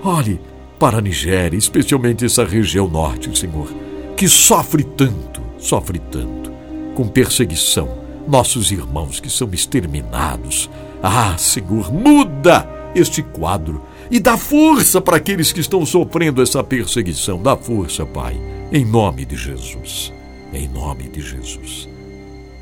olhe 0.03 0.39
para 0.81 0.97
a 0.97 1.01
Nigéria, 1.01 1.55
especialmente 1.55 2.25
essa 2.25 2.43
região 2.43 2.87
norte, 2.87 3.37
Senhor, 3.37 3.71
que 4.17 4.27
sofre 4.27 4.83
tanto, 4.83 5.39
sofre 5.59 5.99
tanto 5.99 6.51
com 6.95 7.07
perseguição. 7.07 7.99
Nossos 8.27 8.71
irmãos 8.71 9.19
que 9.19 9.29
são 9.29 9.47
exterminados. 9.53 10.71
Ah, 11.03 11.37
Senhor, 11.37 11.93
muda 11.93 12.67
este 12.95 13.21
quadro 13.21 13.85
e 14.09 14.19
dá 14.19 14.37
força 14.37 14.99
para 14.99 15.17
aqueles 15.17 15.51
que 15.51 15.59
estão 15.59 15.85
sofrendo 15.85 16.41
essa 16.41 16.63
perseguição. 16.63 17.39
Dá 17.39 17.55
força, 17.55 18.03
Pai, 18.03 18.35
em 18.71 18.83
nome 18.83 19.23
de 19.23 19.35
Jesus. 19.35 20.11
Em 20.51 20.67
nome 20.67 21.09
de 21.09 21.21
Jesus. 21.21 21.87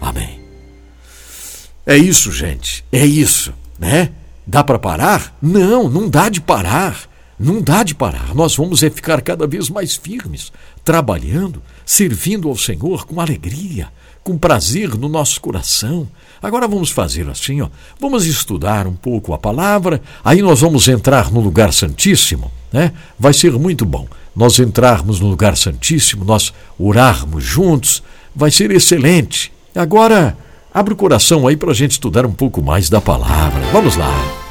Amém. 0.01 0.41
É 1.85 1.97
isso, 1.97 2.33
gente. 2.33 2.83
É 2.91 3.05
isso, 3.05 3.53
né? 3.79 4.11
Dá 4.45 4.61
para 4.61 4.77
parar? 4.77 5.37
Não, 5.41 5.87
não 5.87 6.09
dá 6.09 6.27
de 6.27 6.41
parar. 6.41 7.08
Não 7.39 7.61
dá 7.61 7.83
de 7.83 7.95
parar, 7.95 8.35
nós 8.35 8.57
vamos 8.57 8.83
é 8.83 8.89
ficar 8.89 9.21
cada 9.21 9.47
vez 9.47 9.69
mais 9.69 9.95
firmes, 9.95 10.51
trabalhando, 10.83 11.61
servindo 11.85 12.49
ao 12.49 12.57
Senhor 12.57 13.05
com 13.05 13.21
alegria, 13.21 13.87
com 14.21 14.37
prazer 14.37 14.95
no 14.95 15.07
nosso 15.07 15.39
coração. 15.39 16.05
Agora 16.41 16.67
vamos 16.67 16.91
fazer 16.91 17.29
assim, 17.29 17.61
ó. 17.61 17.69
Vamos 17.97 18.25
estudar 18.25 18.87
um 18.87 18.93
pouco 18.93 19.33
a 19.33 19.37
palavra, 19.37 20.01
aí 20.21 20.41
nós 20.41 20.59
vamos 20.59 20.89
entrar 20.89 21.31
no 21.31 21.39
lugar 21.39 21.71
santíssimo, 21.71 22.51
né? 22.73 22.91
Vai 23.17 23.33
ser 23.33 23.53
muito 23.53 23.85
bom. 23.85 24.05
Nós 24.35 24.59
entrarmos 24.59 25.21
no 25.21 25.29
lugar 25.29 25.55
santíssimo, 25.55 26.25
nós 26.25 26.53
orarmos 26.77 27.43
juntos, 27.43 28.03
vai 28.35 28.51
ser 28.51 28.69
excelente. 28.71 29.49
Agora, 29.73 30.37
abre 30.73 30.93
o 30.93 30.97
coração 30.97 31.47
aí 31.47 31.55
para 31.55 31.71
a 31.71 31.75
gente 31.75 31.91
estudar 31.91 32.25
um 32.25 32.33
pouco 32.33 32.61
mais 32.61 32.89
da 32.89 32.99
palavra. 32.99 33.61
Vamos 33.71 33.95
lá. 33.95 34.48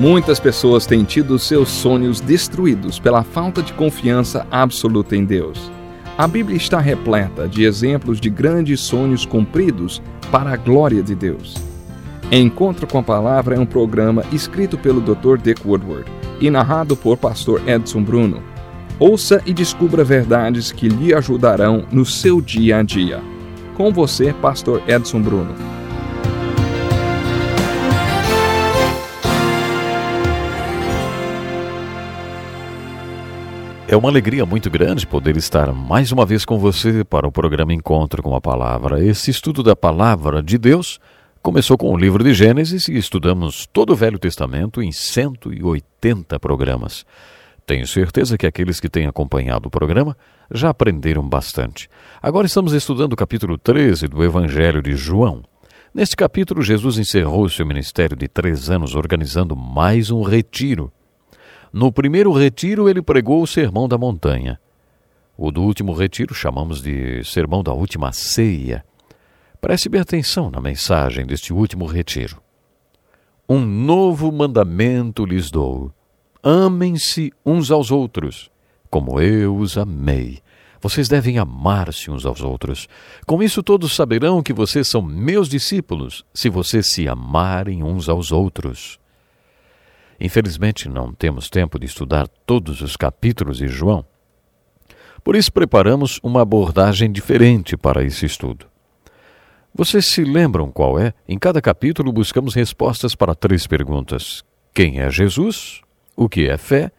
Muitas 0.00 0.40
pessoas 0.40 0.86
têm 0.86 1.04
tido 1.04 1.38
seus 1.38 1.68
sonhos 1.68 2.22
destruídos 2.22 2.98
pela 2.98 3.22
falta 3.22 3.60
de 3.60 3.74
confiança 3.74 4.46
absoluta 4.50 5.14
em 5.14 5.26
Deus. 5.26 5.70
A 6.16 6.26
Bíblia 6.26 6.56
está 6.56 6.80
repleta 6.80 7.46
de 7.46 7.64
exemplos 7.64 8.18
de 8.18 8.30
grandes 8.30 8.80
sonhos 8.80 9.26
cumpridos 9.26 10.00
para 10.32 10.54
a 10.54 10.56
glória 10.56 11.02
de 11.02 11.14
Deus. 11.14 11.54
Encontro 12.32 12.86
com 12.86 12.96
a 12.96 13.02
Palavra 13.02 13.56
é 13.56 13.58
um 13.58 13.66
programa 13.66 14.24
escrito 14.32 14.78
pelo 14.78 15.02
Dr. 15.02 15.36
Dick 15.36 15.68
Woodward 15.68 16.10
e 16.40 16.48
narrado 16.48 16.96
por 16.96 17.18
Pastor 17.18 17.60
Edson 17.68 18.02
Bruno. 18.02 18.42
Ouça 18.98 19.42
e 19.44 19.52
descubra 19.52 20.02
verdades 20.02 20.72
que 20.72 20.88
lhe 20.88 21.12
ajudarão 21.12 21.84
no 21.92 22.06
seu 22.06 22.40
dia 22.40 22.78
a 22.78 22.82
dia. 22.82 23.20
Com 23.76 23.92
você, 23.92 24.32
Pastor 24.32 24.80
Edson 24.88 25.20
Bruno. 25.20 25.79
É 33.90 33.96
uma 33.96 34.08
alegria 34.08 34.46
muito 34.46 34.70
grande 34.70 35.04
poder 35.04 35.36
estar 35.36 35.72
mais 35.72 36.12
uma 36.12 36.24
vez 36.24 36.44
com 36.44 36.60
você 36.60 37.02
para 37.02 37.26
o 37.26 37.32
programa 37.32 37.74
Encontro 37.74 38.22
com 38.22 38.36
a 38.36 38.40
Palavra. 38.40 39.04
Esse 39.04 39.32
estudo 39.32 39.64
da 39.64 39.74
Palavra 39.74 40.40
de 40.40 40.56
Deus 40.56 41.00
começou 41.42 41.76
com 41.76 41.92
o 41.92 41.96
livro 41.96 42.22
de 42.22 42.32
Gênesis 42.32 42.86
e 42.86 42.96
estudamos 42.96 43.66
todo 43.66 43.92
o 43.92 43.96
Velho 43.96 44.16
Testamento 44.16 44.80
em 44.80 44.92
180 44.92 46.38
programas. 46.38 47.04
Tenho 47.66 47.84
certeza 47.84 48.38
que 48.38 48.46
aqueles 48.46 48.78
que 48.78 48.88
têm 48.88 49.08
acompanhado 49.08 49.66
o 49.66 49.72
programa 49.72 50.16
já 50.54 50.70
aprenderam 50.70 51.28
bastante. 51.28 51.90
Agora 52.22 52.46
estamos 52.46 52.72
estudando 52.72 53.14
o 53.14 53.16
capítulo 53.16 53.58
13 53.58 54.06
do 54.06 54.22
Evangelho 54.22 54.80
de 54.80 54.94
João. 54.94 55.42
Neste 55.92 56.14
capítulo, 56.14 56.62
Jesus 56.62 56.96
encerrou 56.96 57.48
seu 57.48 57.66
ministério 57.66 58.16
de 58.16 58.28
três 58.28 58.70
anos 58.70 58.94
organizando 58.94 59.56
mais 59.56 60.12
um 60.12 60.22
retiro 60.22 60.92
no 61.72 61.92
primeiro 61.92 62.32
retiro, 62.32 62.88
ele 62.88 63.00
pregou 63.00 63.42
o 63.42 63.46
Sermão 63.46 63.88
da 63.88 63.96
Montanha. 63.96 64.58
O 65.38 65.50
do 65.50 65.62
último 65.62 65.92
retiro 65.92 66.34
chamamos 66.34 66.82
de 66.82 67.24
Sermão 67.24 67.62
da 67.62 67.72
Última 67.72 68.12
Ceia. 68.12 68.84
Preste 69.58 69.88
bem 69.88 70.00
atenção 70.00 70.50
na 70.50 70.60
mensagem 70.60 71.24
deste 71.24 71.52
último 71.52 71.86
retiro. 71.86 72.42
Um 73.48 73.64
novo 73.64 74.30
mandamento 74.30 75.24
lhes 75.24 75.50
dou: 75.50 75.92
amem-se 76.42 77.32
uns 77.44 77.70
aos 77.70 77.90
outros, 77.90 78.50
como 78.90 79.18
eu 79.18 79.56
os 79.56 79.78
amei. 79.78 80.40
Vocês 80.78 81.08
devem 81.08 81.38
amar-se 81.38 82.10
uns 82.10 82.26
aos 82.26 82.42
outros. 82.42 82.86
Com 83.26 83.42
isso, 83.42 83.62
todos 83.62 83.96
saberão 83.96 84.42
que 84.42 84.52
vocês 84.52 84.88
são 84.88 85.00
meus 85.00 85.48
discípulos, 85.48 86.24
se 86.34 86.48
vocês 86.48 86.92
se 86.92 87.08
amarem 87.08 87.82
uns 87.82 88.08
aos 88.08 88.30
outros. 88.30 88.99
Infelizmente, 90.20 90.88
não 90.88 91.14
temos 91.14 91.48
tempo 91.48 91.78
de 91.78 91.86
estudar 91.86 92.28
todos 92.44 92.82
os 92.82 92.96
capítulos 92.96 93.58
de 93.58 93.68
João. 93.68 94.04
Por 95.24 95.34
isso, 95.34 95.52
preparamos 95.52 96.20
uma 96.22 96.42
abordagem 96.42 97.10
diferente 97.10 97.76
para 97.76 98.04
esse 98.04 98.26
estudo. 98.26 98.66
Vocês 99.74 100.06
se 100.06 100.24
lembram 100.24 100.70
qual 100.70 100.98
é? 100.98 101.14
Em 101.28 101.38
cada 101.38 101.62
capítulo, 101.62 102.12
buscamos 102.12 102.54
respostas 102.54 103.14
para 103.14 103.34
três 103.34 103.66
perguntas: 103.66 104.44
Quem 104.74 105.00
é 105.00 105.10
Jesus? 105.10 105.80
O 106.16 106.28
que 106.28 106.48
é 106.48 106.58
fé? 106.58 106.90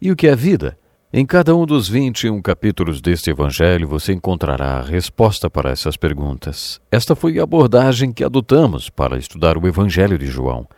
E 0.00 0.10
o 0.10 0.16
que 0.16 0.26
é 0.26 0.36
vida? 0.36 0.76
Em 1.12 1.24
cada 1.24 1.56
um 1.56 1.64
dos 1.64 1.88
21 1.88 2.42
capítulos 2.42 3.00
deste 3.00 3.30
Evangelho 3.30 3.88
você 3.88 4.12
encontrará 4.12 4.78
a 4.78 4.82
resposta 4.82 5.48
para 5.48 5.70
essas 5.70 5.96
perguntas. 5.96 6.80
Esta 6.90 7.14
foi 7.16 7.38
a 7.38 7.44
abordagem 7.44 8.12
que 8.12 8.24
adotamos 8.24 8.90
para 8.90 9.16
estudar 9.16 9.56
o 9.56 9.66
Evangelho 9.66 10.18
de 10.18 10.26
João. 10.26 10.68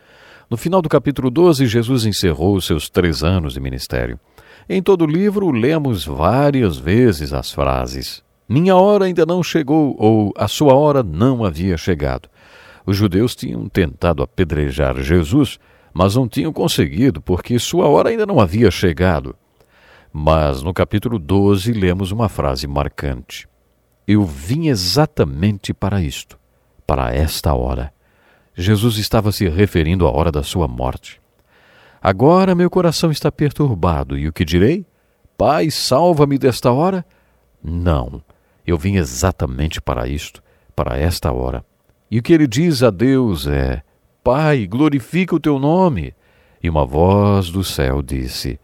No 0.49 0.57
final 0.57 0.81
do 0.81 0.89
capítulo 0.89 1.29
12, 1.29 1.67
Jesus 1.67 2.05
encerrou 2.05 2.59
seus 2.59 2.89
três 2.89 3.23
anos 3.23 3.53
de 3.53 3.59
ministério. 3.59 4.19
Em 4.67 4.81
todo 4.81 5.03
o 5.03 5.07
livro, 5.07 5.51
lemos 5.51 6.03
várias 6.03 6.75
vezes 6.75 7.33
as 7.33 7.51
frases: 7.51 8.23
Minha 8.47 8.75
hora 8.75 9.05
ainda 9.05 9.27
não 9.27 9.43
chegou, 9.43 9.95
ou 9.99 10.33
A 10.35 10.47
sua 10.47 10.73
hora 10.73 11.03
não 11.03 11.45
havia 11.45 11.77
chegado. 11.77 12.27
Os 12.83 12.97
judeus 12.97 13.35
tinham 13.35 13.69
tentado 13.69 14.23
apedrejar 14.23 14.99
Jesus, 15.03 15.59
mas 15.93 16.15
não 16.15 16.27
tinham 16.27 16.51
conseguido, 16.51 17.21
porque 17.21 17.59
sua 17.59 17.87
hora 17.87 18.09
ainda 18.09 18.25
não 18.25 18.39
havia 18.39 18.71
chegado. 18.71 19.35
Mas 20.11 20.63
no 20.63 20.73
capítulo 20.73 21.19
12 21.19 21.73
lemos 21.73 22.11
uma 22.11 22.27
frase 22.27 22.65
marcante: 22.65 23.47
Eu 24.07 24.25
vim 24.25 24.67
exatamente 24.69 25.75
para 25.75 26.01
isto, 26.01 26.39
para 26.87 27.13
esta 27.13 27.53
hora. 27.53 27.93
Jesus 28.59 28.97
estava 28.97 29.31
se 29.31 29.47
referindo 29.47 30.05
à 30.05 30.11
hora 30.11 30.29
da 30.29 30.43
sua 30.43 30.67
morte. 30.67 31.21
Agora 32.01 32.53
meu 32.53 32.69
coração 32.69 33.09
está 33.09 33.31
perturbado, 33.31 34.17
e 34.17 34.27
o 34.27 34.33
que 34.33 34.43
direi? 34.43 34.85
Pai, 35.37 35.71
salva-me 35.71 36.37
desta 36.37 36.69
hora? 36.69 37.05
Não, 37.63 38.21
eu 38.67 38.77
vim 38.77 38.97
exatamente 38.97 39.79
para 39.79 40.09
isto, 40.09 40.43
para 40.75 40.97
esta 40.97 41.31
hora. 41.31 41.63
E 42.11 42.19
o 42.19 42.21
que 42.21 42.33
ele 42.33 42.45
diz 42.47 42.83
a 42.83 42.89
Deus 42.89 43.47
é: 43.47 43.81
Pai, 44.21 44.67
glorifica 44.67 45.35
o 45.35 45.39
teu 45.39 45.57
nome. 45.57 46.13
E 46.61 46.69
uma 46.69 46.85
voz 46.85 47.49
do 47.49 47.63
céu 47.63 48.01
disse: 48.01 48.59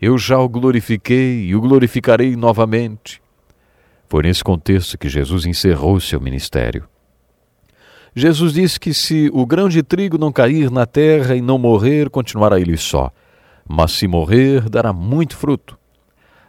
Eu 0.00 0.16
já 0.16 0.38
o 0.38 0.48
glorifiquei 0.48 1.46
e 1.46 1.56
o 1.56 1.60
glorificarei 1.60 2.36
novamente. 2.36 3.20
Foi 4.08 4.22
nesse 4.22 4.44
contexto 4.44 4.96
que 4.96 5.08
Jesus 5.08 5.44
encerrou 5.44 5.98
seu 5.98 6.20
ministério. 6.20 6.88
Jesus 8.14 8.52
disse 8.52 8.80
que 8.80 8.92
se 8.92 9.30
o 9.32 9.46
grão 9.46 9.68
de 9.68 9.82
trigo 9.82 10.18
não 10.18 10.32
cair 10.32 10.70
na 10.70 10.84
terra 10.84 11.36
e 11.36 11.40
não 11.40 11.58
morrer, 11.58 12.10
continuará 12.10 12.58
ele 12.60 12.76
só. 12.76 13.12
Mas 13.68 13.92
se 13.92 14.08
morrer, 14.08 14.68
dará 14.68 14.92
muito 14.92 15.36
fruto. 15.36 15.78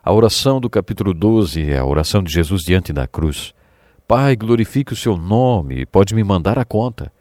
A 0.04 0.12
oração 0.12 0.60
do 0.60 0.70
capítulo 0.70 1.14
12 1.14 1.70
é 1.70 1.78
a 1.78 1.86
oração 1.86 2.24
de 2.24 2.34
Jesus 2.34 2.64
diante 2.64 2.92
da 2.92 3.06
cruz. 3.06 3.54
Pai, 4.08 4.36
glorifique 4.36 4.94
o 4.94 4.96
seu 4.96 5.16
nome, 5.16 5.86
pode 5.86 6.16
me 6.16 6.24
mandar 6.24 6.58
a 6.58 6.66
conta. 6.66 7.12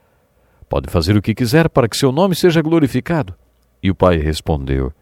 Pode 0.69 0.89
fazer 0.89 1.17
o 1.17 1.23
que 1.23 1.35
quiser 1.35 1.69
para 1.69 1.89
que 1.89 1.97
seu 1.97 2.11
nome 2.11 2.35
seja 2.35 2.63
glorificado. 2.63 3.35
E 3.83 3.91
o 3.91 3.95
pai 3.95 4.17
respondeu: 4.17 4.93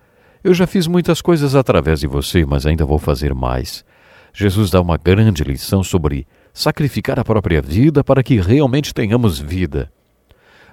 Eu 0.42 0.52
já 0.52 0.66
fiz 0.66 0.86
muitas 0.86 1.20
coisas 1.20 1.54
através 1.54 2.00
de 2.00 2.06
você, 2.06 2.44
mas 2.44 2.66
ainda 2.66 2.84
vou 2.84 2.98
fazer 2.98 3.34
mais. 3.34 3.84
Jesus 4.32 4.70
dá 4.70 4.80
uma 4.80 4.96
grande 4.96 5.44
lição 5.44 5.84
sobre 5.84 6.26
sacrificar 6.58 7.20
a 7.20 7.24
própria 7.24 7.62
vida 7.62 8.02
para 8.02 8.20
que 8.20 8.40
realmente 8.40 8.92
tenhamos 8.92 9.38
vida. 9.38 9.92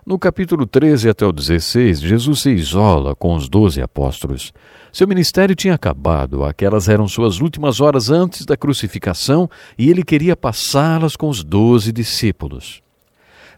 No 0.03 0.17
capítulo 0.17 0.65
13 0.65 1.09
até 1.09 1.25
o 1.25 1.31
16, 1.31 1.99
Jesus 1.99 2.41
se 2.41 2.49
isola 2.49 3.15
com 3.15 3.35
os 3.35 3.47
doze 3.47 3.81
apóstolos. 3.81 4.51
Seu 4.91 5.07
ministério 5.07 5.55
tinha 5.55 5.75
acabado, 5.75 6.43
aquelas 6.43 6.89
eram 6.89 7.07
suas 7.07 7.39
últimas 7.39 7.81
horas 7.81 8.09
antes 8.09 8.45
da 8.45 8.57
crucificação 8.57 9.47
e 9.77 9.89
ele 9.91 10.03
queria 10.03 10.35
passá-las 10.35 11.15
com 11.15 11.29
os 11.29 11.43
doze 11.43 11.91
discípulos. 11.91 12.81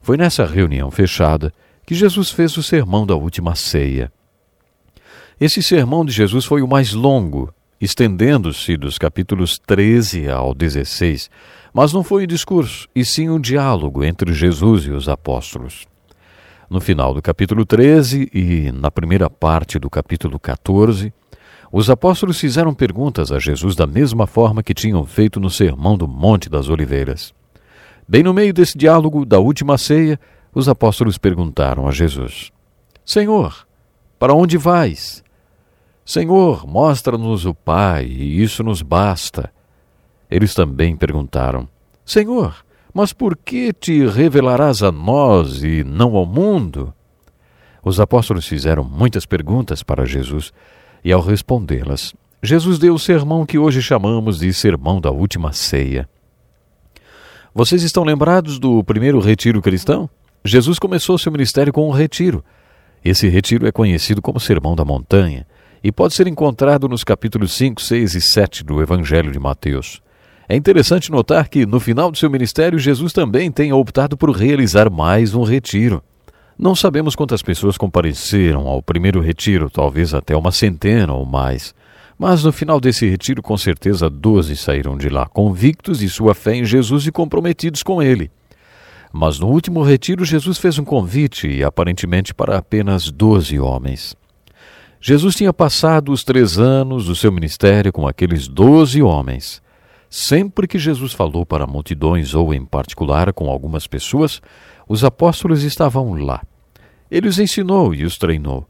Foi 0.01 0.17
nessa 0.17 0.45
reunião 0.45 0.91
fechada 0.91 1.53
que 1.85 1.95
Jesus 1.95 2.29
fez 2.29 2.57
o 2.57 2.63
sermão 2.63 3.05
da 3.05 3.15
última 3.15 3.55
ceia. 3.55 4.11
Esse 5.39 5.63
sermão 5.63 6.03
de 6.03 6.11
Jesus 6.11 6.43
foi 6.43 6.61
o 6.61 6.67
mais 6.67 6.91
longo, 6.91 7.53
estendendo-se 7.79 8.75
dos 8.75 8.97
capítulos 8.97 9.59
13 9.59 10.29
ao 10.29 10.53
16, 10.53 11.29
mas 11.77 11.93
não 11.93 12.03
foi 12.03 12.23
um 12.23 12.27
discurso, 12.27 12.87
e 12.95 13.05
sim 13.05 13.29
um 13.29 13.39
diálogo 13.39 14.03
entre 14.03 14.33
Jesus 14.33 14.85
e 14.85 14.89
os 14.89 15.07
apóstolos. 15.07 15.85
No 16.67 16.81
final 16.81 17.13
do 17.13 17.21
capítulo 17.21 17.67
13 17.67 18.31
e 18.33 18.71
na 18.71 18.89
primeira 18.89 19.29
parte 19.29 19.77
do 19.77 19.87
capítulo 19.87 20.39
14, 20.39 21.13
os 21.71 21.87
apóstolos 21.87 22.39
fizeram 22.39 22.73
perguntas 22.73 23.31
a 23.31 23.37
Jesus 23.37 23.75
da 23.75 23.85
mesma 23.85 24.25
forma 24.25 24.63
que 24.63 24.73
tinham 24.73 25.05
feito 25.05 25.39
no 25.39 25.51
Sermão 25.51 25.95
do 25.95 26.07
Monte 26.07 26.49
das 26.49 26.67
Oliveiras. 26.67 27.31
Bem 28.07 28.23
no 28.23 28.33
meio 28.33 28.55
desse 28.55 28.75
diálogo 28.75 29.23
da 29.23 29.37
última 29.37 29.77
ceia, 29.77 30.19
os 30.55 30.67
apóstolos 30.67 31.19
perguntaram 31.19 31.87
a 31.87 31.91
Jesus: 31.91 32.51
Senhor, 33.05 33.67
para 34.17 34.33
onde 34.33 34.57
vais? 34.57 35.23
Senhor, 36.03 36.65
mostra-nos 36.65 37.45
o 37.45 37.53
Pai, 37.53 38.07
e 38.07 38.41
isso 38.41 38.63
nos 38.63 38.81
basta. 38.81 39.55
Eles 40.29 40.53
também 40.53 40.95
perguntaram: 40.95 41.67
Senhor, 42.05 42.55
mas 42.93 43.13
por 43.13 43.37
que 43.37 43.71
te 43.73 44.05
revelarás 44.07 44.81
a 44.81 44.91
nós 44.91 45.63
e 45.63 45.83
não 45.83 46.15
ao 46.15 46.25
mundo? 46.25 46.93
Os 47.83 47.99
apóstolos 47.99 48.47
fizeram 48.47 48.83
muitas 48.83 49.25
perguntas 49.25 49.83
para 49.83 50.05
Jesus, 50.05 50.51
e 51.03 51.11
ao 51.11 51.21
respondê-las, 51.21 52.13
Jesus 52.41 52.77
deu 52.77 52.93
o 52.93 52.99
sermão 52.99 53.45
que 53.45 53.57
hoje 53.57 53.81
chamamos 53.81 54.39
de 54.39 54.53
Sermão 54.53 55.01
da 55.01 55.09
Última 55.09 55.53
Ceia. 55.53 56.07
Vocês 57.53 57.81
estão 57.81 58.03
lembrados 58.03 58.59
do 58.59 58.83
primeiro 58.83 59.19
retiro 59.19 59.61
cristão? 59.61 60.09
Jesus 60.45 60.77
começou 60.77 61.17
seu 61.17 61.31
ministério 61.31 61.73
com 61.73 61.87
um 61.87 61.91
retiro. 61.91 62.43
Esse 63.03 63.27
retiro 63.27 63.67
é 63.67 63.71
conhecido 63.71 64.21
como 64.21 64.39
Sermão 64.39 64.75
da 64.75 64.85
Montanha 64.85 65.47
e 65.83 65.91
pode 65.91 66.13
ser 66.13 66.27
encontrado 66.27 66.87
nos 66.87 67.03
capítulos 67.03 67.53
5, 67.53 67.81
6 67.81 68.15
e 68.15 68.21
7 68.21 68.63
do 68.63 68.81
Evangelho 68.81 69.31
de 69.31 69.39
Mateus. 69.39 70.01
É 70.49 70.55
interessante 70.55 71.11
notar 71.11 71.49
que, 71.49 71.65
no 71.65 71.77
final 71.77 72.09
de 72.09 72.19
seu 72.19 72.29
ministério, 72.29 72.79
Jesus 72.79 73.11
também 73.11 73.51
tem 73.51 73.73
optado 73.73 74.15
por 74.15 74.31
realizar 74.31 74.89
mais 74.89 75.35
um 75.35 75.43
retiro. 75.43 76.01
Não 76.57 76.73
sabemos 76.73 77.15
quantas 77.15 77.41
pessoas 77.41 77.77
compareceram 77.77 78.65
ao 78.65 78.81
primeiro 78.81 79.19
retiro, 79.19 79.69
talvez 79.69 80.13
até 80.13 80.37
uma 80.37 80.53
centena 80.53 81.13
ou 81.13 81.25
mais. 81.25 81.75
Mas 82.17 82.45
no 82.45 82.53
final 82.53 82.79
desse 82.79 83.05
retiro, 83.07 83.43
com 83.43 83.57
certeza, 83.57 84.09
doze 84.09 84.55
saíram 84.55 84.97
de 84.97 85.09
lá 85.09 85.27
convictos 85.27 85.99
de 85.99 86.09
sua 86.09 86.33
fé 86.33 86.55
em 86.55 86.63
Jesus 86.63 87.05
e 87.05 87.11
comprometidos 87.11 87.83
com 87.83 88.01
ele. 88.01 88.31
Mas 89.11 89.39
no 89.39 89.47
último 89.47 89.83
retiro, 89.83 90.23
Jesus 90.23 90.57
fez 90.57 90.79
um 90.79 90.85
convite, 90.85 91.61
aparentemente 91.61 92.33
para 92.33 92.57
apenas 92.57 93.11
doze 93.11 93.59
homens. 93.59 94.15
Jesus 95.01 95.35
tinha 95.35 95.51
passado 95.51 96.11
os 96.11 96.23
três 96.23 96.57
anos 96.57 97.05
do 97.05 97.15
seu 97.15 97.33
ministério 97.33 97.91
com 97.91 98.07
aqueles 98.07 98.47
doze 98.47 99.01
homens. 99.01 99.61
Sempre 100.09 100.67
que 100.67 100.79
Jesus 100.79 101.13
falou 101.13 101.45
para 101.45 101.67
multidões 101.67 102.33
ou 102.33 102.53
em 102.53 102.65
particular 102.65 103.33
com 103.33 103.49
algumas 103.49 103.87
pessoas, 103.87 104.41
os 104.87 105.03
apóstolos 105.03 105.63
estavam 105.63 106.13
lá. 106.13 106.41
Ele 107.11 107.27
os 107.27 107.39
ensinou 107.39 107.93
e 107.93 108.03
os 108.03 108.17
treinou. 108.17 108.67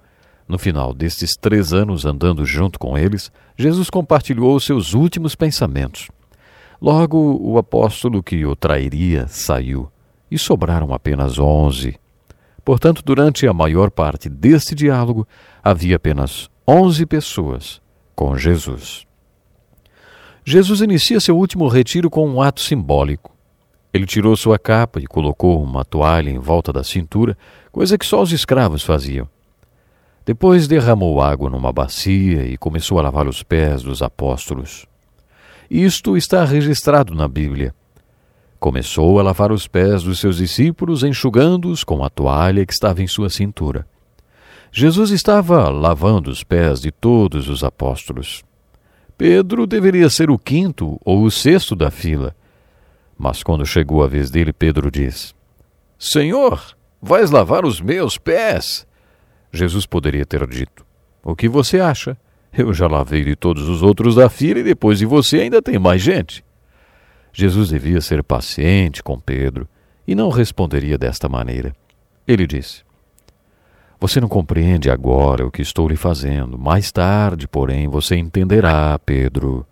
No 0.47 0.57
final 0.57 0.93
destes 0.93 1.35
três 1.39 1.73
anos 1.73 2.05
andando 2.05 2.45
junto 2.45 2.79
com 2.79 2.97
eles, 2.97 3.31
Jesus 3.57 3.89
compartilhou 3.89 4.59
seus 4.59 4.93
últimos 4.93 5.35
pensamentos. 5.35 6.07
Logo, 6.81 7.37
o 7.41 7.57
apóstolo 7.57 8.23
que 8.23 8.45
o 8.45 8.55
trairia 8.55 9.27
saiu, 9.27 9.91
e 10.29 10.37
sobraram 10.37 10.93
apenas 10.93 11.39
onze. 11.39 11.99
Portanto, 12.63 13.01
durante 13.03 13.47
a 13.47 13.53
maior 13.53 13.89
parte 13.89 14.29
deste 14.29 14.75
diálogo, 14.75 15.27
havia 15.63 15.95
apenas 15.95 16.49
onze 16.67 17.05
pessoas 17.05 17.81
com 18.15 18.37
Jesus. 18.37 19.06
Jesus 20.49 20.79
inicia 20.79 21.19
seu 21.19 21.37
último 21.37 21.67
retiro 21.67 22.09
com 22.09 22.25
um 22.25 22.41
ato 22.41 22.61
simbólico. 22.61 23.35
Ele 23.93 24.05
tirou 24.05 24.33
sua 24.37 24.57
capa 24.57 24.97
e 24.97 25.05
colocou 25.05 25.61
uma 25.61 25.83
toalha 25.83 26.29
em 26.29 26.39
volta 26.39 26.71
da 26.71 26.85
cintura, 26.85 27.37
coisa 27.69 27.97
que 27.97 28.05
só 28.05 28.21
os 28.21 28.31
escravos 28.31 28.81
faziam. 28.81 29.27
Depois 30.25 30.65
derramou 30.65 31.21
água 31.21 31.49
numa 31.49 31.73
bacia 31.73 32.45
e 32.45 32.55
começou 32.55 32.97
a 32.97 33.01
lavar 33.01 33.27
os 33.27 33.43
pés 33.43 33.83
dos 33.83 34.01
apóstolos. 34.01 34.85
Isto 35.69 36.15
está 36.15 36.45
registrado 36.45 37.13
na 37.13 37.27
Bíblia. 37.27 37.75
Começou 38.57 39.19
a 39.19 39.23
lavar 39.23 39.51
os 39.51 39.67
pés 39.67 40.03
dos 40.03 40.17
seus 40.17 40.37
discípulos, 40.37 41.03
enxugando-os 41.03 41.83
com 41.83 42.05
a 42.05 42.09
toalha 42.09 42.65
que 42.65 42.71
estava 42.71 43.03
em 43.03 43.07
sua 43.07 43.29
cintura. 43.29 43.85
Jesus 44.71 45.11
estava 45.11 45.67
lavando 45.67 46.31
os 46.31 46.41
pés 46.41 46.79
de 46.79 46.89
todos 46.89 47.49
os 47.49 47.65
apóstolos. 47.65 48.46
Pedro 49.17 49.65
deveria 49.65 50.09
ser 50.09 50.29
o 50.29 50.37
quinto 50.37 50.99
ou 51.03 51.23
o 51.23 51.31
sexto 51.31 51.75
da 51.75 51.89
fila. 51.89 52.35
Mas 53.17 53.41
quando 53.41 53.65
chegou 53.65 54.03
a 54.03 54.07
vez 54.07 54.29
dele, 54.29 54.53
Pedro 54.53 54.91
diz: 54.91 55.33
Senhor, 55.97 56.77
vais 57.01 57.31
lavar 57.31 57.65
os 57.65 57.81
meus 57.81 58.17
pés? 58.17 58.85
Jesus 59.51 59.87
poderia 59.87 60.25
ter 60.25 60.45
dito: 60.45 60.85
O 61.23 61.35
que 61.35 61.49
você 61.49 61.79
acha? 61.79 62.15
Eu 62.55 62.73
já 62.73 62.87
lavei 62.87 63.23
de 63.23 63.35
todos 63.35 63.67
os 63.67 63.81
outros 63.81 64.15
da 64.15 64.29
fila 64.29 64.59
e 64.59 64.63
depois 64.63 64.99
de 64.99 65.05
você 65.05 65.41
ainda 65.41 65.61
tem 65.61 65.79
mais 65.79 66.01
gente. 66.01 66.43
Jesus 67.33 67.69
devia 67.69 68.01
ser 68.01 68.23
paciente 68.23 69.01
com 69.01 69.19
Pedro 69.19 69.67
e 70.07 70.15
não 70.15 70.29
responderia 70.29 70.97
desta 70.97 71.27
maneira. 71.27 71.75
Ele 72.27 72.45
disse: 72.45 72.86
Você 73.99 74.21
não 74.21 74.27
compreende 74.27 74.89
agora 74.91 75.45
o 75.45 75.51
que 75.51 75.61
estou 75.61 75.87
lhe 75.87 75.95
fazendo. 75.95 76.57
Mais 76.57 76.91
tarde, 76.91 77.47
porém, 77.47 77.87
você 77.87 78.15
entenderá, 78.15 78.97
Pedro. 78.99 79.65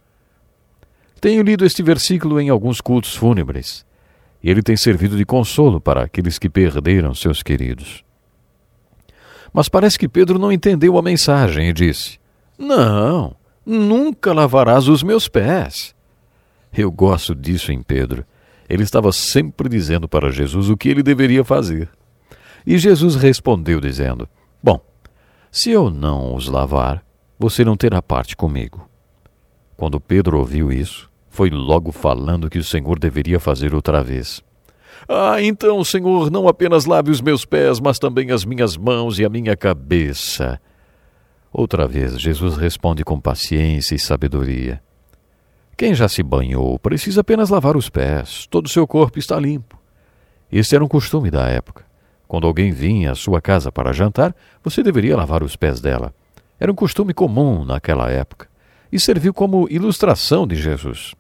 Tenho 1.22 1.44
lido 1.44 1.66
este 1.66 1.84
versículo 1.84 2.40
em 2.40 2.50
alguns 2.50 2.82
cultos 2.82 3.16
fúnebres 3.16 3.86
e 4.46 4.50
ele 4.52 4.62
tem 4.62 4.78
servido 4.78 5.18
de 5.18 5.26
consolo 5.26 5.82
para 5.82 6.04
aqueles 6.04 6.38
que 6.38 6.48
perderam 6.48 7.16
seus 7.16 7.42
queridos. 7.42 8.04
Mas 9.52 9.68
parece 9.68 9.98
que 9.98 10.08
Pedro 10.08 10.38
não 10.38 10.52
entendeu 10.52 11.00
a 11.00 11.02
mensagem 11.02 11.70
e 11.70 11.74
disse: 11.74 12.20
Não, 12.56 13.36
nunca 13.66 14.34
lavarás 14.34 14.88
os 14.88 15.02
meus 15.02 15.28
pés. 15.28 15.96
Eu 16.72 16.92
gosto 16.92 17.34
disso 17.34 17.72
em 17.72 17.82
Pedro. 17.82 18.24
Ele 18.70 18.84
estava 18.84 19.12
sempre 19.12 19.68
dizendo 19.68 20.08
para 20.08 20.32
Jesus 20.32 20.70
o 20.70 20.78
que 20.78 20.90
ele 20.90 21.02
deveria 21.02 21.44
fazer. 21.44 21.90
E 22.66 22.78
Jesus 22.78 23.16
respondeu, 23.16 23.80
dizendo: 23.80 24.28
Bom, 24.62 24.80
se 25.52 25.72
eu 25.72 25.90
não 25.90 26.36
os 26.36 26.48
lavar, 26.48 27.06
você 27.38 27.64
não 27.64 27.78
terá 27.78 28.02
parte 28.02 28.36
comigo. 28.36 28.90
Quando 29.78 30.00
Pedro 30.00 30.40
ouviu 30.40 30.72
isso, 30.72 31.10
foi 31.30 31.50
logo 31.50 31.92
falando 31.92 32.50
que 32.50 32.58
o 32.58 32.64
Senhor 32.64 32.98
deveria 32.98 33.40
fazer 33.40 33.76
outra 33.76 34.02
vez. 34.02 34.42
Ah, 35.08 35.42
então, 35.42 35.84
Senhor, 35.84 36.32
não 36.32 36.48
apenas 36.48 36.86
lave 36.86 37.12
os 37.12 37.22
meus 37.22 37.46
pés, 37.46 37.80
mas 37.80 38.00
também 38.00 38.32
as 38.32 38.46
minhas 38.46 38.78
mãos 38.78 39.20
e 39.20 39.26
a 39.26 39.30
minha 39.30 39.56
cabeça. 39.56 40.60
Outra 41.52 41.88
vez, 41.88 42.20
Jesus 42.20 42.58
responde 42.58 43.04
com 43.04 43.20
paciência 43.20 43.96
e 43.96 44.00
sabedoria. 44.00 44.82
Quem 45.78 45.94
já 45.94 46.08
se 46.08 46.24
banhou 46.24 46.80
precisa 46.80 47.22
apenas 47.22 47.50
lavar 47.50 47.76
os 47.76 47.90
pés, 47.90 48.48
todo 48.50 48.66
o 48.66 48.70
seu 48.70 48.88
corpo 48.88 49.20
está 49.20 49.38
limpo. 49.38 49.78
Este 50.52 50.76
era 50.76 50.84
um 50.84 50.88
costume 50.88 51.30
da 51.30 51.48
época. 51.48 51.86
Quando 52.36 52.48
alguém 52.48 52.70
vinha 52.70 53.14
à 53.14 53.16
sua 53.16 53.40
casa 53.40 53.72
para 53.72 53.94
jantar, 53.94 54.36
você 54.62 54.84
deveria 54.84 55.16
lavar 55.16 55.42
os 55.42 55.56
pés 55.56 55.80
dela. 55.80 56.14
Era 56.60 56.70
um 56.70 56.76
costume 56.76 57.14
comum 57.14 57.64
naquela 57.64 58.12
época 58.12 58.50
e 58.92 59.00
serviu 59.00 59.34
como 59.34 59.70
ilustração 59.70 60.46
de 60.46 60.58
Jesus. 60.58 61.16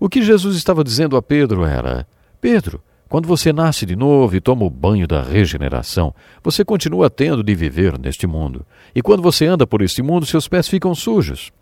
O 0.00 0.08
que 0.08 0.22
Jesus 0.22 0.56
estava 0.56 0.82
dizendo 0.82 1.16
a 1.16 1.22
Pedro 1.22 1.64
era: 1.64 2.08
Pedro, 2.40 2.82
quando 3.08 3.28
você 3.28 3.52
nasce 3.52 3.86
de 3.86 3.94
novo 3.94 4.34
e 4.34 4.40
toma 4.40 4.64
o 4.64 4.68
banho 4.68 5.06
da 5.06 5.22
regeneração, 5.22 6.12
você 6.42 6.64
continua 6.64 7.08
tendo 7.08 7.44
de 7.44 7.54
viver 7.54 7.96
neste 7.96 8.26
mundo. 8.26 8.66
E 8.96 9.02
quando 9.02 9.22
você 9.22 9.46
anda 9.46 9.64
por 9.64 9.80
este 9.80 10.02
mundo, 10.02 10.26
seus 10.26 10.48
pés 10.48 10.66
ficam 10.66 10.92
sujos. 10.92 11.52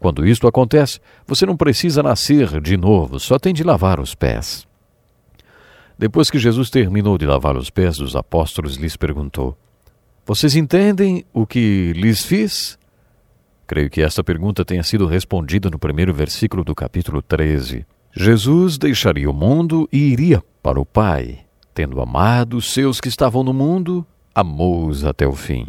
Quando 0.00 0.26
isto 0.26 0.48
acontece, 0.48 0.98
você 1.26 1.44
não 1.44 1.58
precisa 1.58 2.02
nascer 2.02 2.58
de 2.62 2.78
novo, 2.78 3.20
só 3.20 3.38
tem 3.38 3.52
de 3.52 3.62
lavar 3.62 4.00
os 4.00 4.14
pés. 4.14 4.66
Depois 5.98 6.30
que 6.30 6.38
Jesus 6.38 6.70
terminou 6.70 7.16
de 7.16 7.24
lavar 7.24 7.56
os 7.56 7.70
pés 7.70 7.96
dos 7.96 8.16
apóstolos, 8.16 8.76
lhes 8.76 8.96
perguntou: 8.96 9.56
Vocês 10.26 10.56
entendem 10.56 11.24
o 11.32 11.46
que 11.46 11.92
lhes 11.94 12.24
fiz? 12.24 12.78
Creio 13.66 13.88
que 13.88 14.02
esta 14.02 14.22
pergunta 14.22 14.64
tenha 14.64 14.82
sido 14.82 15.06
respondida 15.06 15.70
no 15.70 15.78
primeiro 15.78 16.12
versículo 16.12 16.64
do 16.64 16.74
capítulo 16.74 17.22
13. 17.22 17.86
Jesus 18.14 18.76
deixaria 18.76 19.30
o 19.30 19.34
mundo 19.34 19.88
e 19.92 19.98
iria 19.98 20.42
para 20.62 20.80
o 20.80 20.84
Pai. 20.84 21.40
Tendo 21.72 22.00
amado 22.00 22.56
os 22.56 22.72
seus 22.72 23.00
que 23.00 23.08
estavam 23.08 23.42
no 23.42 23.52
mundo, 23.52 24.06
amou-os 24.34 25.04
até 25.04 25.26
o 25.26 25.32
fim. 25.32 25.66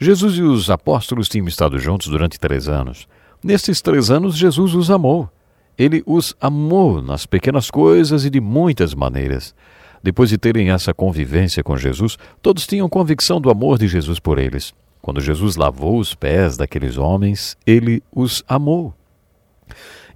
Jesus 0.00 0.36
e 0.36 0.42
os 0.42 0.68
apóstolos 0.68 1.28
tinham 1.28 1.48
estado 1.48 1.78
juntos 1.78 2.08
durante 2.08 2.38
três 2.38 2.68
anos. 2.68 3.08
Nestes 3.42 3.80
três 3.80 4.10
anos, 4.10 4.36
Jesus 4.36 4.74
os 4.74 4.90
amou. 4.90 5.30
Ele 5.76 6.02
os 6.06 6.34
amou 6.40 7.02
nas 7.02 7.26
pequenas 7.26 7.70
coisas 7.70 8.24
e 8.24 8.30
de 8.30 8.40
muitas 8.40 8.94
maneiras. 8.94 9.54
Depois 10.02 10.28
de 10.28 10.38
terem 10.38 10.70
essa 10.70 10.92
convivência 10.92 11.62
com 11.62 11.76
Jesus, 11.76 12.18
todos 12.42 12.66
tinham 12.66 12.88
convicção 12.88 13.40
do 13.40 13.50
amor 13.50 13.78
de 13.78 13.88
Jesus 13.88 14.18
por 14.18 14.38
eles. 14.38 14.74
Quando 15.00 15.20
Jesus 15.20 15.56
lavou 15.56 15.98
os 15.98 16.14
pés 16.14 16.56
daqueles 16.56 16.96
homens, 16.96 17.56
ele 17.66 18.02
os 18.14 18.44
amou. 18.48 18.94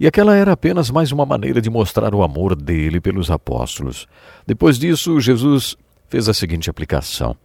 E 0.01 0.07
aquela 0.07 0.37
era 0.37 0.53
apenas 0.53 0.91
mais 0.91 1.11
uma 1.11 1.27
maneira 1.27 1.61
de 1.61 1.69
mostrar 1.69 2.15
o 2.15 2.23
amor 2.23 2.55
dele 2.55 3.01
pelos 3.01 3.31
apóstolos. 3.31 4.07
Depois 4.47 4.79
disso, 4.79 5.21
Jesus 5.21 5.77
fez 6.09 6.29
a 6.29 6.35
seguinte 6.35 6.71
aplicação: 6.71 7.37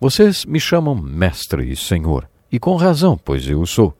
Vocês 0.00 0.44
me 0.44 0.60
chamam 0.60 0.94
Mestre 0.94 1.70
e 1.70 1.74
Senhor, 1.74 2.28
e 2.50 2.58
com 2.58 2.76
razão, 2.76 3.18
pois 3.22 3.48
eu 3.48 3.60
o 3.60 3.66
sou. 3.66 3.96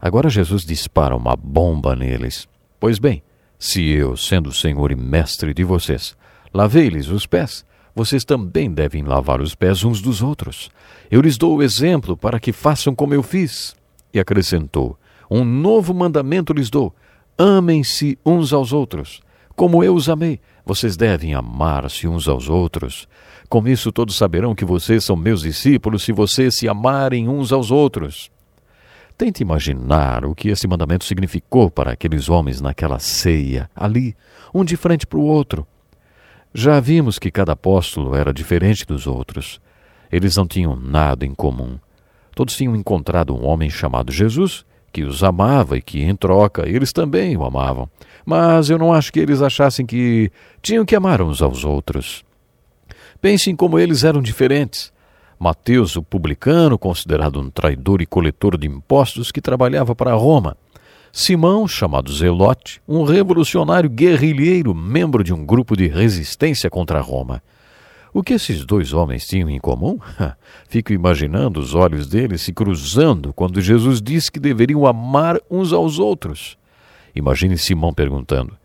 Agora 0.00 0.28
Jesus 0.28 0.64
dispara 0.64 1.16
uma 1.16 1.34
bomba 1.36 1.96
neles. 1.96 2.48
Pois 2.82 2.98
bem, 2.98 3.22
se 3.60 3.90
eu, 3.90 4.16
sendo 4.16 4.52
Senhor 4.52 4.90
e 4.90 4.96
Mestre 4.96 5.54
de 5.54 5.62
vocês, 5.62 6.16
lavei-lhes 6.52 7.06
os 7.10 7.26
pés, 7.26 7.64
vocês 7.94 8.24
também 8.24 8.72
devem 8.72 9.04
lavar 9.04 9.40
os 9.40 9.54
pés 9.54 9.84
uns 9.84 10.02
dos 10.02 10.20
outros. 10.20 10.68
Eu 11.08 11.20
lhes 11.20 11.38
dou 11.38 11.56
o 11.56 11.62
exemplo 11.62 12.16
para 12.16 12.40
que 12.40 12.50
façam 12.50 12.92
como 12.92 13.14
eu 13.14 13.22
fiz. 13.22 13.76
E 14.12 14.18
acrescentou: 14.18 14.98
Um 15.30 15.44
novo 15.44 15.94
mandamento 15.94 16.52
lhes 16.52 16.70
dou: 16.70 16.92
amem-se 17.38 18.18
uns 18.26 18.52
aos 18.52 18.72
outros. 18.72 19.20
Como 19.54 19.84
eu 19.84 19.94
os 19.94 20.08
amei, 20.08 20.40
vocês 20.66 20.96
devem 20.96 21.34
amar-se 21.34 22.08
uns 22.08 22.26
aos 22.26 22.48
outros. 22.48 23.06
Com 23.48 23.64
isso, 23.68 23.92
todos 23.92 24.16
saberão 24.16 24.56
que 24.56 24.64
vocês 24.64 25.04
são 25.04 25.14
meus 25.14 25.42
discípulos 25.42 26.02
se 26.02 26.10
vocês 26.10 26.56
se 26.56 26.68
amarem 26.68 27.28
uns 27.28 27.52
aos 27.52 27.70
outros. 27.70 28.28
Tente 29.22 29.40
imaginar 29.40 30.24
o 30.24 30.34
que 30.34 30.48
esse 30.48 30.66
mandamento 30.66 31.04
significou 31.04 31.70
para 31.70 31.92
aqueles 31.92 32.28
homens 32.28 32.60
naquela 32.60 32.98
ceia, 32.98 33.70
ali, 33.72 34.16
um 34.52 34.64
de 34.64 34.76
frente 34.76 35.06
para 35.06 35.16
o 35.16 35.22
outro. 35.22 35.64
Já 36.52 36.80
vimos 36.80 37.20
que 37.20 37.30
cada 37.30 37.52
apóstolo 37.52 38.16
era 38.16 38.34
diferente 38.34 38.84
dos 38.84 39.06
outros. 39.06 39.60
Eles 40.10 40.34
não 40.34 40.44
tinham 40.44 40.74
nada 40.74 41.24
em 41.24 41.32
comum. 41.36 41.78
Todos 42.34 42.56
tinham 42.56 42.74
encontrado 42.74 43.32
um 43.32 43.46
homem 43.46 43.70
chamado 43.70 44.10
Jesus, 44.10 44.66
que 44.92 45.04
os 45.04 45.22
amava 45.22 45.78
e 45.78 45.82
que, 45.82 46.02
em 46.02 46.16
troca, 46.16 46.68
eles 46.68 46.92
também 46.92 47.36
o 47.36 47.44
amavam. 47.44 47.88
Mas 48.26 48.70
eu 48.70 48.76
não 48.76 48.92
acho 48.92 49.12
que 49.12 49.20
eles 49.20 49.40
achassem 49.40 49.86
que 49.86 50.32
tinham 50.60 50.84
que 50.84 50.96
amar 50.96 51.22
uns 51.22 51.40
aos 51.40 51.62
outros. 51.62 52.24
Pensem 53.20 53.54
como 53.54 53.78
eles 53.78 54.02
eram 54.02 54.20
diferentes. 54.20 54.91
Mateus, 55.42 55.96
o 55.96 56.04
publicano, 56.04 56.78
considerado 56.78 57.40
um 57.40 57.50
traidor 57.50 58.00
e 58.00 58.06
coletor 58.06 58.56
de 58.56 58.68
impostos 58.68 59.32
que 59.32 59.40
trabalhava 59.40 59.92
para 59.92 60.14
Roma. 60.14 60.56
Simão, 61.12 61.66
chamado 61.66 62.12
Zelote, 62.12 62.80
um 62.86 63.02
revolucionário 63.02 63.90
guerrilheiro, 63.90 64.72
membro 64.72 65.24
de 65.24 65.34
um 65.34 65.44
grupo 65.44 65.76
de 65.76 65.88
resistência 65.88 66.70
contra 66.70 67.00
Roma. 67.00 67.42
O 68.14 68.22
que 68.22 68.34
esses 68.34 68.64
dois 68.64 68.92
homens 68.92 69.26
tinham 69.26 69.50
em 69.50 69.58
comum? 69.58 69.98
Fico 70.70 70.92
imaginando 70.92 71.58
os 71.58 71.74
olhos 71.74 72.06
deles 72.06 72.42
se 72.42 72.52
cruzando 72.52 73.32
quando 73.32 73.60
Jesus 73.60 74.00
disse 74.00 74.30
que 74.30 74.38
deveriam 74.38 74.86
amar 74.86 75.40
uns 75.50 75.72
aos 75.72 75.98
outros. 75.98 76.56
Imagine 77.16 77.58
Simão 77.58 77.92
perguntando: 77.92 78.56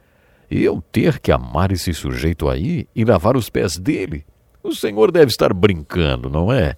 Eu 0.47 0.83
ter 0.91 1.17
que 1.17 1.31
amar 1.31 1.71
esse 1.71 1.91
sujeito 1.91 2.47
aí 2.47 2.87
e 2.95 3.03
lavar 3.03 3.35
os 3.35 3.49
pés 3.49 3.79
dele? 3.79 4.26
O 4.67 4.75
Senhor 4.75 5.13
deve 5.13 5.31
estar 5.31 5.53
brincando, 5.53 6.29
não 6.29 6.51
é? 6.51 6.75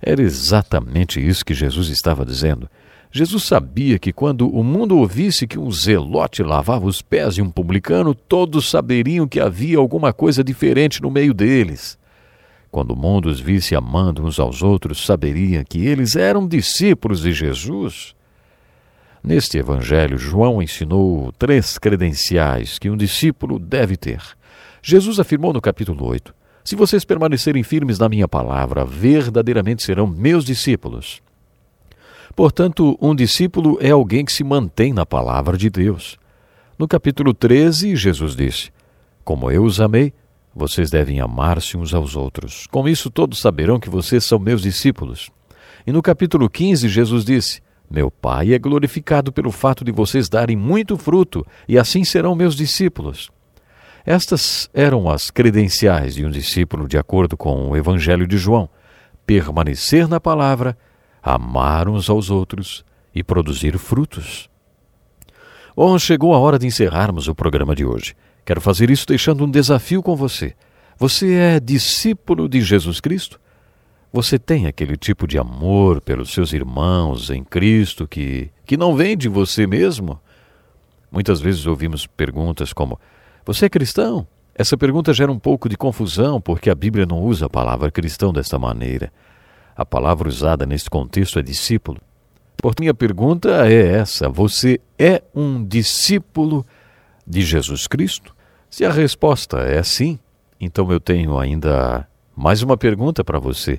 Era 0.00 0.22
exatamente 0.22 1.20
isso 1.20 1.44
que 1.44 1.52
Jesus 1.52 1.88
estava 1.88 2.24
dizendo. 2.24 2.70
Jesus 3.12 3.44
sabia 3.44 3.98
que 3.98 4.14
quando 4.14 4.48
o 4.48 4.64
mundo 4.64 4.96
ouvisse 4.96 5.46
que 5.46 5.58
um 5.58 5.70
zelote 5.70 6.42
lavava 6.42 6.86
os 6.86 7.02
pés 7.02 7.34
de 7.34 7.42
um 7.42 7.50
publicano, 7.50 8.14
todos 8.14 8.70
saberiam 8.70 9.28
que 9.28 9.38
havia 9.38 9.76
alguma 9.76 10.10
coisa 10.10 10.42
diferente 10.42 11.02
no 11.02 11.10
meio 11.10 11.34
deles. 11.34 11.98
Quando 12.70 12.92
o 12.92 12.96
mundo 12.96 13.26
os 13.28 13.40
visse 13.40 13.74
amando 13.74 14.24
uns 14.24 14.40
aos 14.40 14.62
outros, 14.62 15.04
saberia 15.04 15.64
que 15.64 15.86
eles 15.86 16.16
eram 16.16 16.48
discípulos 16.48 17.20
de 17.20 17.32
Jesus. 17.32 18.14
Neste 19.22 19.58
evangelho, 19.58 20.16
João 20.16 20.62
ensinou 20.62 21.30
três 21.32 21.76
credenciais 21.76 22.78
que 22.78 22.88
um 22.88 22.96
discípulo 22.96 23.58
deve 23.58 23.98
ter. 23.98 24.22
Jesus 24.82 25.20
afirmou 25.20 25.52
no 25.52 25.60
capítulo 25.60 26.06
8: 26.06 26.35
se 26.66 26.74
vocês 26.74 27.04
permanecerem 27.04 27.62
firmes 27.62 27.96
na 27.96 28.08
minha 28.08 28.26
palavra, 28.26 28.84
verdadeiramente 28.84 29.84
serão 29.84 30.04
meus 30.04 30.44
discípulos. 30.44 31.22
Portanto, 32.34 32.98
um 33.00 33.14
discípulo 33.14 33.78
é 33.80 33.90
alguém 33.90 34.24
que 34.24 34.32
se 34.32 34.42
mantém 34.42 34.92
na 34.92 35.06
palavra 35.06 35.56
de 35.56 35.70
Deus. 35.70 36.18
No 36.76 36.88
capítulo 36.88 37.32
13, 37.32 37.94
Jesus 37.94 38.34
disse: 38.34 38.72
Como 39.24 39.48
eu 39.48 39.62
os 39.62 39.80
amei, 39.80 40.12
vocês 40.52 40.90
devem 40.90 41.20
amar-se 41.20 41.76
uns 41.76 41.94
aos 41.94 42.16
outros. 42.16 42.66
Com 42.66 42.88
isso, 42.88 43.10
todos 43.10 43.38
saberão 43.38 43.78
que 43.78 43.88
vocês 43.88 44.24
são 44.24 44.40
meus 44.40 44.62
discípulos. 44.62 45.30
E 45.86 45.92
no 45.92 46.02
capítulo 46.02 46.50
15, 46.50 46.88
Jesus 46.88 47.24
disse: 47.24 47.62
Meu 47.88 48.10
Pai 48.10 48.52
é 48.52 48.58
glorificado 48.58 49.30
pelo 49.30 49.52
fato 49.52 49.84
de 49.84 49.92
vocês 49.92 50.28
darem 50.28 50.56
muito 50.56 50.96
fruto, 50.96 51.46
e 51.68 51.78
assim 51.78 52.02
serão 52.02 52.34
meus 52.34 52.56
discípulos. 52.56 53.30
Estas 54.06 54.70
eram 54.72 55.10
as 55.10 55.32
credenciais 55.32 56.14
de 56.14 56.24
um 56.24 56.30
discípulo 56.30 56.86
de 56.86 56.96
acordo 56.96 57.36
com 57.36 57.70
o 57.70 57.76
Evangelho 57.76 58.24
de 58.24 58.38
João: 58.38 58.68
permanecer 59.26 60.06
na 60.06 60.20
palavra, 60.20 60.78
amar 61.20 61.88
uns 61.88 62.08
aos 62.08 62.30
outros 62.30 62.84
e 63.12 63.24
produzir 63.24 63.76
frutos. 63.78 64.48
Bom, 65.74 65.98
chegou 65.98 66.32
a 66.34 66.38
hora 66.38 66.56
de 66.56 66.68
encerrarmos 66.68 67.26
o 67.26 67.34
programa 67.34 67.74
de 67.74 67.84
hoje. 67.84 68.14
Quero 68.44 68.60
fazer 68.60 68.90
isso 68.90 69.08
deixando 69.08 69.44
um 69.44 69.50
desafio 69.50 70.00
com 70.00 70.14
você. 70.14 70.54
Você 70.96 71.34
é 71.34 71.58
discípulo 71.58 72.48
de 72.48 72.60
Jesus 72.60 73.00
Cristo? 73.00 73.40
Você 74.12 74.38
tem 74.38 74.66
aquele 74.66 74.96
tipo 74.96 75.26
de 75.26 75.36
amor 75.36 76.00
pelos 76.00 76.32
seus 76.32 76.52
irmãos 76.52 77.28
em 77.28 77.42
Cristo 77.42 78.06
que, 78.06 78.50
que 78.64 78.76
não 78.76 78.94
vem 78.94 79.16
de 79.16 79.28
você 79.28 79.66
mesmo? 79.66 80.20
Muitas 81.10 81.40
vezes 81.40 81.66
ouvimos 81.66 82.06
perguntas 82.06 82.72
como: 82.72 83.00
você 83.46 83.66
é 83.66 83.68
cristão? 83.68 84.26
Essa 84.52 84.76
pergunta 84.76 85.14
gera 85.14 85.30
um 85.30 85.38
pouco 85.38 85.68
de 85.68 85.76
confusão 85.76 86.40
porque 86.40 86.68
a 86.68 86.74
Bíblia 86.74 87.06
não 87.06 87.20
usa 87.20 87.46
a 87.46 87.48
palavra 87.48 87.92
cristão 87.92 88.32
desta 88.32 88.58
maneira. 88.58 89.12
A 89.76 89.86
palavra 89.86 90.28
usada 90.28 90.66
neste 90.66 90.90
contexto 90.90 91.38
é 91.38 91.42
discípulo. 91.42 92.00
Por 92.56 92.74
minha 92.80 92.92
pergunta 92.92 93.68
é 93.68 93.98
essa: 93.98 94.28
você 94.28 94.80
é 94.98 95.22
um 95.32 95.64
discípulo 95.64 96.66
de 97.24 97.42
Jesus 97.42 97.86
Cristo? 97.86 98.34
Se 98.68 98.84
a 98.84 98.90
resposta 98.90 99.58
é 99.58 99.80
sim, 99.84 100.18
então 100.60 100.90
eu 100.90 100.98
tenho 100.98 101.38
ainda 101.38 102.04
mais 102.34 102.62
uma 102.62 102.76
pergunta 102.76 103.22
para 103.22 103.38
você. 103.38 103.78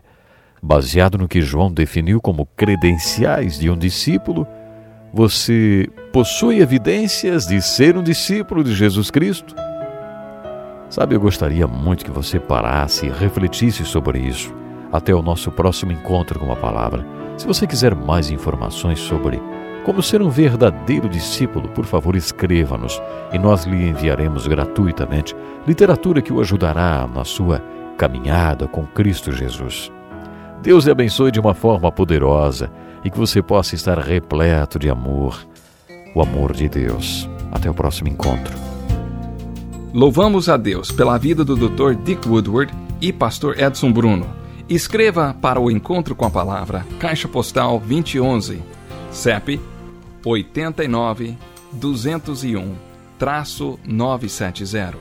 Baseado 0.64 1.18
no 1.18 1.28
que 1.28 1.42
João 1.42 1.70
definiu 1.70 2.22
como 2.22 2.48
credenciais 2.56 3.60
de 3.60 3.70
um 3.70 3.78
discípulo, 3.78 4.48
você 5.14 5.88
possui 6.12 6.60
evidências 6.60 7.46
de 7.46 7.62
ser 7.62 7.98
um 7.98 8.04
discípulo 8.04 8.64
de 8.64 8.74
Jesus 8.74 9.10
Cristo? 9.10 9.56
Sabe, 10.90 11.16
eu 11.16 11.20
gostaria 11.20 11.68
muito 11.68 12.06
que 12.06 12.12
você 12.12 12.40
parasse 12.40 13.08
e 13.08 13.10
refletisse 13.10 13.84
sobre 13.86 14.20
isso 14.20 14.54
até 14.92 15.14
o 15.14 15.22
nosso 15.22 15.52
próximo 15.52 15.92
encontro 15.92 16.40
com 16.40 16.52
a 16.52 16.56
palavra. 16.56 17.06
Se 17.38 17.46
você 17.46 17.68
quiser 17.68 17.94
mais 17.94 18.30
informações 18.30 19.00
sobre 19.00 19.42
como 19.86 20.02
ser 20.02 20.22
um 20.22 20.30
verdadeiro 20.30 21.08
discípulo, 21.08 21.70
por 21.70 21.86
favor, 21.86 22.16
escreva-nos 22.16 23.02
e 23.32 23.40
nós 23.40 23.66
lhe 23.66 23.88
enviaremos 23.88 24.48
gratuitamente 24.48 25.36
literatura 25.66 26.22
que 26.22 26.34
o 26.34 26.42
ajudará 26.42 27.08
na 27.08 27.24
sua 27.24 27.64
caminhada 27.98 28.68
com 28.68 28.86
Cristo 28.86 29.32
Jesus. 29.32 29.92
Deus 30.62 30.86
lhe 30.86 30.92
abençoe 30.92 31.32
de 31.32 31.40
uma 31.40 31.54
forma 31.54 31.92
poderosa 31.92 32.72
e 33.04 33.10
que 33.10 33.18
você 33.18 33.42
possa 33.42 33.76
estar 33.76 33.98
repleto 34.00 34.78
de 34.80 34.90
amor, 34.90 35.48
o 36.14 36.22
amor 36.22 36.54
de 36.54 36.68
Deus. 36.68 37.30
Até 37.52 37.70
o 37.70 37.74
próximo 37.74 38.10
encontro. 38.10 38.54
Louvamos 39.94 40.50
a 40.50 40.58
Deus 40.58 40.92
pela 40.92 41.18
vida 41.18 41.46
do 41.46 41.56
Dr. 41.56 41.96
Dick 41.96 42.28
Woodward 42.28 42.74
e 43.00 43.14
pastor 43.14 43.58
Edson 43.60 43.92
Bruno. 43.92 44.28
Escreva 44.68 45.34
para 45.42 45.60
o 45.62 45.72
Encontro 45.72 46.14
com 46.14 46.26
a 46.26 46.30
Palavra, 46.30 46.86
Caixa 47.00 47.28
Postal 47.28 47.80
2011, 47.80 48.62
CEP 49.10 49.62
89 50.26 51.38
201 51.72 52.76
970, 53.86 54.98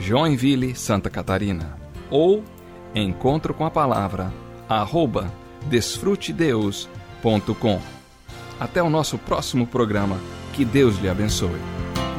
Joinville, 0.00 0.74
Santa 0.74 1.10
Catarina. 1.10 1.76
Ou 2.10 2.42
Encontro 2.94 3.52
com 3.52 3.64
a 3.66 3.70
Palavra, 3.70 4.32
arroba 4.68 5.32
desfrutedeus.com. 5.66 7.80
Até 8.58 8.82
o 8.82 8.90
nosso 8.90 9.18
próximo 9.18 9.64
programa. 9.66 10.18
Que 10.52 10.64
Deus 10.64 10.98
lhe 10.98 11.08
abençoe. 11.08 11.60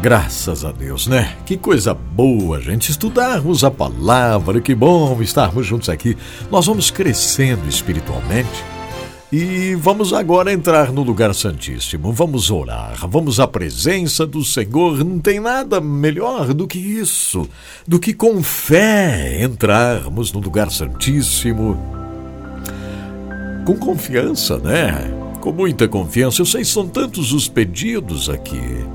Graças 0.01 0.65
a 0.65 0.71
Deus, 0.71 1.07
né? 1.07 1.35
Que 1.45 1.57
coisa 1.57 1.93
boa, 1.93 2.61
gente, 2.61 2.91
estudarmos 2.91 3.63
a 3.63 3.71
palavra, 3.71 4.61
que 4.61 4.75
bom 4.75 5.19
estarmos 5.21 5.65
juntos 5.65 5.89
aqui. 5.89 6.15
Nós 6.51 6.67
vamos 6.67 6.91
crescendo 6.91 7.67
espiritualmente 7.67 8.63
e 9.31 9.73
vamos 9.75 10.13
agora 10.13 10.53
entrar 10.53 10.91
no 10.91 11.01
lugar 11.01 11.33
santíssimo. 11.33 12.11
Vamos 12.11 12.51
orar, 12.51 13.07
vamos 13.07 13.39
à 13.39 13.47
presença 13.47 14.27
do 14.27 14.45
Senhor. 14.45 15.03
Não 15.03 15.17
tem 15.19 15.39
nada 15.39 15.81
melhor 15.81 16.53
do 16.53 16.67
que 16.67 16.77
isso, 16.77 17.49
do 17.87 17.99
que 17.99 18.13
com 18.13 18.43
fé 18.43 19.43
entrarmos 19.43 20.31
no 20.31 20.39
lugar 20.39 20.69
santíssimo. 20.69 22.04
Com 23.65 23.75
confiança, 23.77 24.59
né? 24.59 25.11
Com 25.41 25.51
muita 25.51 25.87
confiança. 25.87 26.41
Eu 26.41 26.45
sei, 26.45 26.63
são 26.63 26.87
tantos 26.87 27.33
os 27.33 27.47
pedidos 27.47 28.29
aqui. 28.29 28.85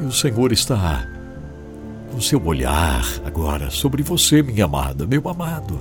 E 0.00 0.04
o 0.04 0.10
Senhor 0.10 0.50
está 0.50 1.06
com 2.10 2.20
seu 2.20 2.44
olhar 2.44 3.04
agora 3.24 3.70
sobre 3.70 4.02
você, 4.02 4.42
minha 4.42 4.64
amada, 4.64 5.06
meu 5.06 5.28
amado. 5.28 5.80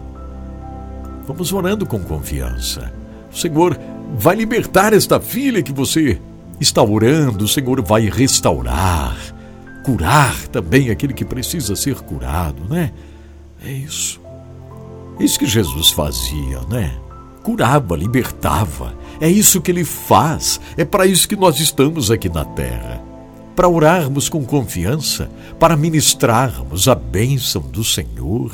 Vamos 1.26 1.52
orando 1.52 1.86
com 1.86 2.00
confiança. 2.00 2.94
O 3.32 3.36
Senhor 3.36 3.78
vai 4.16 4.36
libertar 4.36 4.94
esta 4.94 5.20
filha 5.20 5.64
que 5.64 5.74
você 5.74 6.22
está 6.60 6.84
orando, 6.84 7.46
o 7.46 7.48
Senhor 7.48 7.82
vai 7.82 8.10
restaurar, 8.10 9.18
curar 9.84 10.48
também 10.48 10.90
aquele 10.92 11.14
que 11.14 11.26
precisa 11.26 11.76
ser 11.76 11.96
curado, 11.96 12.64
né? 12.70 12.92
É 13.66 13.72
isso. 13.72 14.22
É 15.20 15.24
isso 15.24 15.40
que 15.40 15.48
Jesus 15.48 15.90
fazia, 15.90 16.62
né? 16.70 16.94
Curava, 17.44 17.96
libertava. 17.96 18.94
É 19.20 19.30
isso 19.30 19.62
que 19.62 19.72
ele 19.72 19.84
faz. 19.84 20.60
É 20.78 20.86
para 20.86 21.06
isso 21.06 21.28
que 21.28 21.36
nós 21.36 21.60
estamos 21.60 22.12
aqui 22.12 22.30
na 22.30 22.46
terra 22.46 23.10
para 23.60 23.68
orarmos 23.68 24.30
com 24.30 24.46
confiança, 24.46 25.30
para 25.60 25.76
ministrarmos 25.76 26.88
a 26.88 26.96
bênção 26.96 27.62
do 27.62 27.84
Senhor 27.84 28.54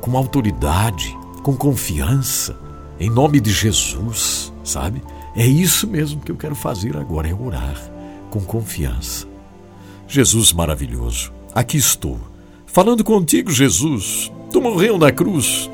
com 0.00 0.16
autoridade, 0.16 1.14
com 1.42 1.54
confiança, 1.54 2.56
em 2.98 3.10
nome 3.10 3.38
de 3.38 3.50
Jesus, 3.50 4.50
sabe? 4.64 5.02
É 5.34 5.46
isso 5.46 5.86
mesmo 5.86 6.22
que 6.22 6.32
eu 6.32 6.36
quero 6.36 6.54
fazer 6.54 6.96
agora, 6.96 7.28
é 7.28 7.34
orar 7.34 7.78
com 8.30 8.40
confiança. 8.40 9.26
Jesus 10.08 10.54
maravilhoso, 10.54 11.30
aqui 11.54 11.76
estou, 11.76 12.18
falando 12.64 13.04
contigo, 13.04 13.50
Jesus. 13.50 14.32
Tu 14.50 14.58
morreu 14.58 14.96
na 14.96 15.12
cruz. 15.12 15.68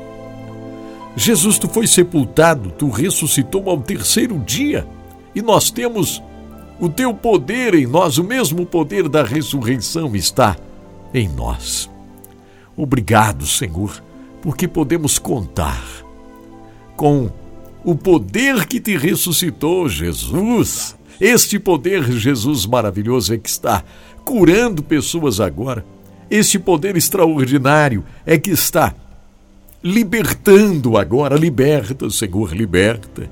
Jesus, 1.15 1.59
tu 1.59 1.67
foi 1.67 1.85
sepultado, 1.85 2.71
tu 2.71 2.89
ressuscitou 2.89 3.69
ao 3.69 3.79
terceiro 3.79 4.39
dia 4.39 4.87
e 5.35 5.41
nós 5.41 5.69
temos 5.69 6.21
o 6.79 6.89
teu 6.89 7.13
poder 7.13 7.75
em 7.75 7.85
nós, 7.85 8.17
o 8.17 8.23
mesmo 8.23 8.65
poder 8.65 9.07
da 9.07 9.23
ressurreição 9.23 10.15
está 10.15 10.55
em 11.13 11.29
nós. 11.29 11.89
Obrigado, 12.75 13.45
Senhor, 13.45 14.03
porque 14.41 14.67
podemos 14.67 15.19
contar 15.19 15.83
com 16.95 17.29
o 17.83 17.95
poder 17.95 18.65
que 18.65 18.79
te 18.79 18.97
ressuscitou, 18.97 19.87
Jesus. 19.87 20.95
Este 21.21 21.59
poder, 21.59 22.03
Jesus 22.11 22.65
maravilhoso, 22.65 23.33
é 23.33 23.37
que 23.37 23.49
está 23.49 23.83
curando 24.25 24.81
pessoas 24.81 25.39
agora. 25.39 25.85
Este 26.29 26.57
poder 26.57 26.97
extraordinário 26.97 28.03
é 28.25 28.37
que 28.37 28.49
está 28.49 28.95
libertando 29.83 30.97
agora. 30.97 31.35
Liberta, 31.35 32.09
Senhor, 32.09 32.53
liberta. 32.53 33.29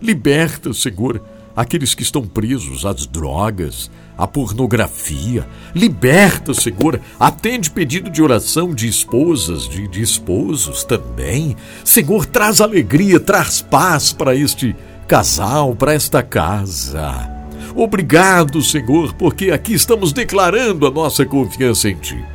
Liberta, 0.00 0.72
Senhor 0.72 1.20
aqueles 1.56 1.94
que 1.94 2.02
estão 2.02 2.22
presos 2.26 2.84
às 2.84 3.06
drogas, 3.06 3.90
à 4.16 4.26
pornografia. 4.26 5.46
Liberta, 5.74 6.52
Senhor. 6.52 7.00
Atende 7.18 7.70
pedido 7.70 8.10
de 8.10 8.22
oração 8.22 8.74
de 8.74 8.88
esposas, 8.88 9.68
de, 9.68 9.86
de 9.88 10.02
esposos 10.02 10.84
também. 10.84 11.56
Senhor, 11.84 12.26
traz 12.26 12.60
alegria, 12.60 13.20
traz 13.20 13.60
paz 13.60 14.12
para 14.12 14.34
este 14.34 14.74
casal, 15.06 15.74
para 15.74 15.94
esta 15.94 16.22
casa. 16.22 17.30
Obrigado, 17.76 18.62
Senhor, 18.62 19.14
porque 19.14 19.50
aqui 19.50 19.74
estamos 19.74 20.12
declarando 20.12 20.86
a 20.86 20.90
nossa 20.90 21.24
confiança 21.26 21.88
em 21.88 21.96
Ti. 21.96 22.33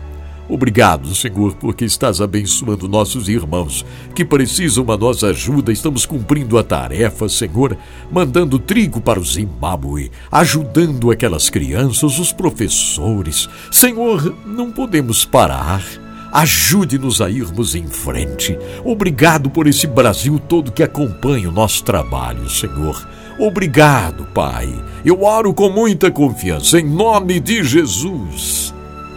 Obrigado, 0.49 1.13
Senhor, 1.13 1.53
porque 1.55 1.85
estás 1.85 2.19
abençoando 2.19 2.88
nossos 2.88 3.30
irmãos 3.30 3.85
que 4.15 4.26
precisam 4.26 4.84
da 4.84 4.97
nossa 4.97 5.27
ajuda. 5.27 5.71
Estamos 5.71 6.07
cumprindo 6.07 6.57
a 6.57 6.63
tarefa, 6.63 7.30
Senhor, 7.30 7.77
mandando 8.11 8.57
trigo 8.57 8.99
para 8.99 9.19
o 9.19 9.23
Zimbábue, 9.23 10.11
ajudando 10.31 11.11
aquelas 11.11 11.51
crianças, 11.51 12.17
os 12.17 12.34
professores. 12.34 13.47
Senhor, 13.71 14.35
não 14.43 14.71
podemos 14.71 15.23
parar. 15.23 15.84
Ajude-nos 16.31 17.21
a 17.21 17.30
irmos 17.30 17.76
em 17.76 17.88
frente. 17.88 18.57
Obrigado 18.84 19.51
por 19.51 19.67
esse 19.67 19.85
Brasil 19.85 20.39
todo 20.39 20.71
que 20.71 20.84
acompanha 20.84 21.49
o 21.49 21.53
nosso 21.53 21.84
trabalho, 21.84 22.49
Senhor. 22.49 23.07
Obrigado, 23.39 24.26
Pai. 24.34 24.67
Eu 25.05 25.23
oro 25.23 25.53
com 25.53 25.69
muita 25.69 26.11
confiança, 26.11 26.80
em 26.80 26.89
nome 26.89 27.39
de 27.39 27.63
Jesus. 27.63 28.73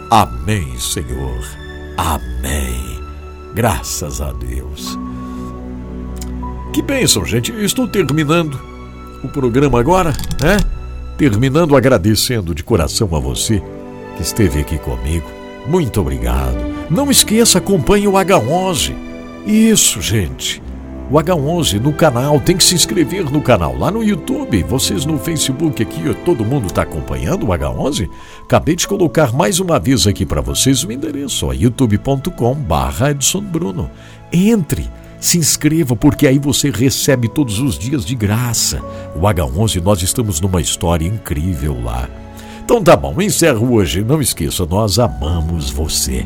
Amém, 0.09 0.77
Senhor. 0.77 1.43
Amém. 1.97 2.99
Graças 3.53 4.21
a 4.21 4.31
Deus. 4.31 4.97
Que 6.73 6.81
bênção, 6.81 7.25
gente. 7.25 7.51
Estou 7.63 7.87
terminando 7.87 8.59
o 9.23 9.27
programa 9.27 9.79
agora, 9.79 10.13
né? 10.41 10.57
Terminando 11.17 11.75
agradecendo 11.75 12.53
de 12.55 12.63
coração 12.63 13.15
a 13.15 13.19
você 13.19 13.61
que 14.15 14.23
esteve 14.23 14.59
aqui 14.59 14.77
comigo. 14.77 15.27
Muito 15.67 16.01
obrigado. 16.01 16.57
Não 16.89 17.09
esqueça, 17.09 17.59
acompanhe 17.59 18.07
o 18.07 18.13
H11. 18.13 18.95
Isso, 19.45 20.01
gente 20.01 20.61
o 21.11 21.15
H11 21.15 21.79
no 21.79 21.93
canal, 21.93 22.39
tem 22.39 22.55
que 22.55 22.63
se 22.63 22.75
inscrever 22.75 23.29
no 23.31 23.41
canal, 23.41 23.77
lá 23.77 23.91
no 23.91 24.03
YouTube, 24.03 24.63
vocês 24.63 25.05
no 25.05 25.19
Facebook 25.19 25.83
aqui, 25.83 26.01
todo 26.25 26.45
mundo 26.45 26.67
está 26.67 26.83
acompanhando 26.83 27.45
o 27.45 27.49
H11? 27.49 28.09
Acabei 28.43 28.75
de 28.75 28.87
colocar 28.87 29.33
mais 29.33 29.59
uma 29.59 29.79
vez 29.79 30.07
aqui 30.07 30.25
para 30.25 30.41
vocês 30.41 30.83
o 30.83 30.91
endereço, 30.91 31.53
youtube.com 31.53 32.55
barra 32.55 33.11
Edson 33.11 33.41
Bruno. 33.41 33.91
Entre, 34.31 34.89
se 35.19 35.37
inscreva, 35.37 35.95
porque 35.95 36.25
aí 36.25 36.39
você 36.39 36.69
recebe 36.69 37.27
todos 37.27 37.59
os 37.59 37.77
dias 37.77 38.03
de 38.05 38.15
graça. 38.15 38.81
O 39.15 39.21
H11, 39.21 39.81
nós 39.81 40.01
estamos 40.01 40.41
numa 40.41 40.61
história 40.61 41.05
incrível 41.05 41.79
lá. 41.83 42.09
Então 42.63 42.81
tá 42.81 42.95
bom, 42.95 43.21
encerro 43.21 43.73
hoje. 43.73 44.03
Não 44.03 44.21
esqueça, 44.21 44.65
nós 44.65 44.97
amamos 44.97 45.69
você. 45.69 46.25